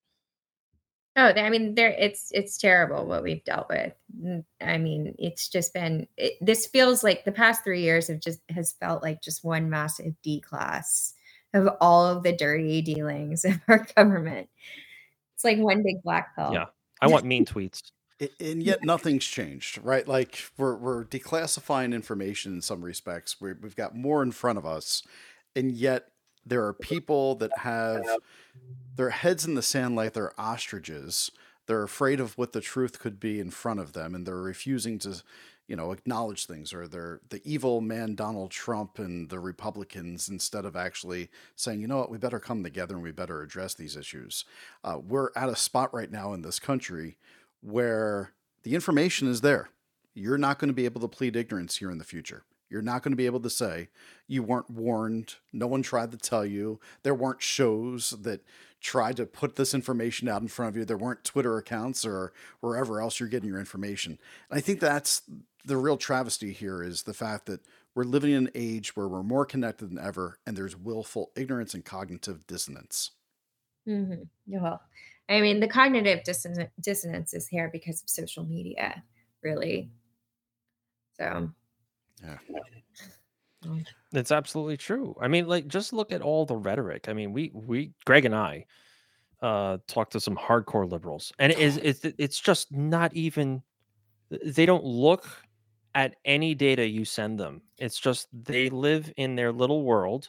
Oh, 1.17 1.33
I 1.37 1.51
mean, 1.51 1.75
there 1.75 1.91
it's 1.99 2.31
it's 2.33 2.57
terrible 2.57 3.07
what 3.07 3.25
we've 3.25 3.43
dealt 3.43 3.69
with. 3.69 3.93
I 4.61 4.79
mean, 4.79 5.17
it's 5.19 5.49
just 5.49 5.75
been 5.75 6.07
it, 6.17 6.35
this 6.41 6.65
feels 6.69 7.03
like 7.03 7.25
the 7.25 7.33
past 7.33 7.65
three 7.65 7.83
years 7.83 8.07
have 8.07 8.21
just 8.21 8.41
has 8.51 8.71
felt 8.71 9.03
like 9.03 9.21
just 9.21 9.43
one 9.43 9.69
massive 9.69 10.15
D 10.23 10.41
class 10.41 11.13
of 11.53 11.69
all 11.81 12.07
of 12.07 12.23
the 12.23 12.33
dirty 12.33 12.83
dealings 12.83 13.45
of 13.45 13.59
our 13.67 13.85
government. 13.97 14.49
It's 15.41 15.45
like 15.45 15.59
one 15.59 15.83
big 15.83 16.03
black 16.03 16.37
pill. 16.37 16.53
Yeah, 16.53 16.67
I 17.01 17.07
want 17.07 17.25
mean 17.25 17.47
tweets. 17.47 17.93
And 18.39 18.63
yet 18.63 18.85
nothing's 18.85 19.25
changed, 19.25 19.79
right? 19.83 20.07
Like 20.07 20.51
we're 20.59 20.77
we're 20.77 21.05
declassifying 21.05 21.95
information 21.95 22.53
in 22.53 22.61
some 22.61 22.85
respects. 22.85 23.41
we 23.41 23.55
we've 23.55 23.75
got 23.77 23.97
more 23.97 24.23
in 24.23 24.33
front 24.33 24.59
of 24.59 24.67
us, 24.67 25.03
and 25.57 25.73
yet 25.73 26.09
there 26.45 26.67
are 26.67 26.75
people 26.75 27.37
that 27.37 27.51
have 27.61 28.05
their 28.97 29.09
heads 29.09 29.47
in 29.47 29.55
the 29.55 29.63
sand 29.63 29.97
like 29.97 30.13
they're 30.13 30.39
ostriches. 30.39 31.31
They're 31.67 31.83
afraid 31.83 32.21
of 32.21 32.37
what 32.37 32.53
the 32.53 32.61
truth 32.61 32.99
could 32.99 33.19
be 33.19 33.41
in 33.41 33.51
front 33.51 33.81
of 33.81 33.95
them, 33.95 34.15
and 34.15 34.27
they're 34.27 34.37
refusing 34.37 34.99
to, 35.01 35.23
you 35.71 35.77
know, 35.77 35.93
acknowledge 35.93 36.47
things. 36.47 36.75
Or 36.75 36.89
they're 36.89 37.21
the 37.29 37.41
evil 37.45 37.81
man 37.81 38.17
Donald 38.17 38.51
Trump 38.51 38.99
and 38.99 39.31
the 39.31 39.39
Republicans 39.39 40.29
instead 40.29 40.65
of 40.65 40.75
actually 40.75 41.31
saying, 41.55 41.81
you 41.81 41.87
know 41.87 41.99
what, 41.99 42.11
we 42.11 42.19
better 42.19 42.41
come 42.41 42.65
together 42.65 42.95
and 42.95 43.05
we 43.05 43.13
better 43.13 43.41
address 43.41 43.75
these 43.75 43.97
issues. 43.97 44.45
Uh, 44.83 44.99
we're 44.99 45.31
at 45.37 45.49
a 45.49 45.55
spot 45.55 45.95
right 45.95 46.11
now 46.11 46.33
in 46.33 46.43
this 46.43 46.59
country 46.59 47.17
where 47.61 48.33
the 48.65 48.75
information 48.75 49.29
is 49.29 49.43
there. 49.43 49.71
You're 50.13 50.39
not 50.39 50.59
going 50.59 50.71
to 50.71 50.75
be 50.75 50.87
able 50.87 51.03
to 51.03 51.09
plead 51.09 51.37
ignorance 51.37 51.77
here 51.77 51.93
in 51.93 51.99
the 51.99 52.05
future. 52.05 52.43
You're 52.69 52.83
not 52.83 53.05
going 53.05 53.13
to 53.13 53.17
be 53.17 53.27
able 53.27 53.41
to 53.41 53.51
say 53.51 53.91
you 54.27 54.43
weren't 54.43 54.71
warned. 54.71 55.37
No 55.53 55.69
one 55.69 55.83
tried 55.83 56.11
to 56.11 56.17
tell 56.17 56.45
you. 56.45 56.81
There 57.05 57.15
weren't 57.15 57.43
shows 57.43 58.11
that 58.23 58.41
tried 58.81 59.17
to 59.19 59.27
put 59.27 59.55
this 59.55 59.75
information 59.75 60.29
out 60.29 60.43
in 60.43 60.49
front 60.49 60.71
of 60.71 60.77
you. 60.77 60.85
There 60.85 60.97
weren't 60.97 61.23
Twitter 61.23 61.59
accounts 61.59 62.05
or 62.05 62.33
wherever 62.61 63.01
else 63.01 63.21
you're 63.21 63.29
getting 63.29 63.49
your 63.49 63.61
information. 63.61 64.19
And 64.51 64.59
I 64.59 64.61
think 64.61 64.81
that's 64.81 65.23
the 65.65 65.77
real 65.77 65.97
travesty 65.97 66.53
here 66.53 66.83
is 66.83 67.03
the 67.03 67.15
fact 67.15 67.47
that 67.47 67.61
we're 67.95 68.05
living 68.05 68.31
in 68.33 68.47
an 68.47 68.53
age 68.55 68.95
where 68.97 69.09
we're 69.09 69.23
more 69.23 69.45
connected 69.45 69.91
than 69.91 69.99
ever 69.99 70.39
and 70.47 70.57
there's 70.57 70.77
willful 70.77 71.33
ignorance 71.37 71.75
and 71.75 71.85
cognitive 71.85 72.47
dissonance. 72.47 73.13
Mm-hmm. 73.89 74.23
Well, 74.47 74.81
I 75.29 75.41
mean, 75.41 75.61
the 75.61 75.69
cognitive 75.69 76.23
dissonance 76.25 77.35
is 77.35 77.47
here 77.49 77.71
because 77.73 78.03
of 78.03 78.09
social 78.09 78.45
media, 78.45 79.03
really. 79.43 79.91
So 81.17 81.51
yeah. 82.23 82.39
It's 84.13 84.33
absolutely 84.33 84.79
true. 84.79 85.15
I 85.21 85.29
mean, 85.29 85.47
like, 85.47 85.69
just 85.69 85.93
look 85.93 86.13
at 86.13 86.23
all 86.23 86.47
the 86.47 86.57
rhetoric. 86.57 87.11
I 87.11 87.13
mean, 87.13 87.35
we 87.35 87.51
we 87.53 87.93
Greg 88.07 88.25
and 88.25 88.35
I 88.35 88.65
uh 89.43 89.79
talked 89.87 90.13
to 90.13 90.21
some 90.21 90.35
hardcore 90.35 90.91
liberals, 90.91 91.31
and 91.39 91.53
it 91.53 91.59
is 91.59 91.77
it's 91.77 92.01
it's 92.05 92.41
just 92.41 92.73
not 92.73 93.15
even 93.15 93.63
they 94.45 94.65
don't 94.65 94.85
look 94.85 95.29
at 95.95 96.17
any 96.25 96.55
data 96.55 96.87
you 96.87 97.05
send 97.05 97.39
them. 97.39 97.63
It's 97.79 97.99
just 97.99 98.29
they 98.33 98.71
live 98.71 99.13
in 99.17 99.35
their 99.35 99.53
little 99.53 99.83
world 99.83 100.29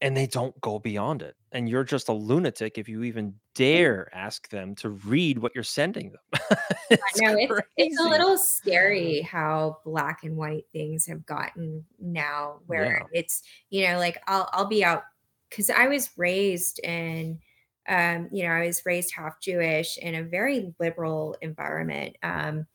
and 0.00 0.16
they 0.16 0.26
don't 0.26 0.58
go 0.60 0.78
beyond 0.78 1.22
it. 1.22 1.36
And 1.52 1.68
you're 1.68 1.84
just 1.84 2.08
a 2.08 2.12
lunatic 2.12 2.78
if 2.78 2.88
you 2.88 3.02
even 3.02 3.34
dare 3.54 4.08
ask 4.14 4.48
them 4.48 4.74
to 4.76 4.90
read 4.90 5.38
what 5.38 5.52
you're 5.54 5.64
sending 5.64 6.12
them. 6.12 6.40
I 6.90 6.96
know 7.16 7.36
it's, 7.36 7.68
it's 7.76 8.00
a 8.00 8.08
little 8.08 8.38
scary 8.38 9.20
how 9.20 9.78
black 9.84 10.20
and 10.22 10.36
white 10.36 10.64
things 10.72 11.06
have 11.06 11.26
gotten 11.26 11.84
now, 12.00 12.60
where 12.66 13.06
yeah. 13.12 13.20
it's 13.20 13.42
you 13.68 13.88
know 13.88 13.98
like 13.98 14.18
I'll 14.26 14.48
I'll 14.52 14.66
be 14.66 14.84
out 14.84 15.02
because 15.50 15.70
I 15.70 15.88
was 15.88 16.10
raised 16.16 16.78
in 16.84 17.40
um, 17.88 18.28
you 18.30 18.44
know 18.44 18.50
I 18.50 18.66
was 18.66 18.82
raised 18.86 19.12
half 19.12 19.40
Jewish 19.40 19.98
in 19.98 20.14
a 20.14 20.22
very 20.22 20.72
liberal 20.78 21.36
environment, 21.42 22.16
um, 22.22 22.66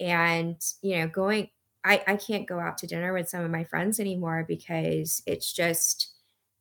and 0.00 0.56
you 0.82 0.98
know 0.98 1.08
going 1.08 1.48
I 1.84 2.02
I 2.06 2.16
can't 2.16 2.46
go 2.46 2.58
out 2.60 2.78
to 2.78 2.86
dinner 2.86 3.12
with 3.12 3.28
some 3.28 3.44
of 3.44 3.50
my 3.50 3.64
friends 3.64 4.00
anymore 4.00 4.44
because 4.46 5.22
it's 5.26 5.52
just 5.52 6.12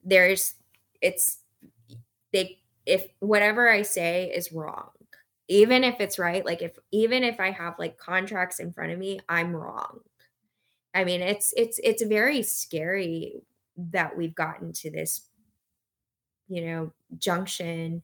there's 0.03 0.55
it's 1.01 1.39
they 2.33 2.59
if 2.85 3.07
whatever 3.19 3.69
I 3.69 3.81
say 3.81 4.31
is 4.33 4.51
wrong, 4.51 4.91
even 5.47 5.83
if 5.83 5.99
it's 5.99 6.19
right, 6.19 6.45
like 6.45 6.61
if 6.61 6.77
even 6.91 7.23
if 7.23 7.39
I 7.39 7.51
have 7.51 7.79
like 7.79 7.97
contracts 7.97 8.59
in 8.59 8.71
front 8.73 8.91
of 8.91 8.99
me, 8.99 9.19
I'm 9.29 9.55
wrong. 9.55 10.01
I 10.93 11.03
mean, 11.03 11.21
it's 11.21 11.53
it's 11.57 11.79
it's 11.83 12.03
very 12.03 12.41
scary 12.43 13.41
that 13.77 14.17
we've 14.17 14.35
gotten 14.35 14.71
to 14.73 14.91
this, 14.91 15.27
you 16.47 16.65
know, 16.65 16.93
junction. 17.17 18.03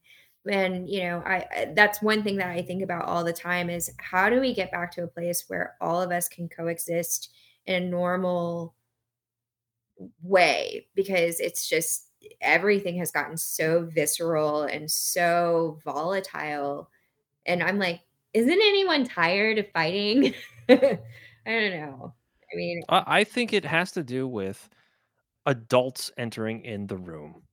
And 0.49 0.89
you 0.89 1.03
know, 1.03 1.23
I 1.25 1.71
that's 1.75 2.01
one 2.01 2.23
thing 2.23 2.37
that 2.37 2.49
I 2.49 2.61
think 2.63 2.81
about 2.83 3.05
all 3.05 3.23
the 3.23 3.33
time 3.33 3.69
is 3.69 3.91
how 3.97 4.29
do 4.29 4.39
we 4.39 4.53
get 4.53 4.71
back 4.71 4.91
to 4.93 5.03
a 5.03 5.07
place 5.07 5.45
where 5.47 5.75
all 5.79 6.01
of 6.01 6.11
us 6.11 6.27
can 6.27 6.49
coexist 6.49 7.29
in 7.65 7.83
a 7.83 7.87
normal 7.87 8.73
way 10.23 10.87
because 10.95 11.39
it's 11.39 11.67
just 11.69 12.07
everything 12.41 12.97
has 12.97 13.11
gotten 13.11 13.37
so 13.37 13.85
visceral 13.93 14.63
and 14.63 14.89
so 14.89 15.79
volatile 15.83 16.89
And 17.45 17.63
I'm 17.63 17.79
like, 17.79 18.01
isn't 18.33 18.51
anyone 18.51 19.05
tired 19.05 19.59
of 19.59 19.71
fighting? 19.71 20.33
I 20.69 20.99
don't 21.45 21.71
know. 21.71 22.13
I 22.53 22.55
mean, 22.55 22.83
I 22.89 23.03
I 23.07 23.23
think 23.25 23.53
it 23.53 23.65
has 23.65 23.91
to 23.93 24.03
do 24.03 24.27
with 24.27 24.69
adults 25.45 26.11
entering 26.17 26.63
in 26.65 26.87
the 26.87 26.97
room 26.97 27.43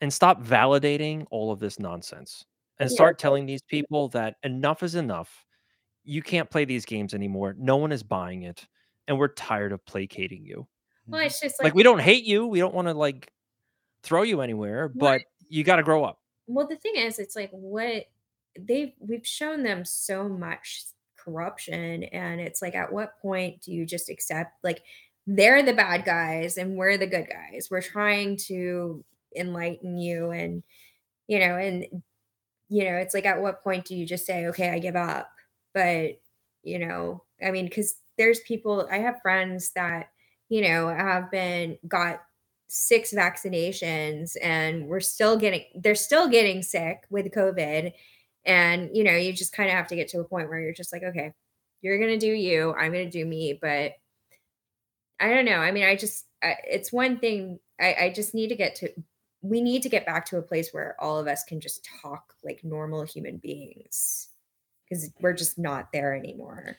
and 0.00 0.12
stop 0.12 0.42
validating 0.42 1.26
all 1.30 1.50
of 1.50 1.58
this 1.58 1.78
nonsense 1.78 2.44
and 2.78 2.90
yeah, 2.90 2.94
start 2.94 3.18
telling 3.18 3.46
these 3.46 3.62
people 3.62 4.08
that 4.08 4.36
enough 4.42 4.82
is 4.82 4.94
enough. 4.94 5.44
You 6.04 6.22
can't 6.22 6.48
play 6.48 6.64
these 6.64 6.84
games 6.84 7.14
anymore. 7.14 7.54
No 7.58 7.76
one 7.76 7.92
is 7.92 8.02
buying 8.02 8.42
it. 8.42 8.66
And 9.06 9.18
we're 9.18 9.28
tired 9.28 9.72
of 9.72 9.84
placating 9.86 10.44
you. 10.44 10.66
well, 11.06 11.22
it's 11.22 11.40
just 11.40 11.58
Like, 11.58 11.66
like, 11.66 11.74
we 11.74 11.82
don't 11.82 12.00
hate 12.00 12.24
you. 12.24 12.46
We 12.46 12.58
don't 12.58 12.74
want 12.74 12.88
to 12.88 12.94
like 12.94 13.32
throw 14.02 14.22
you 14.22 14.40
anywhere, 14.42 14.88
what? 14.88 14.98
but 14.98 15.22
you 15.48 15.64
got 15.64 15.76
to 15.76 15.82
grow 15.82 16.04
up. 16.04 16.18
Well, 16.46 16.66
the 16.66 16.76
thing 16.76 16.96
is, 16.96 17.18
it's 17.18 17.34
like 17.34 17.50
what 17.50 18.04
they've 18.58 18.92
we've 19.00 19.26
shown 19.26 19.62
them 19.62 19.84
so 19.84 20.28
much 20.28 20.84
corruption, 21.16 22.04
and 22.04 22.40
it's 22.40 22.62
like, 22.62 22.74
at 22.74 22.92
what 22.92 23.18
point 23.20 23.62
do 23.62 23.72
you 23.72 23.86
just 23.86 24.08
accept 24.10 24.52
like 24.62 24.82
they're 25.26 25.62
the 25.62 25.74
bad 25.74 26.04
guys 26.04 26.56
and 26.58 26.76
we're 26.76 26.96
the 26.98 27.06
good 27.06 27.28
guys? 27.28 27.68
We're 27.70 27.82
trying 27.82 28.36
to 28.48 29.04
enlighten 29.38 29.98
you, 29.98 30.30
and 30.30 30.62
you 31.28 31.38
know, 31.38 31.56
and 31.56 31.86
you 32.68 32.84
know, 32.84 32.96
it's 32.96 33.14
like, 33.14 33.26
at 33.26 33.40
what 33.40 33.62
point 33.64 33.86
do 33.86 33.94
you 33.96 34.06
just 34.06 34.26
say, 34.26 34.46
okay, 34.48 34.70
I 34.70 34.78
give 34.78 34.96
up? 34.96 35.30
But 35.74 36.20
you 36.62 36.78
know, 36.78 37.24
I 37.44 37.50
mean, 37.50 37.66
because 37.66 37.94
there's 38.18 38.40
people, 38.40 38.88
I 38.90 38.98
have 38.98 39.22
friends 39.22 39.70
that 39.74 40.10
you 40.48 40.62
know 40.62 40.88
have 40.88 41.30
been 41.30 41.78
got 41.86 42.20
six 42.68 43.12
vaccinations 43.14 44.36
and 44.42 44.86
we're 44.86 45.00
still 45.00 45.36
getting 45.38 45.64
they're 45.76 45.94
still 45.94 46.28
getting 46.28 46.62
sick 46.62 47.04
with 47.10 47.32
covid 47.32 47.92
and 48.44 48.90
you 48.94 49.02
know 49.04 49.16
you 49.16 49.32
just 49.32 49.52
kind 49.52 49.70
of 49.70 49.74
have 49.74 49.88
to 49.88 49.96
get 49.96 50.08
to 50.08 50.20
a 50.20 50.24
point 50.24 50.48
where 50.48 50.60
you're 50.60 50.72
just 50.72 50.92
like 50.92 51.02
okay 51.02 51.32
you're 51.80 51.98
gonna 51.98 52.18
do 52.18 52.30
you 52.30 52.74
i'm 52.74 52.92
gonna 52.92 53.10
do 53.10 53.24
me 53.24 53.58
but 53.60 53.92
i 55.18 55.28
don't 55.32 55.46
know 55.46 55.58
i 55.58 55.70
mean 55.70 55.84
i 55.84 55.96
just 55.96 56.26
I, 56.42 56.56
it's 56.70 56.92
one 56.92 57.18
thing 57.18 57.58
I, 57.80 57.94
I 58.00 58.12
just 58.14 58.34
need 58.34 58.48
to 58.48 58.56
get 58.56 58.74
to 58.76 58.90
we 59.42 59.60
need 59.60 59.82
to 59.82 59.88
get 59.88 60.04
back 60.06 60.24
to 60.26 60.38
a 60.38 60.42
place 60.42 60.70
where 60.72 60.96
all 60.98 61.18
of 61.18 61.26
us 61.28 61.44
can 61.44 61.60
just 61.60 61.88
talk 62.02 62.34
like 62.42 62.62
normal 62.64 63.04
human 63.04 63.36
beings 63.38 64.28
because 64.84 65.10
we're 65.20 65.32
just 65.32 65.58
not 65.58 65.92
there 65.92 66.14
anymore 66.14 66.76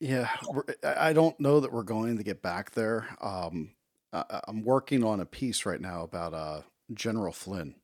Yeah, 0.00 0.28
we're- 0.50 0.74
I 0.84 1.12
don't 1.12 1.38
know 1.38 1.60
that 1.60 1.72
we're 1.72 1.82
going 1.84 2.16
to 2.16 2.22
get 2.24 2.42
back 2.42 2.72
there. 2.72 3.06
Um, 3.20 3.74
I, 4.12 4.40
I'm 4.48 4.64
working 4.64 5.04
on 5.04 5.20
a 5.20 5.26
piece 5.26 5.64
right 5.66 5.80
now 5.80 6.02
about 6.02 6.34
uh, 6.34 6.62
General 6.94 7.32
Flynn, 7.32 7.74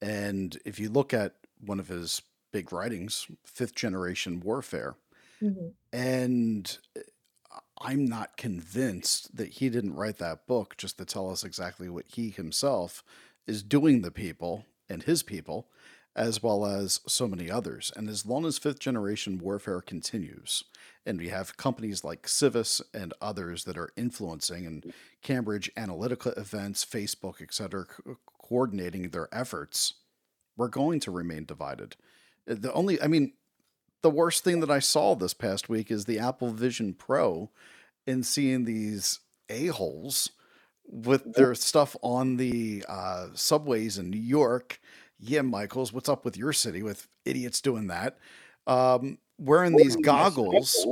and 0.00 0.56
if 0.64 0.78
you 0.78 0.88
look 0.88 1.12
at 1.14 1.34
one 1.64 1.80
of 1.80 1.88
his 1.88 2.22
big 2.52 2.72
writings, 2.72 3.26
Fifth 3.44 3.74
Generation 3.74 4.40
Warfare, 4.40 4.94
Mhm. 5.42 5.72
and 5.92 6.78
uh, 6.96 7.00
I'm 7.80 8.04
not 8.04 8.36
convinced 8.36 9.36
that 9.36 9.54
he 9.54 9.68
didn't 9.68 9.94
write 9.94 10.18
that 10.18 10.46
book 10.46 10.76
just 10.76 10.98
to 10.98 11.04
tell 11.04 11.30
us 11.30 11.44
exactly 11.44 11.88
what 11.88 12.06
he 12.06 12.30
himself 12.30 13.02
is 13.46 13.62
doing 13.62 14.02
the 14.02 14.10
people 14.10 14.66
and 14.88 15.02
his 15.02 15.22
people, 15.22 15.68
as 16.14 16.42
well 16.42 16.64
as 16.64 17.00
so 17.06 17.26
many 17.26 17.50
others. 17.50 17.90
And 17.96 18.08
as 18.08 18.26
long 18.26 18.44
as 18.44 18.58
fifth 18.58 18.78
generation 18.78 19.38
warfare 19.38 19.80
continues, 19.80 20.62
and 21.04 21.18
we 21.18 21.30
have 21.30 21.56
companies 21.56 22.04
like 22.04 22.28
Civis 22.28 22.80
and 22.94 23.14
others 23.20 23.64
that 23.64 23.78
are 23.78 23.92
influencing 23.96 24.66
and 24.66 24.92
Cambridge 25.22 25.70
Analytica 25.76 26.36
events, 26.38 26.84
Facebook, 26.84 27.40
etc., 27.42 27.86
co- 27.86 28.18
coordinating 28.40 29.08
their 29.08 29.28
efforts, 29.32 29.94
we're 30.56 30.68
going 30.68 31.00
to 31.00 31.10
remain 31.10 31.44
divided. 31.44 31.96
Uh, 32.48 32.54
The 32.54 32.72
only, 32.72 33.00
I 33.00 33.06
mean, 33.06 33.32
the 34.02 34.10
worst 34.10 34.44
thing 34.44 34.60
that 34.60 34.70
I 34.70 34.80
saw 34.80 35.14
this 35.14 35.34
past 35.34 35.68
week 35.68 35.90
is 35.90 36.04
the 36.04 36.18
Apple 36.18 36.50
Vision 36.50 36.94
Pro 36.94 37.50
and 38.06 38.26
seeing 38.26 38.64
these 38.64 39.20
a-holes 39.48 40.30
with 40.84 41.34
their 41.34 41.54
stuff 41.54 41.96
on 42.02 42.36
the 42.36 42.84
uh, 42.88 43.28
subways 43.34 43.98
in 43.98 44.10
New 44.10 44.20
York. 44.20 44.80
Yeah, 45.18 45.42
Michaels, 45.42 45.92
what's 45.92 46.08
up 46.08 46.24
with 46.24 46.36
your 46.36 46.52
city 46.52 46.82
with 46.82 47.06
idiots 47.24 47.60
doing 47.60 47.86
that? 47.86 48.18
Um, 48.66 49.18
wearing 49.38 49.76
these 49.76 49.96
goggles 49.96 50.86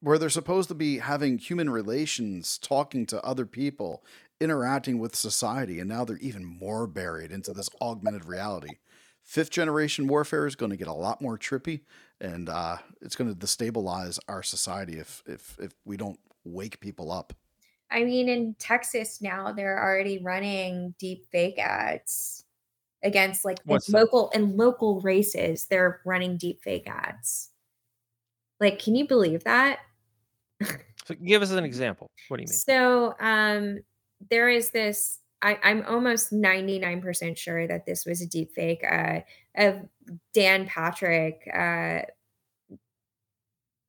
where 0.00 0.18
they're 0.18 0.28
supposed 0.28 0.68
to 0.68 0.74
be 0.74 0.98
having 0.98 1.38
human 1.38 1.70
relations, 1.70 2.58
talking 2.58 3.06
to 3.06 3.22
other 3.24 3.46
people, 3.46 4.04
interacting 4.40 4.98
with 4.98 5.16
society, 5.16 5.80
and 5.80 5.88
now 5.88 6.04
they're 6.04 6.18
even 6.18 6.44
more 6.44 6.86
buried 6.86 7.32
into 7.32 7.52
this 7.54 7.70
augmented 7.80 8.26
reality. 8.26 8.76
Fifth 9.26 9.50
generation 9.50 10.06
warfare 10.06 10.46
is 10.46 10.54
going 10.54 10.70
to 10.70 10.76
get 10.76 10.86
a 10.86 10.92
lot 10.92 11.20
more 11.20 11.36
trippy, 11.36 11.80
and 12.20 12.48
uh, 12.48 12.76
it's 13.02 13.16
going 13.16 13.28
to 13.28 13.36
destabilize 13.36 14.20
our 14.28 14.40
society 14.40 15.00
if 15.00 15.22
if 15.26 15.58
if 15.58 15.72
we 15.84 15.96
don't 15.96 16.18
wake 16.44 16.78
people 16.78 17.10
up. 17.10 17.32
I 17.90 18.04
mean, 18.04 18.28
in 18.28 18.54
Texas 18.58 19.20
now, 19.20 19.50
they're 19.52 19.82
already 19.82 20.22
running 20.22 20.94
deep 21.00 21.26
fake 21.32 21.58
ads 21.58 22.44
against 23.02 23.44
like 23.44 23.58
in 23.66 23.78
local 23.88 24.30
and 24.32 24.56
local 24.56 25.00
races. 25.00 25.66
They're 25.68 26.00
running 26.04 26.36
deep 26.36 26.62
fake 26.62 26.88
ads. 26.88 27.50
Like, 28.60 28.78
can 28.78 28.94
you 28.94 29.08
believe 29.08 29.42
that? 29.44 29.80
So 31.06 31.14
give 31.14 31.40
us 31.40 31.52
an 31.52 31.62
example. 31.62 32.10
What 32.26 32.38
do 32.38 32.42
you 32.42 32.48
mean? 32.48 32.52
So, 32.52 33.14
um, 33.20 33.78
there 34.28 34.48
is 34.48 34.70
this. 34.70 35.20
I, 35.42 35.58
I'm 35.62 35.84
almost 35.86 36.32
99% 36.32 37.36
sure 37.36 37.66
that 37.66 37.86
this 37.86 38.06
was 38.06 38.22
a 38.22 38.26
deep 38.26 38.52
fake 38.52 38.82
uh, 38.90 39.20
of 39.56 39.80
Dan 40.32 40.66
Patrick 40.66 41.48
uh, 41.54 42.00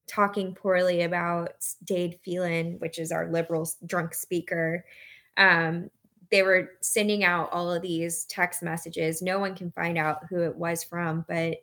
talking 0.07 0.55
poorly 0.55 1.03
about 1.03 1.51
Dade 1.83 2.19
Phelan, 2.23 2.75
which 2.79 2.99
is 2.99 3.11
our 3.11 3.31
liberal 3.31 3.69
drunk 3.85 4.13
speaker. 4.13 4.85
Um, 5.37 5.89
they 6.31 6.43
were 6.43 6.71
sending 6.81 7.23
out 7.23 7.51
all 7.51 7.71
of 7.71 7.81
these 7.81 8.25
text 8.25 8.61
messages. 8.61 9.21
No 9.21 9.39
one 9.39 9.55
can 9.55 9.71
find 9.71 9.97
out 9.97 10.25
who 10.29 10.41
it 10.41 10.55
was 10.55 10.83
from, 10.83 11.25
but 11.27 11.57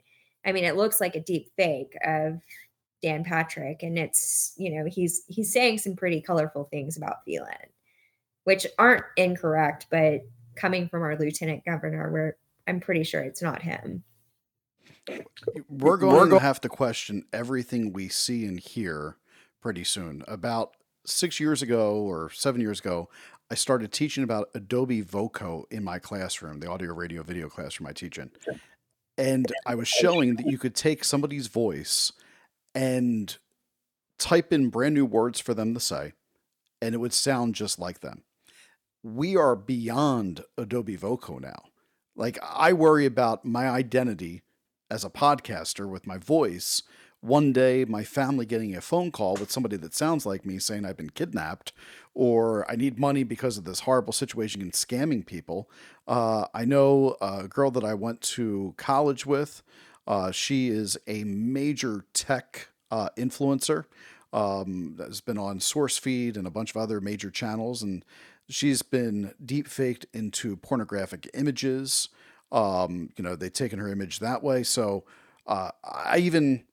I 0.46 0.52
mean, 0.52 0.64
it 0.64 0.76
looks 0.76 1.00
like 1.00 1.16
a 1.16 1.20
deep 1.20 1.50
fake 1.56 1.96
of 2.04 2.40
Dan 3.02 3.24
Patrick, 3.24 3.82
and 3.82 3.98
it's 3.98 4.54
you 4.56 4.74
know 4.74 4.88
he's 4.88 5.24
he's 5.28 5.52
saying 5.52 5.78
some 5.78 5.96
pretty 5.96 6.20
colorful 6.20 6.64
things 6.64 6.96
about 6.96 7.24
Phelan, 7.24 7.68
which 8.44 8.66
aren't 8.78 9.04
incorrect, 9.16 9.86
but 9.90 10.22
coming 10.54 10.88
from 10.88 11.02
our 11.02 11.16
lieutenant 11.16 11.64
governor, 11.64 12.10
where 12.10 12.36
I'm 12.66 12.80
pretty 12.80 13.04
sure 13.04 13.20
it's 13.22 13.42
not 13.42 13.62
him. 13.62 14.04
We're 15.68 15.96
going 15.96 16.30
to 16.30 16.38
have 16.38 16.60
to 16.62 16.68
question 16.68 17.24
everything 17.32 17.92
we 17.92 18.08
see 18.08 18.46
and 18.46 18.58
hear 18.58 19.16
pretty 19.60 19.84
soon. 19.84 20.22
About 20.28 20.76
six 21.04 21.38
years 21.40 21.62
ago 21.62 21.96
or 21.96 22.30
seven 22.30 22.60
years 22.60 22.80
ago, 22.80 23.10
I 23.50 23.54
started 23.54 23.92
teaching 23.92 24.24
about 24.24 24.48
Adobe 24.54 25.02
Voco 25.02 25.64
in 25.70 25.84
my 25.84 25.98
classroom, 25.98 26.60
the 26.60 26.70
audio, 26.70 26.94
radio, 26.94 27.22
video 27.22 27.48
classroom 27.48 27.86
I 27.86 27.92
teach 27.92 28.18
in. 28.18 28.30
And 29.18 29.52
I 29.66 29.74
was 29.74 29.88
showing 29.88 30.36
that 30.36 30.46
you 30.46 30.58
could 30.58 30.74
take 30.74 31.04
somebody's 31.04 31.46
voice 31.46 32.12
and 32.74 33.36
type 34.18 34.52
in 34.52 34.70
brand 34.70 34.94
new 34.94 35.04
words 35.04 35.40
for 35.40 35.54
them 35.54 35.74
to 35.74 35.80
say, 35.80 36.14
and 36.80 36.94
it 36.94 36.98
would 36.98 37.12
sound 37.12 37.54
just 37.54 37.78
like 37.78 38.00
them. 38.00 38.22
We 39.04 39.36
are 39.36 39.54
beyond 39.54 40.44
Adobe 40.56 40.96
Voco 40.96 41.38
now. 41.38 41.64
Like, 42.16 42.38
I 42.42 42.72
worry 42.72 43.04
about 43.04 43.44
my 43.44 43.68
identity 43.68 44.40
as 44.90 45.04
a 45.04 45.10
podcaster 45.10 45.86
with 45.86 46.06
my 46.06 46.16
voice. 46.16 46.82
One 47.20 47.52
day, 47.52 47.84
my 47.84 48.02
family 48.02 48.46
getting 48.46 48.74
a 48.74 48.80
phone 48.80 49.10
call 49.10 49.34
with 49.34 49.50
somebody 49.50 49.76
that 49.76 49.92
sounds 49.92 50.24
like 50.24 50.46
me 50.46 50.58
saying 50.58 50.86
I've 50.86 50.96
been 50.96 51.10
kidnapped, 51.10 51.74
or 52.14 52.70
I 52.70 52.76
need 52.76 52.98
money 52.98 53.24
because 53.24 53.58
of 53.58 53.64
this 53.64 53.80
horrible 53.80 54.14
situation 54.14 54.62
and 54.62 54.72
scamming 54.72 55.26
people. 55.26 55.68
Uh, 56.08 56.46
I 56.54 56.64
know 56.64 57.18
a 57.20 57.46
girl 57.46 57.70
that 57.72 57.84
I 57.84 57.92
went 57.92 58.22
to 58.22 58.72
college 58.78 59.26
with. 59.26 59.62
Uh, 60.06 60.30
she 60.30 60.68
is 60.68 60.96
a 61.06 61.24
major 61.24 62.06
tech 62.14 62.70
uh, 62.90 63.10
influencer 63.18 63.84
um, 64.32 64.94
that 64.96 65.08
has 65.08 65.20
been 65.20 65.38
on 65.38 65.58
SourceFed 65.58 66.38
and 66.38 66.46
a 66.46 66.50
bunch 66.50 66.70
of 66.70 66.78
other 66.78 67.02
major 67.02 67.30
channels, 67.30 67.82
and 67.82 68.02
she's 68.48 68.82
been 68.82 69.34
deep 69.44 69.68
faked 69.68 70.06
into 70.12 70.56
pornographic 70.56 71.28
images. 71.34 72.08
Um, 72.52 73.10
you 73.16 73.24
know, 73.24 73.36
they've 73.36 73.52
taken 73.52 73.78
her 73.78 73.88
image 73.88 74.18
that 74.20 74.42
way. 74.42 74.62
So 74.62 75.04
uh, 75.46 75.70
I 75.82 76.18
even 76.18 76.64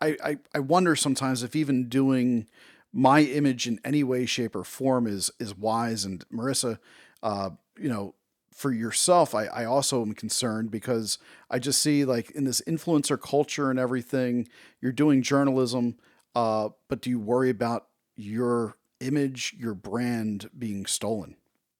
I, 0.00 0.16
I 0.24 0.38
I 0.54 0.58
wonder 0.60 0.96
sometimes 0.96 1.42
if 1.42 1.56
even 1.56 1.88
doing 1.88 2.46
my 2.92 3.20
image 3.20 3.66
in 3.66 3.80
any 3.84 4.02
way, 4.02 4.24
shape, 4.26 4.56
or 4.56 4.64
form 4.64 5.06
is 5.06 5.30
is 5.38 5.56
wise. 5.56 6.04
And 6.04 6.24
Merissa, 6.30 6.78
uh, 7.22 7.50
you 7.78 7.88
know, 7.88 8.14
for 8.52 8.72
yourself, 8.72 9.34
I, 9.34 9.46
I 9.46 9.64
also 9.66 10.00
am 10.00 10.14
concerned 10.14 10.70
because 10.70 11.18
I 11.50 11.58
just 11.58 11.82
see 11.82 12.04
like 12.04 12.30
in 12.30 12.44
this 12.44 12.62
influencer 12.66 13.20
culture 13.20 13.70
and 13.70 13.78
everything, 13.78 14.48
you're 14.80 14.92
doing 14.92 15.22
journalism, 15.22 15.96
uh, 16.34 16.70
but 16.88 17.02
do 17.02 17.10
you 17.10 17.20
worry 17.20 17.50
about 17.50 17.88
your 18.16 18.76
image, 19.00 19.54
your 19.58 19.74
brand 19.74 20.50
being 20.58 20.86
stolen? 20.86 21.36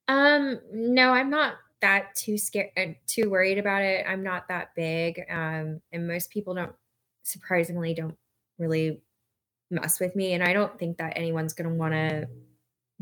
Um, 0.08 0.60
no, 0.72 1.10
I'm 1.10 1.30
not 1.30 1.54
that 1.80 2.14
too 2.14 2.38
scared, 2.38 2.70
uh, 2.76 2.92
too 3.06 3.30
worried 3.30 3.58
about 3.58 3.82
it. 3.82 4.06
I'm 4.08 4.22
not 4.22 4.48
that 4.48 4.74
big, 4.74 5.20
um, 5.30 5.80
and 5.92 6.06
most 6.06 6.30
people 6.30 6.54
don't, 6.54 6.72
surprisingly, 7.22 7.94
don't 7.94 8.16
really 8.58 9.00
mess 9.70 10.00
with 10.00 10.14
me, 10.14 10.32
and 10.32 10.42
I 10.42 10.52
don't 10.52 10.78
think 10.78 10.98
that 10.98 11.16
anyone's 11.16 11.52
gonna 11.52 11.74
wanna 11.74 12.26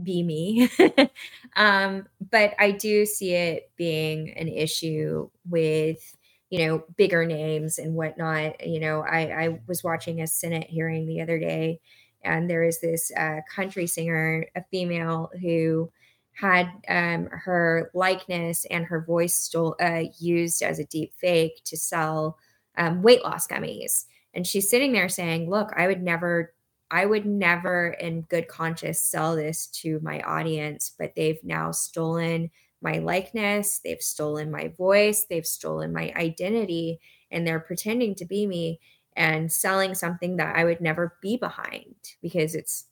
be 0.03 0.23
me. 0.23 0.69
um, 1.57 2.07
but 2.31 2.55
I 2.59 2.73
do 2.73 3.07
see 3.07 3.33
it 3.35 3.71
being 3.77 4.31
an 4.37 4.49
issue 4.49 5.31
with 5.49 6.17
you 6.51 6.67
know 6.67 6.85
bigger 6.97 7.27
names 7.27 7.79
and 7.79 7.95
whatnot. 7.95 8.67
You 8.67 8.81
know, 8.81 9.01
I, 9.01 9.45
I 9.45 9.61
was 9.69 9.85
watching 9.85 10.21
a 10.21 10.27
Senate 10.27 10.69
hearing 10.69 11.07
the 11.07 11.21
other 11.21 11.39
day, 11.39 11.81
and 12.25 12.49
there 12.49 12.63
is 12.63 12.81
this 12.81 13.13
uh, 13.17 13.41
country 13.55 13.87
singer, 13.87 14.47
a 14.55 14.65
female 14.71 15.31
who 15.41 15.91
had 16.33 16.69
um, 16.89 17.29
her 17.31 17.91
likeness 17.95 18.65
and 18.71 18.87
her 18.87 19.01
voice 19.01 19.35
stole, 19.35 19.77
uh, 19.81 20.05
used 20.19 20.63
as 20.63 20.79
a 20.79 20.87
deep 20.87 21.13
fake 21.15 21.61
to 21.65 21.77
sell 21.77 22.37
um, 22.77 23.03
weight 23.03 23.23
loss 23.23 23.47
gummies. 23.47 24.05
And 24.35 24.47
she's 24.47 24.69
sitting 24.69 24.93
there 24.93 25.09
saying, 25.09 25.49
Look, 25.49 25.73
I 25.77 25.87
would 25.87 26.03
never 26.03 26.55
I 26.91 27.07
would 27.07 27.27
never, 27.27 27.89
in 27.89 28.23
good 28.23 28.47
conscience, 28.47 29.01
sell 29.01 29.35
this 29.35 29.67
to 29.83 29.99
my 30.01 30.21
audience, 30.21 30.93
but 30.97 31.15
they've 31.17 31.43
now 31.43 31.73
stolen 31.73 32.51
my 32.83 32.99
likeness, 32.99 33.81
they've 33.83 34.03
stolen 34.03 34.51
my 34.51 34.69
voice, 34.69 35.25
they've 35.25 35.47
stolen 35.47 35.93
my 35.93 36.13
identity, 36.15 37.01
and 37.31 37.47
they're 37.47 37.59
pretending 37.59 38.15
to 38.17 38.25
be 38.25 38.47
me 38.47 38.79
and 39.17 39.53
selling 39.53 39.95
something 39.95 40.37
that 40.37 40.57
I 40.57 40.65
would 40.65 40.81
never 40.81 41.17
be 41.23 41.37
behind 41.37 41.95
because 42.23 42.55
it's, 42.55 42.87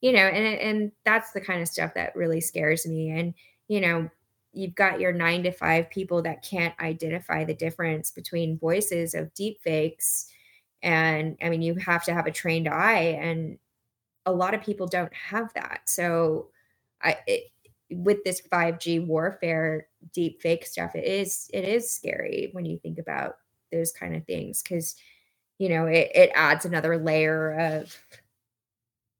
you 0.00 0.12
know, 0.12 0.20
and 0.26 0.58
and 0.60 0.92
that's 1.04 1.32
the 1.32 1.40
kind 1.40 1.62
of 1.62 1.68
stuff 1.68 1.94
that 1.94 2.14
really 2.16 2.40
scares 2.40 2.86
me. 2.86 3.10
And 3.10 3.34
you 3.68 3.80
know, 3.80 4.10
you've 4.52 4.74
got 4.74 5.00
your 5.00 5.12
nine 5.12 5.42
to 5.44 5.50
five 5.52 5.90
people 5.90 6.22
that 6.22 6.42
can't 6.42 6.78
identify 6.80 7.44
the 7.44 7.54
difference 7.54 8.10
between 8.10 8.58
voices 8.58 9.14
of 9.14 9.32
deep 9.34 9.60
fakes 9.62 10.26
and 10.82 11.36
I 11.42 11.48
mean, 11.50 11.62
you 11.62 11.76
have 11.76 12.04
to 12.04 12.14
have 12.14 12.26
a 12.26 12.30
trained 12.30 12.68
eye, 12.68 13.18
and 13.20 13.58
a 14.26 14.32
lot 14.32 14.54
of 14.54 14.62
people 14.62 14.86
don't 14.86 15.12
have 15.14 15.52
that. 15.54 15.82
So, 15.86 16.48
I 17.02 17.18
it, 17.26 17.44
with 17.90 18.24
this 18.24 18.40
5G 18.40 19.00
warfare, 19.00 19.88
deep 20.12 20.40
fake 20.42 20.66
stuff, 20.66 20.94
it 20.94 21.04
is 21.04 21.50
it 21.52 21.64
is 21.64 21.90
scary 21.90 22.50
when 22.52 22.64
you 22.64 22.78
think 22.78 22.98
about 22.98 23.36
those 23.72 23.92
kind 23.92 24.14
of 24.16 24.24
things 24.26 24.62
because 24.62 24.96
you 25.58 25.68
know 25.68 25.86
it, 25.86 26.10
it 26.14 26.30
adds 26.34 26.64
another 26.64 26.98
layer 26.98 27.52
of 27.52 27.96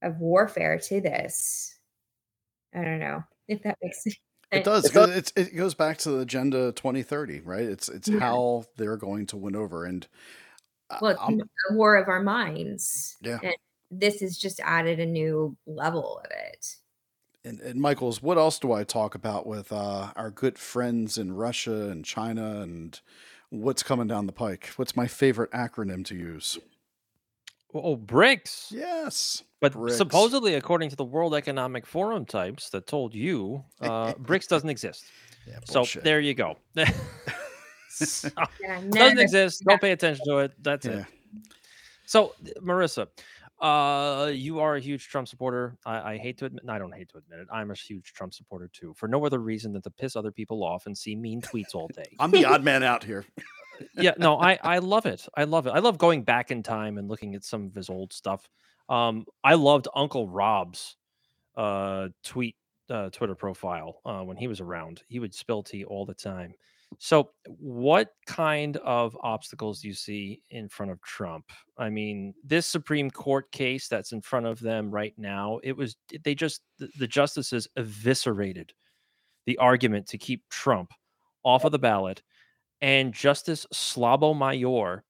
of 0.03 0.21
warfare 0.21 0.79
to 0.79 1.01
this. 1.01 1.79
I 2.75 2.83
don't 2.83 2.99
know 2.99 3.25
if 3.49 3.63
that 3.63 3.79
makes 3.83 4.03
sense. 4.03 4.17
It 4.53 4.65
does. 4.65 4.95
It's, 4.95 5.33
it 5.35 5.57
goes 5.57 5.75
back 5.75 5.99
to 5.99 6.11
the 6.11 6.19
agenda 6.21 6.71
2030, 6.73 7.41
right? 7.41 7.63
It's 7.63 7.89
it's 7.89 8.09
yeah. 8.09 8.21
how 8.21 8.67
they're 8.77 8.97
going 8.97 9.27
to 9.27 9.37
win 9.37 9.57
over, 9.57 9.85
and 9.85 10.07
well, 11.01 11.13
it's 11.13 11.21
I'm, 11.21 11.41
a 11.41 11.75
war 11.75 11.97
of 11.97 12.09
our 12.09 12.23
minds. 12.23 13.17
Yeah. 13.21 13.39
And 13.43 13.55
this 13.91 14.21
has 14.21 14.37
just 14.37 14.61
added 14.61 15.01
a 15.01 15.07
new 15.07 15.57
level 15.67 16.19
of 16.19 16.31
it. 16.31 16.77
And, 17.45 17.61
and 17.61 17.81
Michaels, 17.81 18.23
what 18.23 18.39
else 18.39 18.59
do 18.59 18.73
I 18.73 18.85
talk 18.85 19.15
about 19.15 19.47
with 19.47 19.71
uh, 19.71 20.13
our 20.17 20.31
good 20.31 20.59
friends 20.59 21.19
in 21.19 21.35
Russia 21.35 21.91
and 21.91 22.05
China 22.05 22.63
and 22.63 22.99
what's 23.61 23.83
coming 23.83 24.07
down 24.07 24.27
the 24.27 24.33
pike? 24.33 24.71
What's 24.77 24.97
my 24.97 25.07
favorite 25.07 25.51
acronym 25.53 26.05
to 26.07 26.15
use? 26.15 26.59
Oh, 27.73 27.97
BRICS. 27.97 28.71
Yes. 28.71 29.43
But 29.61 29.73
BRICS. 29.73 29.97
supposedly, 29.97 30.55
according 30.55 30.91
to 30.91 30.97
the 30.97 31.05
World 31.05 31.35
Economic 31.35 31.87
Forum 31.87 32.25
types 32.25 32.71
that 32.71 32.87
told 32.87 33.15
you, 33.15 33.65
uh, 33.81 34.15
BRICS 34.23 34.49
doesn't 34.49 34.71
exist. 34.71 35.05
Yeah, 35.47 35.59
so 35.65 35.85
there 36.01 36.21
you 36.21 36.35
go. 36.35 36.57
so, 37.91 38.29
yeah, 38.61 38.81
doesn't 38.91 39.19
exist. 39.19 39.63
Don't 39.67 39.81
pay 39.81 39.93
attention 39.93 40.25
to 40.27 40.39
it. 40.39 40.53
That's 40.63 40.87
yeah. 40.87 41.01
it. 41.01 41.07
So, 42.07 42.35
Merissa, 42.63 43.09
uh, 43.65 44.27
you 44.27 44.61
are 44.61 44.77
a 44.77 44.81
huge 44.81 45.09
Trump 45.09 45.27
supporter. 45.27 45.79
I, 45.87 46.13
I 46.13 46.19
hate 46.19 46.37
to 46.39 46.45
admit, 46.45 46.65
I 46.69 46.79
don't 46.79 46.95
hate 46.95 47.09
to 47.11 47.19
admit 47.19 47.41
it. 47.41 47.49
I'm 47.51 47.71
a 47.71 47.75
huge 47.75 48.13
Trump 48.13 48.35
supporter 48.35 48.69
too, 48.71 48.93
for 48.95 49.09
no 49.09 49.25
other 49.25 49.39
reason 49.39 49.73
than 49.73 49.81
to 49.83 49.91
piss 49.91 50.17
other 50.17 50.31
people 50.31 50.63
off 50.63 50.85
and 50.85 50.97
see 50.97 51.17
mean 51.17 51.41
tweets 51.41 51.75
all 51.75 51.89
day. 51.89 52.15
I'm 52.19 52.31
the 52.31 52.45
odd 52.45 52.63
man 52.63 52.83
out 52.83 53.03
here. 53.03 53.25
yeah, 53.97 54.13
no, 54.19 54.39
I 54.39 54.59
I 54.63 54.79
love 54.79 55.07
it. 55.07 55.27
I 55.35 55.45
love 55.45 55.67
it. 55.67 55.71
I 55.71 55.79
love 55.79 55.97
going 55.97 56.25
back 56.25 56.51
in 56.51 56.63
time 56.63 56.99
and 56.99 57.09
looking 57.09 57.35
at 57.35 57.43
some 57.43 57.65
of 57.65 57.75
his 57.75 57.89
old 57.89 58.13
stuff. 58.13 58.47
Um, 58.91 59.25
I 59.43 59.55
loved 59.55 59.89
Uncle 59.95 60.29
Rob's 60.29 60.97
uh 61.57 62.09
tweet 62.23 62.57
uh, 62.91 63.09
Twitter 63.09 63.35
profile 63.35 64.03
uh, 64.05 64.21
when 64.21 64.37
he 64.37 64.47
was 64.47 64.61
around. 64.61 65.03
He 65.09 65.21
would 65.21 65.35
spill 65.35 65.63
tea 65.63 65.85
all 65.85 66.05
the 66.05 66.13
time. 66.13 66.53
So, 66.99 67.31
what 67.47 68.11
kind 68.27 68.77
of 68.79 69.17
obstacles 69.23 69.81
do 69.81 69.89
you 69.89 69.95
see 69.95 70.43
in 70.51 70.69
front 70.69 70.93
of 70.93 71.01
Trump? 71.03 71.47
I 71.79 71.91
mean, 71.91 72.35
this 72.45 72.67
Supreme 72.67 73.11
Court 73.11 73.51
case 73.53 73.89
that's 73.89 74.13
in 74.13 74.21
front 74.21 74.47
of 74.47 74.61
them 74.61 74.91
right 74.91 75.15
now, 75.17 75.61
it 75.63 75.77
was, 75.77 75.97
they 76.23 76.35
just, 76.35 76.63
the, 76.79 77.07
justices 77.07 77.69
eviscerated 77.77 78.73
the 79.47 79.59
argument 79.59 80.07
to 80.09 80.19
keep 80.19 80.49
Trump 80.49 80.93
off 81.45 81.65
of 81.65 81.73
the 81.73 81.79
ballot. 81.79 82.23
And 82.81 83.15
Justice 83.15 83.67
Sotomayor 83.73 85.05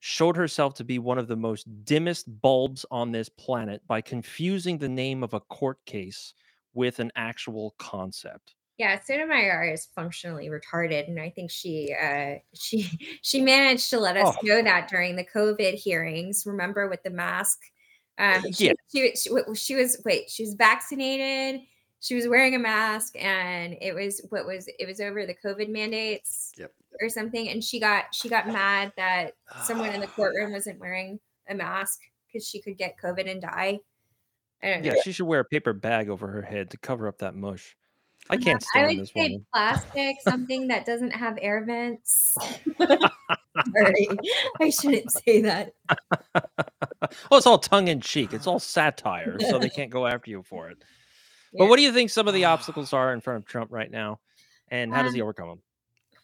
showed 0.00 0.36
herself 0.36 0.74
to 0.74 0.84
be 0.84 0.98
one 0.98 1.18
of 1.18 1.28
the 1.28 1.36
most 1.36 1.66
dimmest 1.84 2.26
bulbs 2.40 2.84
on 2.90 3.12
this 3.12 3.28
planet 3.28 3.80
by 3.86 4.00
confusing 4.00 4.78
the 4.78 4.88
name 4.88 5.22
of 5.22 5.34
a 5.34 5.40
court 5.40 5.78
case 5.86 6.34
with 6.74 6.98
an 6.98 7.12
actual 7.14 7.74
concept. 7.78 8.54
Yeah, 8.78 8.98
Sotomayor 9.00 9.70
is 9.72 9.86
functionally 9.94 10.48
retarded, 10.48 11.06
and 11.06 11.20
I 11.20 11.30
think 11.30 11.50
she 11.50 11.94
uh, 11.94 12.36
she 12.54 12.90
she 13.22 13.40
managed 13.40 13.90
to 13.90 14.00
let 14.00 14.16
us 14.16 14.34
oh. 14.36 14.46
know 14.46 14.62
that 14.62 14.88
during 14.88 15.16
the 15.16 15.24
COVID 15.24 15.74
hearings. 15.74 16.44
Remember 16.46 16.88
with 16.88 17.02
the 17.02 17.10
mask? 17.10 17.58
Um, 18.18 18.52
she, 18.52 18.66
yeah, 18.66 18.72
she, 18.90 19.14
she, 19.14 19.30
she 19.54 19.74
was 19.74 20.00
wait, 20.04 20.30
she 20.30 20.44
was 20.44 20.54
vaccinated. 20.54 21.62
She 22.00 22.16
was 22.16 22.26
wearing 22.26 22.56
a 22.56 22.58
mask, 22.58 23.14
and 23.16 23.76
it 23.80 23.94
was 23.94 24.20
what 24.30 24.44
was 24.46 24.68
it 24.78 24.86
was 24.86 25.00
over 25.00 25.24
the 25.24 25.36
COVID 25.44 25.68
mandates 25.68 26.52
yep. 26.58 26.72
or 27.00 27.08
something. 27.08 27.48
And 27.48 27.62
she 27.62 27.78
got 27.78 28.12
she 28.12 28.28
got 28.28 28.48
mad 28.48 28.92
that 28.96 29.34
someone 29.62 29.90
in 29.90 30.00
the 30.00 30.06
courtroom 30.16 30.52
wasn't 30.52 30.80
wearing 30.80 31.20
a 31.48 31.54
mask 31.54 32.00
because 32.26 32.48
she 32.48 32.60
could 32.60 32.76
get 32.76 32.96
COVID 33.02 33.30
and 33.30 33.40
die. 33.40 33.80
Yeah, 34.62 34.94
she 35.02 35.12
should 35.12 35.26
wear 35.26 35.40
a 35.40 35.44
paper 35.44 35.72
bag 35.72 36.08
over 36.08 36.28
her 36.28 36.42
head 36.42 36.70
to 36.70 36.76
cover 36.76 37.08
up 37.08 37.18
that 37.18 37.34
mush. 37.34 37.76
I 38.32 38.36
can't 38.38 38.62
stand 38.62 38.86
I 38.86 38.88
would 38.88 38.98
this 39.00 39.10
say 39.14 39.40
plastic, 39.52 40.16
something 40.22 40.68
that 40.68 40.86
doesn't 40.86 41.10
have 41.10 41.38
air 41.42 41.62
vents. 41.66 42.34
Sorry, 42.80 44.08
I 44.58 44.70
shouldn't 44.70 45.12
say 45.12 45.42
that. 45.42 45.74
well, 47.30 47.36
it's 47.38 47.46
all 47.46 47.58
tongue 47.58 47.88
in 47.88 48.00
cheek. 48.00 48.32
It's 48.32 48.46
all 48.46 48.58
satire, 48.58 49.36
so 49.38 49.58
they 49.58 49.68
can't 49.68 49.90
go 49.90 50.06
after 50.06 50.30
you 50.30 50.42
for 50.42 50.70
it. 50.70 50.78
But 51.54 51.68
what 51.68 51.76
do 51.76 51.82
you 51.82 51.92
think 51.92 52.08
some 52.08 52.26
of 52.28 52.32
the 52.32 52.46
obstacles 52.46 52.94
are 52.94 53.12
in 53.12 53.20
front 53.20 53.40
of 53.40 53.44
Trump 53.44 53.70
right 53.70 53.90
now, 53.90 54.20
and 54.68 54.90
how 54.90 55.00
um, 55.00 55.04
does 55.04 55.14
he 55.14 55.20
um, 55.20 55.26
overcome 55.26 55.48
them? 55.48 55.62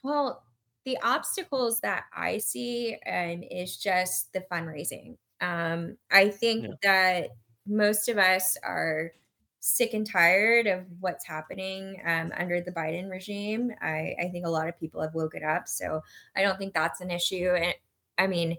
Well, 0.03 0.43
the 0.87 0.97
obstacles 1.03 1.81
that 1.81 2.05
I 2.17 2.39
see 2.39 2.97
um, 3.07 3.43
is 3.43 3.77
just 3.77 4.33
the 4.33 4.41
fundraising. 4.51 5.19
Um, 5.43 5.99
I 6.11 6.31
think 6.31 6.65
yeah. 6.65 6.71
that 6.83 7.29
most 7.67 8.09
of 8.09 8.17
us 8.17 8.57
are 8.63 9.13
sick 9.61 9.93
and 9.93 10.07
tired 10.07 10.67
of 10.67 10.85
what's 11.01 11.27
happening 11.27 12.01
um, 12.07 12.33
under 12.37 12.61
the 12.61 12.73
Biden 12.73 13.11
regime. 13.11 13.73
I, 13.83 14.15
I 14.21 14.29
think 14.33 14.47
a 14.47 14.51
lot 14.51 14.69
of 14.69 14.79
people 14.79 15.03
have 15.03 15.15
woken 15.15 15.45
up. 15.45 15.69
So 15.69 16.01
I 16.37 16.43
don't 16.43 16.59
think 16.59 16.75
that's 16.75 17.01
an 17.01 17.11
issue. 17.11 17.51
And 17.51 17.75
I 18.19 18.27
mean, 18.27 18.57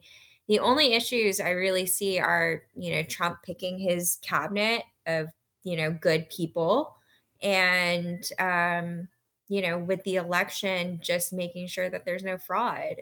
the 0.47 0.59
only 0.59 0.93
issues 0.93 1.39
I 1.39 1.51
really 1.51 1.85
see 1.85 2.19
are, 2.19 2.63
you 2.76 2.93
know, 2.93 3.03
Trump 3.03 3.38
picking 3.43 3.77
his 3.77 4.17
cabinet 4.21 4.84
of, 5.05 5.27
you 5.63 5.77
know, 5.77 5.91
good 5.91 6.30
people 6.30 6.95
and, 7.41 8.23
um, 8.39 9.07
you 9.47 9.61
know, 9.61 9.77
with 9.77 10.03
the 10.03 10.15
election, 10.15 10.99
just 11.01 11.34
making 11.34 11.67
sure 11.67 11.89
that 11.89 12.05
there's 12.05 12.23
no 12.23 12.38
fraud. 12.38 12.95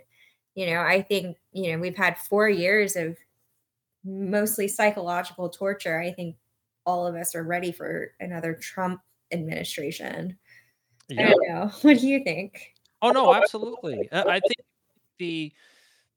You 0.56 0.68
know, 0.68 0.82
I 0.82 1.02
think, 1.02 1.38
you 1.52 1.72
know, 1.72 1.80
we've 1.80 1.98
had 1.98 2.18
four 2.18 2.50
years 2.50 2.96
of 2.96 3.18
mostly 4.04 4.68
psychological 4.68 5.50
torture. 5.50 6.00
I 6.00 6.12
think 6.12 6.36
all 6.88 7.06
of 7.06 7.16
us 7.16 7.36
are 7.36 7.44
ready 7.44 7.72
for 7.72 8.14
another 8.20 8.58
Trump 8.60 9.02
administration. 9.32 10.38
Yeah. 11.10 11.28
I 11.28 11.30
don't 11.30 11.50
know. 11.50 11.72
What 11.82 12.00
do 12.00 12.08
you 12.08 12.24
think? 12.24 12.74
Oh 13.04 13.12
no, 13.12 13.36
absolutely. 13.36 14.10
I 14.12 14.40
think 14.40 14.66
the 15.20 15.54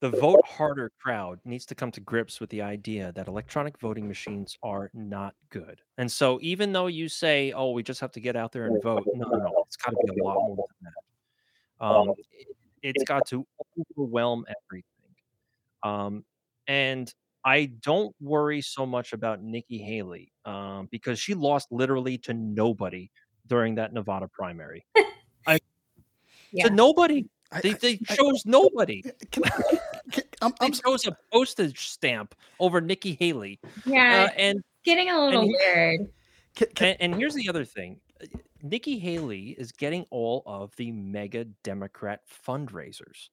the 0.00 0.08
vote 0.08 0.40
harder 0.46 0.90
crowd 0.98 1.40
needs 1.44 1.66
to 1.66 1.74
come 1.74 1.90
to 1.90 2.00
grips 2.00 2.40
with 2.40 2.48
the 2.48 2.62
idea 2.62 3.12
that 3.12 3.28
electronic 3.28 3.78
voting 3.78 4.08
machines 4.08 4.56
are 4.62 4.90
not 4.94 5.34
good. 5.50 5.82
And 5.98 6.10
so 6.10 6.38
even 6.40 6.72
though 6.72 6.86
you 6.86 7.08
say, 7.10 7.52
"Oh, 7.52 7.72
we 7.72 7.82
just 7.82 8.00
have 8.00 8.12
to 8.12 8.20
get 8.20 8.34
out 8.34 8.52
there 8.52 8.64
and 8.64 8.82
vote," 8.82 9.06
no, 9.12 9.28
no, 9.28 9.36
no, 9.36 9.64
it's 9.66 9.76
got 9.76 9.90
to 9.90 10.12
be 10.14 10.20
a 10.20 10.24
lot 10.24 10.36
more 10.36 10.66
than 10.80 10.92
that. 11.80 11.84
Um, 11.84 12.14
it, 12.82 12.96
has 12.96 13.04
got 13.04 13.26
to 13.28 13.46
overwhelm 13.98 14.46
everything. 14.48 14.84
Um, 15.82 16.24
and 16.66 17.12
I 17.44 17.66
don't 17.82 18.14
worry 18.20 18.60
so 18.60 18.84
much 18.84 19.12
about 19.12 19.42
Nikki 19.42 19.78
Haley 19.78 20.32
um, 20.44 20.88
because 20.90 21.18
she 21.18 21.34
lost 21.34 21.68
literally 21.72 22.18
to 22.18 22.34
nobody 22.34 23.10
during 23.46 23.74
that 23.76 23.92
Nevada 23.92 24.28
primary. 24.28 24.84
I, 25.46 25.58
Yeah. 26.52 26.66
To 26.68 26.74
nobody. 26.74 27.26
I- 27.52 27.60
They, 27.60 27.70
I- 27.70 27.74
they 27.74 27.98
I- 28.08 28.14
chose 28.16 28.42
nobody. 28.44 29.02
can 29.30 29.44
I- 29.44 29.78
can- 30.10 30.24
I'm, 30.42 30.52
They 30.60 30.66
I'm, 30.66 30.72
chose 30.72 31.06
a 31.06 31.16
postage 31.32 31.88
stamp 31.88 32.34
over 32.58 32.80
Nikki 32.80 33.16
Haley. 33.20 33.60
Yeah, 33.86 34.28
Uh, 34.30 34.34
and 34.36 34.64
getting 34.84 35.10
a 35.10 35.20
little 35.24 35.42
and 35.42 35.48
he- 35.50 35.56
weird. 35.56 36.00
can, 36.56 36.68
can, 36.74 36.86
And, 36.88 37.12
and 37.12 37.14
here's 37.20 37.34
the 37.34 37.48
other 37.48 37.64
thing 37.64 38.00
uh, 38.22 38.26
Nikki 38.62 38.98
Haley 38.98 39.54
is 39.58 39.70
getting 39.72 40.04
all 40.10 40.42
of 40.44 40.74
the 40.76 40.90
mega 40.92 41.44
Democrat 41.62 42.20
fundraisers 42.46 43.28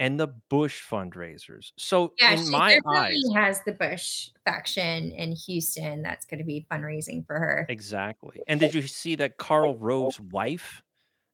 and 0.00 0.20
the 0.20 0.28
Bush 0.28 0.82
fundraisers. 0.88 1.72
So, 1.78 2.16
Yeah, 2.20 2.34
in 2.34 2.48
she 2.48 2.50
my 2.50 2.80
definitely 2.90 2.94
eyes, 2.94 3.34
has 3.34 3.62
the 3.64 3.72
Bush 3.72 4.28
faction 4.44 5.10
in 5.12 5.32
Houston 5.32 6.02
that's 6.02 6.26
going 6.26 6.38
to 6.38 6.44
be 6.44 6.66
fundraising 6.70 7.26
for 7.26 7.38
her. 7.38 7.68
exactly. 7.68 8.42
And 8.46 8.60
did 8.60 8.74
you 8.74 8.82
see 8.82 9.14
that 9.16 9.36
Karl 9.36 9.76
Rove's 9.76 10.20
wife 10.20 10.82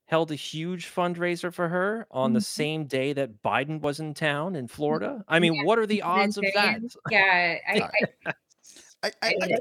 held 0.07 0.33
a 0.33 0.37
huge 0.37 0.87
fundraiser 0.87 1.53
for 1.55 1.69
her 1.71 2.07
on 2.11 2.33
the 2.35 2.41
Mhm. 2.41 2.43
same 2.43 2.87
day 2.87 3.13
that 3.15 3.43
Biden 3.43 3.81
was 3.81 4.01
in 4.01 4.15
town 4.15 4.57
in 4.57 4.69
Florida? 4.69 5.25
I 5.29 5.41
mean, 5.41 5.59
what 5.59 5.79
are 5.79 5.87
the 5.87 6.03
odds 6.03 6.39
of 6.39 6.53
that? 6.55 6.83
Yeah, 7.09 7.59
I, 7.69 7.83
I, 7.93 8.33
I, 9.03 9.13
I, 9.23 9.35
I 9.43 9.49
I, 9.51 9.59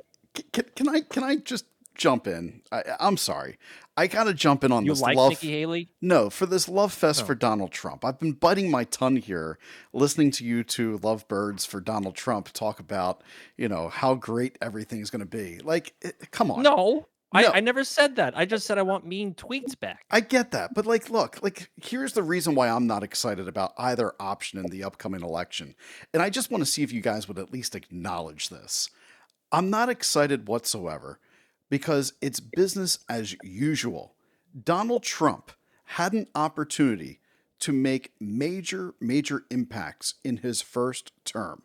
can, 0.53 0.65
can 0.75 0.89
I 0.89 1.01
can 1.01 1.23
I 1.23 1.35
just 1.37 1.65
jump 1.95 2.27
in? 2.27 2.61
I, 2.71 2.83
I'm 2.99 3.17
sorry. 3.17 3.57
I 3.97 4.07
gotta 4.07 4.33
jump 4.33 4.63
in 4.63 4.71
on 4.71 4.83
You 4.85 4.91
this 4.91 5.01
like 5.01 5.15
love. 5.15 5.29
Nikki 5.31 5.51
Haley? 5.51 5.89
No, 6.01 6.29
for 6.29 6.45
this 6.45 6.67
love 6.67 6.91
fest 6.91 7.23
Oh. 7.23 7.25
for 7.25 7.35
Donald 7.35 7.71
Trump. 7.71 8.03
I've 8.03 8.19
been 8.19 8.33
biting 8.33 8.69
my 8.69 8.83
tongue 8.83 9.15
here, 9.17 9.57
listening 9.93 10.31
to 10.31 10.43
you 10.45 10.63
two 10.63 10.97
lovebirds 11.01 11.65
for 11.65 11.79
Donald 11.79 12.15
Trump 12.15 12.51
talk 12.51 12.79
about, 12.79 13.21
you 13.55 13.69
know, 13.69 13.87
how 13.89 14.15
great 14.15 14.57
everything's 14.61 15.09
going 15.09 15.21
to 15.21 15.25
be. 15.25 15.59
Like, 15.59 15.93
eh, 16.03 16.11
come 16.31 16.51
on. 16.51 16.61
No, 16.61 16.75
No. 16.75 17.07
I, 17.33 17.57
I 17.57 17.59
never 17.61 17.83
said 17.85 18.17
that. 18.17 18.37
I 18.37 18.45
just 18.45 18.65
said 18.65 18.77
I 18.77 18.81
want 18.81 19.05
mean 19.05 19.33
tweets 19.33 19.79
back. 19.79 20.03
I 20.11 20.19
get 20.19 20.51
that, 20.51 20.73
but 20.73 20.85
like, 20.85 21.09
look, 21.09 21.41
like, 21.41 21.69
here's 21.81 22.13
the 22.13 22.23
reason 22.23 22.53
why 22.55 22.69
I'm 22.69 22.87
not 22.87 23.03
excited 23.03 23.47
about 23.47 23.73
either 23.77 24.13
option 24.19 24.59
in 24.59 24.67
the 24.69 24.83
upcoming 24.83 25.21
election. 25.21 25.75
And 26.13 26.21
I 26.21 26.29
just 26.29 26.51
want 26.51 26.61
to 26.63 26.69
see 26.69 26.83
if 26.83 26.91
you 26.93 27.01
guys 27.01 27.27
would 27.27 27.39
at 27.39 27.51
least 27.51 27.75
acknowledge 27.75 28.49
this. 28.49 28.89
I'm 29.51 29.69
not 29.69 29.89
excited 29.89 30.47
whatsoever 30.47 31.19
because 31.69 32.13
it's 32.21 32.39
business 32.39 32.99
as 33.09 33.35
usual. 33.43 34.15
Donald 34.63 35.03
Trump 35.03 35.51
had 35.85 36.13
an 36.13 36.27
opportunity 36.35 37.19
to 37.59 37.71
make 37.71 38.13
major, 38.19 38.93
major 38.99 39.43
impacts 39.49 40.15
in 40.23 40.37
his 40.37 40.61
first 40.61 41.11
term. 41.23 41.63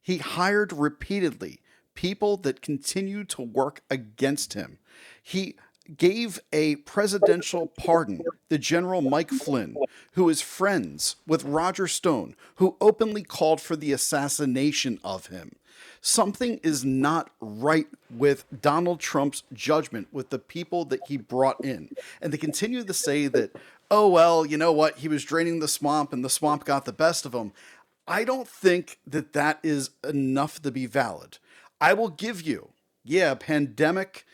He 0.00 0.18
hired 0.18 0.72
repeatedly 0.72 1.60
people 1.94 2.36
that 2.38 2.62
continued 2.62 3.28
to 3.30 3.42
work 3.42 3.82
against 3.90 4.54
him. 4.54 4.78
He 5.22 5.56
gave 5.96 6.40
a 6.52 6.76
presidential 6.76 7.66
pardon 7.66 8.22
to 8.50 8.58
General 8.58 9.00
Mike 9.00 9.30
Flynn, 9.30 9.76
who 10.12 10.28
is 10.28 10.40
friends 10.40 11.16
with 11.26 11.44
Roger 11.44 11.88
Stone, 11.88 12.36
who 12.56 12.76
openly 12.80 13.22
called 13.22 13.60
for 13.60 13.76
the 13.76 13.92
assassination 13.92 14.98
of 15.02 15.26
him. 15.26 15.56
Something 16.00 16.58
is 16.62 16.84
not 16.84 17.30
right 17.40 17.86
with 18.10 18.44
Donald 18.60 19.00
Trump's 19.00 19.44
judgment 19.52 20.08
with 20.12 20.30
the 20.30 20.38
people 20.38 20.84
that 20.86 21.00
he 21.06 21.16
brought 21.16 21.64
in. 21.64 21.90
And 22.20 22.32
to 22.32 22.38
continue 22.38 22.82
to 22.82 22.94
say 22.94 23.28
that, 23.28 23.54
oh, 23.90 24.08
well, 24.08 24.44
you 24.44 24.56
know 24.56 24.72
what, 24.72 24.98
he 24.98 25.08
was 25.08 25.24
draining 25.24 25.60
the 25.60 25.68
swamp 25.68 26.12
and 26.12 26.24
the 26.24 26.30
swamp 26.30 26.64
got 26.64 26.84
the 26.84 26.92
best 26.92 27.24
of 27.24 27.34
him, 27.34 27.52
I 28.08 28.24
don't 28.24 28.48
think 28.48 28.98
that 29.06 29.32
that 29.32 29.60
is 29.62 29.90
enough 30.02 30.60
to 30.62 30.72
be 30.72 30.86
valid. 30.86 31.38
I 31.80 31.94
will 31.94 32.08
give 32.08 32.42
you, 32.42 32.70
yeah, 33.04 33.34
pandemic 33.34 34.24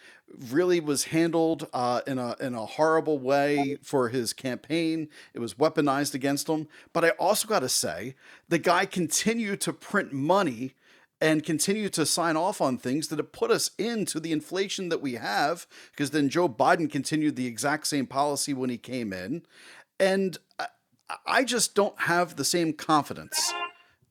really 0.51 0.81
was 0.81 1.05
handled 1.05 1.69
uh, 1.73 2.01
in 2.07 2.19
a 2.19 2.37
in 2.41 2.55
a 2.55 2.67
horrible 2.67 3.19
way 3.19 3.79
for 3.83 4.09
his 4.09 4.33
campaign. 4.33 5.09
It 5.35 5.41
was 5.41 5.55
weaponized 5.55 6.15
against 6.15 6.49
him. 6.49 6.69
But 6.93 7.05
I 7.05 7.11
also 7.11 7.49
got 7.49 7.61
to 7.61 7.69
say, 7.69 8.15
the 8.49 8.59
guy 8.59 8.87
continued 8.87 9.61
to 9.63 9.73
print 9.73 10.13
money 10.13 10.75
and 11.21 11.45
continue 11.45 11.89
to 11.89 12.07
sign 12.07 12.37
off 12.37 12.61
on 12.61 12.79
things 12.79 13.09
that 13.09 13.19
have 13.19 13.33
put 13.33 13.51
us 13.51 13.73
into 13.79 14.21
the 14.21 14.33
inflation 14.33 14.89
that 14.89 15.03
we 15.03 15.15
have. 15.15 15.67
Because 15.91 16.11
then 16.11 16.29
Joe 16.29 16.49
Biden 16.49 16.91
continued 16.91 17.37
the 17.37 17.47
exact 17.47 17.87
same 17.87 18.07
policy 18.07 18.55
when 18.55 18.71
he 18.71 18.79
came 18.79 19.13
in, 19.13 19.43
and 19.99 20.39
I, 20.59 20.67
I 21.27 21.45
just 21.45 21.75
don't 21.75 22.03
have 22.03 22.37
the 22.37 22.45
same 22.45 22.73
confidence 22.73 23.53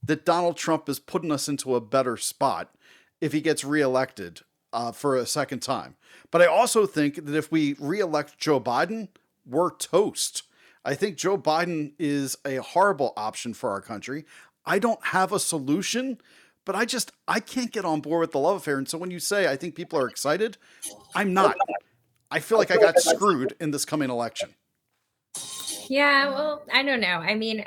that 0.03 0.26
Donald 0.26 0.57
Trump 0.57 0.89
is 0.89 0.99
putting 0.99 1.31
us 1.31 1.48
into 1.48 1.76
a 1.76 1.81
better 1.81 2.18
spot 2.18 2.73
if 3.19 3.34
he 3.34 3.41
gets 3.41 3.64
reelected 3.64 4.41
uh, 4.77 4.91
for 4.91 5.15
a 5.15 5.25
second 5.25 5.61
time. 5.61 5.95
But 6.29 6.43
I 6.43 6.45
also 6.45 6.85
think 6.85 7.25
that 7.25 7.35
if 7.35 7.51
we 7.51 7.75
reelect 7.79 8.37
Joe 8.37 8.59
Biden, 8.59 9.07
we're 9.43 9.71
toast. 9.71 10.43
I 10.85 10.93
think 10.93 11.17
Joe 11.17 11.35
Biden 11.37 11.93
is 11.97 12.37
a 12.45 12.57
horrible 12.57 13.13
option 13.17 13.55
for 13.55 13.71
our 13.71 13.81
country. 13.81 14.23
I 14.67 14.77
don't 14.77 15.03
have 15.07 15.31
a 15.31 15.39
solution, 15.39 16.19
but 16.63 16.75
I 16.75 16.85
just 16.85 17.11
I 17.27 17.39
can't 17.39 17.71
get 17.71 17.85
on 17.85 18.01
board 18.01 18.21
with 18.21 18.33
the 18.33 18.39
love 18.39 18.57
affair. 18.57 18.77
And 18.77 18.87
so 18.87 18.99
when 18.99 19.09
you 19.09 19.19
say 19.19 19.47
I 19.51 19.55
think 19.55 19.73
people 19.73 19.97
are 19.97 20.07
excited, 20.07 20.57
I'm 21.15 21.33
not. 21.33 21.57
I 22.29 22.39
feel 22.39 22.59
like 22.59 22.69
I 22.69 22.77
got 22.77 22.99
screwed 22.99 23.55
in 23.59 23.71
this 23.71 23.83
coming 23.83 24.11
election. 24.11 24.53
Yeah, 25.89 26.29
well, 26.29 26.63
I 26.71 26.83
don't 26.83 26.99
know. 26.99 27.07
I 27.07 27.33
mean, 27.33 27.65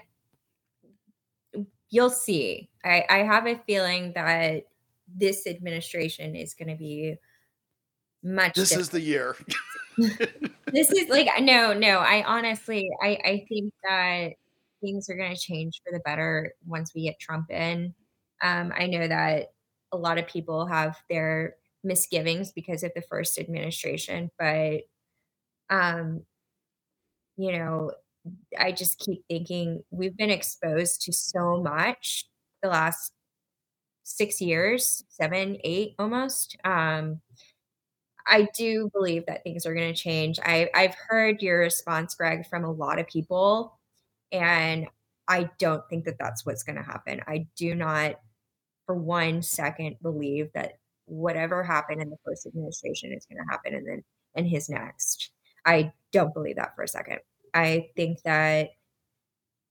you'll 1.89 2.11
see. 2.11 2.69
I, 2.85 3.05
I 3.11 3.19
have 3.19 3.47
a 3.47 3.57
feeling 3.67 4.13
that 4.15 4.67
this 5.17 5.47
administration 5.47 6.35
is 6.37 6.55
going 6.55 6.69
to 6.69 6.77
be 6.77 7.17
much. 8.23 8.55
This 8.55 8.71
different. 8.71 8.83
is 8.83 8.89
the 8.91 9.01
year. 9.01 9.37
this 10.67 10.91
is 10.91 11.09
like 11.09 11.29
no, 11.41 11.73
no. 11.73 11.99
I 11.99 12.23
honestly, 12.25 12.91
I 13.03 13.19
I 13.25 13.47
think 13.49 13.73
that 13.89 14.33
things 14.81 15.09
are 15.11 15.17
going 15.17 15.35
to 15.35 15.41
change 15.41 15.81
for 15.85 15.93
the 15.93 16.01
better 16.01 16.55
once 16.67 16.93
we 16.95 17.05
get 17.05 17.19
Trump 17.19 17.51
in. 17.51 17.95
Um, 18.43 18.73
I 18.77 18.87
know 18.87 19.07
that 19.07 19.53
a 19.93 19.97
lot 19.97 20.19
of 20.19 20.27
people 20.27 20.67
have 20.67 20.97
their 21.09 21.57
misgivings 21.85 22.53
because 22.53 22.83
of 22.83 22.93
the 22.95 23.03
first 23.03 23.39
administration, 23.39 24.31
but 24.39 24.83
um, 25.69 26.23
you 27.37 27.53
know, 27.53 27.93
I 28.59 28.73
just 28.73 28.99
keep 28.99 29.25
thinking 29.29 29.83
we've 29.91 30.17
been 30.17 30.31
exposed 30.31 31.03
to 31.03 31.13
so 31.13 31.63
much 31.63 32.27
the 32.63 32.69
last 32.69 33.13
six 34.11 34.41
years, 34.41 35.05
seven, 35.09 35.57
eight 35.65 35.95
almost. 35.99 36.57
Um, 36.65 37.21
I 38.27 38.49
do 38.57 38.91
believe 38.93 39.27
that 39.27 39.43
things 39.43 39.67
are 39.67 39.75
going 39.75 39.93
to 39.93 40.01
change. 40.01 40.39
I, 40.43 40.69
I've 40.75 40.95
heard 41.09 41.43
your 41.43 41.59
response, 41.59 42.15
Greg, 42.15 42.47
from 42.47 42.65
a 42.65 42.71
lot 42.71 42.99
of 42.99 43.09
people, 43.09 43.79
and 44.31 44.87
I 45.27 45.51
don't 45.59 45.83
think 45.89 46.05
that 46.05 46.19
that's 46.19 46.45
what's 46.45 46.63
going 46.63 46.77
to 46.77 46.83
happen. 46.83 47.21
I 47.27 47.47
do 47.57 47.75
not, 47.75 48.17
for 48.87 48.95
one 48.95 49.43
second, 49.43 49.97
believe 50.03 50.51
that 50.55 50.75
whatever 51.07 51.63
happened 51.63 52.03
in 52.03 52.11
the 52.11 52.17
first 52.25 52.47
administration 52.47 53.13
is 53.13 53.27
going 53.27 53.43
to 53.45 53.51
happen 53.51 53.75
in 53.75 53.85
the 53.85 54.03
in 54.35 54.45
his 54.45 54.69
next. 54.69 55.31
I 55.67 55.93
don't 56.13 56.35
believe 56.35 56.57
that 56.57 56.77
for 56.77 56.83
a 56.83 56.89
second. 56.89 57.19
I 57.53 57.89
think 57.97 58.23
that 58.23 58.71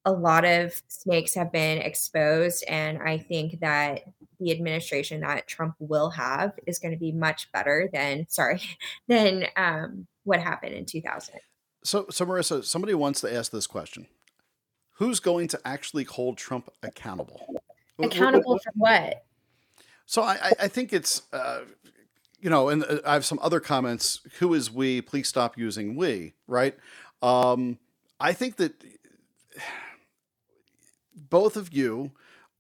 a 0.06 0.12
lot 0.12 0.44
of 0.46 0.82
snakes 0.88 1.34
have 1.36 1.52
been 1.52 1.80
exposed, 1.80 2.64
and 2.68 3.00
I 3.02 3.18
think 3.18 3.60
that 3.60 4.02
the 4.40 4.52
administration 4.52 5.22
that 5.22 5.48
Trump 5.48 5.76
will 5.80 6.10
have 6.12 6.54
is 6.66 6.80
going 6.80 6.94
to 6.94 6.98
be 7.00 7.12
much 7.12 7.52
better 7.52 7.90
than 7.92 8.26
sorry 8.30 8.62
than 9.08 9.46
um, 9.56 10.08
what 10.24 10.40
happened 10.40 10.74
in 10.76 10.86
2000. 10.86 11.36
So, 11.84 12.06
so 12.10 12.26
Merissa, 12.26 12.64
somebody 12.64 12.94
wants 12.94 13.22
to 13.22 13.34
ask 13.34 13.52
this 13.52 13.68
question: 13.68 14.08
Who's 14.94 15.20
going 15.20 15.48
to 15.50 15.60
actually 15.66 16.04
hold 16.04 16.38
Trump 16.38 16.70
accountable? 16.84 17.42
Accountable 18.02 18.60
for 18.60 18.72
what? 18.76 19.24
So, 20.06 20.22
I, 20.24 20.38
I- 20.42 20.64
I 20.64 20.68
think 20.68 20.92
it's, 20.94 21.22
uh, 21.32 21.62
you 22.42 22.50
know, 22.50 22.70
and 22.70 22.84
uh, 22.84 23.00
I 23.06 23.14
have 23.14 23.26
some 23.26 23.40
other 23.42 23.60
comments. 23.60 24.22
Who 24.40 24.54
is 24.54 24.72
we? 24.72 25.02
Please 25.02 25.28
stop 25.28 25.58
using 25.58 25.96
we. 25.96 26.34
Right? 26.48 26.76
Um, 27.22 27.78
I 28.20 28.34
think 28.34 28.58
that 28.58 28.74
both 31.16 31.56
of 31.56 31.74
you 31.74 32.12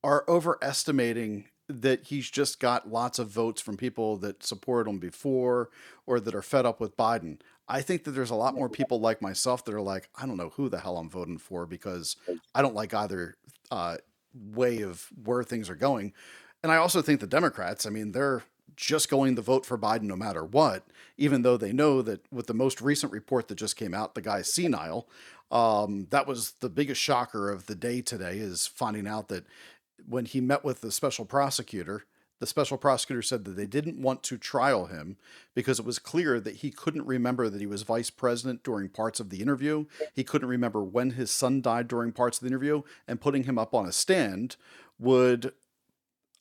are 0.03 0.23
overestimating 0.29 1.48
that 1.69 2.07
he's 2.07 2.29
just 2.29 2.59
got 2.59 2.91
lots 2.91 3.19
of 3.19 3.29
votes 3.29 3.61
from 3.61 3.77
people 3.77 4.17
that 4.17 4.43
supported 4.43 4.89
him 4.89 4.97
before 4.97 5.69
or 6.05 6.19
that 6.19 6.35
are 6.35 6.41
fed 6.41 6.65
up 6.65 6.79
with 6.79 6.97
Biden. 6.97 7.39
I 7.67 7.81
think 7.81 8.03
that 8.03 8.11
there's 8.11 8.31
a 8.31 8.35
lot 8.35 8.55
more 8.55 8.67
people 8.67 8.99
like 8.99 9.21
myself 9.21 9.63
that 9.65 9.75
are 9.75 9.81
like, 9.81 10.09
I 10.19 10.25
don't 10.25 10.37
know 10.37 10.49
who 10.49 10.69
the 10.69 10.79
hell 10.79 10.97
I'm 10.97 11.09
voting 11.09 11.37
for 11.37 11.67
because 11.67 12.17
I 12.55 12.63
don't 12.63 12.73
like 12.73 12.95
either 12.95 13.35
uh, 13.69 13.97
way 14.33 14.81
of 14.81 15.07
where 15.23 15.43
things 15.43 15.69
are 15.69 15.75
going. 15.75 16.13
And 16.63 16.71
I 16.71 16.77
also 16.77 17.03
think 17.03 17.19
the 17.19 17.27
Democrats, 17.27 17.85
I 17.85 17.91
mean, 17.91 18.11
they're 18.11 18.43
just 18.75 19.09
going 19.09 19.35
to 19.35 19.41
vote 19.41 19.65
for 19.65 19.77
Biden 19.77 20.03
no 20.03 20.15
matter 20.15 20.43
what, 20.43 20.87
even 21.17 21.43
though 21.43 21.57
they 21.57 21.71
know 21.71 22.01
that 22.01 22.21
with 22.31 22.47
the 22.47 22.53
most 22.53 22.81
recent 22.81 23.11
report 23.11 23.47
that 23.47 23.55
just 23.55 23.75
came 23.75 23.93
out, 23.93 24.15
the 24.15 24.21
guy's 24.21 24.51
senile. 24.51 25.07
Um, 25.51 26.07
that 26.11 26.27
was 26.27 26.51
the 26.59 26.69
biggest 26.69 27.01
shocker 27.01 27.51
of 27.51 27.65
the 27.65 27.75
day 27.75 28.01
today 28.01 28.37
is 28.37 28.67
finding 28.67 29.07
out 29.07 29.27
that 29.29 29.45
when 30.07 30.25
he 30.25 30.41
met 30.41 30.63
with 30.63 30.81
the 30.81 30.91
special 30.91 31.25
prosecutor, 31.25 32.05
The 32.39 32.47
special 32.47 32.77
prosecutor 32.77 33.21
said 33.21 33.43
that 33.45 33.57
they 33.57 33.65
didn't 33.65 34.01
want 34.01 34.23
to 34.23 34.37
trial 34.37 34.85
him 34.85 35.17
because 35.53 35.77
it 35.77 35.85
was 35.85 35.99
clear 35.99 36.39
that 36.39 36.57
he 36.57 36.71
couldn't 36.71 37.05
remember 37.05 37.49
that 37.49 37.59
he 37.59 37.67
was 37.67 37.83
vice 37.83 38.09
president 38.09 38.63
during 38.63 38.87
parts 38.87 39.19
of 39.19 39.29
the 39.29 39.41
interview. 39.41 39.85
He 40.13 40.23
couldn't 40.23 40.47
remember 40.47 40.81
when 40.81 41.11
his 41.11 41.31
son 41.31 41.61
died 41.61 41.89
during 41.89 42.13
parts 42.13 42.37
of 42.37 42.43
the 42.43 42.47
interview, 42.47 42.83
and 43.07 43.19
putting 43.19 43.43
him 43.43 43.57
up 43.57 43.73
on 43.73 43.85
a 43.85 43.91
stand 43.91 44.55
would 44.97 45.51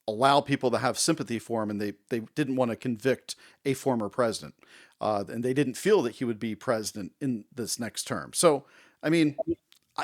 allow 0.07 0.41
people 0.41 0.71
to 0.71 0.79
have 0.79 0.99
sympathy 0.99 1.39
for 1.39 1.63
him, 1.63 1.71
and 1.71 1.81
they, 1.81 1.95
they 2.11 2.21
didn't 2.37 2.57
want 2.57 2.71
to 2.71 2.77
convict 2.77 3.35
a 3.65 3.75
former 3.75 4.09
president. 4.09 4.55
Uh, 5.01 5.25
and 5.29 5.45
they 5.45 5.55
didn't 5.55 5.75
feel 5.77 6.01
that 6.03 6.17
he 6.17 6.25
would 6.25 6.39
be 6.39 6.55
president 6.55 7.13
in 7.21 7.45
this 7.55 7.79
next 7.79 8.05
term. 8.05 8.33
So, 8.35 8.65
I 9.03 9.11
mean, 9.11 9.37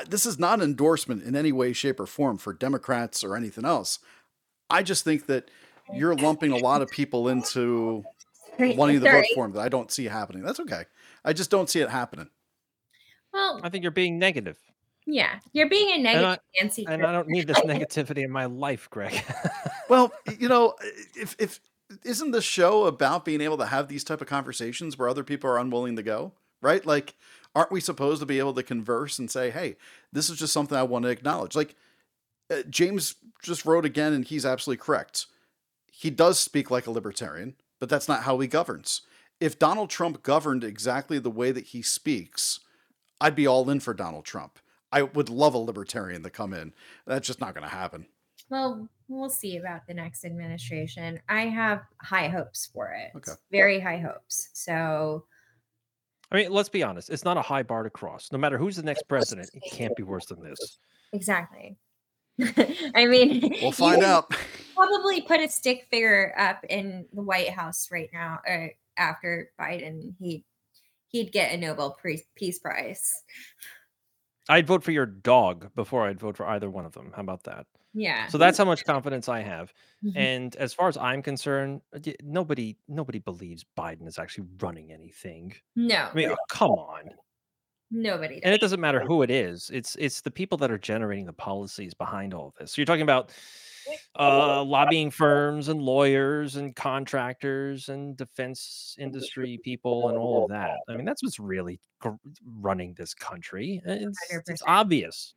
this 0.03 0.25
is 0.25 0.37
not 0.37 0.59
an 0.59 0.65
endorsement 0.65 1.23
in 1.23 1.35
any 1.35 1.51
way, 1.51 1.73
shape, 1.73 1.99
or 1.99 2.05
form 2.05 2.37
for 2.37 2.53
Democrats 2.53 3.23
or 3.23 3.35
anything 3.35 3.65
else. 3.65 3.99
I 4.69 4.83
just 4.83 5.03
think 5.03 5.27
that 5.27 5.49
you're 5.93 6.15
lumping 6.15 6.51
a 6.51 6.57
lot 6.57 6.81
of 6.81 6.89
people 6.89 7.27
into 7.29 8.03
wanting 8.59 8.95
to 8.95 9.01
vote 9.01 9.11
Sorry. 9.11 9.29
for 9.35 9.45
him 9.45 9.51
that 9.53 9.61
I 9.61 9.69
don't 9.69 9.91
see 9.91 10.05
happening. 10.05 10.43
That's 10.43 10.59
okay. 10.59 10.83
I 11.23 11.33
just 11.33 11.49
don't 11.49 11.69
see 11.69 11.79
it 11.81 11.89
happening. 11.89 12.29
Well, 13.33 13.59
I 13.63 13.69
think 13.69 13.83
you're 13.83 13.91
being 13.91 14.17
negative, 14.17 14.57
yeah, 15.05 15.39
you're 15.53 15.69
being 15.69 15.91
a 15.91 16.01
negative 16.01 16.25
I- 16.25 16.39
Nancy. 16.59 16.85
and 16.87 17.05
I 17.05 17.11
don't 17.11 17.27
need 17.27 17.47
this 17.47 17.59
negativity 17.59 18.23
in 18.23 18.31
my 18.31 18.45
life, 18.45 18.89
Greg. 18.89 19.23
Well, 19.87 20.11
you 20.39 20.49
know, 20.49 20.73
if 21.15 21.35
if 21.37 21.59
isn't 22.03 22.31
the 22.31 22.41
show 22.41 22.85
about 22.85 23.23
being 23.23 23.39
able 23.39 23.57
to 23.59 23.67
have 23.67 23.87
these 23.87 24.03
type 24.03 24.19
of 24.19 24.25
conversations 24.25 24.97
where 24.97 25.07
other 25.07 25.23
people 25.23 25.47
are 25.47 25.59
unwilling 25.59 25.95
to 25.97 26.01
go, 26.01 26.31
right? 26.59 26.83
Like, 26.83 27.13
aren't 27.55 27.71
we 27.71 27.79
supposed 27.79 28.19
to 28.19 28.25
be 28.25 28.39
able 28.39 28.53
to 28.53 28.63
converse 28.63 29.17
and 29.17 29.31
say, 29.31 29.49
"Hey, 29.49 29.77
this 30.11 30.29
is 30.29 30.37
just 30.37 30.53
something 30.53 30.77
I 30.77 30.83
want 30.83 31.03
to 31.03 31.09
acknowledge"? 31.09 31.55
Like, 31.55 31.75
uh, 32.51 32.63
James 32.69 33.15
just 33.41 33.65
wrote 33.65 33.85
again, 33.85 34.13
and 34.13 34.25
he's 34.25 34.45
absolutely 34.45 34.83
correct. 34.83 35.27
He 35.91 36.09
does 36.09 36.37
speak 36.37 36.69
like 36.69 36.87
a 36.87 36.91
libertarian, 36.91 37.55
but 37.79 37.89
that's 37.89 38.07
not 38.07 38.23
how 38.23 38.39
he 38.39 38.47
governs. 38.47 39.01
If 39.39 39.59
Donald 39.59 39.89
Trump 39.89 40.23
governed 40.23 40.63
exactly 40.63 41.19
the 41.19 41.31
way 41.31 41.51
that 41.51 41.67
he 41.67 41.81
speaks, 41.81 42.59
I'd 43.19 43.35
be 43.35 43.47
all 43.47 43.69
in 43.69 43.79
for 43.79 43.93
Donald 43.93 44.25
Trump. 44.25 44.59
I 44.91 45.03
would 45.03 45.29
love 45.29 45.53
a 45.53 45.57
libertarian 45.57 46.23
to 46.23 46.29
come 46.29 46.53
in. 46.53 46.73
That's 47.05 47.27
just 47.27 47.41
not 47.41 47.53
going 47.53 47.67
to 47.67 47.75
happen. 47.75 48.07
Well, 48.49 48.87
we'll 49.07 49.29
see 49.29 49.57
about 49.57 49.87
the 49.87 49.93
next 49.93 50.23
administration. 50.23 51.19
I 51.27 51.47
have 51.47 51.81
high 52.01 52.27
hopes 52.27 52.69
for 52.71 52.91
it. 52.93 53.11
Okay. 53.15 53.31
Very 53.51 53.79
high 53.79 53.97
hopes. 53.97 54.49
So, 54.53 55.25
I 56.35 56.39
mean, 56.39 56.51
let's 56.51 56.67
be 56.69 56.83
honest. 56.83 57.09
It's 57.09 57.23
not 57.23 57.37
a 57.37 57.41
high 57.41 57.63
bar 57.63 57.83
to 57.83 57.89
cross. 57.89 58.29
No 58.31 58.37
matter 58.37 58.57
who's 58.57 58.75
the 58.75 58.83
next 58.83 59.07
president, 59.07 59.49
it 59.53 59.63
can't 59.71 59.95
be 59.95 60.03
worse 60.03 60.25
than 60.25 60.41
this. 60.43 60.77
exactly. 61.13 61.77
I 62.93 63.05
mean, 63.05 63.55
We'll 63.61 63.71
find 63.71 64.03
out. 64.03 64.29
Probably 64.75 65.21
put 65.21 65.39
a 65.39 65.47
stick 65.47 65.87
figure 65.89 66.35
up 66.37 66.65
in 66.69 67.05
the 67.13 67.21
White 67.21 67.49
House 67.51 67.87
right 67.89 68.09
now, 68.11 68.39
or 68.45 68.71
after 68.97 69.51
Biden, 69.57 70.15
he 70.19 70.43
he'd 71.07 71.31
get 71.31 71.53
a 71.53 71.57
Nobel 71.57 71.91
Pre- 71.91 72.25
Peace 72.35 72.59
Prize. 72.59 73.23
I'd 74.49 74.67
vote 74.67 74.83
for 74.83 74.91
your 74.91 75.05
dog 75.05 75.69
before 75.75 76.05
I'd 76.05 76.19
vote 76.19 76.35
for 76.35 76.45
either 76.45 76.69
one 76.69 76.85
of 76.85 76.91
them. 76.91 77.13
How 77.15 77.21
about 77.21 77.43
that? 77.45 77.67
Yeah. 77.95 78.27
So 78.27 78.37
that's 78.37 78.57
how 78.57 78.65
much 78.65 78.83
confidence 78.85 79.29
I 79.29 79.39
have. 79.39 79.73
Mhm. 80.03 80.17
And 80.17 80.55
as 80.57 80.73
far 80.73 80.89
as 80.89 80.97
I'm 80.97 81.21
concerned, 81.23 81.81
uh, 81.95 81.99
nobody 82.21 82.77
nobody 82.89 83.19
believes 83.19 83.65
Biden 83.77 84.05
is 84.07 84.19
actually 84.19 84.47
running 84.59 84.91
anything. 84.91 85.53
no, 85.75 86.09
I 86.11 86.13
mean, 86.13 86.29
oh, 86.29 86.35
come 86.49 86.71
on. 86.71 87.09
nobody. 87.91 88.43
And 88.43 88.53
it 88.53 88.59
doesn't 88.61 88.81
matter 88.81 88.99
who 88.99 89.21
it 89.23 89.31
is. 89.31 89.69
It's 89.73 89.95
it's 89.97 90.19
the 90.21 90.31
people 90.31 90.57
that 90.59 90.69
are 90.71 90.77
generating 90.77 91.25
the 91.25 91.33
policies 91.33 91.93
behind 91.93 92.33
all 92.33 92.47
of 92.49 92.53
this. 92.59 92.73
So 92.73 92.81
you're 92.81 92.85
talking 92.85 93.03
about 93.03 93.31
uh, 94.19 94.63
lobbying 94.63 95.11
firms 95.11 95.67
and 95.69 95.81
lawyers 95.81 96.55
and 96.55 96.75
contractors 96.75 97.89
and 97.89 98.17
defense 98.17 98.95
industry 98.99 99.59
people 99.63 100.09
and 100.09 100.17
all 100.17 100.43
of 100.43 100.49
that. 100.49 100.77
I 100.89 100.95
mean, 100.97 101.05
that's 101.05 101.23
what's 101.23 101.39
really 101.39 101.79
gr- 101.99 102.15
running 102.45 102.93
this 102.95 103.13
country. 103.13 103.81
It's, 103.85 104.19
it's 104.47 104.63
obvious. 104.67 105.35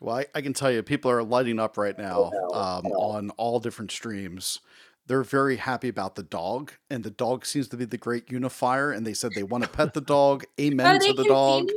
Well, 0.00 0.16
I, 0.16 0.26
I 0.34 0.40
can 0.40 0.52
tell 0.52 0.70
you, 0.70 0.82
people 0.82 1.10
are 1.10 1.22
lighting 1.22 1.58
up 1.58 1.76
right 1.76 1.96
now 1.98 2.30
um, 2.52 2.86
on 2.86 3.30
all 3.30 3.58
different 3.60 3.90
streams. 3.90 4.60
They're 5.06 5.22
very 5.22 5.56
happy 5.56 5.88
about 5.88 6.16
the 6.16 6.22
dog, 6.22 6.72
and 6.90 7.02
the 7.02 7.10
dog 7.10 7.46
seems 7.46 7.66
to 7.68 7.76
be 7.78 7.86
the 7.86 7.96
great 7.96 8.30
unifier. 8.30 8.92
And 8.92 9.06
they 9.06 9.14
said 9.14 9.32
they 9.34 9.42
want 9.42 9.64
to 9.64 9.70
pet 9.70 9.94
the 9.94 10.02
dog. 10.02 10.44
Amen 10.60 10.86
Oh, 10.86 10.98
to 10.98 11.04
they 11.06 11.08
the 11.12 11.14
can 11.16 11.24
see 11.24 11.28
dog. 11.30 11.64
me? 11.64 11.74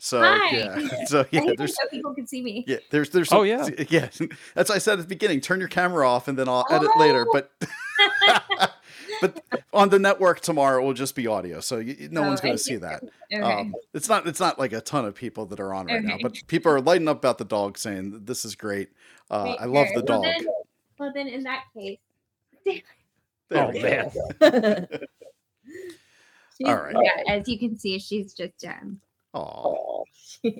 So 0.00 0.20
Hi. 0.20 0.56
yeah, 0.56 0.88
so 1.06 1.20
I 1.20 1.26
yeah, 1.30 1.40
didn't 1.40 1.58
there's 1.58 1.76
know 1.78 1.88
people 1.90 2.14
could 2.14 2.28
see 2.28 2.42
me. 2.42 2.62
yeah, 2.66 2.76
there's 2.90 3.08
there's 3.10 3.32
Oh, 3.32 3.38
some- 3.38 3.46
yeah. 3.46 3.68
yeah. 3.88 4.08
That's 4.54 4.68
what 4.68 4.72
I 4.72 4.78
said 4.78 4.98
at 4.98 5.02
the 5.02 5.08
beginning. 5.08 5.40
Turn 5.40 5.60
your 5.60 5.68
camera 5.70 6.06
off, 6.08 6.28
and 6.28 6.38
then 6.38 6.46
I'll 6.48 6.66
edit 6.70 6.90
later. 6.98 7.24
Oh. 7.26 7.32
But 7.32 8.70
but 9.32 9.62
on 9.72 9.88
the 9.88 9.98
network 9.98 10.40
tomorrow, 10.40 10.82
it 10.82 10.86
will 10.86 10.92
just 10.94 11.14
be 11.14 11.26
audio, 11.26 11.60
so 11.60 11.78
you, 11.78 11.94
you- 11.98 12.08
no 12.10 12.22
Oh, 12.22 12.28
one's 12.28 12.40
going 12.40 12.54
to 12.54 12.58
see 12.58 12.72
see. 12.74 12.76
that. 12.76 13.02
Okay. 13.32 13.40
Um, 13.42 13.74
it's 13.92 14.08
not 14.08 14.26
it's 14.26 14.40
not 14.40 14.58
like 14.58 14.72
a 14.72 14.80
ton 14.80 15.04
of 15.04 15.14
people 15.14 15.46
that 15.46 15.60
are 15.60 15.72
on 15.74 15.86
right 15.86 16.02
now, 16.02 16.16
but 16.22 16.36
people 16.46 16.70
are 16.72 16.80
lighting 16.80 17.08
up 17.08 17.18
about 17.18 17.38
the 17.38 17.44
dog, 17.44 17.78
saying 17.78 18.24
this 18.24 18.44
is 18.44 18.54
great. 18.54 18.90
Uh, 19.30 19.44
Right 19.46 19.58
I 19.60 19.64
love 19.66 19.86
there. 19.94 20.02
the 20.02 20.12
Well, 20.12 20.22
dog. 20.22 20.24
then- 20.24 20.46
well, 20.98 21.12
then 21.14 21.28
in 21.28 21.42
that 21.44 21.64
case, 21.76 21.98
There 22.64 22.82
oh 23.52 23.72
man. 23.72 24.10
she's, 26.56 26.66
All 26.68 26.76
right. 26.76 26.96
yeah, 27.02 27.22
as 27.34 27.48
you 27.48 27.58
can 27.58 27.76
see, 27.78 27.98
she's 27.98 28.32
just 28.32 28.64
um. 28.64 29.00
Aw. 29.34 30.04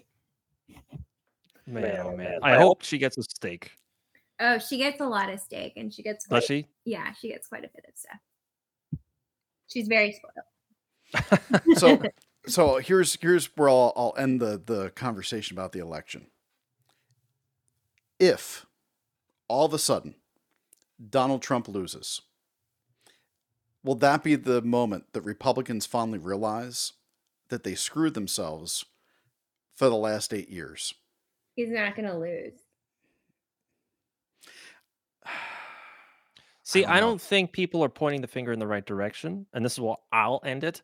Man, 1.66 1.98
oh 2.04 2.14
man. 2.16 2.40
I 2.42 2.56
hope 2.56 2.82
she 2.82 2.98
gets 2.98 3.16
a 3.16 3.22
steak. 3.22 3.72
Oh, 4.38 4.58
she 4.58 4.76
gets 4.76 5.00
a 5.00 5.06
lot 5.06 5.30
of 5.32 5.40
steak, 5.40 5.74
and 5.76 5.92
she 5.94 6.02
gets 6.02 6.26
Does 6.26 6.44
she? 6.44 6.66
yeah, 6.84 7.12
she 7.18 7.28
gets 7.28 7.48
quite 7.48 7.64
a 7.64 7.68
bit 7.74 7.86
of 7.88 7.96
stuff. 7.96 8.18
She's 9.74 9.88
very 9.88 10.12
spoiled. 10.12 11.60
So 11.76 12.02
so 12.46 12.76
here's 12.76 13.16
here's 13.20 13.46
where 13.56 13.68
I'll, 13.68 13.92
I'll 13.96 14.14
end 14.16 14.40
the 14.40 14.60
the 14.64 14.90
conversation 14.90 15.56
about 15.56 15.72
the 15.72 15.80
election. 15.80 16.26
If 18.20 18.66
all 19.48 19.66
of 19.66 19.74
a 19.74 19.78
sudden 19.78 20.14
Donald 21.10 21.42
Trump 21.42 21.68
loses, 21.68 22.20
will 23.82 23.96
that 23.96 24.22
be 24.22 24.36
the 24.36 24.62
moment 24.62 25.12
that 25.12 25.22
Republicans 25.22 25.86
finally 25.86 26.18
realize 26.18 26.92
that 27.48 27.64
they 27.64 27.74
screwed 27.74 28.14
themselves 28.14 28.84
for 29.74 29.88
the 29.88 29.96
last 29.96 30.32
eight 30.32 30.48
years? 30.48 30.94
He's 31.56 31.70
not 31.70 31.96
gonna 31.96 32.18
lose. 32.18 32.63
See, 36.74 36.82
don't 36.82 36.92
I 36.92 37.00
don't 37.00 37.20
think 37.20 37.52
people 37.52 37.84
are 37.84 37.88
pointing 37.88 38.20
the 38.20 38.26
finger 38.26 38.52
in 38.52 38.58
the 38.58 38.66
right 38.66 38.84
direction. 38.84 39.46
And 39.52 39.64
this 39.64 39.74
is 39.74 39.80
what 39.80 40.00
I'll 40.12 40.40
end 40.44 40.64
it. 40.64 40.82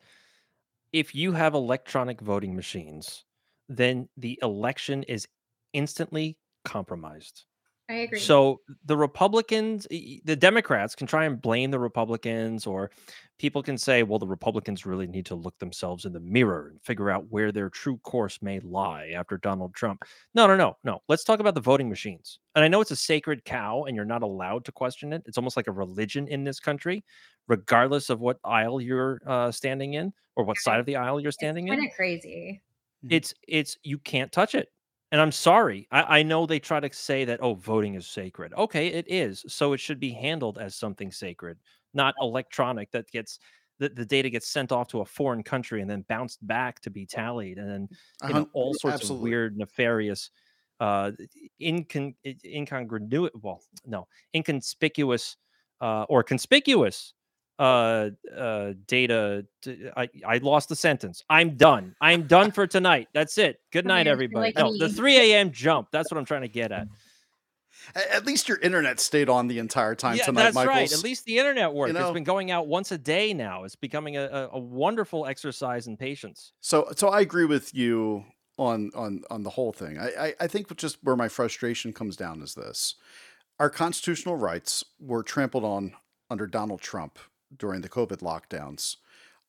If 0.93 1.15
you 1.17 1.33
have 1.33 1.55
electronic 1.55 2.21
voting 2.21 2.55
machines, 2.55 3.25
then 3.69 4.09
the 4.17 4.39
election 4.41 5.03
is 5.03 5.27
instantly 5.73 6.39
compromised. 6.65 7.45
I 7.91 7.95
agree. 7.95 8.21
So 8.21 8.61
the 8.85 8.97
Republicans, 8.97 9.87
the 9.91 10.37
Democrats 10.37 10.95
can 10.95 11.09
try 11.09 11.25
and 11.25 11.43
blame 11.43 11.73
the 11.73 11.79
Republicans, 11.81 12.65
or 12.65 12.93
people 13.39 13.63
can 13.65 13.77
say, 13.77 14.05
well, 14.05 14.21
the 14.21 14.27
Republicans 14.29 14.87
really 14.87 15.09
need 15.09 15.27
to 15.27 15.35
look 15.35 15.59
themselves 15.59 16.05
in 16.05 16.13
the 16.13 16.21
mirror 16.21 16.69
and 16.69 16.81
figure 16.83 17.11
out 17.11 17.27
where 17.31 17.51
their 17.51 17.69
true 17.69 17.99
course 17.99 18.41
may 18.43 18.61
lie 18.61 19.09
after 19.17 19.39
Donald 19.39 19.75
Trump. 19.75 20.05
No, 20.35 20.47
no, 20.47 20.55
no, 20.55 20.77
no. 20.85 21.01
Let's 21.09 21.25
talk 21.25 21.41
about 21.41 21.57
the 21.57 21.61
voting 21.61 21.89
machines. 21.89 22.39
And 22.55 22.65
I 22.65 22.69
know 22.69 22.81
it's 22.81 22.93
a 22.93 22.97
sacred 22.97 23.45
cow 23.45 23.85
and 23.85 23.97
you're 23.97 24.05
not 24.05 24.23
allowed 24.23 24.65
to 24.67 24.73
question 24.73 25.13
it. 25.13 25.23
It's 25.27 25.37
almost 25.37 25.57
like 25.57 25.67
a 25.67 25.73
religion 25.73 26.29
in 26.29 26.45
this 26.45 26.61
country, 26.61 27.05
regardless 27.49 28.09
of 28.09 28.21
what 28.21 28.39
aisle 28.45 28.81
you're 28.81 29.21
uh, 29.27 29.51
standing 29.51 29.95
in 29.95 30.13
or 30.37 30.45
what 30.45 30.59
side 30.59 30.79
of 30.79 30.87
the 30.87 30.95
aisle 30.95 31.21
you're 31.21 31.33
standing 31.33 31.67
in 31.67 31.75
kind 31.75 31.89
of 31.89 31.95
crazy. 31.97 32.63
it's 33.09 33.35
it's 33.49 33.77
you 33.83 33.99
can't 33.99 34.31
touch 34.31 34.55
it 34.55 34.69
and 35.13 35.21
i'm 35.21 35.33
sorry 35.33 35.87
I, 35.91 36.19
I 36.19 36.23
know 36.23 36.47
they 36.47 36.59
try 36.59 36.81
to 36.81 36.93
say 36.93 37.25
that 37.25 37.41
oh 37.41 37.55
voting 37.55 37.95
is 37.95 38.07
sacred 38.07 38.53
okay 38.55 38.89
it 38.89 39.07
is 39.09 39.45
so 39.49 39.73
it 39.73 39.79
should 39.79 40.01
be 40.01 40.11
handled 40.11 40.59
as 40.59 40.75
something 40.75 41.11
sacred 41.11 41.59
not 41.95 42.15
electronic 42.21 42.91
that 42.93 43.11
gets 43.11 43.39
the, 43.79 43.89
the 43.89 44.05
data 44.05 44.29
gets 44.29 44.47
sent 44.49 44.73
off 44.73 44.89
to 44.89 45.01
a 45.01 45.05
foreign 45.05 45.43
country 45.43 45.81
and 45.81 45.91
then 45.91 46.05
bounced 46.09 46.47
back 46.47 46.81
to 46.81 46.91
be 46.91 47.07
tallied 47.07 47.59
and 47.59 47.69
then 47.69 47.89
you 48.29 48.35
know, 48.35 48.49
all 48.53 48.75
sorts 48.75 48.97
absolutely. 48.97 49.17
of 49.19 49.31
weird 49.31 49.57
nefarious 49.57 50.31
uh 50.81 51.13
incon 51.61 52.15
incongruous 52.45 53.31
well 53.43 53.63
no 53.87 54.07
inconspicuous 54.35 55.37
uh 55.81 56.05
or 56.09 56.23
conspicuous 56.23 57.15
uh 57.61 58.09
uh 58.35 58.73
data 58.87 59.45
I 59.95 60.39
lost 60.43 60.71
the 60.71 60.77
sentence. 60.77 61.23
I'm 61.29 61.57
done. 61.57 61.95
I'm 62.01 62.27
done 62.27 62.53
for 62.53 62.67
tonight. 62.67 63.09
That's 63.13 63.37
it. 63.37 63.61
Good 63.71 63.85
night 63.85 64.07
everybody. 64.07 64.55
like 64.55 64.57
no 64.57 64.77
the 64.77 64.89
3 64.89 65.33
a.m 65.33 65.53
jump. 65.53 65.89
That's 65.93 66.11
what 66.11 66.17
i'm 66.17 66.25
trying 66.25 66.43
to 66.43 66.49
get 66.49 66.73
at. 66.73 66.89
At 67.95 68.25
least 68.25 68.49
your 68.49 68.59
internet 68.59 68.99
stayed 68.99 69.29
on 69.29 69.47
the 69.47 69.59
entire 69.59 69.95
time 69.95 70.17
yeah 70.17 70.25
tonight, 70.25 70.53
that's 70.53 70.67
right. 70.67 70.91
At 70.91 71.03
least 71.03 71.25
the 71.27 71.39
internet 71.39 71.73
worked. 71.73 71.93
Know- 71.93 72.01
it's 72.01 72.15
been 72.15 72.25
going 72.25 72.51
out 72.51 72.67
once 72.67 72.93
a 72.93 72.99
day 72.99 73.35
now. 73.35 73.65
It's 73.65 73.77
becoming 73.77 74.17
a, 74.17 74.25
a, 74.25 74.49
a 74.53 74.59
wonderful 74.59 75.27
exercise 75.27 75.87
in 75.87 75.97
patience. 75.97 76.53
So, 76.61 76.89
so 76.97 77.09
I 77.09 77.21
agree 77.21 77.47
with 77.47 77.75
you 77.75 78.25
on 78.59 78.91
on 78.95 79.23
on 79.31 79.43
the 79.43 79.51
whole 79.51 79.73
thing. 79.73 79.99
I, 79.99 80.09
I 80.19 80.35
I 80.41 80.47
think 80.47 80.75
just 80.77 80.99
where 81.03 81.17
my 81.17 81.29
frustration 81.29 81.93
comes 81.93 82.17
down 82.17 82.43
is 82.43 82.55
this: 82.55 82.97
our 83.59 83.71
constitutional 83.71 84.37
rights 84.37 84.85
were 85.01 85.23
trampled 85.23 85.65
on 85.65 85.95
under 86.31 86.47
Donald 86.47 86.81
Trump 86.81 87.19
during 87.57 87.81
the 87.81 87.89
COVID 87.89 88.19
lockdowns. 88.19 88.97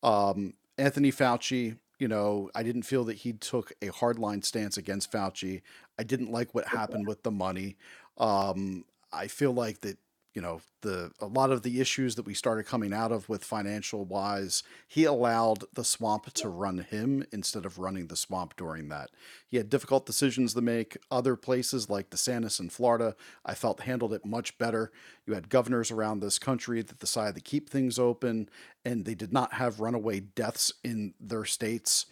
Um, 0.03 0.53
Anthony 0.77 1.11
Fauci, 1.11 1.77
you 1.99 2.07
know, 2.07 2.49
I 2.55 2.63
didn't 2.63 2.83
feel 2.83 3.03
that 3.05 3.17
he 3.17 3.33
took 3.33 3.73
a 3.81 3.87
hardline 3.87 4.43
stance 4.43 4.77
against 4.77 5.11
Fauci. 5.11 5.61
I 5.99 6.03
didn't 6.03 6.31
like 6.31 6.55
what 6.55 6.67
happened 6.67 7.07
with 7.07 7.23
the 7.23 7.31
money. 7.31 7.77
Um, 8.17 8.85
I 9.13 9.27
feel 9.27 9.51
like 9.51 9.81
that 9.81 9.97
you 10.33 10.41
know 10.41 10.61
the 10.81 11.11
a 11.19 11.25
lot 11.25 11.51
of 11.51 11.61
the 11.61 11.81
issues 11.81 12.15
that 12.15 12.25
we 12.25 12.33
started 12.33 12.65
coming 12.65 12.93
out 12.93 13.11
of 13.11 13.27
with 13.27 13.43
financial 13.43 14.05
wise 14.05 14.63
he 14.87 15.03
allowed 15.03 15.63
the 15.73 15.83
swamp 15.83 16.31
to 16.33 16.49
run 16.49 16.79
him 16.79 17.25
instead 17.31 17.65
of 17.65 17.77
running 17.77 18.07
the 18.07 18.15
swamp 18.15 18.55
during 18.55 18.89
that. 18.89 19.09
He 19.47 19.57
had 19.57 19.69
difficult 19.69 20.05
decisions 20.05 20.53
to 20.53 20.61
make. 20.61 20.97
Other 21.09 21.35
places 21.35 21.89
like 21.89 22.09
desantis 22.09 22.59
in 22.59 22.69
florida 22.69 23.15
i 23.45 23.53
felt 23.53 23.81
handled 23.81 24.13
it 24.13 24.25
much 24.25 24.57
better. 24.57 24.91
You 25.25 25.33
had 25.33 25.49
governors 25.49 25.91
around 25.91 26.19
this 26.19 26.39
country 26.39 26.81
that 26.81 26.99
decided 26.99 27.35
to 27.35 27.41
keep 27.41 27.69
things 27.69 27.99
open 27.99 28.49
and 28.85 29.05
they 29.05 29.15
did 29.15 29.33
not 29.33 29.53
have 29.53 29.79
runaway 29.79 30.21
deaths 30.21 30.73
in 30.83 31.13
their 31.19 31.45
states. 31.45 32.05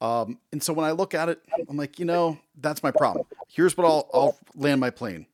Um, 0.00 0.38
and 0.50 0.62
so 0.62 0.72
when 0.72 0.84
i 0.84 0.90
look 0.90 1.14
at 1.14 1.28
it 1.28 1.40
i'm 1.68 1.76
like 1.76 1.98
you 1.98 2.04
know 2.04 2.38
that's 2.60 2.82
my 2.82 2.90
problem. 2.90 3.26
Here's 3.48 3.76
what 3.76 3.86
i'll, 3.86 4.10
I'll 4.12 4.38
land 4.54 4.80
my 4.80 4.90
plane 4.90 5.26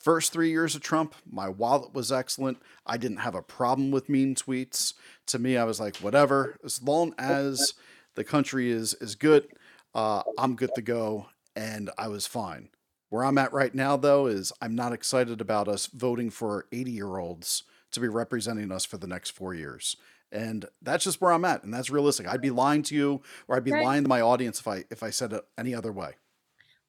First 0.00 0.32
three 0.32 0.48
years 0.48 0.74
of 0.74 0.80
Trump, 0.80 1.14
my 1.30 1.50
wallet 1.50 1.92
was 1.92 2.10
excellent. 2.10 2.58
I 2.86 2.96
didn't 2.96 3.18
have 3.18 3.34
a 3.34 3.42
problem 3.42 3.90
with 3.90 4.08
mean 4.08 4.34
tweets. 4.34 4.94
To 5.26 5.38
me, 5.38 5.58
I 5.58 5.64
was 5.64 5.78
like, 5.78 5.98
whatever, 5.98 6.56
as 6.64 6.82
long 6.82 7.14
as 7.18 7.74
the 8.14 8.24
country 8.24 8.70
is 8.70 8.94
is 8.94 9.14
good, 9.14 9.48
uh, 9.94 10.22
I'm 10.38 10.56
good 10.56 10.74
to 10.74 10.80
go, 10.80 11.26
and 11.54 11.90
I 11.98 12.08
was 12.08 12.26
fine. 12.26 12.70
Where 13.10 13.24
I'm 13.24 13.36
at 13.36 13.52
right 13.52 13.74
now, 13.74 13.98
though, 13.98 14.26
is 14.26 14.54
I'm 14.62 14.74
not 14.74 14.94
excited 14.94 15.38
about 15.38 15.68
us 15.68 15.84
voting 15.86 16.30
for 16.30 16.64
80 16.72 16.92
year 16.92 17.18
olds 17.18 17.64
to 17.90 18.00
be 18.00 18.08
representing 18.08 18.72
us 18.72 18.86
for 18.86 18.96
the 18.96 19.06
next 19.06 19.30
four 19.30 19.52
years. 19.52 19.96
And 20.32 20.64
that's 20.80 21.04
just 21.04 21.20
where 21.20 21.32
I'm 21.32 21.44
at, 21.44 21.62
and 21.62 21.74
that's 21.74 21.90
realistic. 21.90 22.26
I'd 22.26 22.40
be 22.40 22.50
lying 22.50 22.82
to 22.84 22.94
you, 22.94 23.20
or 23.48 23.56
I'd 23.56 23.64
be 23.64 23.72
Greg, 23.72 23.84
lying 23.84 24.04
to 24.04 24.08
my 24.08 24.22
audience 24.22 24.60
if 24.60 24.68
I 24.68 24.84
if 24.90 25.02
I 25.02 25.10
said 25.10 25.34
it 25.34 25.44
any 25.58 25.74
other 25.74 25.92
way. 25.92 26.14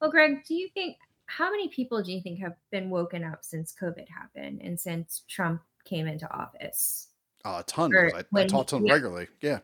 well, 0.00 0.10
Greg, 0.10 0.44
do 0.48 0.54
you 0.54 0.70
think 0.72 0.96
how 1.36 1.50
many 1.50 1.68
people 1.68 2.02
do 2.02 2.12
you 2.12 2.20
think 2.20 2.38
have 2.40 2.56
been 2.70 2.90
woken 2.90 3.24
up 3.24 3.38
since 3.42 3.74
COVID 3.80 4.06
happened 4.08 4.60
and 4.62 4.78
since 4.78 5.22
Trump 5.28 5.62
came 5.84 6.06
into 6.06 6.30
office? 6.30 7.08
Uh, 7.44 7.58
a 7.60 7.62
ton. 7.64 7.94
Or 7.94 8.06
because 8.06 8.24
I, 8.34 8.40
I 8.40 8.46
talk 8.46 8.66
to 8.68 8.74
them 8.76 8.86
yeah, 8.86 8.92
regularly. 8.92 9.28
Yeah. 9.40 9.60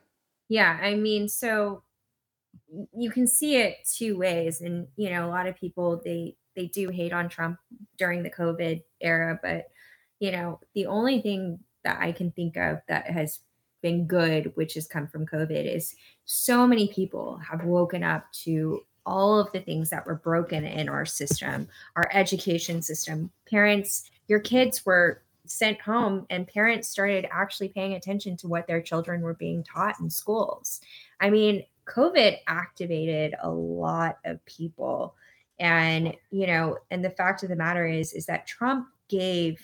yeah, 0.49 0.79
I 0.81 0.95
mean, 0.95 1.29
so 1.29 1.83
you 2.97 3.11
can 3.11 3.27
see 3.27 3.57
it 3.57 3.77
two 3.97 4.17
ways, 4.17 4.63
and 4.63 4.87
you 4.97 5.11
know, 5.11 5.27
a 5.27 5.31
lot 5.31 5.47
of 5.47 5.57
people 5.57 6.01
they 6.05 6.37
they 6.57 6.67
do 6.69 6.89
hate 6.89 7.13
on 7.13 7.29
Trump 7.29 7.59
during 7.99 8.23
the 8.23 8.31
COVID 8.31 8.83
era, 9.01 9.39
but 9.43 9.69
you 10.21 10.33
know, 10.33 10.61
the 10.75 10.87
only 10.87 11.21
thing 11.21 11.59
that 11.85 11.99
I 12.01 12.13
can 12.13 12.31
think 12.33 12.57
of 12.57 12.81
that 12.89 13.11
has 13.11 13.41
been 13.83 14.07
good, 14.07 14.53
which 14.57 14.75
has 14.75 14.87
come 14.87 15.07
from 15.07 15.27
COVID, 15.27 15.75
is 15.75 15.95
so 16.25 16.67
many 16.67 16.89
people 16.89 17.39
have 17.39 17.65
woken 17.65 18.03
up 18.03 18.25
to 18.45 18.85
all 19.09 19.41
of 19.41 19.51
the 19.53 19.61
things 19.61 19.89
that 19.89 20.07
were 20.07 20.17
broken 20.17 20.67
in 20.67 20.87
our 20.89 21.07
system, 21.07 21.67
our 21.97 22.09
education 22.13 22.83
system. 22.83 23.31
Parents, 23.51 24.11
your 24.29 24.39
kids 24.39 24.85
were 24.85 25.23
sent 25.47 25.81
home, 25.81 26.27
and 26.29 26.47
parents 26.47 26.89
started 26.89 27.27
actually 27.31 27.71
paying 27.71 27.95
attention 27.95 28.37
to 28.37 28.49
what 28.49 28.67
their 28.67 28.83
children 28.83 29.23
were 29.23 29.35
being 29.35 29.65
taught 29.65 29.99
in 29.99 30.11
schools. 30.11 30.83
I 31.21 31.31
mean, 31.31 31.65
COVID 31.87 32.37
activated 32.47 33.35
a 33.43 33.49
lot 33.49 34.19
of 34.27 34.45
people. 34.45 35.15
And, 35.59 36.15
you 36.31 36.47
know, 36.47 36.77
and 36.91 37.03
the 37.03 37.11
fact 37.11 37.43
of 37.43 37.49
the 37.49 37.57
matter 37.57 37.89
is, 37.89 38.13
is 38.13 38.27
that 38.27 38.47
Trump 38.47 38.89
gave 39.09 39.59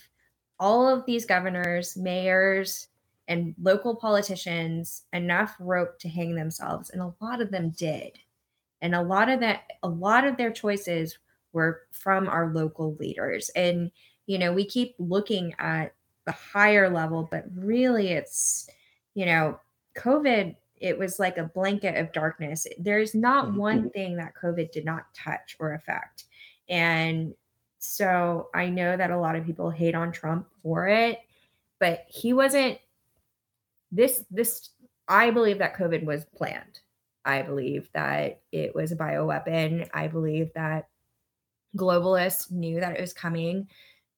all 0.59 0.89
of 0.89 1.05
these 1.05 1.27
governors, 1.27 1.99
mayors, 1.99 2.89
and 3.29 3.55
local 3.61 3.95
politicians 3.95 5.03
enough 5.13 5.55
rope 5.61 5.99
to 5.99 6.09
hang 6.09 6.35
themselves. 6.35 6.89
And 6.89 7.03
a 7.03 7.15
lot 7.21 7.43
of 7.43 7.51
them 7.51 7.71
did 7.77 8.19
and 8.83 8.95
a 8.95 9.03
lot 9.03 9.29
of 9.29 9.41
that 9.41 9.65
a 9.83 9.89
lot 9.89 10.25
of 10.27 10.37
their 10.37 10.53
choices 10.53 11.19
were 11.53 11.83
from 11.93 12.29
our 12.29 12.53
local 12.53 12.95
leaders. 12.97 13.51
And 13.57 13.91
you 14.27 14.39
know 14.39 14.53
we 14.53 14.65
keep 14.67 14.95
looking 14.99 15.55
at 15.59 15.95
the 16.27 16.33
higher 16.33 16.89
level 16.91 17.29
but 17.31 17.45
really 17.55 18.09
it's 18.09 18.69
you 19.15 19.27
know 19.27 19.61
covid 19.97 20.57
it 20.79 20.99
was 20.99 21.19
like 21.19 21.39
a 21.39 21.45
blanket 21.45 21.97
of 21.97 22.13
darkness. 22.13 22.67
There's 22.79 23.15
not 23.15 23.49
Mhm. 23.49 23.57
one 23.57 23.91
thing 23.91 24.17
that 24.17 24.35
covid 24.35 24.71
did 24.73 24.85
not 24.85 25.15
touch 25.15 25.57
or 25.61 25.73
affect. 25.75 26.25
And 26.69 27.35
so 27.79 28.49
i 28.55 28.69
know 28.71 28.97
that 28.97 29.11
a 29.11 29.19
lot 29.19 29.37
of 29.37 29.45
people 29.45 29.71
hate 29.71 29.95
on 29.95 30.11
trump 30.11 30.49
for 30.63 30.89
it 30.89 31.19
but 31.79 32.05
he 32.09 32.33
wasn't 32.33 32.79
this 33.91 34.25
this 34.31 34.71
i 35.09 35.31
believe 35.31 35.59
that 35.59 35.75
covid 35.77 36.05
was 36.05 36.25
planned 36.37 36.81
i 37.25 37.43
believe 37.43 37.89
that 37.95 38.41
it 38.53 38.75
was 38.75 38.93
a 38.93 38.97
bioweapon. 38.97 39.89
I 39.95 40.09
believe 40.09 40.53
that 40.55 40.89
globalists 41.77 42.51
knew 42.51 42.81
that 42.81 42.97
it 42.97 43.01
was 43.01 43.13
coming. 43.13 43.69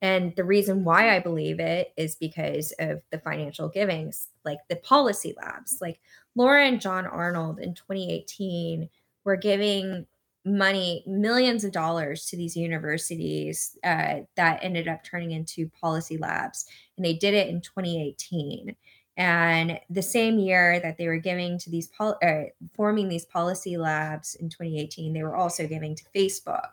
And 0.02 0.34
the 0.36 0.44
reason 0.44 0.84
why 0.84 1.14
i 1.16 1.20
believe 1.20 1.60
it 1.60 1.92
is 1.96 2.16
because 2.16 2.72
of 2.78 3.00
the 3.10 3.18
financial 3.18 3.68
givings 3.68 4.28
like 4.44 4.58
the 4.68 4.76
policy 4.76 5.34
labs. 5.36 5.78
Like 5.80 6.00
laura 6.34 6.66
and 6.66 6.80
john 6.80 7.06
arnold 7.06 7.60
in 7.60 7.74
2018 7.74 8.88
were 9.24 9.36
giving 9.36 10.06
money 10.46 11.02
millions 11.08 11.64
of 11.64 11.72
dollars 11.72 12.26
to 12.26 12.36
these 12.36 12.56
universities 12.56 13.76
uh, 13.82 14.20
that 14.36 14.60
ended 14.62 14.86
up 14.86 15.02
turning 15.02 15.32
into 15.32 15.68
policy 15.80 16.16
labs 16.18 16.66
and 16.96 17.04
they 17.04 17.14
did 17.14 17.34
it 17.34 17.48
in 17.48 17.60
2018 17.60 18.76
and 19.16 19.80
the 19.88 20.02
same 20.02 20.38
year 20.38 20.78
that 20.80 20.98
they 20.98 21.08
were 21.08 21.18
giving 21.18 21.58
to 21.58 21.70
these 21.70 21.88
pol- 21.88 22.18
uh, 22.22 22.44
forming 22.74 23.08
these 23.08 23.24
policy 23.24 23.76
labs 23.76 24.34
in 24.36 24.48
2018 24.48 25.12
they 25.12 25.22
were 25.22 25.36
also 25.36 25.66
giving 25.66 25.94
to 25.94 26.04
facebook. 26.14 26.70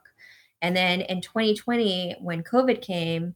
And 0.61 0.75
then 0.75 1.01
in 1.01 1.21
2020 1.21 2.17
when 2.19 2.43
covid 2.43 2.81
came 2.81 3.35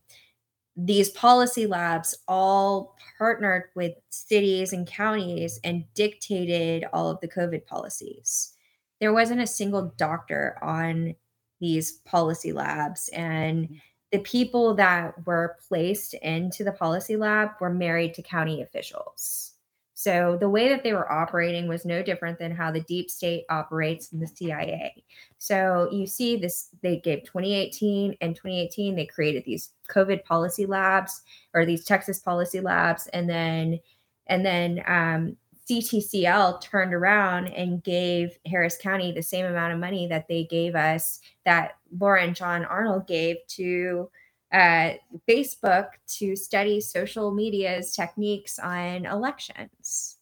these 0.80 1.10
policy 1.10 1.66
labs 1.66 2.16
all 2.28 2.96
partnered 3.18 3.64
with 3.76 3.94
cities 4.10 4.74
and 4.74 4.86
counties 4.86 5.60
and 5.64 5.92
dictated 5.96 6.86
all 6.94 7.10
of 7.10 7.20
the 7.20 7.28
covid 7.28 7.66
policies. 7.66 8.54
There 9.00 9.14
wasn't 9.14 9.42
a 9.42 9.48
single 9.48 9.94
doctor 9.98 10.60
on 10.62 11.16
these 11.60 11.94
policy 12.06 12.52
labs. 12.52 13.10
And 13.10 13.82
the 14.12 14.20
people 14.20 14.74
that 14.76 15.26
were 15.26 15.58
placed 15.68 16.14
into 16.16 16.64
the 16.64 16.72
policy 16.72 17.18
lab 17.18 17.52
were 17.60 17.70
married 17.70 18.14
to 18.14 18.22
county 18.22 18.62
officials. 18.62 19.54
So 20.00 20.38
the 20.40 20.48
way 20.48 20.70
that 20.70 20.84
they 20.84 20.94
were 20.94 21.12
operating 21.12 21.68
was 21.68 21.84
no 21.84 22.04
different 22.04 22.38
than 22.38 22.52
how 22.52 22.72
the 22.72 22.82
deep 22.82 23.10
state 23.10 23.46
operates 23.50 24.14
in 24.14 24.20
the 24.20 24.28
CIA. 24.28 25.04
So 25.40 25.90
you 25.92 26.06
see 26.06 26.38
this, 26.38 26.70
they 26.84 26.98
gave 26.98 27.24
2018 27.24 28.16
and 28.22 28.36
2018, 28.36 28.96
they 28.96 29.08
created 29.08 29.44
these 29.44 29.72
COVID 29.90 30.24
policy 30.24 30.68
labs 30.68 31.24
or 31.56 31.66
these 31.66 31.84
Texas 31.84 32.20
policy 32.20 32.60
labs. 32.60 33.08
And 33.08 33.28
then, 33.28 33.80
and 34.28 34.46
then 34.46 34.84
um, 34.86 35.36
CTCL 35.70 36.62
turned 36.62 36.94
around 36.94 37.48
and 37.48 37.84
gave 37.84 38.38
Harris 38.46 38.78
County 38.78 39.12
the 39.12 39.22
same 39.22 39.46
amount 39.46 39.74
of 39.74 39.80
money 39.80 40.08
that 40.08 40.28
they 40.28 40.46
gave 40.46 40.76
us, 40.76 41.20
that 41.46 41.78
Laura 42.00 42.24
and 42.24 42.36
John 42.36 42.64
Arnold 42.66 43.08
gave 43.08 43.38
to 43.50 44.10
uh, 44.54 44.94
Facebook 45.28 45.90
to 46.08 46.36
study 46.36 46.80
social 46.80 47.32
media's 47.32 47.94
techniques 47.94 48.60
on 48.60 49.06
elections. 49.06 50.18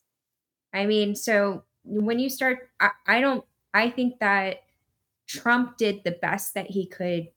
I 0.74 0.86
mean, 0.86 1.16
so 1.16 1.64
when 1.84 2.18
you 2.18 2.30
start, 2.30 2.70
I, 2.80 2.90
I 3.06 3.22
don't, 3.22 3.46
I 3.74 3.90
think 3.90 4.20
that 4.20 4.64
Trump 5.28 5.78
did 5.78 6.04
the 6.04 6.12
best 6.12 6.56
that 6.56 6.68
he 6.68 6.88
could 6.88 7.30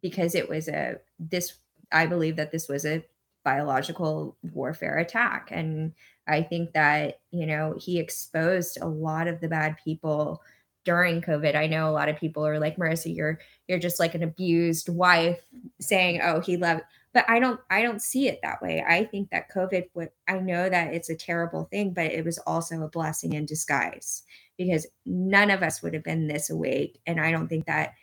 because 0.00 0.34
it 0.34 0.48
was 0.48 0.68
a, 0.68 0.96
this, 1.18 1.54
I 1.92 2.06
believe 2.06 2.36
that 2.36 2.50
this 2.50 2.68
was 2.68 2.86
a 2.86 3.04
biological 3.44 4.36
warfare 4.52 4.98
attack. 4.98 5.48
And 5.50 5.92
I 6.30 6.42
think 6.42 6.72
that, 6.72 7.20
you 7.30 7.46
know, 7.46 7.74
he 7.78 7.98
exposed 7.98 8.78
a 8.80 8.88
lot 8.88 9.28
of 9.28 9.40
the 9.40 9.48
bad 9.48 9.76
people 9.82 10.42
during 10.84 11.20
COVID. 11.20 11.54
I 11.54 11.66
know 11.66 11.88
a 11.88 11.92
lot 11.92 12.08
of 12.08 12.16
people 12.16 12.46
are 12.46 12.58
like, 12.58 12.76
Merissa, 12.76 13.14
you're 13.14 13.40
you're 13.68 13.78
just 13.78 14.00
like 14.00 14.14
an 14.14 14.22
abused 14.22 14.88
wife 14.88 15.40
saying, 15.80 16.20
oh, 16.22 16.40
he 16.40 16.56
loved 16.56 16.82
but 17.12 17.24
I 17.28 17.38
don't 17.40 17.60
I 17.70 17.82
don't 17.82 18.02
see 18.02 18.28
it 18.28 18.40
that 18.42 18.62
way. 18.62 18.84
I 18.86 19.04
think 19.04 19.30
that 19.30 19.50
COVID 19.50 19.86
would 19.94 20.10
I 20.28 20.38
know 20.38 20.68
that 20.68 20.94
it's 20.94 21.10
a 21.10 21.16
terrible 21.16 21.64
thing, 21.64 21.92
but 21.92 22.06
it 22.06 22.24
was 22.24 22.38
also 22.38 22.82
a 22.82 22.88
blessing 22.88 23.32
in 23.32 23.46
disguise 23.46 24.22
because 24.56 24.86
none 25.06 25.50
of 25.50 25.62
us 25.62 25.82
would 25.82 25.94
have 25.94 26.04
been 26.04 26.28
this 26.28 26.50
awake. 26.50 27.00
And 27.06 27.20
I 27.20 27.30
don't 27.32 27.48
think 27.48 27.66
that 27.66 27.94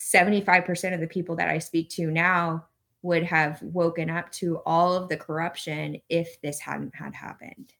75% 0.00 0.94
of 0.94 1.00
the 1.00 1.06
people 1.06 1.36
that 1.36 1.48
I 1.48 1.58
speak 1.58 1.90
to 1.90 2.10
now 2.10 2.66
would 3.02 3.24
have 3.24 3.60
woken 3.62 4.10
up 4.10 4.30
to 4.32 4.60
all 4.66 4.94
of 4.94 5.08
the 5.08 5.16
corruption 5.16 6.00
if 6.08 6.40
this 6.42 6.60
hadn't 6.60 6.94
had 6.94 7.14
happened. 7.14 7.72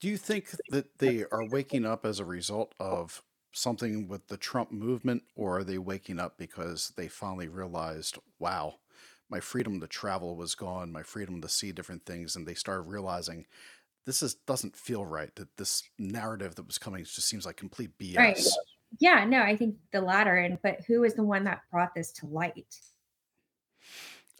Do 0.00 0.08
you 0.08 0.16
think 0.16 0.50
that 0.70 0.98
they 0.98 1.24
are 1.24 1.48
waking 1.48 1.84
up 1.84 2.04
as 2.04 2.20
a 2.20 2.24
result 2.24 2.74
of 2.78 3.22
something 3.52 4.06
with 4.08 4.26
the 4.28 4.36
Trump 4.36 4.70
movement, 4.70 5.22
or 5.34 5.58
are 5.58 5.64
they 5.64 5.78
waking 5.78 6.20
up 6.20 6.38
because 6.38 6.92
they 6.96 7.08
finally 7.08 7.48
realized, 7.48 8.18
wow, 8.38 8.74
my 9.28 9.40
freedom 9.40 9.80
to 9.80 9.86
travel 9.86 10.36
was 10.36 10.54
gone, 10.54 10.92
my 10.92 11.02
freedom 11.02 11.40
to 11.40 11.48
see 11.48 11.72
different 11.72 12.04
things, 12.06 12.36
and 12.36 12.46
they 12.46 12.54
started 12.54 12.82
realizing 12.82 13.46
this 14.06 14.22
is 14.22 14.34
doesn't 14.34 14.76
feel 14.76 15.04
right. 15.04 15.34
That 15.36 15.56
this 15.56 15.82
narrative 15.98 16.54
that 16.54 16.66
was 16.66 16.78
coming 16.78 17.04
just 17.04 17.28
seems 17.28 17.44
like 17.44 17.56
complete 17.56 17.90
BS. 17.98 18.16
Right. 18.16 18.40
Yeah, 19.00 19.24
no, 19.24 19.42
I 19.42 19.54
think 19.54 19.76
the 19.92 20.00
latter. 20.00 20.36
And 20.36 20.58
but 20.62 20.80
who 20.86 21.04
is 21.04 21.14
the 21.14 21.22
one 21.22 21.44
that 21.44 21.60
brought 21.70 21.94
this 21.94 22.12
to 22.12 22.26
light? 22.26 22.80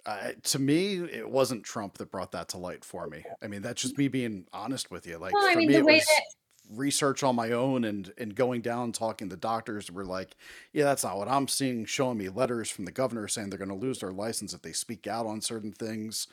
Uh, 0.06 0.32
to 0.42 0.58
me, 0.58 0.96
it 0.96 1.28
wasn't 1.28 1.64
Trump 1.64 1.98
that 1.98 2.10
brought 2.10 2.32
that 2.32 2.48
to 2.48 2.56
light 2.58 2.84
for 2.84 3.06
me. 3.08 3.24
I 3.42 3.46
mean, 3.46 3.60
that's 3.60 3.82
just 3.82 3.98
me 3.98 4.08
being 4.08 4.46
honest 4.52 4.90
with 4.90 5.06
you. 5.06 5.18
Like 5.18 5.34
Well, 5.34 5.46
I 5.46 5.52
for 5.52 5.58
mean, 5.58 5.68
me, 5.68 5.74
it 5.74 5.84
was 5.84 6.04
that 6.04 6.22
research 6.70 7.22
on 7.22 7.34
my 7.34 7.52
own 7.52 7.84
and 7.84 8.12
and 8.18 8.34
going 8.34 8.60
down 8.60 8.92
talking 8.92 9.28
to 9.28 9.36
doctors 9.36 9.90
were 9.90 10.04
like, 10.04 10.36
yeah, 10.72 10.84
that's 10.84 11.04
not 11.04 11.18
what 11.18 11.28
I'm 11.28 11.48
seeing. 11.48 11.84
Showing 11.84 12.18
me 12.18 12.28
letters 12.28 12.70
from 12.70 12.84
the 12.84 12.92
governor 12.92 13.28
saying 13.28 13.50
they're 13.50 13.58
going 13.58 13.68
to 13.68 13.74
lose 13.74 13.98
their 13.98 14.12
license 14.12 14.54
if 14.54 14.62
they 14.62 14.72
speak 14.72 15.06
out 15.06 15.26
on 15.26 15.40
certain 15.40 15.72
things. 15.72 16.26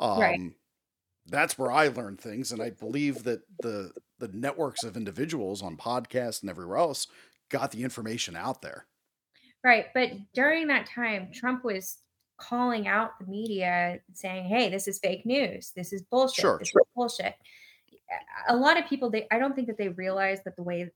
right. 0.00 0.38
Um, 0.38 0.54
that's 1.26 1.56
where 1.56 1.70
I 1.70 1.88
learned 1.88 2.20
things, 2.20 2.50
and 2.50 2.60
I 2.60 2.70
believe 2.70 3.22
that 3.24 3.42
the 3.60 3.92
the 4.18 4.28
networks 4.28 4.82
of 4.82 4.96
individuals 4.96 5.62
on 5.62 5.76
podcasts 5.76 6.42
and 6.42 6.50
everywhere 6.50 6.78
else 6.78 7.06
got 7.48 7.70
the 7.70 7.84
information 7.84 8.34
out 8.34 8.62
there. 8.62 8.86
Right. 9.64 9.86
But 9.94 10.10
during 10.34 10.66
that 10.68 10.86
time, 10.86 11.30
Trump 11.32 11.64
was 11.64 11.98
calling 12.48 12.88
out 12.88 13.18
the 13.20 13.26
media 13.26 14.00
saying, 14.12 14.44
hey, 14.46 14.68
this 14.68 14.88
is 14.88 14.98
fake 14.98 15.24
news. 15.24 15.72
This 15.76 15.92
is 15.92 16.02
bullshit. 16.02 16.42
Sure. 16.42 16.58
This 16.58 16.68
is 16.68 16.74
bullshit. 16.94 17.34
A 18.48 18.56
lot 18.56 18.78
of 18.78 18.86
people, 18.86 19.10
they 19.10 19.26
I 19.30 19.38
don't 19.38 19.54
think 19.54 19.68
that 19.68 19.78
they 19.78 19.88
realize 19.88 20.40
that 20.44 20.56
the 20.56 20.62
way 20.62 20.90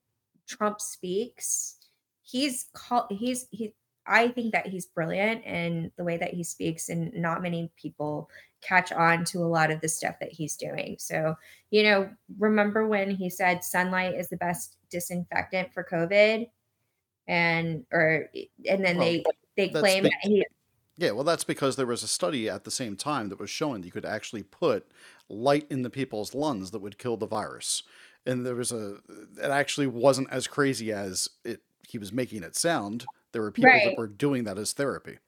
Trump 0.49 0.81
speaks, 0.81 1.77
he's 2.23 2.67
call 2.75 3.07
he's 3.11 3.47
he 3.51 3.73
I 4.07 4.29
think 4.29 4.53
that 4.53 4.67
he's 4.67 4.87
brilliant 4.87 5.45
in 5.45 5.91
the 5.97 6.05
way 6.05 6.17
that 6.17 6.35
he 6.35 6.45
speaks, 6.45 6.89
and 6.89 7.13
not 7.15 7.43
many 7.43 7.73
people 7.77 8.29
catch 8.63 8.93
on 8.93 9.25
to 9.27 9.39
a 9.39 9.47
lot 9.47 9.71
of 9.71 9.81
the 9.81 9.89
stuff 9.89 10.17
that 10.21 10.33
he's 10.33 10.57
doing. 10.57 10.97
So, 10.99 11.37
you 11.71 11.83
know, 11.83 12.11
remember 12.39 12.87
when 12.87 13.11
he 13.11 13.31
said 13.31 13.65
sunlight 13.65 14.15
is 14.15 14.29
the 14.29 14.37
best 14.37 14.77
disinfectant 14.91 15.73
for 15.73 15.85
COVID? 15.85 16.49
And 17.29 17.85
or 17.93 18.31
and 18.69 18.85
then 18.85 18.99
Well, 18.99 19.07
they 19.07 19.25
they 19.57 19.69
claim 19.69 20.05
that 20.05 20.13
he 20.23 20.45
Yeah, 20.99 21.11
well, 21.11 21.25
that's 21.25 21.45
because 21.45 21.77
there 21.77 21.87
was 21.87 22.03
a 22.03 22.09
study 22.09 22.49
at 22.49 22.65
the 22.65 22.71
same 22.71 22.97
time 22.97 23.29
that 23.29 23.39
was 23.39 23.51
showing 23.51 23.81
that 23.81 23.87
you 23.87 23.93
could 23.93 24.07
actually 24.07 24.43
put 24.43 24.87
light 25.29 25.67
in 25.71 25.83
the 25.83 25.91
people's 25.91 26.35
lungs 26.35 26.71
that 26.71 26.79
would 26.81 26.99
kill 26.99 27.17
the 27.19 27.27
virus. 27.27 27.83
And 28.25 28.47
there 28.47 28.55
was 28.55 28.73
a, 28.73 28.97
it 29.37 29.51
actually 29.51 29.87
wasn't 29.87 30.31
as 30.31 30.47
crazy 30.47 30.93
as 30.93 31.29
it 31.45 31.61
he 31.87 31.99
was 31.99 32.13
making 32.13 32.43
it 32.43 32.57
sound. 32.57 33.07
There 33.33 33.43
were 33.43 33.53
people 33.53 33.71
Right. 33.71 33.85
that 33.85 33.97
were 33.99 34.09
doing 34.09 34.45
that 34.45 34.59
as 34.59 34.73
therapy. 34.73 35.19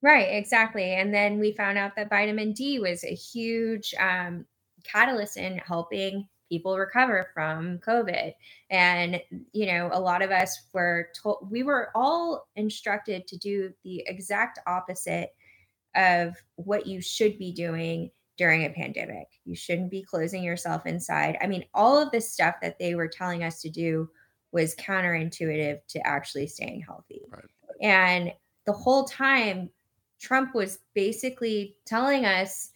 Right, 0.00 0.28
exactly. 0.34 0.92
And 0.94 1.12
then 1.12 1.38
we 1.40 1.52
found 1.52 1.76
out 1.76 1.96
that 1.96 2.08
vitamin 2.08 2.52
D 2.52 2.78
was 2.78 3.02
a 3.04 3.14
huge 3.14 3.94
um, 3.98 4.46
catalyst 4.84 5.36
in 5.36 5.58
helping 5.58 6.28
people 6.48 6.78
recover 6.78 7.28
from 7.34 7.78
COVID. 7.78 8.32
And, 8.70 9.20
you 9.52 9.66
know, 9.66 9.90
a 9.92 10.00
lot 10.00 10.22
of 10.22 10.30
us 10.30 10.68
were 10.72 11.08
told, 11.20 11.50
we 11.50 11.62
were 11.62 11.90
all 11.94 12.46
instructed 12.56 13.26
to 13.26 13.36
do 13.36 13.72
the 13.84 14.02
exact 14.06 14.58
opposite 14.66 15.30
of 15.94 16.34
what 16.56 16.86
you 16.86 17.00
should 17.00 17.38
be 17.38 17.52
doing 17.52 18.10
during 18.36 18.64
a 18.64 18.70
pandemic. 18.70 19.26
You 19.44 19.56
shouldn't 19.56 19.90
be 19.90 20.02
closing 20.02 20.42
yourself 20.44 20.86
inside. 20.86 21.36
I 21.40 21.46
mean, 21.46 21.64
all 21.74 22.00
of 22.00 22.12
this 22.12 22.32
stuff 22.32 22.56
that 22.62 22.78
they 22.78 22.94
were 22.94 23.08
telling 23.08 23.42
us 23.42 23.60
to 23.62 23.70
do 23.70 24.08
was 24.52 24.76
counterintuitive 24.76 25.80
to 25.88 26.06
actually 26.06 26.46
staying 26.46 26.82
healthy. 26.82 27.22
Right. 27.30 27.44
And 27.82 28.32
the 28.64 28.72
whole 28.72 29.04
time, 29.04 29.70
Trump 30.20 30.54
was 30.54 30.78
basically 30.94 31.76
telling 31.84 32.26
us, 32.26 32.70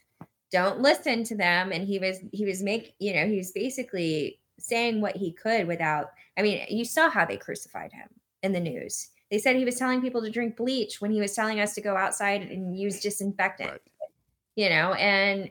don't 0.52 0.80
listen 0.80 1.24
to 1.24 1.36
them. 1.36 1.72
And 1.72 1.86
he 1.86 1.98
was, 1.98 2.18
he 2.32 2.44
was 2.44 2.62
make, 2.62 2.94
you 2.98 3.14
know, 3.14 3.26
he 3.26 3.38
was 3.38 3.50
basically 3.50 4.38
saying 4.58 5.00
what 5.00 5.16
he 5.16 5.32
could 5.32 5.66
without, 5.66 6.10
I 6.38 6.42
mean, 6.42 6.64
you 6.68 6.84
saw 6.84 7.10
how 7.10 7.24
they 7.24 7.36
crucified 7.36 7.92
him 7.92 8.08
in 8.42 8.52
the 8.52 8.60
news. 8.60 9.08
They 9.30 9.38
said 9.38 9.56
he 9.56 9.64
was 9.64 9.76
telling 9.76 10.02
people 10.02 10.22
to 10.22 10.30
drink 10.30 10.56
bleach 10.56 11.00
when 11.00 11.10
he 11.10 11.20
was 11.20 11.34
telling 11.34 11.58
us 11.58 11.74
to 11.74 11.80
go 11.80 11.96
outside 11.96 12.42
and 12.42 12.78
use 12.78 13.00
disinfectant. 13.00 13.70
Right. 13.70 13.80
You 14.54 14.68
know, 14.68 14.92
and 14.92 15.50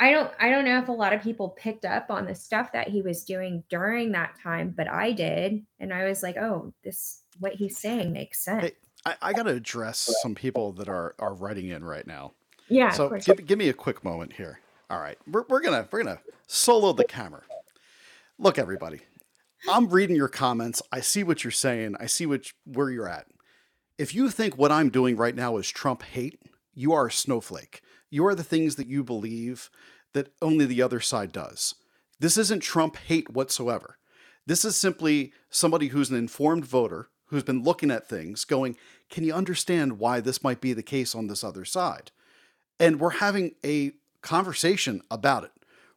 I 0.00 0.10
don't 0.10 0.30
I 0.38 0.48
don't 0.48 0.64
know 0.64 0.78
if 0.78 0.88
a 0.88 0.92
lot 0.92 1.12
of 1.12 1.22
people 1.22 1.50
picked 1.50 1.84
up 1.84 2.10
on 2.10 2.24
the 2.24 2.34
stuff 2.34 2.72
that 2.72 2.88
he 2.88 3.02
was 3.02 3.24
doing 3.24 3.64
during 3.68 4.12
that 4.12 4.36
time, 4.42 4.72
but 4.76 4.88
I 4.88 5.12
did. 5.12 5.66
And 5.80 5.92
I 5.92 6.04
was 6.04 6.22
like, 6.22 6.36
oh, 6.36 6.72
this 6.82 7.22
what 7.40 7.54
he's 7.54 7.78
saying 7.78 8.12
makes 8.12 8.42
sense. 8.42 8.64
Hey, 8.64 8.72
I, 9.04 9.16
I 9.20 9.32
got 9.32 9.44
to 9.44 9.50
address 9.50 10.10
some 10.22 10.34
people 10.34 10.72
that 10.74 10.88
are 10.88 11.14
are 11.18 11.34
writing 11.34 11.68
in 11.68 11.84
right 11.84 12.06
now. 12.06 12.32
Yeah, 12.68 12.90
so 12.90 13.10
give, 13.10 13.46
give 13.46 13.58
me 13.58 13.68
a 13.68 13.74
quick 13.74 14.04
moment 14.04 14.34
here. 14.34 14.60
All 14.90 15.00
right, 15.00 15.18
we're, 15.26 15.44
we're 15.48 15.60
gonna 15.60 15.88
we're 15.90 16.02
gonna 16.02 16.20
solo 16.46 16.92
the 16.92 17.04
camera. 17.04 17.42
Look, 18.38 18.58
everybody, 18.58 19.00
I'm 19.68 19.88
reading 19.88 20.16
your 20.16 20.28
comments. 20.28 20.80
I 20.92 21.00
see 21.00 21.22
what 21.22 21.44
you're 21.44 21.50
saying. 21.50 21.96
I 21.98 22.06
see 22.06 22.26
what 22.26 22.52
where 22.64 22.90
you're 22.90 23.08
at. 23.08 23.26
If 23.98 24.14
you 24.14 24.30
think 24.30 24.56
what 24.56 24.72
I'm 24.72 24.90
doing 24.90 25.16
right 25.16 25.34
now 25.34 25.56
is 25.56 25.68
Trump 25.70 26.02
hate, 26.02 26.40
you 26.74 26.92
are 26.92 27.08
a 27.08 27.12
snowflake. 27.12 27.82
You 28.10 28.26
are 28.26 28.34
the 28.34 28.44
things 28.44 28.76
that 28.76 28.86
you 28.86 29.02
believe 29.02 29.70
that 30.14 30.32
only 30.40 30.64
the 30.64 30.80
other 30.80 31.00
side 31.00 31.32
does. 31.32 31.74
This 32.20 32.38
isn't 32.38 32.60
Trump 32.60 32.96
hate 32.96 33.30
whatsoever. 33.30 33.98
This 34.46 34.64
is 34.64 34.76
simply 34.76 35.32
somebody 35.50 35.88
who's 35.88 36.10
an 36.10 36.16
informed 36.16 36.64
voter 36.64 37.10
who's 37.26 37.42
been 37.42 37.62
looking 37.62 37.90
at 37.90 38.08
things, 38.08 38.44
going, 38.46 38.76
"Can 39.10 39.24
you 39.24 39.34
understand 39.34 39.98
why 39.98 40.20
this 40.20 40.42
might 40.42 40.60
be 40.62 40.72
the 40.72 40.82
case 40.82 41.14
on 41.14 41.26
this 41.26 41.44
other 41.44 41.64
side?" 41.64 42.10
And 42.80 43.00
we're 43.00 43.10
having 43.10 43.54
a 43.64 43.92
conversation 44.22 45.02
about 45.10 45.44
it. 45.44 45.52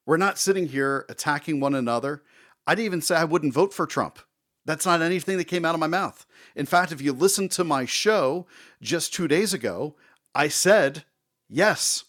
We're 0.05 0.17
not 0.17 0.39
sitting 0.39 0.67
here 0.67 1.05
attacking 1.09 1.59
one 1.59 1.75
another. 1.75 2.23
I'd 2.65 2.79
even 2.79 3.01
say 3.01 3.15
I 3.15 3.23
wouldn't 3.23 3.53
vote 3.53 3.73
for 3.73 3.85
Trump. 3.85 4.19
That's 4.65 4.85
not 4.85 5.01
anything 5.01 5.37
that 5.37 5.45
came 5.45 5.65
out 5.65 5.73
of 5.73 5.79
my 5.79 5.87
mouth. 5.87 6.25
In 6.55 6.65
fact, 6.65 6.91
if 6.91 7.01
you 7.01 7.13
listen 7.13 7.49
to 7.49 7.63
my 7.63 7.85
show 7.85 8.45
just 8.81 9.13
two 9.13 9.27
days 9.27 9.53
ago, 9.53 9.95
I 10.35 10.47
said, 10.47 11.03
yes, 11.49 12.05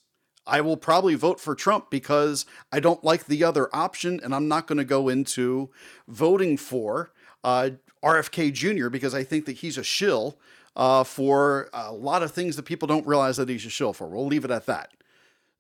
I 0.47 0.61
will 0.61 0.77
probably 0.77 1.15
vote 1.15 1.40
for 1.40 1.55
Trump 1.55 1.90
because 1.90 2.44
I 2.70 2.81
don't 2.81 3.05
like 3.05 3.27
the 3.27 3.44
other 3.44 3.74
option, 3.74 4.20
and 4.23 4.35
I'm 4.35 4.49
not 4.49 4.66
going 4.66 4.78
to 4.78 4.85
go 4.85 5.09
into 5.09 5.70
voting 6.09 6.57
for 6.57 7.12
uh, 7.44 7.70
RFK 8.05 8.53
Jr. 8.53 8.89
because 8.89 9.15
I 9.15 9.24
think 9.24 9.47
that 9.47 9.59
he's 9.59 9.78
a 9.78 9.85
shill 9.85 10.39
uh, 10.77 11.05
for 11.05 11.69
a 11.73 11.93
lot 11.93 12.23
of 12.23 12.32
things 12.32 12.57
that 12.57 12.65
people 12.65 12.89
don't 12.89 13.07
realize 13.07 13.36
that 13.36 13.49
he's 13.49 13.66
a 13.66 13.70
shill 13.70 13.93
for. 13.93 14.07
We'll 14.07 14.27
leave 14.27 14.44
it 14.44 14.51
at 14.51 14.66
that. 14.66 14.90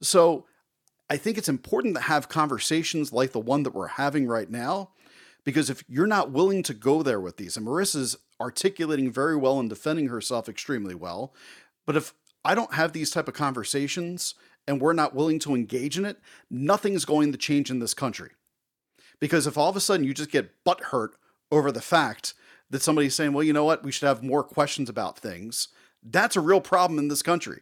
So 0.00 0.46
I 1.10 1.16
think 1.16 1.36
it's 1.36 1.48
important 1.48 1.94
to 1.96 2.02
have 2.02 2.28
conversations 2.28 3.12
like 3.12 3.32
the 3.32 3.40
one 3.40 3.62
that 3.64 3.74
we're 3.74 3.88
having 3.88 4.26
right 4.26 4.50
now, 4.50 4.90
because 5.44 5.68
if 5.68 5.84
you're 5.88 6.06
not 6.06 6.30
willing 6.30 6.62
to 6.62 6.74
go 6.74 7.02
there 7.02 7.20
with 7.20 7.36
these, 7.36 7.56
and 7.56 7.66
Merissa's 7.66 8.16
articulating 8.40 9.12
very 9.12 9.36
well 9.36 9.60
and 9.60 9.68
defending 9.68 10.08
herself 10.08 10.48
extremely 10.48 10.94
well, 10.94 11.34
but 11.86 11.96
if 11.96 12.14
I 12.44 12.54
don't 12.54 12.74
have 12.74 12.92
these 12.92 13.10
type 13.10 13.28
of 13.28 13.34
conversations 13.34 14.34
and 14.66 14.80
we're 14.80 14.92
not 14.92 15.14
willing 15.14 15.38
to 15.40 15.54
engage 15.54 15.98
in 15.98 16.04
it, 16.04 16.18
nothing's 16.50 17.04
going 17.04 17.32
to 17.32 17.38
change 17.38 17.70
in 17.70 17.78
this 17.78 17.94
country. 17.94 18.30
Because 19.20 19.46
if 19.46 19.58
all 19.58 19.68
of 19.68 19.76
a 19.76 19.80
sudden 19.80 20.04
you 20.04 20.14
just 20.14 20.30
get 20.30 20.64
butt 20.64 20.80
hurt 20.84 21.14
over 21.50 21.70
the 21.70 21.80
fact 21.80 22.34
that 22.72 22.82
somebody's 22.82 23.14
saying, 23.14 23.32
well, 23.32 23.44
you 23.44 23.52
know 23.52 23.64
what, 23.64 23.84
we 23.84 23.92
should 23.92 24.08
have 24.08 24.22
more 24.22 24.42
questions 24.42 24.88
about 24.88 25.18
things, 25.18 25.68
that's 26.02 26.36
a 26.36 26.40
real 26.40 26.60
problem 26.60 26.98
in 26.98 27.08
this 27.08 27.22
country. 27.22 27.60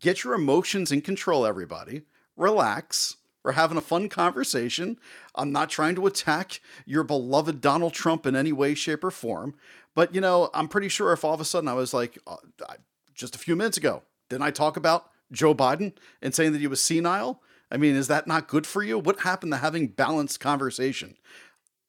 Get 0.00 0.24
your 0.24 0.34
emotions 0.34 0.90
in 0.90 1.00
control, 1.00 1.46
everybody. 1.46 2.02
Relax. 2.36 3.16
We're 3.44 3.52
having 3.52 3.78
a 3.78 3.82
fun 3.82 4.08
conversation. 4.08 4.98
I'm 5.36 5.52
not 5.52 5.70
trying 5.70 5.94
to 5.94 6.06
attack 6.06 6.60
your 6.84 7.04
beloved 7.04 7.60
Donald 7.60 7.92
Trump 7.92 8.26
in 8.26 8.34
any 8.34 8.52
way, 8.52 8.74
shape, 8.74 9.04
or 9.04 9.12
form. 9.12 9.54
But, 9.94 10.12
you 10.12 10.20
know, 10.20 10.50
I'm 10.52 10.66
pretty 10.66 10.88
sure 10.88 11.12
if 11.12 11.24
all 11.24 11.34
of 11.34 11.40
a 11.40 11.44
sudden 11.44 11.68
I 11.68 11.74
was 11.74 11.94
like, 11.94 12.18
uh, 12.26 12.36
I- 12.68 12.76
just 13.14 13.36
a 13.36 13.38
few 13.38 13.54
minutes 13.54 13.78
ago, 13.78 14.02
didn't 14.28 14.42
I 14.42 14.50
talk 14.50 14.76
about 14.76 15.10
Joe 15.30 15.54
Biden 15.54 15.92
and 16.20 16.34
saying 16.34 16.52
that 16.52 16.60
he 16.60 16.66
was 16.66 16.82
senile? 16.82 17.40
I 17.70 17.76
mean, 17.76 17.94
is 17.96 18.08
that 18.08 18.26
not 18.26 18.48
good 18.48 18.66
for 18.66 18.82
you? 18.82 18.98
What 18.98 19.20
happened 19.20 19.52
to 19.52 19.58
having 19.58 19.88
balanced 19.88 20.40
conversation? 20.40 21.16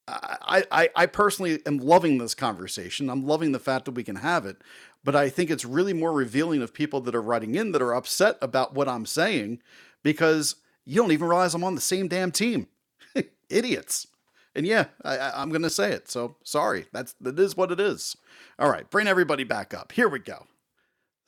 I, 0.07 0.63
I, 0.71 0.89
I 0.95 1.05
personally 1.05 1.59
am 1.65 1.77
loving 1.79 2.17
this 2.17 2.33
conversation. 2.33 3.09
I'm 3.09 3.25
loving 3.25 3.51
the 3.51 3.59
fact 3.59 3.85
that 3.85 3.91
we 3.91 4.03
can 4.03 4.17
have 4.17 4.45
it, 4.45 4.57
but 5.03 5.15
I 5.15 5.29
think 5.29 5.49
it's 5.49 5.65
really 5.65 5.93
more 5.93 6.13
revealing 6.13 6.61
of 6.61 6.73
people 6.73 7.01
that 7.01 7.15
are 7.15 7.21
writing 7.21 7.55
in 7.55 7.71
that 7.73 7.81
are 7.81 7.93
upset 7.93 8.37
about 8.41 8.73
what 8.73 8.87
I'm 8.87 9.05
saying 9.05 9.61
because 10.03 10.55
you 10.85 11.01
don't 11.01 11.11
even 11.11 11.27
realize 11.27 11.53
I'm 11.53 11.63
on 11.63 11.75
the 11.75 11.81
same 11.81 12.07
damn 12.07 12.31
team. 12.31 12.67
Idiots. 13.49 14.07
And 14.55 14.65
yeah, 14.65 14.85
I, 15.03 15.17
I- 15.17 15.41
I'm 15.41 15.49
going 15.49 15.61
to 15.63 15.69
say 15.69 15.91
it. 15.91 16.09
So 16.09 16.37
sorry. 16.43 16.85
That's 16.93 17.13
that 17.21 17.37
is 17.39 17.57
what 17.57 17.71
it 17.71 17.79
is. 17.79 18.15
All 18.57 18.69
right, 18.71 18.89
bring 18.89 19.07
everybody 19.07 19.43
back 19.43 19.73
up. 19.73 19.91
Here 19.91 20.07
we 20.09 20.19
go. 20.19 20.45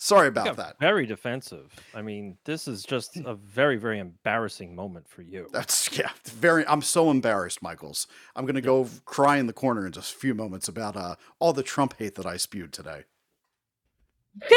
Sorry 0.02 0.30
about 0.30 0.56
that. 0.56 0.80
Very 0.80 1.06
defensive. 1.06 1.76
I 1.94 2.02
mean, 2.02 2.38
this 2.46 2.70
is 2.70 2.84
just 2.84 3.18
a 3.18 3.36
very, 3.36 3.76
very 3.76 4.00
embarrassing 4.00 4.74
moment 4.74 5.10
for 5.10 5.24
you. 5.24 5.50
That's 5.52 5.96
yeah, 5.98 6.12
very. 6.24 6.66
I'm 6.68 6.82
so 6.82 7.12
embarrassed, 7.12 7.62
Michaels. 7.62 8.08
I'm 8.34 8.46
gonna 8.46 8.62
go 8.62 8.88
cry 9.04 9.38
in 9.38 9.48
the 9.48 9.54
corner 9.54 9.86
in 9.86 9.92
just 9.92 10.16
a 10.16 10.18
few 10.18 10.34
moments 10.34 10.70
about 10.70 10.96
uh, 10.96 11.16
all 11.40 11.52
the 11.52 11.64
Trump 11.64 11.96
hate 11.98 12.16
that 12.16 12.26
I 12.26 12.38
spewed 12.38 12.72
today. 12.72 13.04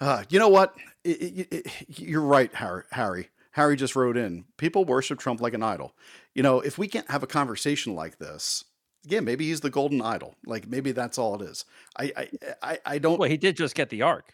Uh, 0.00 0.24
you 0.30 0.38
know 0.40 0.48
what? 0.48 0.74
It, 1.04 1.10
it, 1.10 1.48
it, 1.52 1.66
you're 1.86 2.22
right, 2.22 2.52
Harry. 2.52 2.82
Harry. 2.90 3.28
Harry 3.52 3.76
just 3.76 3.94
wrote 3.94 4.16
in. 4.16 4.44
People 4.56 4.84
worship 4.84 5.20
Trump 5.20 5.40
like 5.40 5.54
an 5.54 5.62
idol. 5.62 5.94
You 6.34 6.42
know, 6.42 6.58
if 6.58 6.76
we 6.76 6.88
can't 6.88 7.08
have 7.08 7.22
a 7.22 7.28
conversation 7.28 7.94
like 7.94 8.18
this, 8.18 8.64
yeah, 9.04 9.20
maybe 9.20 9.46
he's 9.46 9.60
the 9.60 9.70
golden 9.70 10.00
idol. 10.02 10.34
Like 10.46 10.68
maybe 10.68 10.92
that's 10.92 11.18
all 11.18 11.34
it 11.40 11.42
is. 11.42 11.64
I 11.98 12.12
I 12.16 12.28
I, 12.62 12.78
I 12.86 12.98
don't. 12.98 13.18
Well, 13.18 13.28
he 13.28 13.36
did 13.36 13.56
just 13.56 13.74
get 13.74 13.90
the 13.90 14.02
ark, 14.02 14.32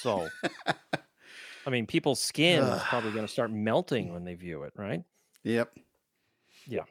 so 0.00 0.28
I 1.66 1.70
mean, 1.70 1.86
people's 1.86 2.20
skin 2.20 2.62
is 2.62 2.82
probably 2.84 3.12
going 3.12 3.26
to 3.26 3.32
start 3.32 3.50
melting 3.50 4.12
when 4.12 4.24
they 4.24 4.34
view 4.34 4.62
it, 4.62 4.72
right? 4.76 5.02
Yep. 5.44 5.72
Yeah. 6.66 6.84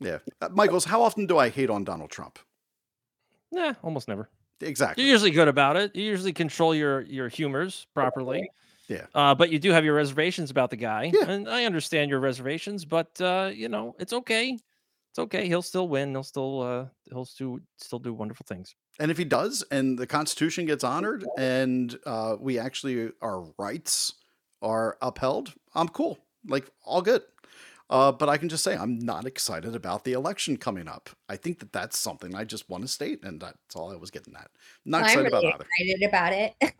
Yeah. 0.00 0.18
Uh, 0.40 0.48
Michaels, 0.52 0.84
how 0.84 1.02
often 1.02 1.26
do 1.26 1.38
I 1.38 1.48
hate 1.48 1.70
on 1.70 1.84
Donald 1.84 2.10
Trump? 2.10 2.38
Nah, 3.50 3.74
almost 3.82 4.08
never. 4.08 4.28
Exactly. 4.60 5.02
You're 5.04 5.12
usually 5.12 5.30
good 5.32 5.48
about 5.48 5.76
it. 5.76 5.94
You 5.96 6.04
usually 6.04 6.32
control 6.32 6.74
your 6.74 7.00
your 7.02 7.28
humors 7.28 7.86
properly. 7.94 8.48
Yeah. 8.88 9.06
Uh, 9.14 9.34
but 9.34 9.50
you 9.50 9.58
do 9.58 9.70
have 9.70 9.84
your 9.84 9.94
reservations 9.94 10.50
about 10.50 10.70
the 10.70 10.76
guy, 10.76 11.10
Yeah. 11.14 11.28
and 11.30 11.48
I 11.48 11.64
understand 11.64 12.10
your 12.10 12.20
reservations. 12.20 12.84
But 12.84 13.20
uh, 13.20 13.50
you 13.52 13.68
know, 13.68 13.94
it's 13.98 14.12
okay. 14.12 14.58
It's 15.12 15.18
okay. 15.18 15.46
He'll 15.46 15.60
still 15.60 15.88
win. 15.88 16.12
He'll 16.12 16.22
still 16.22 16.62
uh, 16.62 16.86
he'll 17.10 17.26
still 17.26 17.58
still 17.76 17.98
do 17.98 18.14
wonderful 18.14 18.46
things. 18.48 18.74
And 18.98 19.10
if 19.10 19.18
he 19.18 19.26
does, 19.26 19.62
and 19.70 19.98
the 19.98 20.06
Constitution 20.06 20.64
gets 20.64 20.82
honored, 20.82 21.26
and 21.36 21.94
uh, 22.06 22.36
we 22.40 22.58
actually 22.58 23.10
our 23.20 23.44
rights 23.58 24.14
are 24.62 24.96
upheld, 25.02 25.52
I'm 25.74 25.90
cool. 25.90 26.18
Like 26.48 26.70
all 26.82 27.02
good. 27.02 27.20
Uh, 27.90 28.10
but 28.10 28.30
I 28.30 28.38
can 28.38 28.48
just 28.48 28.64
say 28.64 28.74
I'm 28.74 28.98
not 28.98 29.26
excited 29.26 29.76
about 29.76 30.04
the 30.04 30.14
election 30.14 30.56
coming 30.56 30.88
up. 30.88 31.10
I 31.28 31.36
think 31.36 31.58
that 31.58 31.74
that's 31.74 31.98
something 31.98 32.34
I 32.34 32.44
just 32.44 32.70
want 32.70 32.82
to 32.84 32.88
state, 32.88 33.22
and 33.22 33.38
that's 33.38 33.76
all 33.76 33.92
I 33.92 33.96
was 33.96 34.10
getting 34.10 34.34
at. 34.34 34.48
Not 34.86 35.02
Well, 35.02 35.04
I'm 35.04 35.04
excited 35.04 35.24
really 35.24 35.26
about 35.28 35.44
either. 35.44 35.66
excited 35.78 36.08
about 36.08 36.32
it. 36.32 36.74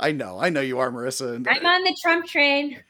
I 0.00 0.10
know, 0.10 0.40
I 0.40 0.50
know 0.50 0.60
you 0.60 0.80
are, 0.80 0.90
Merissa. 0.90 1.36
And 1.36 1.46
I'm 1.46 1.64
on 1.64 1.84
the 1.84 1.96
Trump 2.02 2.26
train. 2.26 2.82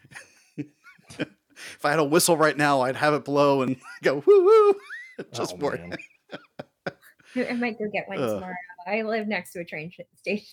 if 1.74 1.84
I 1.84 1.90
had 1.90 1.98
a 1.98 2.04
whistle 2.04 2.36
right 2.36 2.56
now, 2.56 2.80
I'd 2.82 2.96
have 2.96 3.14
it 3.14 3.24
blow 3.24 3.62
and 3.62 3.76
go 4.02 4.22
woo 4.26 4.44
woo. 4.44 4.74
Just 5.32 5.54
Oh, 5.54 5.58
for 5.58 5.76
man. 5.76 5.96
I 7.48 7.52
might 7.54 7.78
go 7.78 7.88
get 7.92 8.08
one 8.08 8.18
Ugh. 8.18 8.34
tomorrow. 8.34 8.54
I 8.86 9.02
live 9.02 9.26
next 9.28 9.52
to 9.52 9.60
a 9.60 9.64
train 9.64 9.90
station. 10.16 10.46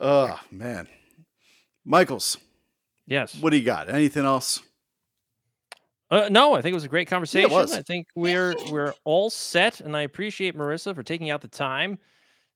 Oh 0.00 0.40
man, 0.50 0.88
Michaels, 1.84 2.38
Yes. 3.06 3.36
what 3.40 3.50
do 3.50 3.58
you 3.58 3.64
got? 3.64 3.90
Anything 3.90 4.24
else? 4.24 4.60
Uh, 6.10 6.28
no, 6.30 6.54
I 6.54 6.62
think 6.62 6.72
it 6.72 6.74
was 6.74 6.84
a 6.84 6.88
great 6.88 7.06
conversation. 7.08 7.50
was. 7.50 7.72
I 7.72 7.82
think 7.82 8.08
we're 8.16 8.54
we're 8.70 8.94
all 9.04 9.30
set, 9.30 9.80
and 9.80 9.96
I 9.96 10.02
appreciate 10.02 10.56
Merissa 10.56 10.94
for 10.94 11.02
taking 11.02 11.30
out 11.30 11.40
the 11.42 11.48
time 11.48 11.98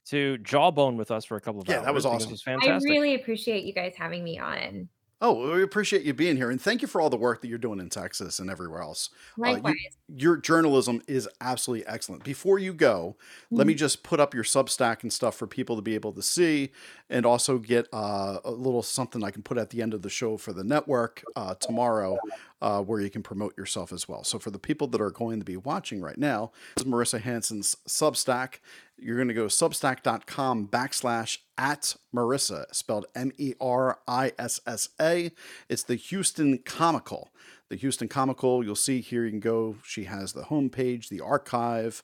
to 0.07 0.39
jawbone 0.39 0.97
with 0.97 1.11
us 1.11 1.25
for 1.25 1.37
a 1.37 1.41
couple 1.41 1.61
of 1.61 1.69
Yeah, 1.69 1.77
hours. 1.77 1.85
that 1.85 1.95
was 1.95 2.07
awesome. 2.07 2.31
This 2.31 2.45
was 2.47 2.63
I 2.63 2.79
really 2.83 3.15
appreciate 3.15 3.65
you 3.65 3.73
guys 3.73 3.95
having 3.97 4.25
me 4.25 4.39
on. 4.39 4.89
Oh, 5.21 5.55
we 5.55 5.63
appreciate 5.63 6.03
you 6.03 6.13
being 6.13 6.37
here, 6.37 6.51
and 6.51 6.61
thank 6.61 6.83
you 6.83 6.89
for 6.89 7.01
all 7.01 7.09
the 7.09 7.17
work 7.17 7.41
that 7.41 7.49
you're 7.49 7.57
doing 7.57 7.79
in 7.81 7.89
Texas 7.89 8.39
and 8.41 8.51
everywhere 8.51 8.83
else. 8.83 9.11
Uh, 9.41 9.47
you- 9.47 9.53
Likewise. 9.55 9.75
your 10.09 10.37
journalism 10.37 11.01
is 11.07 11.29
absolutely 11.41 11.87
excellent. 11.87 12.25
Before 12.25 12.59
you 12.59 12.75
go, 12.75 13.17
let 13.51 13.67
me 13.67 13.75
just 13.75 14.03
put 14.03 14.21
up 14.21 14.35
your 14.35 14.45
Substack 14.45 15.03
and 15.03 15.13
stuff 15.13 15.35
for 15.37 15.47
people 15.47 15.77
to 15.77 15.83
be 15.83 15.95
able 15.95 16.13
to 16.13 16.21
see, 16.23 16.73
and 17.09 17.25
also 17.25 17.59
get 17.59 17.87
uh, 17.93 18.41
a 18.45 18.51
little 18.51 18.83
something 18.83 19.25
I 19.25 19.31
can 19.31 19.43
put 19.43 19.57
at 19.57 19.71
the 19.71 19.81
end 19.81 19.95
of 19.95 20.03
the 20.03 20.11
show 20.11 20.37
for 20.37 20.53
the 20.53 20.65
network 20.65 21.23
uh, 21.37 21.55
tomorrow, 21.55 22.19
uh, 22.61 22.83
where 22.83 23.01
you 23.01 23.09
can 23.09 23.23
promote 23.23 23.57
yourself 23.57 23.93
as 23.93 24.07
well. 24.09 24.25
So 24.25 24.39
for 24.39 24.51
the 24.51 24.59
people 24.59 24.89
that 24.89 25.01
are 25.01 25.11
going 25.11 25.39
to 25.39 25.45
be 25.45 25.57
watching 25.57 26.01
right 26.03 26.19
now, 26.19 26.51
this 26.77 26.85
is 26.85 26.91
Merissa 26.91 27.21
Hansen's 27.21 27.77
Substack. 27.89 28.57
You're 28.97 29.17
going 29.17 29.29
to 29.29 29.35
go 29.35 29.47
substack.com 29.47 30.69
backslash 30.69 31.39
at 31.59 31.97
Merissa, 32.15 32.73
spelled 32.75 33.07
M 33.15 33.33
E 33.39 33.55
R 33.61 33.99
I 34.07 34.33
S 34.39 34.61
S 34.67 34.89
A. 35.01 35.31
It's 35.69 35.83
the 35.83 35.97
Houston 35.97 36.59
Comical. 36.59 37.31
The 37.69 37.77
Houston 37.77 38.09
Comical, 38.09 38.65
you'll 38.65 38.77
see 38.77 39.01
here, 39.01 39.25
you 39.25 39.31
can 39.31 39.41
go. 39.41 39.77
She 39.85 40.05
has 40.05 40.33
the 40.33 40.43
homepage, 40.43 41.09
the 41.09 41.21
archive, 41.21 42.03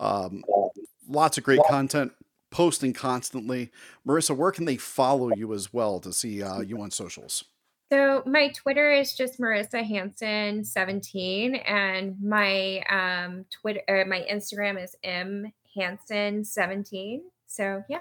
um, 0.00 0.42
lots 1.08 1.38
of 1.38 1.44
great 1.44 1.60
content, 1.68 2.12
posting 2.50 2.92
constantly. 2.92 3.70
Merissa, 4.06 4.36
where 4.36 4.52
can 4.52 4.64
they 4.64 4.76
follow 4.76 5.30
you 5.34 5.52
as 5.54 5.72
well 5.72 6.00
to 6.00 6.12
see 6.12 6.42
uh, 6.42 6.60
you 6.60 6.80
on 6.80 6.90
socials? 6.90 7.44
So 7.92 8.22
my 8.24 8.48
Twitter 8.48 8.90
is 8.90 9.14
just 9.14 9.38
Merissa 9.38 9.86
Hansen 9.86 10.64
17 10.64 11.56
and 11.56 12.16
my 12.22 12.82
um 12.88 13.44
Twitter 13.50 13.82
or 13.86 14.06
my 14.06 14.26
Instagram 14.32 14.82
is 14.82 14.96
M 15.04 15.52
Hansen 15.76 16.44
17. 16.44 17.22
So 17.46 17.82
yeah. 17.88 17.98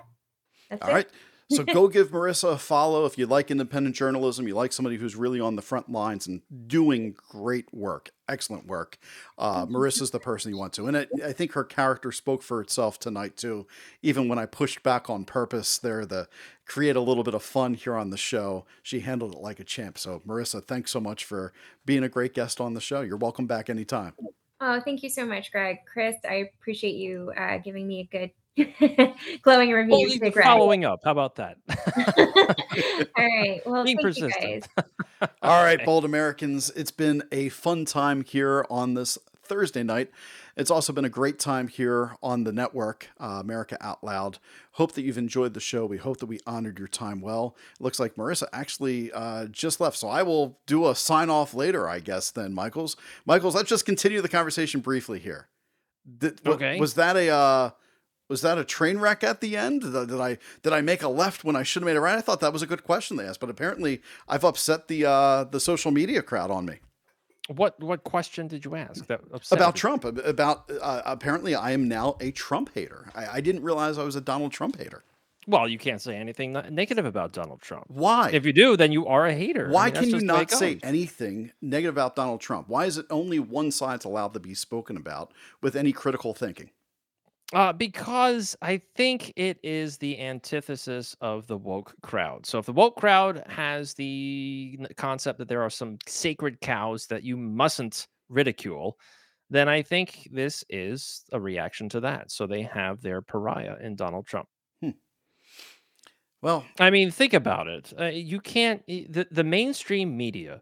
That's 0.69 0.81
All 0.81 0.89
it. 0.89 0.93
right. 0.93 1.07
So 1.52 1.64
go 1.73 1.88
give 1.89 2.11
Merissa 2.11 2.53
a 2.53 2.57
follow 2.57 3.06
if 3.06 3.18
you 3.18 3.26
like 3.26 3.52
independent 3.52 3.95
journalism. 3.95 4.48
You 4.48 4.56
like 4.56 4.72
somebody 4.72 4.95
who's 4.95 5.15
really 5.15 5.39
on 5.39 5.56
the 5.56 5.61
front 5.61 5.91
lines 5.91 6.26
and 6.27 6.41
doing 6.68 7.14
great 7.30 7.73
work, 7.73 8.11
excellent 8.30 8.68
work. 8.68 8.98
Uh, 9.38 9.65
Merissa's 9.65 10.11
the 10.11 10.19
person 10.19 10.52
you 10.52 10.57
want 10.57 10.73
to, 10.73 10.88
and 10.88 10.98
I, 10.98 11.07
I 11.26 11.34
think 11.34 11.52
her 11.53 11.64
character 11.64 12.11
spoke 12.11 12.41
for 12.41 12.61
itself 12.61 12.99
tonight 12.99 13.35
too. 13.35 13.68
Even 14.02 14.30
when 14.30 14.39
I 14.39 14.45
pushed 14.45 14.81
back 14.81 15.10
on 15.10 15.26
purpose, 15.26 15.77
there 15.77 16.06
to 16.06 16.27
create 16.65 16.95
a 16.95 17.02
little 17.02 17.23
bit 17.23 17.34
of 17.34 17.43
fun 17.43 17.73
here 17.73 17.98
on 17.98 18.11
the 18.11 18.18
show. 18.18 18.65
She 18.81 19.02
handled 19.02 19.34
it 19.34 19.41
like 19.41 19.60
a 19.60 19.65
champ. 19.65 19.98
So 19.98 20.22
Merissa, 20.26 20.65
thanks 20.65 20.91
so 20.91 21.02
much 21.02 21.26
for 21.26 21.52
being 21.85 22.03
a 22.03 22.10
great 22.10 22.34
guest 22.34 22.61
on 22.61 22.73
the 22.73 22.81
show. 22.81 23.02
You're 23.02 23.18
welcome 23.18 23.48
back 23.48 23.69
anytime. 23.69 24.14
Oh, 24.63 24.79
thank 24.79 25.01
you 25.01 25.09
so 25.09 25.25
much, 25.25 25.51
Greg. 25.51 25.79
Chris, 25.91 26.15
I 26.29 26.35
appreciate 26.59 26.95
you 26.95 27.33
uh, 27.35 27.57
giving 27.57 27.88
me 27.88 28.01
a 28.01 28.03
good 28.15 28.31
glowing 29.41 29.71
review. 29.71 29.91
Well, 29.91 30.07
to 30.07 30.29
Greg. 30.29 30.45
following 30.45 30.85
up. 30.85 30.99
How 31.03 31.11
about 31.11 31.35
that? 31.38 31.57
All 33.17 33.25
right. 33.25 33.61
Well, 33.65 33.83
Being 33.83 33.97
thank 33.97 34.17
you 34.17 34.23
persistent. 34.25 34.67
guys. 34.77 34.85
All 35.41 35.63
right, 35.63 35.75
Okay. 35.79 35.85
bold 35.85 36.05
Americans, 36.05 36.69
it's 36.75 36.91
been 36.91 37.23
a 37.31 37.49
fun 37.49 37.85
time 37.85 38.23
here 38.23 38.65
on 38.69 38.93
this 38.93 39.17
Thursday 39.52 39.84
night. 39.84 40.10
It's 40.56 40.72
also 40.72 40.94
been 40.94 41.03
a 41.03 41.10
great 41.10 41.38
time 41.38 41.68
here 41.68 42.15
on 42.23 42.45
the 42.45 42.53
network, 42.53 43.10
uh, 43.19 43.40
America 43.41 43.78
Out 43.82 44.02
Loud. 44.02 44.40
Hope 44.73 44.94
that 44.94 45.02
you've 45.02 45.18
enjoyed 45.18 45.53
the 45.53 45.60
show. 45.60 45.86
We 45.86 45.98
hope 45.98 46.19
that 46.19 46.28
we 46.28 46.40
honored 46.48 46.80
your 46.80 46.88
time 46.88 47.19
well. 47.19 47.57
It 47.78 47.84
looks 47.84 47.99
like 47.99 48.15
Merissa 48.15 48.48
actually 48.53 49.11
uh, 49.11 49.48
just 49.48 49.82
left, 49.82 49.98
so 49.98 50.07
I 50.07 50.23
will 50.23 50.57
do 50.68 50.88
a 50.88 50.95
sign 50.95 51.30
off 51.30 51.53
later, 51.53 51.90
I 51.90 51.99
guess. 51.99 52.32
Then, 52.32 52.53
Michaels, 52.53 52.95
Michaels, 53.26 53.53
let's 53.53 53.68
just 53.68 53.86
continue 53.86 54.22
the 54.22 54.30
conversation 54.30 54.80
briefly 54.80 55.19
here. 55.19 55.49
Did, 56.18 56.40
Okay. 56.48 56.80
Was 56.80 56.94
that 56.94 57.18
a 57.18 57.28
uh, 57.28 57.69
was 58.30 58.41
that 58.44 58.57
a 58.57 58.64
train 58.64 58.99
wreck 58.99 59.22
at 59.22 59.41
the 59.41 59.57
end? 59.57 59.82
Did, 59.82 60.07
did 60.07 60.22
I 60.22 60.38
did 60.64 60.72
I 60.72 60.80
make 60.80 61.03
a 61.03 61.10
left 61.10 61.44
when 61.44 61.57
I 61.57 61.64
should 61.64 61.82
have 61.84 61.88
made 61.88 61.98
a 61.98 61.99
right? 61.99 62.18
I 62.18 62.22
thought 62.22 62.40
that 62.40 62.53
was 62.53 62.61
a 62.61 62.68
good 62.68 62.86
question 62.86 63.18
they 63.18 63.26
asked, 63.26 63.41
but 63.41 63.49
apparently 63.49 64.02
I've 64.30 64.45
upset 64.45 64.88
the 64.88 65.06
uh, 65.06 65.44
the 65.44 65.60
social 65.60 65.91
media 65.91 66.22
crowd 66.22 66.52
on 66.52 66.65
me 66.65 66.80
what 67.56 67.80
what 67.80 68.03
question 68.03 68.48
did 68.48 68.65
you 68.65 68.76
ask? 68.76 69.06
That 69.07 69.22
about? 69.52 69.76
Trump. 69.76 70.03
About 70.06 70.69
uh, 70.82 71.02
apparently 71.06 71.56
I 71.56 71.72
am 71.72 71.88
now 71.88 72.18
a 72.19 72.32
Trump 72.32 72.72
hater. 72.73 73.11
I, 73.15 73.28
I 73.38 73.41
didn't 73.41 73.64
realize 73.64 73.98
I 73.98 74.03
was 74.03 74.15
a 74.15 74.22
Donald 74.22 74.52
Trump 74.52 74.78
hater. 74.78 75.03
Well, 75.48 75.68
you 75.68 75.80
can't 75.80 75.99
say 75.99 76.15
anything 76.15 76.53
negative 76.69 77.06
about 77.06 77.34
Donald 77.34 77.61
Trump. 77.61 77.86
Why? 77.88 78.30
If 78.32 78.45
you 78.45 78.53
do, 78.53 78.78
then 78.78 78.91
you 78.91 79.07
are 79.07 79.26
a 79.26 79.34
hater. 79.34 79.68
I 79.69 79.72
Why 79.72 79.86
mean, 79.86 79.94
can 79.95 80.03
you 80.06 80.11
just 80.11 80.28
the 80.28 80.34
way 80.34 80.40
not 80.40 80.52
say 80.52 80.80
anything 80.84 81.52
negative 81.61 81.95
about 81.95 82.15
Donald 82.15 82.41
Trump? 82.41 82.69
Why 82.69 82.86
is 82.86 82.98
it 82.98 83.07
only 83.10 83.40
one 83.40 83.72
side's 83.72 84.06
allowed 84.06 84.34
to 84.34 84.40
be 84.40 84.53
spoken 84.53 84.98
about 84.98 85.34
with 85.61 85.76
any 85.76 85.94
critical 85.94 86.36
thinking? 86.36 86.69
Uh, 87.53 87.73
because 87.73 88.56
I 88.61 88.82
think 88.95 89.34
it 89.36 89.57
is 89.61 89.98
the 89.98 90.19
antithesis 90.19 91.15
of 91.19 91.48
the 91.48 91.57
woke 91.57 91.94
crowd. 92.02 92.45
So 92.45 92.60
if 92.60 92.65
the 92.65 92.72
woke 92.72 92.95
crowd 92.95 93.44
has 93.48 93.94
the 93.94 94.80
concept 94.95 95.38
that 95.40 95.49
there 95.49 95.61
are 95.61 95.69
some 95.69 95.98
sacred 96.07 96.61
cows 96.61 97.07
that 97.07 97.23
you 97.23 97.36
mustn't 97.36 98.07
ridicule, 98.30 98.98
then 99.49 99.68
I 99.68 99.82
think 99.82 100.30
this 100.32 100.64
is 100.69 101.26
a 101.34 101.40
reaction 101.40 101.90
to 101.90 101.99
that. 101.99 102.32
So 102.32 102.48
they 102.48 102.61
have 102.61 103.02
their 103.02 103.22
pariah 103.22 103.76
in 103.82 103.95
Donald 103.95 104.26
Trump. 104.28 104.48
Well, 106.41 106.65
I 106.80 106.90
mean, 106.90 107.11
think 107.11 107.34
about 107.34 107.68
it. 107.68 107.94
Uh, 107.99 108.06
you 108.06 108.40
can't. 108.40 108.84
The, 108.88 109.28
the 109.30 109.44
mainstream 109.44 110.18
media 110.18 110.61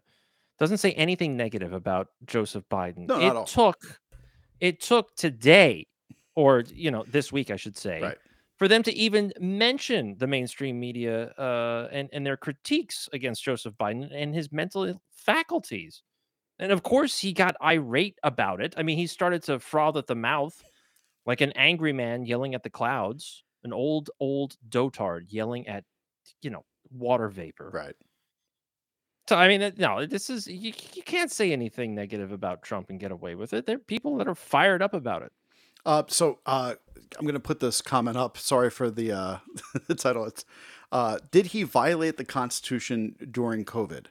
doesn't 0.58 0.76
say 0.76 0.92
anything 0.92 1.36
negative 1.36 1.72
about 1.72 2.08
Joseph 2.26 2.64
Biden. 2.70 3.06
No, 3.08 3.18
it 3.18 3.24
at 3.28 3.36
all. 3.36 3.46
took. 3.46 3.78
It 4.60 4.82
took 4.82 5.14
today, 5.16 5.86
or 6.40 6.64
you 6.74 6.90
know, 6.94 7.04
this 7.16 7.28
week, 7.32 7.50
I 7.50 7.56
should 7.56 7.76
say, 7.76 8.00
Right. 8.02 8.18
for 8.58 8.68
them 8.68 8.82
to 8.84 8.92
even 9.06 9.32
mention 9.40 10.16
the 10.18 10.26
mainstream 10.26 10.76
media 10.80 11.14
uh, 11.38 11.88
and 11.92 12.08
and 12.12 12.22
their 12.26 12.36
critiques 12.46 13.08
against 13.12 13.44
Joseph 13.44 13.74
Biden 13.82 14.08
and 14.22 14.34
his 14.34 14.50
mental 14.52 14.82
faculties. 15.10 16.02
And 16.58 16.72
of 16.72 16.82
course, 16.82 17.18
he 17.18 17.32
got 17.32 17.54
irate 17.62 18.18
about 18.22 18.60
it. 18.60 18.74
I 18.76 18.82
mean, 18.82 18.98
he 18.98 19.06
started 19.06 19.42
to 19.44 19.58
froth 19.60 19.96
at 19.96 20.06
the 20.06 20.14
mouth 20.14 20.56
like 21.26 21.40
an 21.40 21.52
angry 21.56 21.92
man 21.92 22.24
yelling 22.26 22.54
at 22.54 22.62
the 22.62 22.70
clouds, 22.70 23.44
an 23.64 23.72
old, 23.72 24.10
old 24.20 24.56
dotard 24.68 25.26
yelling 25.32 25.66
at, 25.68 25.84
you 26.42 26.50
know, 26.50 26.64
water 26.90 27.28
vapor. 27.28 27.70
right. 27.72 27.96
So, 29.28 29.36
I 29.36 29.46
mean, 29.48 29.72
no, 29.78 30.06
this 30.06 30.28
is, 30.28 30.46
you, 30.48 30.72
you 30.94 31.02
can't 31.04 31.30
say 31.30 31.52
anything 31.52 31.94
negative 31.94 32.32
about 32.32 32.62
Trump 32.62 32.90
and 32.90 32.98
get 32.98 33.12
away 33.12 33.36
with 33.36 33.52
it. 33.52 33.64
There 33.64 33.76
are 33.76 33.78
people 33.78 34.16
that 34.16 34.26
are 34.26 34.34
fired 34.34 34.82
up 34.82 34.92
about 34.92 35.22
it. 35.22 35.30
Uh, 35.84 36.02
so 36.08 36.38
uh, 36.46 36.74
I'm 37.18 37.24
going 37.24 37.34
to 37.34 37.40
put 37.40 37.60
this 37.60 37.82
comment 37.82 38.16
up. 38.16 38.36
Sorry 38.38 38.70
for 38.70 38.90
the 38.90 39.12
uh, 39.12 39.36
the 39.86 39.94
title. 39.94 40.24
It's 40.24 40.44
uh, 40.92 41.18
did 41.30 41.46
he 41.46 41.62
violate 41.62 42.16
the 42.16 42.24
Constitution 42.24 43.16
during 43.30 43.64
COVID? 43.64 44.06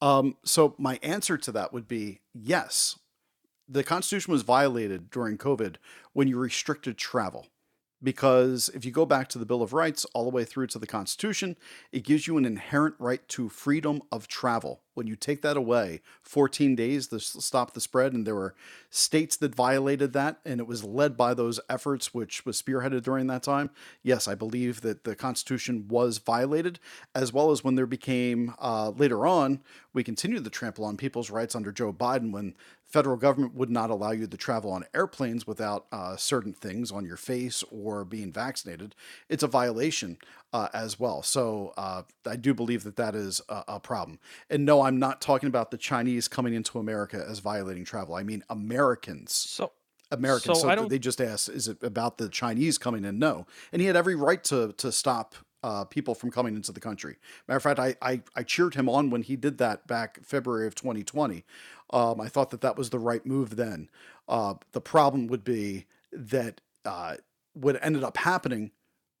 Um, 0.00 0.36
so 0.44 0.74
my 0.78 0.98
answer 1.02 1.36
to 1.38 1.52
that 1.52 1.72
would 1.72 1.88
be 1.88 2.20
yes. 2.34 2.98
The 3.68 3.84
Constitution 3.84 4.32
was 4.32 4.42
violated 4.42 5.10
during 5.10 5.38
COVID 5.38 5.76
when 6.12 6.28
you 6.28 6.38
restricted 6.38 6.98
travel 6.98 7.46
because 8.04 8.70
if 8.74 8.84
you 8.84 8.90
go 8.90 9.06
back 9.06 9.28
to 9.30 9.38
the 9.38 9.46
Bill 9.46 9.62
of 9.62 9.72
Rights 9.72 10.04
all 10.12 10.24
the 10.24 10.30
way 10.30 10.44
through 10.44 10.66
to 10.68 10.78
the 10.78 10.86
Constitution, 10.86 11.56
it 11.90 12.04
gives 12.04 12.26
you 12.26 12.36
an 12.36 12.44
inherent 12.44 12.94
right 12.98 13.26
to 13.28 13.48
freedom 13.48 14.02
of 14.12 14.28
travel. 14.28 14.82
When 14.92 15.08
you 15.08 15.16
take 15.16 15.42
that 15.42 15.56
away, 15.56 16.02
14 16.22 16.76
days 16.76 17.08
to 17.08 17.18
stop 17.18 17.72
the 17.72 17.80
spread, 17.80 18.12
and 18.12 18.24
there 18.24 18.36
were 18.36 18.54
states 18.90 19.36
that 19.38 19.54
violated 19.54 20.12
that, 20.12 20.38
and 20.44 20.60
it 20.60 20.68
was 20.68 20.84
led 20.84 21.16
by 21.16 21.34
those 21.34 21.58
efforts, 21.68 22.14
which 22.14 22.46
was 22.46 22.60
spearheaded 22.60 23.02
during 23.02 23.26
that 23.26 23.42
time. 23.42 23.70
Yes, 24.04 24.28
I 24.28 24.36
believe 24.36 24.82
that 24.82 25.02
the 25.02 25.16
Constitution 25.16 25.88
was 25.88 26.18
violated, 26.18 26.78
as 27.12 27.32
well 27.32 27.50
as 27.50 27.64
when 27.64 27.74
there 27.74 27.86
became 27.86 28.54
uh, 28.60 28.90
later 28.90 29.26
on, 29.26 29.60
we 29.92 30.04
continued 30.04 30.44
to 30.44 30.50
trample 30.50 30.84
on 30.84 30.96
people's 30.96 31.30
rights 31.30 31.56
under 31.56 31.72
Joe 31.72 31.92
Biden 31.92 32.30
when 32.30 32.54
federal 32.94 33.16
government 33.16 33.56
would 33.56 33.70
not 33.70 33.90
allow 33.90 34.12
you 34.12 34.24
to 34.24 34.36
travel 34.36 34.70
on 34.70 34.84
airplanes 34.94 35.48
without 35.48 35.86
uh, 35.90 36.14
certain 36.14 36.52
things 36.52 36.92
on 36.92 37.04
your 37.04 37.16
face 37.16 37.64
or 37.72 38.04
being 38.04 38.32
vaccinated. 38.32 38.94
It's 39.28 39.42
a 39.42 39.48
violation 39.48 40.16
uh, 40.52 40.68
as 40.72 41.00
well. 41.00 41.20
So 41.24 41.74
uh, 41.76 42.02
I 42.24 42.36
do 42.36 42.54
believe 42.54 42.84
that 42.84 42.94
that 42.94 43.16
is 43.16 43.40
a, 43.48 43.64
a, 43.66 43.80
problem. 43.80 44.20
And 44.48 44.64
no, 44.64 44.82
I'm 44.82 45.00
not 45.00 45.20
talking 45.20 45.48
about 45.48 45.72
the 45.72 45.76
Chinese 45.76 46.28
coming 46.28 46.54
into 46.54 46.78
America 46.78 47.26
as 47.28 47.40
violating 47.40 47.84
travel. 47.84 48.14
I 48.14 48.22
mean 48.22 48.44
Americans. 48.48 49.32
So. 49.34 49.72
Americans. 50.12 50.60
So, 50.60 50.72
so 50.72 50.86
they 50.86 51.00
just 51.00 51.20
asked, 51.20 51.48
"Is 51.48 51.66
it 51.66 51.82
about 51.82 52.18
the 52.18 52.28
Chinese 52.28 52.78
coming 52.78 53.04
in?" 53.04 53.18
No, 53.18 53.46
and 53.72 53.80
he 53.80 53.88
had 53.88 53.96
every 53.96 54.14
right 54.14 54.44
to 54.44 54.72
to 54.74 54.92
stop 54.92 55.34
uh, 55.64 55.82
people 55.82 56.14
from 56.14 56.30
coming 56.30 56.54
into 56.54 56.72
the 56.72 56.78
country. 56.78 57.16
Matter 57.48 57.56
of 57.56 57.62
fact, 57.62 57.80
I, 57.80 57.96
I, 58.02 58.20
I 58.36 58.42
cheered 58.42 58.74
him 58.74 58.86
on 58.86 59.08
when 59.08 59.22
he 59.22 59.34
did 59.34 59.56
that 59.58 59.86
back 59.86 60.18
February 60.22 60.66
of 60.66 60.74
2020. 60.74 61.42
Um, 61.90 62.20
I 62.20 62.28
thought 62.28 62.50
that 62.50 62.60
that 62.62 62.76
was 62.76 62.90
the 62.90 62.98
right 62.98 63.24
move 63.24 63.56
then. 63.56 63.90
Uh, 64.28 64.54
the 64.72 64.80
problem 64.80 65.26
would 65.28 65.44
be 65.44 65.86
that 66.12 66.60
uh, 66.84 67.16
what 67.52 67.78
ended 67.82 68.04
up 68.04 68.16
happening 68.16 68.70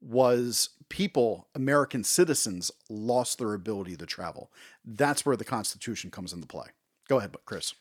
was 0.00 0.70
people, 0.88 1.48
American 1.54 2.04
citizens, 2.04 2.70
lost 2.88 3.38
their 3.38 3.54
ability 3.54 3.96
to 3.96 4.06
travel. 4.06 4.50
That's 4.84 5.24
where 5.24 5.36
the 5.36 5.44
Constitution 5.44 6.10
comes 6.10 6.32
into 6.32 6.46
play. 6.46 6.68
Go 7.08 7.18
ahead, 7.18 7.34
Chris. 7.44 7.74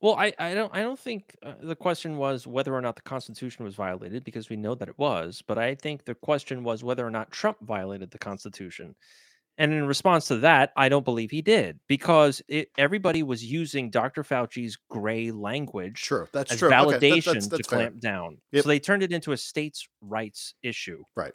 Well, 0.00 0.16
I, 0.16 0.32
I 0.36 0.52
don't 0.54 0.74
I 0.74 0.82
don't 0.82 0.98
think 0.98 1.36
uh, 1.44 1.54
the 1.62 1.76
question 1.76 2.16
was 2.16 2.44
whether 2.44 2.74
or 2.74 2.80
not 2.80 2.96
the 2.96 3.02
Constitution 3.02 3.64
was 3.64 3.76
violated 3.76 4.24
because 4.24 4.50
we 4.50 4.56
know 4.56 4.74
that 4.74 4.88
it 4.88 4.98
was, 4.98 5.44
but 5.46 5.58
I 5.58 5.76
think 5.76 6.04
the 6.04 6.16
question 6.16 6.64
was 6.64 6.82
whether 6.82 7.06
or 7.06 7.10
not 7.10 7.30
Trump 7.30 7.58
violated 7.60 8.10
the 8.10 8.18
Constitution. 8.18 8.96
And 9.58 9.72
in 9.72 9.86
response 9.86 10.28
to 10.28 10.38
that, 10.38 10.72
I 10.76 10.88
don't 10.88 11.04
believe 11.04 11.30
he 11.30 11.42
did 11.42 11.78
because 11.86 12.40
it, 12.48 12.68
everybody 12.78 13.22
was 13.22 13.44
using 13.44 13.90
Dr. 13.90 14.24
Fauci's 14.24 14.78
gray 14.88 15.30
language 15.30 15.98
sure, 15.98 16.28
that's 16.32 16.52
as 16.52 16.58
true. 16.58 16.70
validation 16.70 16.94
okay, 16.94 17.10
that's, 17.10 17.24
that's, 17.24 17.48
that's 17.48 17.68
to 17.68 17.68
clamp 17.68 18.00
down. 18.00 18.38
Yep. 18.52 18.62
So 18.62 18.68
they 18.68 18.80
turned 18.80 19.02
it 19.02 19.12
into 19.12 19.32
a 19.32 19.36
states' 19.36 19.86
rights 20.00 20.54
issue. 20.62 21.04
Right. 21.14 21.34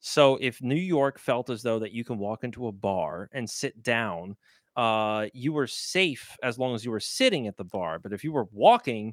So 0.00 0.38
if 0.40 0.62
New 0.62 0.76
York 0.76 1.18
felt 1.18 1.50
as 1.50 1.62
though 1.62 1.80
that 1.80 1.90
you 1.90 2.04
can 2.04 2.18
walk 2.18 2.44
into 2.44 2.68
a 2.68 2.72
bar 2.72 3.28
and 3.32 3.50
sit 3.50 3.82
down 3.82 4.36
uh, 4.78 5.26
you 5.34 5.52
were 5.52 5.66
safe 5.66 6.36
as 6.40 6.56
long 6.56 6.72
as 6.72 6.84
you 6.84 6.92
were 6.92 7.00
sitting 7.00 7.48
at 7.48 7.56
the 7.56 7.64
bar. 7.64 7.98
But 7.98 8.12
if 8.12 8.22
you 8.22 8.32
were 8.32 8.46
walking, 8.52 9.12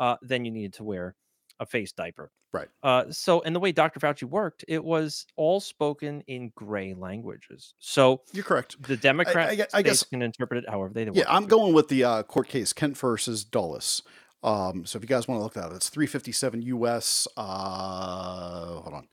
uh, 0.00 0.16
then 0.22 0.44
you 0.44 0.50
needed 0.50 0.74
to 0.74 0.84
wear 0.84 1.14
a 1.60 1.66
face 1.66 1.92
diaper. 1.92 2.30
Right. 2.52 2.68
Uh, 2.82 3.04
so, 3.10 3.42
and 3.42 3.54
the 3.54 3.60
way 3.60 3.72
Dr. 3.72 3.98
Fauci 3.98 4.22
worked, 4.24 4.64
it 4.68 4.82
was 4.82 5.26
all 5.36 5.60
spoken 5.60 6.22
in 6.28 6.52
gray 6.54 6.94
languages. 6.94 7.74
So 7.78 8.22
you're 8.32 8.44
correct. 8.44 8.80
The 8.82 8.96
Democrats 8.96 9.58
I, 9.58 9.78
I, 9.78 9.80
I 9.80 9.82
guess 9.82 10.04
can 10.04 10.22
interpret 10.22 10.62
it 10.62 10.70
however 10.70 10.94
they 10.94 11.04
want. 11.04 11.16
Yeah, 11.16 11.24
I'm 11.28 11.46
going 11.46 11.74
with 11.74 11.88
the 11.88 12.04
uh, 12.04 12.22
court 12.22 12.48
case 12.48 12.72
Kent 12.72 12.96
versus 12.96 13.44
Dulles. 13.44 14.02
Um, 14.44 14.84
so 14.84 14.98
if 14.98 15.02
you 15.02 15.08
guys 15.08 15.26
want 15.26 15.38
to 15.40 15.42
look 15.42 15.56
at 15.56 15.72
it, 15.72 15.76
it's 15.76 15.88
357 15.88 16.62
U.S. 16.62 17.26
Uh, 17.36 18.80
hold 18.80 18.94
on, 18.94 19.08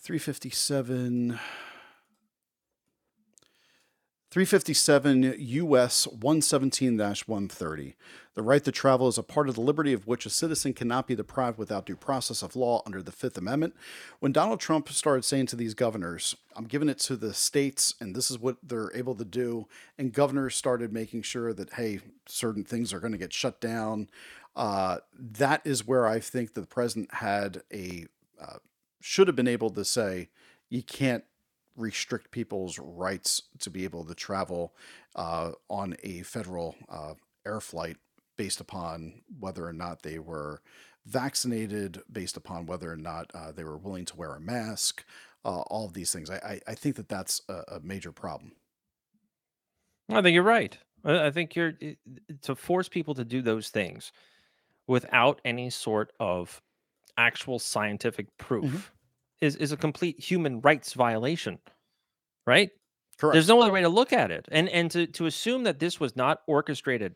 357. 0.00 1.38
357 4.36 5.34
U.S. 5.38 6.06
117 6.06 6.98
130. 6.98 7.94
The 8.34 8.42
right 8.42 8.62
to 8.64 8.70
travel 8.70 9.08
is 9.08 9.16
a 9.16 9.22
part 9.22 9.48
of 9.48 9.54
the 9.54 9.62
liberty 9.62 9.94
of 9.94 10.06
which 10.06 10.26
a 10.26 10.28
citizen 10.28 10.74
cannot 10.74 11.06
be 11.06 11.14
deprived 11.14 11.56
without 11.56 11.86
due 11.86 11.96
process 11.96 12.42
of 12.42 12.54
law 12.54 12.82
under 12.84 13.00
the 13.02 13.12
Fifth 13.12 13.38
Amendment. 13.38 13.74
When 14.20 14.32
Donald 14.32 14.60
Trump 14.60 14.90
started 14.90 15.24
saying 15.24 15.46
to 15.46 15.56
these 15.56 15.72
governors, 15.72 16.36
I'm 16.54 16.66
giving 16.66 16.90
it 16.90 16.98
to 16.98 17.16
the 17.16 17.32
states 17.32 17.94
and 17.98 18.14
this 18.14 18.30
is 18.30 18.38
what 18.38 18.58
they're 18.62 18.94
able 18.94 19.14
to 19.14 19.24
do, 19.24 19.68
and 19.96 20.12
governors 20.12 20.54
started 20.54 20.92
making 20.92 21.22
sure 21.22 21.54
that, 21.54 21.72
hey, 21.72 22.00
certain 22.26 22.62
things 22.62 22.92
are 22.92 23.00
going 23.00 23.12
to 23.12 23.18
get 23.18 23.32
shut 23.32 23.58
down, 23.58 24.10
uh, 24.54 24.98
that 25.18 25.62
is 25.64 25.86
where 25.86 26.06
I 26.06 26.20
think 26.20 26.52
the 26.52 26.66
president 26.66 27.14
had 27.14 27.62
a, 27.72 28.04
uh, 28.38 28.58
should 29.00 29.28
have 29.28 29.36
been 29.36 29.48
able 29.48 29.70
to 29.70 29.82
say, 29.82 30.28
you 30.68 30.82
can't 30.82 31.24
restrict 31.76 32.30
people's 32.30 32.78
rights 32.78 33.42
to 33.60 33.70
be 33.70 33.84
able 33.84 34.04
to 34.04 34.14
travel 34.14 34.74
uh, 35.14 35.52
on 35.68 35.96
a 36.02 36.22
federal 36.22 36.74
uh, 36.88 37.14
air 37.46 37.60
flight 37.60 37.96
based 38.36 38.60
upon 38.60 39.22
whether 39.38 39.66
or 39.66 39.72
not 39.72 40.02
they 40.02 40.18
were 40.18 40.60
vaccinated, 41.06 42.02
based 42.10 42.36
upon 42.36 42.66
whether 42.66 42.90
or 42.90 42.96
not 42.96 43.30
uh, 43.34 43.52
they 43.52 43.64
were 43.64 43.78
willing 43.78 44.04
to 44.04 44.16
wear 44.16 44.34
a 44.34 44.40
mask, 44.40 45.04
uh, 45.44 45.60
all 45.60 45.86
of 45.86 45.94
these 45.94 46.12
things. 46.12 46.28
I, 46.28 46.36
I, 46.36 46.60
I 46.72 46.74
think 46.74 46.96
that 46.96 47.08
that's 47.08 47.40
a, 47.48 47.76
a, 47.76 47.80
major 47.80 48.10
problem. 48.10 48.52
I 50.10 50.20
think 50.20 50.34
you're 50.34 50.42
right. 50.42 50.76
I 51.04 51.30
think 51.30 51.54
you're 51.54 51.74
to 52.42 52.54
force 52.56 52.88
people 52.88 53.14
to 53.14 53.24
do 53.24 53.42
those 53.42 53.68
things 53.68 54.10
without 54.88 55.40
any 55.44 55.70
sort 55.70 56.12
of 56.18 56.60
actual 57.16 57.58
scientific 57.58 58.36
proof. 58.38 58.64
Mm-hmm 58.64 58.95
is 59.40 59.56
is 59.56 59.72
a 59.72 59.76
complete 59.76 60.18
human 60.18 60.60
rights 60.60 60.92
violation, 60.92 61.58
right? 62.46 62.70
Correct. 63.18 63.34
There's 63.34 63.48
no 63.48 63.60
other 63.62 63.72
way 63.72 63.82
to 63.82 63.88
look 63.88 64.12
at 64.12 64.30
it, 64.30 64.46
and 64.50 64.68
and 64.68 64.90
to 64.90 65.06
to 65.06 65.26
assume 65.26 65.64
that 65.64 65.78
this 65.78 66.00
was 66.00 66.16
not 66.16 66.40
orchestrated 66.46 67.14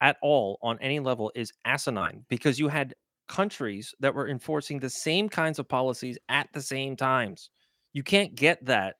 at 0.00 0.16
all 0.22 0.58
on 0.62 0.78
any 0.80 1.00
level 1.00 1.32
is 1.34 1.52
asinine 1.64 2.24
because 2.28 2.58
you 2.58 2.68
had 2.68 2.94
countries 3.28 3.94
that 4.00 4.14
were 4.14 4.28
enforcing 4.28 4.78
the 4.78 4.88
same 4.88 5.28
kinds 5.28 5.58
of 5.58 5.68
policies 5.68 6.18
at 6.28 6.48
the 6.52 6.62
same 6.62 6.96
times. 6.96 7.50
You 7.92 8.02
can't 8.02 8.34
get 8.34 8.64
that 8.66 8.96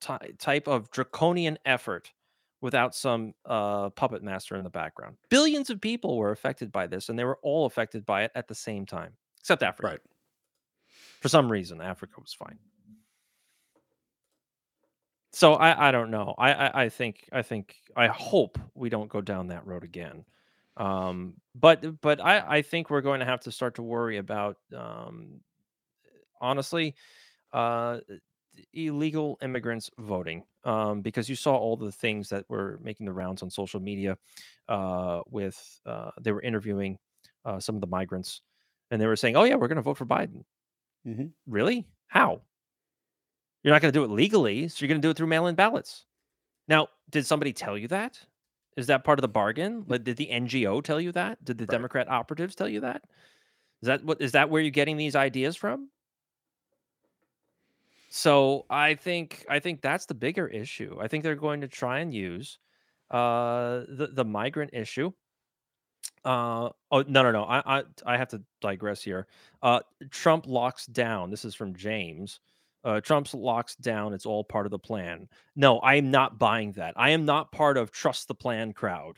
ty- 0.00 0.32
type 0.38 0.68
of 0.68 0.90
draconian 0.90 1.58
effort 1.64 2.12
without 2.60 2.94
some 2.94 3.34
uh, 3.44 3.90
puppet 3.90 4.22
master 4.22 4.56
in 4.56 4.64
the 4.64 4.70
background. 4.70 5.16
Billions 5.30 5.70
of 5.70 5.80
people 5.80 6.16
were 6.16 6.30
affected 6.30 6.72
by 6.72 6.86
this, 6.86 7.08
and 7.08 7.18
they 7.18 7.24
were 7.24 7.38
all 7.42 7.66
affected 7.66 8.06
by 8.06 8.24
it 8.24 8.30
at 8.34 8.48
the 8.48 8.54
same 8.54 8.86
time, 8.86 9.12
except 9.40 9.62
Africa. 9.62 9.88
Right. 9.88 10.00
For 11.26 11.30
some 11.30 11.50
reason, 11.50 11.80
Africa 11.80 12.20
was 12.20 12.32
fine. 12.32 12.56
So 15.32 15.54
I, 15.54 15.88
I 15.88 15.90
don't 15.90 16.12
know. 16.12 16.36
I, 16.38 16.52
I, 16.52 16.82
I 16.84 16.88
think 16.88 17.28
I 17.32 17.42
think 17.42 17.74
I 17.96 18.06
hope 18.06 18.60
we 18.76 18.90
don't 18.90 19.08
go 19.08 19.20
down 19.20 19.48
that 19.48 19.66
road 19.66 19.82
again. 19.82 20.24
Um, 20.76 21.34
but 21.56 22.00
but 22.00 22.24
I, 22.24 22.58
I 22.58 22.62
think 22.62 22.90
we're 22.90 23.00
going 23.00 23.18
to 23.18 23.26
have 23.26 23.40
to 23.40 23.50
start 23.50 23.74
to 23.74 23.82
worry 23.82 24.18
about 24.18 24.58
um, 24.72 25.40
honestly 26.40 26.94
uh, 27.52 27.98
illegal 28.72 29.36
immigrants 29.42 29.90
voting 29.98 30.44
um, 30.62 31.00
because 31.00 31.28
you 31.28 31.34
saw 31.34 31.56
all 31.56 31.76
the 31.76 31.90
things 31.90 32.28
that 32.28 32.44
were 32.48 32.78
making 32.84 33.04
the 33.04 33.12
rounds 33.12 33.42
on 33.42 33.50
social 33.50 33.80
media 33.80 34.16
uh, 34.68 35.22
with 35.28 35.80
uh, 35.86 36.12
they 36.20 36.30
were 36.30 36.42
interviewing 36.42 36.96
uh, 37.44 37.58
some 37.58 37.74
of 37.74 37.80
the 37.80 37.88
migrants 37.88 38.42
and 38.92 39.02
they 39.02 39.08
were 39.08 39.16
saying 39.16 39.34
oh 39.34 39.42
yeah 39.42 39.56
we're 39.56 39.66
going 39.66 39.74
to 39.74 39.82
vote 39.82 39.98
for 39.98 40.06
biden 40.06 40.44
Mm-hmm. 41.06 41.26
Really? 41.46 41.86
How? 42.08 42.42
You're 43.62 43.74
not 43.74 43.82
going 43.82 43.92
to 43.92 43.98
do 43.98 44.04
it 44.04 44.10
legally, 44.10 44.68
so 44.68 44.76
you're 44.80 44.88
going 44.88 45.00
to 45.00 45.06
do 45.06 45.10
it 45.10 45.16
through 45.16 45.26
mail-in 45.26 45.54
ballots. 45.54 46.04
Now, 46.68 46.88
did 47.10 47.26
somebody 47.26 47.52
tell 47.52 47.76
you 47.76 47.88
that? 47.88 48.18
Is 48.76 48.88
that 48.88 49.04
part 49.04 49.18
of 49.18 49.22
the 49.22 49.28
bargain? 49.28 49.84
Like, 49.86 50.04
did 50.04 50.16
the 50.16 50.28
NGO 50.30 50.82
tell 50.82 51.00
you 51.00 51.12
that? 51.12 51.42
Did 51.44 51.58
the 51.58 51.62
right. 51.62 51.70
Democrat 51.70 52.10
operatives 52.10 52.54
tell 52.54 52.68
you 52.68 52.80
that? 52.80 53.02
Is 53.82 53.86
that 53.86 54.04
what 54.04 54.20
is 54.20 54.32
that 54.32 54.50
where 54.50 54.62
you're 54.62 54.70
getting 54.70 54.96
these 54.96 55.16
ideas 55.16 55.56
from? 55.56 55.88
So 58.08 58.64
I 58.70 58.94
think 58.94 59.44
I 59.48 59.58
think 59.58 59.82
that's 59.82 60.06
the 60.06 60.14
bigger 60.14 60.46
issue. 60.46 60.98
I 61.00 61.08
think 61.08 61.22
they're 61.22 61.34
going 61.34 61.60
to 61.60 61.68
try 61.68 62.00
and 62.00 62.12
use 62.12 62.58
uh, 63.10 63.84
the 63.88 64.10
the 64.12 64.24
migrant 64.24 64.72
issue 64.72 65.12
uh, 66.26 66.70
oh 66.90 67.04
no, 67.06 67.22
no, 67.22 67.30
no. 67.30 67.44
I, 67.44 67.78
I, 67.78 67.82
I 68.04 68.16
have 68.16 68.28
to 68.28 68.42
digress 68.60 69.00
here. 69.00 69.28
Uh, 69.62 69.80
Trump 70.10 70.46
locks 70.46 70.84
down. 70.86 71.30
This 71.30 71.44
is 71.44 71.54
from 71.54 71.74
James. 71.74 72.40
Uh, 72.82 73.00
Trump's 73.00 73.32
locks 73.32 73.76
down. 73.76 74.12
It's 74.12 74.26
all 74.26 74.42
part 74.44 74.66
of 74.66 74.70
the 74.70 74.78
plan. 74.78 75.28
No, 75.54 75.78
I 75.78 75.94
am 75.94 76.10
not 76.10 76.38
buying 76.38 76.72
that. 76.72 76.94
I 76.96 77.10
am 77.10 77.24
not 77.24 77.52
part 77.52 77.76
of 77.76 77.92
trust 77.92 78.26
the 78.26 78.34
plan 78.34 78.72
crowd. 78.72 79.16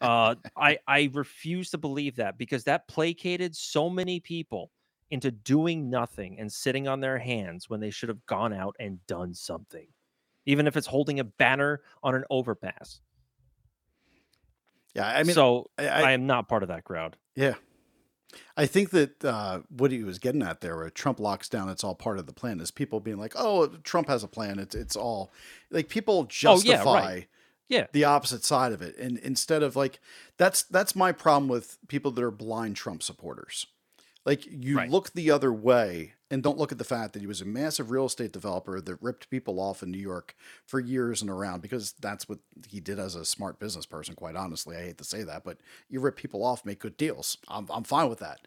Uh, 0.00 0.34
I, 0.56 0.78
I 0.88 1.10
refuse 1.12 1.70
to 1.70 1.78
believe 1.78 2.16
that 2.16 2.38
because 2.38 2.64
that 2.64 2.88
placated 2.88 3.54
so 3.54 3.88
many 3.90 4.18
people 4.18 4.70
into 5.10 5.30
doing 5.30 5.90
nothing 5.90 6.38
and 6.38 6.50
sitting 6.50 6.88
on 6.88 7.00
their 7.00 7.18
hands 7.18 7.68
when 7.68 7.80
they 7.80 7.90
should 7.90 8.08
have 8.08 8.24
gone 8.26 8.52
out 8.52 8.74
and 8.80 9.06
done 9.06 9.32
something, 9.34 9.86
even 10.46 10.66
if 10.66 10.76
it's 10.76 10.86
holding 10.86 11.20
a 11.20 11.24
banner 11.24 11.82
on 12.02 12.14
an 12.14 12.24
overpass. 12.30 13.00
Yeah, 14.96 15.06
I 15.06 15.22
mean, 15.22 15.34
so 15.34 15.70
I, 15.78 15.86
I, 15.88 16.00
I, 16.00 16.12
am 16.12 16.26
not 16.26 16.48
part 16.48 16.62
of 16.62 16.68
that 16.70 16.84
crowd. 16.84 17.16
yeah, 17.34 17.54
I 18.56 18.66
think 18.66 18.90
that 18.90 19.24
uh, 19.24 19.60
what 19.68 19.90
he 19.90 20.02
was 20.02 20.18
getting 20.18 20.42
at 20.42 20.60
there, 20.62 20.76
where 20.76 20.90
Trump 20.90 21.20
locks 21.20 21.48
down, 21.48 21.68
it's 21.68 21.84
all 21.84 21.94
part 21.94 22.18
of 22.18 22.26
the 22.26 22.32
plan. 22.32 22.60
Is 22.60 22.70
people 22.70 23.00
being 23.00 23.18
like, 23.18 23.34
"Oh, 23.36 23.66
Trump 23.84 24.08
has 24.08 24.24
a 24.24 24.28
plan. 24.28 24.58
It's 24.58 24.74
it's 24.74 24.96
all 24.96 25.32
like 25.70 25.88
people 25.88 26.20
Oh, 26.20 26.26
justify 26.26 26.72
yeah, 26.72 26.84
right. 26.84 27.26
Yeah. 27.68 27.86
the 27.92 28.04
opposite 28.04 28.44
side 28.44 28.72
of 28.72 28.80
it, 28.80 28.96
and 28.96 29.18
instead 29.18 29.62
of 29.62 29.76
like 29.76 30.00
that's 30.38 30.62
that's 30.62 30.96
my 30.96 31.12
problem 31.12 31.48
with 31.48 31.78
people 31.88 32.10
that 32.12 32.24
are 32.24 32.30
blind 32.30 32.76
Trump 32.76 33.02
supporters. 33.02 33.66
Like 34.26 34.44
you 34.46 34.76
Right. 34.76 34.90
look 34.90 35.12
the 35.12 35.30
other 35.30 35.52
way 35.52 36.14
and 36.30 36.42
don't 36.42 36.58
look 36.58 36.72
at 36.72 36.78
the 36.78 36.84
fact 36.84 37.12
that 37.12 37.20
he 37.20 37.28
was 37.28 37.40
a 37.40 37.44
massive 37.44 37.90
real 37.92 38.06
estate 38.06 38.32
developer 38.32 38.80
that 38.80 39.00
ripped 39.00 39.30
people 39.30 39.60
off 39.60 39.82
in 39.82 39.92
New 39.92 39.98
York 39.98 40.34
for 40.66 40.80
years 40.80 41.22
and 41.22 41.30
around 41.30 41.62
because 41.62 41.92
that's 41.92 42.28
what 42.28 42.40
he 42.68 42.80
did 42.80 42.98
as 42.98 43.14
a 43.14 43.24
smart 43.24 43.60
business 43.60 43.86
person. 43.86 44.16
Quite 44.16 44.34
honestly, 44.34 44.76
I 44.76 44.82
hate 44.82 44.98
to 44.98 45.04
say 45.04 45.22
that, 45.22 45.44
but 45.44 45.58
you 45.88 46.00
rip 46.00 46.16
people 46.16 46.44
off, 46.44 46.64
make 46.64 46.80
good 46.80 46.96
deals. 46.96 47.38
I'm 47.48 47.68
I'm 47.70 47.84
fine 47.84 48.08
with 48.10 48.18
that. 48.18 48.40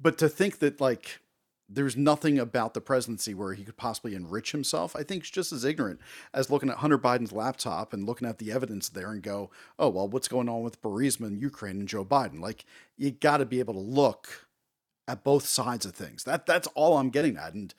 But 0.00 0.16
to 0.18 0.28
think 0.28 0.60
that 0.60 0.80
like 0.80 1.20
there's 1.68 1.96
nothing 1.96 2.38
about 2.38 2.72
the 2.72 2.80
presidency 2.80 3.34
where 3.34 3.52
he 3.52 3.62
could 3.62 3.76
possibly 3.76 4.14
enrich 4.14 4.52
himself, 4.52 4.96
I 4.96 5.02
think 5.02 5.24
is 5.24 5.30
just 5.30 5.52
as 5.52 5.66
ignorant 5.66 6.00
as 6.32 6.50
looking 6.50 6.70
at 6.70 6.78
Hunter 6.78 6.96
Biden's 6.98 7.32
laptop 7.32 7.92
and 7.92 8.06
looking 8.06 8.26
at 8.26 8.38
the 8.38 8.50
evidence 8.50 8.88
there 8.88 9.10
and 9.12 9.22
go, 9.22 9.50
oh, 9.78 9.90
well, 9.90 10.08
what's 10.08 10.28
going 10.28 10.48
on 10.48 10.62
with 10.62 10.80
Burisma 10.80 11.26
in 11.26 11.36
Ukraine 11.36 11.78
and 11.80 11.86
Joe 11.88 12.06
Biden? 12.06 12.40
Like, 12.40 12.64
you 12.96 13.10
got 13.10 13.36
to 13.38 13.44
be 13.44 13.58
able 13.58 13.74
to 13.74 13.80
look 13.80 14.47
at 15.08 15.24
both 15.24 15.46
sides 15.46 15.86
of 15.86 15.94
things. 15.94 16.22
That 16.24 16.46
That's 16.46 16.68
all 16.74 16.98
I'm 16.98 17.10
getting 17.10 17.36
at. 17.36 17.54
And 17.54 17.74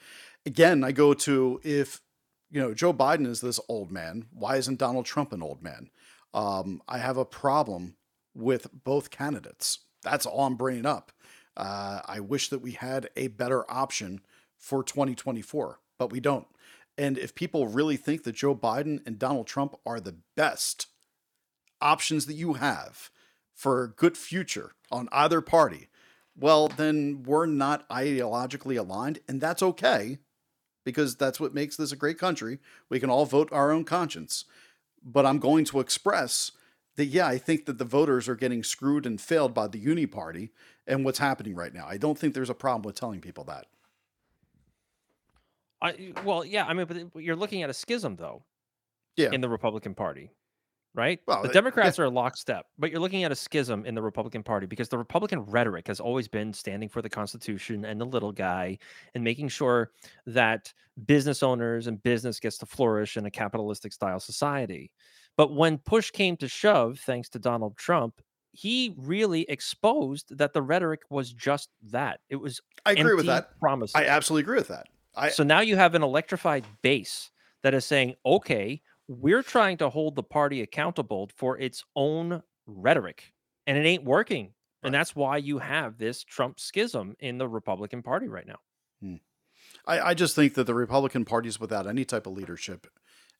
again, 0.45 0.83
I 0.83 0.91
go 0.91 1.13
to 1.13 1.61
if, 1.63 2.01
you 2.49 2.59
know, 2.59 2.73
Joe 2.73 2.91
Biden 2.91 3.27
is 3.27 3.39
this 3.39 3.59
old 3.69 3.91
man, 3.91 4.25
why 4.33 4.57
isn't 4.57 4.79
Donald 4.79 5.05
Trump 5.05 5.31
an 5.31 5.43
old 5.43 5.61
man? 5.61 5.91
Um, 6.33 6.81
I 6.87 6.97
have 6.97 7.17
a 7.17 7.25
problem 7.25 7.95
with 8.33 8.67
both 8.83 9.11
candidates. 9.11 9.79
That's 10.03 10.25
all 10.25 10.45
I'm 10.45 10.55
bringing 10.55 10.85
up. 10.85 11.11
Uh, 11.55 12.01
I 12.05 12.19
wish 12.19 12.49
that 12.49 12.59
we 12.59 12.71
had 12.71 13.09
a 13.15 13.27
better 13.27 13.69
option 13.71 14.21
for 14.57 14.83
2024, 14.83 15.79
but 15.97 16.11
we 16.11 16.19
don't. 16.19 16.47
And 16.97 17.17
if 17.17 17.35
people 17.35 17.67
really 17.67 17.97
think 17.97 18.23
that 18.23 18.35
Joe 18.35 18.55
Biden 18.55 19.05
and 19.05 19.19
Donald 19.19 19.47
Trump 19.47 19.75
are 19.85 19.99
the 19.99 20.17
best 20.35 20.87
options 21.81 22.25
that 22.25 22.33
you 22.33 22.53
have 22.53 23.09
for 23.53 23.83
a 23.83 23.89
good 23.89 24.17
future 24.17 24.71
on 24.91 25.09
either 25.11 25.41
party, 25.41 25.88
well, 26.39 26.67
then 26.67 27.23
we're 27.23 27.45
not 27.45 27.87
ideologically 27.89 28.79
aligned, 28.79 29.19
and 29.27 29.41
that's 29.41 29.61
okay 29.61 30.19
because 30.85 31.15
that's 31.15 31.39
what 31.39 31.53
makes 31.53 31.75
this 31.75 31.91
a 31.91 31.95
great 31.95 32.17
country. 32.17 32.59
We 32.89 32.99
can 32.99 33.09
all 33.09 33.25
vote 33.25 33.49
our 33.51 33.71
own 33.71 33.83
conscience. 33.83 34.45
But 35.03 35.25
I'm 35.25 35.39
going 35.39 35.65
to 35.65 35.79
express 35.79 36.51
that, 36.95 37.05
yeah, 37.05 37.27
I 37.27 37.37
think 37.37 37.65
that 37.65 37.77
the 37.77 37.85
voters 37.85 38.27
are 38.27 38.35
getting 38.35 38.63
screwed 38.63 39.05
and 39.05 39.19
failed 39.19 39.53
by 39.53 39.67
the 39.67 39.77
Uni 39.79 40.05
Party 40.05 40.51
and 40.87 41.05
what's 41.05 41.19
happening 41.19 41.55
right 41.55 41.73
now. 41.73 41.85
I 41.87 41.97
don't 41.97 42.17
think 42.17 42.33
there's 42.33 42.49
a 42.49 42.55
problem 42.55 42.81
with 42.83 42.95
telling 42.95 43.21
people 43.21 43.43
that. 43.45 43.67
I 45.81 46.13
well, 46.25 46.43
yeah. 46.43 46.65
I 46.65 46.73
mean, 46.73 47.09
but 47.13 47.23
you're 47.23 47.35
looking 47.35 47.63
at 47.63 47.69
a 47.69 47.73
schism 47.73 48.17
though 48.17 48.43
Yeah. 49.15 49.29
in 49.31 49.41
the 49.41 49.47
Republican 49.49 49.95
Party, 49.95 50.31
right? 50.95 51.19
Well, 51.27 51.43
the 51.43 51.49
Democrats 51.49 51.99
are 51.99 52.09
lockstep, 52.09 52.65
but 52.77 52.91
you're 52.91 52.99
looking 52.99 53.23
at 53.23 53.31
a 53.31 53.35
schism 53.35 53.85
in 53.85 53.95
the 53.95 54.01
Republican 54.01 54.43
Party 54.43 54.65
because 54.65 54.89
the 54.89 54.97
Republican 54.97 55.41
rhetoric 55.41 55.87
has 55.87 55.99
always 55.99 56.27
been 56.27 56.53
standing 56.53 56.89
for 56.89 57.01
the 57.01 57.09
Constitution 57.09 57.85
and 57.85 57.99
the 58.01 58.05
little 58.05 58.31
guy 58.31 58.77
and 59.13 59.23
making 59.23 59.49
sure 59.49 59.91
that 60.25 60.73
business 61.05 61.43
owners 61.43 61.87
and 61.87 62.01
business 62.03 62.39
gets 62.39 62.57
to 62.57 62.65
flourish 62.65 63.17
in 63.17 63.25
a 63.25 63.31
capitalistic 63.31 63.93
style 63.93 64.19
society. 64.19 64.91
But 65.37 65.53
when 65.53 65.77
push 65.77 66.11
came 66.11 66.35
to 66.37 66.47
shove, 66.47 66.99
thanks 66.99 67.29
to 67.29 67.39
Donald 67.39 67.77
Trump, 67.77 68.21
he 68.51 68.95
really 68.97 69.43
exposed 69.43 70.37
that 70.37 70.53
the 70.53 70.61
rhetoric 70.61 71.01
was 71.09 71.31
just 71.31 71.69
that. 71.91 72.19
It 72.29 72.35
was 72.35 72.61
I 72.85 72.93
agree 72.93 73.15
with 73.15 73.27
that. 73.27 73.57
Promise. 73.59 73.93
I 73.95 74.05
absolutely 74.05 74.41
agree 74.41 74.57
with 74.57 74.67
that. 74.69 74.87
I, 75.15 75.29
so 75.29 75.43
now 75.43 75.61
you 75.61 75.75
have 75.75 75.95
an 75.95 76.03
electrified 76.03 76.65
base 76.81 77.31
that 77.61 77.73
is 77.73 77.85
saying, 77.85 78.15
okay, 78.25 78.81
we're 79.09 79.41
trying 79.43 79.77
to 79.77 79.89
hold 79.89 80.15
the 80.15 80.21
party 80.23 80.61
accountable 80.61 81.29
for 81.35 81.57
its 81.57 81.83
own 81.95 82.43
rhetoric, 82.67 83.33
and 83.65 83.75
it 83.77 83.85
ain't 83.85 84.03
working. 84.05 84.43
Right. 84.45 84.53
And 84.87 84.93
that's 84.93 85.15
why 85.15 85.37
you 85.37 85.57
have 85.57 85.97
this 85.97 86.23
Trump 86.23 86.59
schism 86.59 87.15
in 87.19 87.39
the 87.39 87.47
Republican 87.47 88.03
Party 88.03 88.27
right 88.27 88.45
now. 88.47 88.59
I, 89.85 89.99
I 89.99 90.13
just 90.13 90.35
think 90.35 90.53
that 90.55 90.65
the 90.65 90.73
Republican 90.73 91.25
Party 91.25 91.49
is 91.49 91.59
without 91.59 91.87
any 91.87 92.05
type 92.05 92.27
of 92.27 92.33
leadership, 92.33 92.87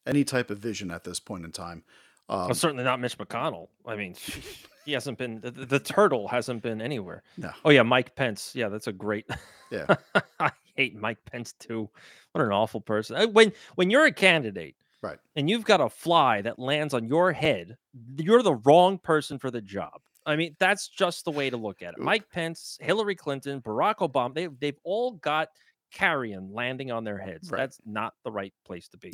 any 0.06 0.24
type 0.24 0.50
of 0.50 0.58
vision 0.58 0.90
at 0.90 1.04
this 1.04 1.20
point 1.20 1.44
in 1.44 1.52
time. 1.52 1.84
Um, 2.28 2.46
well, 2.46 2.54
certainly 2.54 2.84
not 2.84 3.00
Mitch 3.00 3.16
McConnell. 3.18 3.68
I 3.86 3.96
mean, 3.96 4.14
he 4.84 4.92
hasn't 4.92 5.18
been 5.18 5.40
the, 5.40 5.50
the- 5.50 5.66
the 5.66 5.78
turtle 5.80 6.28
hasn't 6.28 6.62
been 6.62 6.80
anywhere. 6.80 7.22
no. 7.36 7.50
Oh 7.64 7.70
yeah, 7.70 7.82
Mike 7.82 8.14
Pence. 8.16 8.52
Yeah, 8.54 8.68
that's 8.68 8.86
a 8.86 8.92
great. 8.92 9.28
Yeah. 9.70 9.94
I 10.40 10.50
hate 10.76 10.96
Mike 10.96 11.18
Pence 11.30 11.52
too. 11.52 11.88
What 12.32 12.44
an 12.44 12.52
awful 12.52 12.80
person. 12.80 13.16
Uh, 13.16 13.26
When 13.28 13.52
when 13.76 13.90
you're 13.90 14.06
a 14.06 14.12
candidate, 14.12 14.76
Right. 15.02 15.18
and 15.34 15.48
you've 15.48 15.64
got 15.64 15.80
a 15.80 15.88
fly 15.88 16.42
that 16.42 16.58
lands 16.58 16.92
on 16.92 17.08
your 17.08 17.32
head, 17.32 17.76
you're 18.16 18.42
the 18.42 18.54
wrong 18.54 18.98
person 18.98 19.38
for 19.38 19.50
the 19.50 19.62
job. 19.62 20.00
I 20.26 20.36
mean, 20.36 20.54
that's 20.58 20.88
just 20.88 21.24
the 21.24 21.30
way 21.30 21.48
to 21.48 21.56
look 21.56 21.80
at 21.82 21.94
it. 21.94 21.98
Oop. 21.98 22.04
Mike 22.04 22.30
Pence, 22.30 22.76
Hillary 22.80 23.14
Clinton, 23.14 23.62
Barack 23.62 23.96
Obama, 23.96 24.34
they 24.34 24.46
they've 24.46 24.78
all 24.84 25.12
got 25.12 25.48
carrion 25.92 26.50
landing 26.52 26.90
on 26.90 27.04
their 27.04 27.18
heads. 27.18 27.50
Right. 27.50 27.58
That's 27.58 27.78
not 27.86 28.14
the 28.24 28.30
right 28.30 28.52
place 28.64 28.88
to 28.88 28.98
be. 28.98 29.12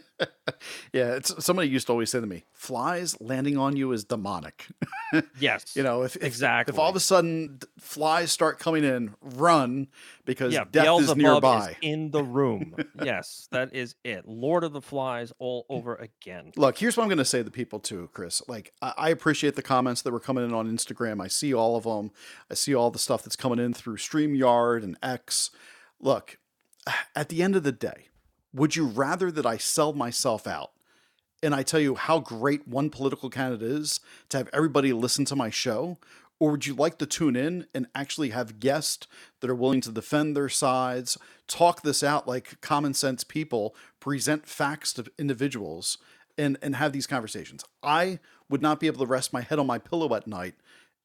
yeah, 0.92 1.14
it's 1.14 1.44
somebody 1.44 1.68
used 1.68 1.86
to 1.86 1.92
always 1.92 2.10
say 2.10 2.20
to 2.20 2.26
me, 2.26 2.44
"Flies 2.52 3.16
landing 3.20 3.56
on 3.56 3.76
you 3.76 3.92
is 3.92 4.04
demonic." 4.04 4.66
Yes. 5.38 5.76
you 5.76 5.82
know, 5.82 6.04
if 6.04 6.16
if, 6.16 6.22
exactly. 6.22 6.72
if 6.72 6.78
all 6.78 6.88
of 6.88 6.96
a 6.96 7.00
sudden 7.00 7.58
flies 7.78 8.32
start 8.32 8.58
coming 8.58 8.82
in, 8.82 9.14
run 9.20 9.88
because 10.24 10.54
yeah, 10.54 10.64
death 10.70 10.84
is 10.84 10.86
Beelzebub 10.86 11.18
nearby. 11.18 11.76
in 11.82 12.10
the 12.10 12.22
room. 12.22 12.74
yes, 13.02 13.46
that 13.50 13.74
is 13.74 13.94
it. 14.04 14.26
Lord 14.26 14.64
of 14.64 14.72
the 14.72 14.80
Flies 14.80 15.30
all 15.38 15.66
over 15.68 15.96
again. 15.96 16.52
Look, 16.56 16.78
here's 16.78 16.96
what 16.96 17.02
I'm 17.02 17.10
going 17.10 17.18
to 17.18 17.26
say 17.26 17.38
to 17.38 17.44
the 17.44 17.50
people 17.50 17.78
too, 17.78 18.08
Chris. 18.14 18.42
Like, 18.48 18.72
I, 18.80 18.94
I 18.96 19.08
appreciate 19.10 19.54
the 19.54 19.62
comments 19.62 20.00
that 20.02 20.12
were 20.12 20.20
coming 20.20 20.44
in 20.44 20.54
on 20.54 20.70
Instagram. 20.70 21.22
I 21.22 21.28
see 21.28 21.52
all 21.52 21.76
of 21.76 21.84
them. 21.84 22.10
I 22.50 22.54
see 22.54 22.74
all 22.74 22.90
the 22.90 22.98
stuff 22.98 23.22
that's 23.22 23.36
coming 23.36 23.58
in 23.58 23.74
through 23.74 23.96
StreamYard 23.96 24.82
and 24.82 24.96
X. 25.02 25.50
Look, 26.00 26.38
at 27.14 27.28
the 27.28 27.42
end 27.42 27.56
of 27.56 27.62
the 27.64 27.72
day, 27.72 28.08
would 28.54 28.76
you 28.76 28.86
rather 28.86 29.30
that 29.30 29.46
I 29.46 29.56
sell 29.56 29.92
myself 29.92 30.46
out 30.46 30.72
and 31.42 31.54
I 31.54 31.62
tell 31.62 31.80
you 31.80 31.94
how 31.94 32.20
great 32.20 32.68
one 32.68 32.90
political 32.90 33.30
candidate 33.30 33.70
is 33.70 34.00
to 34.28 34.38
have 34.38 34.48
everybody 34.52 34.92
listen 34.92 35.24
to 35.26 35.36
my 35.36 35.50
show? 35.50 35.98
Or 36.38 36.52
would 36.52 36.66
you 36.66 36.74
like 36.74 36.98
to 36.98 37.06
tune 37.06 37.36
in 37.36 37.66
and 37.72 37.86
actually 37.94 38.30
have 38.30 38.58
guests 38.58 39.06
that 39.40 39.50
are 39.50 39.54
willing 39.54 39.80
to 39.82 39.92
defend 39.92 40.36
their 40.36 40.48
sides, 40.48 41.16
talk 41.46 41.82
this 41.82 42.02
out 42.02 42.26
like 42.26 42.60
common 42.60 42.94
sense 42.94 43.22
people, 43.22 43.76
present 44.00 44.48
facts 44.48 44.92
to 44.94 45.04
individuals, 45.18 45.98
and, 46.36 46.58
and 46.60 46.76
have 46.76 46.92
these 46.92 47.06
conversations? 47.06 47.64
I 47.82 48.18
would 48.48 48.60
not 48.60 48.80
be 48.80 48.88
able 48.88 49.04
to 49.04 49.10
rest 49.10 49.32
my 49.32 49.42
head 49.42 49.60
on 49.60 49.68
my 49.68 49.78
pillow 49.78 50.12
at 50.14 50.26
night 50.26 50.54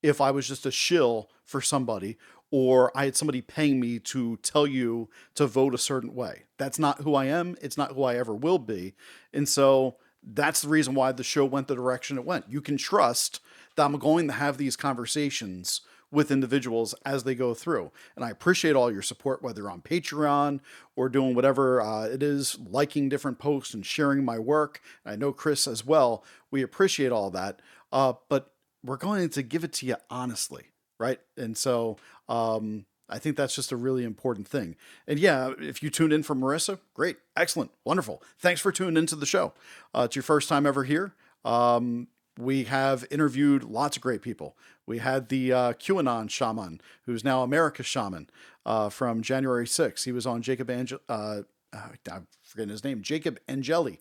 if 0.01 0.21
I 0.21 0.31
was 0.31 0.47
just 0.47 0.65
a 0.65 0.71
shill 0.71 1.29
for 1.45 1.61
somebody 1.61 2.17
or 2.51 2.91
I 2.95 3.05
had 3.05 3.15
somebody 3.15 3.41
paying 3.41 3.79
me 3.79 3.99
to 3.99 4.37
tell 4.37 4.65
you 4.65 5.09
to 5.35 5.47
vote 5.47 5.73
a 5.73 5.77
certain 5.77 6.15
way. 6.15 6.43
That's 6.57 6.79
not 6.79 7.01
who 7.01 7.15
I 7.15 7.25
am. 7.25 7.57
It's 7.61 7.77
not 7.77 7.93
who 7.93 8.03
I 8.03 8.15
ever 8.15 8.33
will 8.33 8.59
be. 8.59 8.93
And 9.33 9.47
so 9.47 9.97
that's 10.23 10.61
the 10.61 10.69
reason 10.69 10.95
why 10.95 11.11
the 11.11 11.23
show 11.23 11.45
went 11.45 11.67
the 11.67 11.75
direction 11.75 12.17
it 12.17 12.25
went. 12.25 12.49
You 12.49 12.61
can 12.61 12.77
trust 12.77 13.41
that 13.75 13.85
I'm 13.85 13.97
going 13.97 14.27
to 14.27 14.33
have 14.33 14.57
these 14.57 14.75
conversations 14.75 15.81
with 16.09 16.31
individuals 16.31 16.95
as 17.05 17.23
they 17.23 17.35
go 17.35 17.53
through. 17.53 17.91
And 18.15 18.23
I 18.23 18.29
appreciate 18.29 18.75
all 18.75 18.91
your 18.91 19.01
support, 19.01 19.43
whether 19.43 19.69
on 19.69 19.81
Patreon 19.81 20.61
or 20.95 21.09
doing 21.09 21.35
whatever 21.35 21.81
uh, 21.81 22.05
it 22.05 22.23
is, 22.23 22.57
liking 22.59 23.09
different 23.09 23.39
posts 23.39 23.73
and 23.73 23.85
sharing 23.85 24.23
my 24.23 24.39
work. 24.39 24.81
I 25.05 25.15
know 25.15 25.33
Chris 25.33 25.67
as 25.67 25.85
well. 25.85 26.23
We 26.49 26.61
appreciate 26.61 27.11
all 27.11 27.29
that. 27.31 27.61
Uh, 27.91 28.13
but 28.29 28.53
we're 28.83 28.97
going 28.97 29.29
to 29.29 29.43
give 29.43 29.63
it 29.63 29.73
to 29.73 29.85
you 29.85 29.97
honestly, 30.09 30.71
right? 30.99 31.19
And 31.35 31.57
so 31.57 31.97
um, 32.27 32.85
I 33.09 33.19
think 33.19 33.37
that's 33.37 33.55
just 33.55 33.71
a 33.71 33.77
really 33.77 34.03
important 34.03 34.47
thing. 34.47 34.75
And 35.07 35.19
yeah, 35.19 35.53
if 35.59 35.81
you 35.81 35.89
tuned 35.89 36.13
in 36.13 36.23
for 36.23 36.35
Merissa, 36.35 36.79
great, 36.93 37.17
excellent, 37.35 37.71
wonderful. 37.85 38.21
Thanks 38.39 38.61
for 38.61 38.71
tuning 38.71 38.97
into 38.97 39.15
the 39.15 39.25
show. 39.25 39.53
Uh, 39.95 40.03
it's 40.05 40.15
your 40.15 40.23
first 40.23 40.49
time 40.49 40.65
ever 40.65 40.83
here. 40.83 41.13
Um, 41.45 42.07
we 42.37 42.65
have 42.65 43.05
interviewed 43.09 43.63
lots 43.63 43.97
of 43.97 44.03
great 44.03 44.21
people. 44.21 44.55
We 44.85 44.99
had 44.99 45.29
the 45.29 45.51
uh, 45.51 45.73
QAnon 45.73 46.29
shaman, 46.29 46.81
who's 47.05 47.23
now 47.23 47.41
America's 47.43 47.87
shaman, 47.87 48.29
uh, 48.65 48.89
from 48.89 49.21
January 49.21 49.65
6th. 49.65 50.03
He 50.03 50.11
was 50.11 50.27
on 50.27 50.41
Jacob 50.41 50.69
Angel. 50.69 50.99
Uh, 51.09 51.41
uh, 51.73 51.89
I'm 52.11 52.27
forgetting 52.43 52.69
his 52.69 52.83
name. 52.83 53.01
Jacob 53.01 53.39
Angeli 53.47 53.99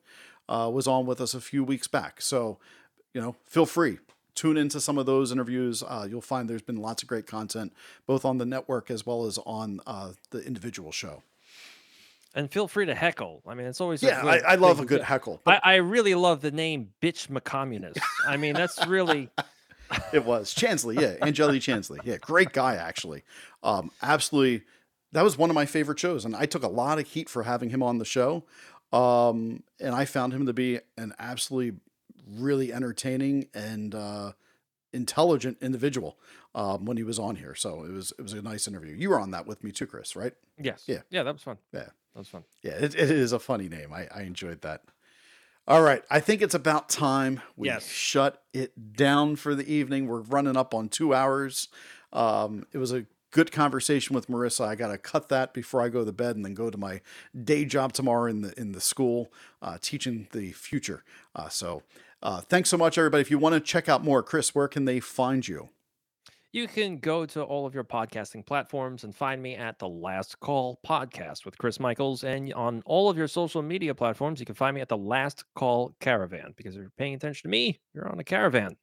uh, 0.48 0.70
was 0.72 0.86
on 0.86 1.06
with 1.06 1.20
us 1.20 1.34
a 1.34 1.40
few 1.40 1.64
weeks 1.64 1.88
back. 1.88 2.20
So, 2.20 2.58
you 3.14 3.20
know, 3.20 3.36
feel 3.46 3.66
free 3.66 3.98
tune 4.36 4.56
into 4.56 4.80
some 4.80 4.96
of 4.98 5.06
those 5.06 5.32
interviews. 5.32 5.82
Uh, 5.82 6.06
you'll 6.08 6.20
find 6.20 6.48
there's 6.48 6.62
been 6.62 6.76
lots 6.76 7.02
of 7.02 7.08
great 7.08 7.26
content, 7.26 7.72
both 8.06 8.24
on 8.24 8.38
the 8.38 8.46
network 8.46 8.90
as 8.90 9.04
well 9.04 9.26
as 9.26 9.38
on 9.44 9.80
uh, 9.86 10.12
the 10.30 10.38
individual 10.46 10.92
show. 10.92 11.22
And 12.34 12.50
feel 12.52 12.68
free 12.68 12.84
to 12.86 12.94
heckle. 12.94 13.42
I 13.46 13.54
mean, 13.54 13.66
it's 13.66 13.80
always 13.80 14.02
Yeah, 14.02 14.20
I, 14.24 14.38
I 14.40 14.54
love 14.56 14.78
a 14.78 14.84
good 14.84 14.98
to- 14.98 15.04
heckle. 15.04 15.40
I, 15.46 15.58
I 15.64 15.74
really 15.76 16.14
love 16.14 16.42
the 16.42 16.50
name 16.50 16.90
"bitch 17.02 17.28
McCommunist." 17.28 17.98
I 18.28 18.36
mean, 18.36 18.54
that's 18.54 18.86
really 18.86 19.30
It 20.12 20.24
was 20.24 20.54
Chansley, 20.54 21.00
yeah, 21.00 21.14
Angeli 21.22 21.58
Chansley, 21.60 21.98
yeah, 22.04 22.16
great 22.20 22.52
guy 22.52 22.74
actually. 22.74 23.22
Um, 23.62 23.90
absolutely, 24.02 24.64
that 25.12 25.22
was 25.22 25.38
one 25.38 25.48
of 25.48 25.54
my 25.54 25.64
favorite 25.64 25.98
shows, 25.98 26.24
and 26.24 26.36
I 26.36 26.44
took 26.44 26.62
a 26.62 26.68
lot 26.68 26.98
of 26.98 27.06
heat 27.06 27.28
for 27.30 27.44
having 27.44 27.70
him 27.70 27.82
on 27.82 27.98
the 27.98 28.04
show. 28.04 28.44
Um, 28.92 29.62
and 29.80 29.94
I 29.94 30.04
found 30.04 30.32
him 30.32 30.46
to 30.46 30.52
be 30.52 30.80
an 30.98 31.12
absolutely 31.18 31.78
really 32.26 32.72
entertaining 32.72 33.48
and 33.54 33.94
uh, 33.94 34.32
intelligent 34.92 35.58
individual 35.60 36.18
um, 36.54 36.84
when 36.84 36.96
he 36.96 37.02
was 37.02 37.18
on 37.18 37.36
here. 37.36 37.54
So 37.54 37.84
it 37.84 37.92
was 37.92 38.12
it 38.18 38.22
was 38.22 38.32
a 38.32 38.42
nice 38.42 38.66
interview. 38.66 38.94
You 38.96 39.10
were 39.10 39.20
on 39.20 39.30
that 39.32 39.46
with 39.46 39.62
me 39.64 39.72
too, 39.72 39.86
Chris, 39.86 40.16
right? 40.16 40.32
yes, 40.60 40.84
Yeah. 40.86 41.02
yeah. 41.10 41.22
That 41.22 41.34
was 41.34 41.42
fun. 41.42 41.58
Yeah. 41.72 41.80
that 42.14 42.18
was 42.18 42.28
fun. 42.28 42.44
Yeah, 42.62 42.72
it, 42.72 42.94
it 42.94 43.10
is 43.10 43.32
a 43.32 43.38
funny 43.38 43.68
name. 43.68 43.92
I, 43.92 44.08
I 44.14 44.22
enjoyed 44.22 44.62
that. 44.62 44.82
All 45.68 45.82
right, 45.82 46.04
I 46.08 46.20
think 46.20 46.42
it's 46.42 46.54
about 46.54 46.88
time 46.88 47.40
we 47.56 47.66
Yes. 47.68 47.88
shut 47.88 48.42
it 48.54 48.94
down 48.94 49.34
for 49.34 49.54
the 49.56 49.70
evening. 49.70 50.06
We're 50.06 50.20
running 50.20 50.56
up 50.56 50.72
on 50.72 50.88
two 50.88 51.12
hours. 51.12 51.66
Um, 52.12 52.66
it 52.72 52.78
was 52.78 52.92
a 52.92 53.06
good 53.32 53.50
conversation 53.50 54.14
with 54.14 54.28
Merissa. 54.28 54.64
I 54.64 54.76
got 54.76 54.88
to 54.92 54.96
cut 54.98 55.28
that 55.30 55.52
before 55.52 55.82
I 55.82 55.88
go 55.88 56.04
to 56.04 56.12
bed 56.12 56.36
and 56.36 56.44
then 56.44 56.54
go 56.54 56.70
to 56.70 56.78
my 56.78 57.00
day 57.44 57.64
job 57.64 57.92
tomorrow 57.92 58.30
in 58.30 58.42
the 58.42 58.58
in 58.58 58.72
the 58.72 58.80
school 58.80 59.32
uh, 59.60 59.76
teaching 59.80 60.28
the 60.30 60.52
future. 60.52 61.02
Uh, 61.34 61.48
so, 61.48 61.82
uh, 62.26 62.40
thanks 62.40 62.68
so 62.68 62.76
much, 62.76 62.98
everybody. 62.98 63.20
If 63.20 63.30
you 63.30 63.38
want 63.38 63.54
to 63.54 63.60
check 63.60 63.88
out 63.88 64.02
more, 64.02 64.20
Chris, 64.20 64.52
where 64.52 64.66
can 64.66 64.84
they 64.84 64.98
find 64.98 65.46
you? 65.46 65.68
You 66.50 66.66
can 66.66 66.98
go 66.98 67.24
to 67.24 67.42
all 67.42 67.66
of 67.66 67.74
your 67.74 67.84
podcasting 67.84 68.44
platforms 68.44 69.04
and 69.04 69.14
find 69.14 69.40
me 69.40 69.54
at 69.54 69.78
the 69.78 69.88
Last 69.88 70.40
Call 70.40 70.80
Podcast 70.84 71.44
with 71.44 71.56
Chris 71.56 71.78
Michaels. 71.78 72.24
And 72.24 72.52
on 72.54 72.82
all 72.84 73.08
of 73.08 73.16
your 73.16 73.28
social 73.28 73.62
media 73.62 73.94
platforms, 73.94 74.40
you 74.40 74.46
can 74.46 74.56
find 74.56 74.74
me 74.74 74.80
at 74.80 74.88
the 74.88 74.96
Last 74.96 75.44
Call 75.54 75.94
Caravan 76.00 76.52
because 76.56 76.74
if 76.74 76.80
you're 76.80 76.92
paying 76.98 77.14
attention 77.14 77.42
to 77.44 77.48
me, 77.48 77.78
you're 77.94 78.08
on 78.08 78.18
a 78.18 78.24
caravan. 78.24 78.76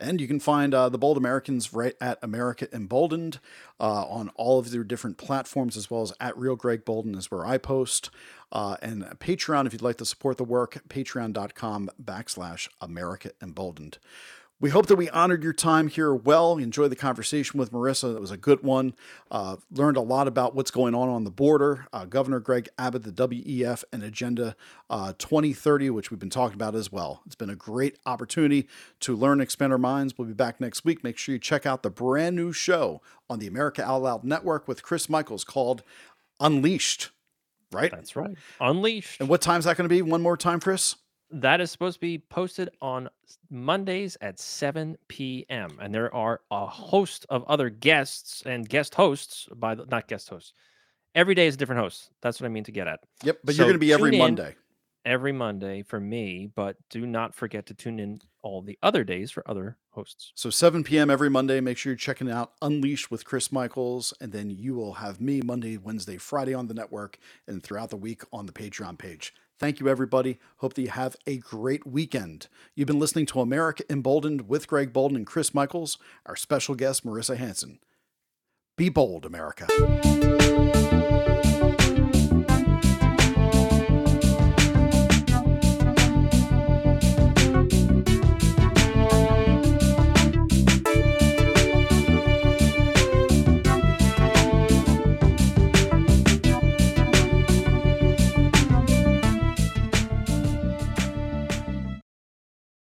And 0.00 0.20
you 0.20 0.26
can 0.26 0.40
find 0.40 0.74
uh, 0.74 0.88
the 0.88 0.98
Bold 0.98 1.16
Americans 1.16 1.72
right 1.72 1.94
at 2.00 2.18
America 2.20 2.66
Emboldened 2.74 3.38
uh, 3.78 4.04
on 4.06 4.30
all 4.34 4.58
of 4.58 4.70
their 4.70 4.84
different 4.84 5.18
platforms, 5.18 5.76
as 5.76 5.90
well 5.90 6.02
as 6.02 6.12
at 6.18 6.36
Real 6.36 6.56
Greg 6.56 6.84
Bolden 6.84 7.14
is 7.14 7.30
where 7.30 7.46
I 7.46 7.58
post. 7.58 8.10
Uh, 8.50 8.76
and 8.82 9.04
Patreon, 9.20 9.66
if 9.66 9.72
you'd 9.72 9.82
like 9.82 9.98
to 9.98 10.04
support 10.04 10.36
the 10.36 10.44
work, 10.44 10.82
patreon.com 10.88 11.90
backslash 12.02 12.68
America 12.80 13.30
Emboldened. 13.40 13.98
We 14.64 14.70
hope 14.70 14.86
that 14.86 14.96
we 14.96 15.10
honored 15.10 15.44
your 15.44 15.52
time 15.52 15.88
here 15.88 16.14
well. 16.14 16.56
Enjoy 16.56 16.88
the 16.88 16.96
conversation 16.96 17.60
with 17.60 17.70
Merissa. 17.70 18.16
It 18.16 18.20
was 18.22 18.30
a 18.30 18.38
good 18.38 18.62
one. 18.62 18.94
Uh, 19.30 19.56
learned 19.70 19.98
a 19.98 20.00
lot 20.00 20.26
about 20.26 20.54
what's 20.54 20.70
going 20.70 20.94
on 20.94 21.10
on 21.10 21.24
the 21.24 21.30
border. 21.30 21.86
Uh, 21.92 22.06
Governor 22.06 22.40
Greg 22.40 22.70
Abbott, 22.78 23.02
the 23.02 23.12
WEF, 23.12 23.84
and 23.92 24.02
Agenda 24.02 24.56
uh, 24.88 25.12
2030, 25.18 25.90
which 25.90 26.10
we've 26.10 26.18
been 26.18 26.30
talking 26.30 26.54
about 26.54 26.74
as 26.74 26.90
well. 26.90 27.20
It's 27.26 27.34
been 27.34 27.50
a 27.50 27.54
great 27.54 27.98
opportunity 28.06 28.66
to 29.00 29.14
learn 29.14 29.32
and 29.32 29.42
expand 29.42 29.70
our 29.70 29.78
minds. 29.78 30.16
We'll 30.16 30.28
be 30.28 30.32
back 30.32 30.62
next 30.62 30.82
week. 30.82 31.04
Make 31.04 31.18
sure 31.18 31.34
you 31.34 31.38
check 31.38 31.66
out 31.66 31.82
the 31.82 31.90
brand 31.90 32.34
new 32.34 32.50
show 32.54 33.02
on 33.28 33.40
the 33.40 33.46
America 33.46 33.84
Out 33.84 34.00
Loud 34.00 34.24
Network 34.24 34.66
with 34.66 34.82
Chris 34.82 35.10
Michaels 35.10 35.44
called 35.44 35.82
Unleashed. 36.40 37.10
Right? 37.70 37.90
That's 37.90 38.16
right. 38.16 38.34
Unleashed. 38.60 39.20
And 39.20 39.28
what 39.28 39.42
time's 39.42 39.66
that 39.66 39.76
going 39.76 39.90
to 39.90 39.94
be? 39.94 40.00
One 40.00 40.22
more 40.22 40.38
time, 40.38 40.58
Chris? 40.58 40.96
That 41.30 41.60
is 41.60 41.70
supposed 41.70 41.96
to 41.96 42.00
be 42.00 42.18
posted 42.18 42.70
on 42.80 43.08
Mondays 43.50 44.16
at 44.20 44.38
7 44.38 44.96
p.m. 45.08 45.78
And 45.80 45.94
there 45.94 46.14
are 46.14 46.40
a 46.50 46.66
host 46.66 47.26
of 47.28 47.44
other 47.44 47.70
guests 47.70 48.42
and 48.46 48.68
guest 48.68 48.94
hosts 48.94 49.48
by 49.56 49.74
the 49.74 49.86
not 49.86 50.06
guest 50.06 50.28
hosts. 50.28 50.52
Every 51.14 51.34
day 51.34 51.46
is 51.46 51.54
a 51.54 51.58
different 51.58 51.80
host. 51.80 52.10
That's 52.20 52.40
what 52.40 52.46
I 52.46 52.50
mean 52.50 52.64
to 52.64 52.72
get 52.72 52.88
at. 52.88 53.00
Yep. 53.22 53.38
But 53.44 53.54
So 53.54 53.62
you're 53.62 53.68
going 53.70 53.74
to 53.74 53.78
be 53.78 53.92
every. 53.92 54.18
Monday. 54.18 54.56
Every 55.06 55.32
Monday 55.32 55.82
for 55.82 56.00
me, 56.00 56.50
but 56.54 56.76
do 56.88 57.04
not 57.04 57.34
forget 57.34 57.66
to 57.66 57.74
tune 57.74 58.00
in 58.00 58.22
all 58.40 58.62
the 58.62 58.78
other 58.82 59.04
days 59.04 59.30
for 59.30 59.42
other 59.46 59.76
hosts. 59.90 60.32
So 60.34 60.48
7 60.48 60.82
p.m. 60.82 61.10
every 61.10 61.28
Monday. 61.28 61.60
Make 61.60 61.76
sure 61.76 61.90
you're 61.92 61.98
checking 61.98 62.30
out 62.30 62.52
Unleashed 62.62 63.10
with 63.10 63.26
Chris 63.26 63.52
Michaels, 63.52 64.14
and 64.18 64.32
then 64.32 64.48
you 64.48 64.74
will 64.74 64.94
have 64.94 65.20
me 65.20 65.42
Monday, 65.42 65.76
Wednesday, 65.76 66.16
Friday 66.16 66.54
on 66.54 66.68
the 66.68 66.74
network, 66.74 67.18
and 67.46 67.62
throughout 67.62 67.90
the 67.90 67.98
week 67.98 68.22
on 68.32 68.46
the 68.46 68.52
Patreon 68.52 68.96
page. 68.96 69.34
Thank 69.58 69.78
you, 69.80 69.88
everybody. 69.88 70.38
Hope 70.58 70.74
that 70.74 70.82
you 70.82 70.90
have 70.90 71.16
a 71.26 71.38
great 71.38 71.86
weekend. 71.86 72.48
You've 72.74 72.88
been 72.88 72.98
listening 72.98 73.26
to 73.26 73.40
America 73.40 73.84
Emboldened 73.88 74.48
with 74.48 74.66
Greg 74.66 74.92
Bolden 74.92 75.16
and 75.16 75.26
Chris 75.26 75.54
Michaels, 75.54 75.96
our 76.26 76.36
special 76.36 76.74
guest, 76.74 77.06
Merissa 77.06 77.36
Hansen. 77.36 77.78
Be 78.76 78.88
bold, 78.88 79.24
America. 79.24 79.68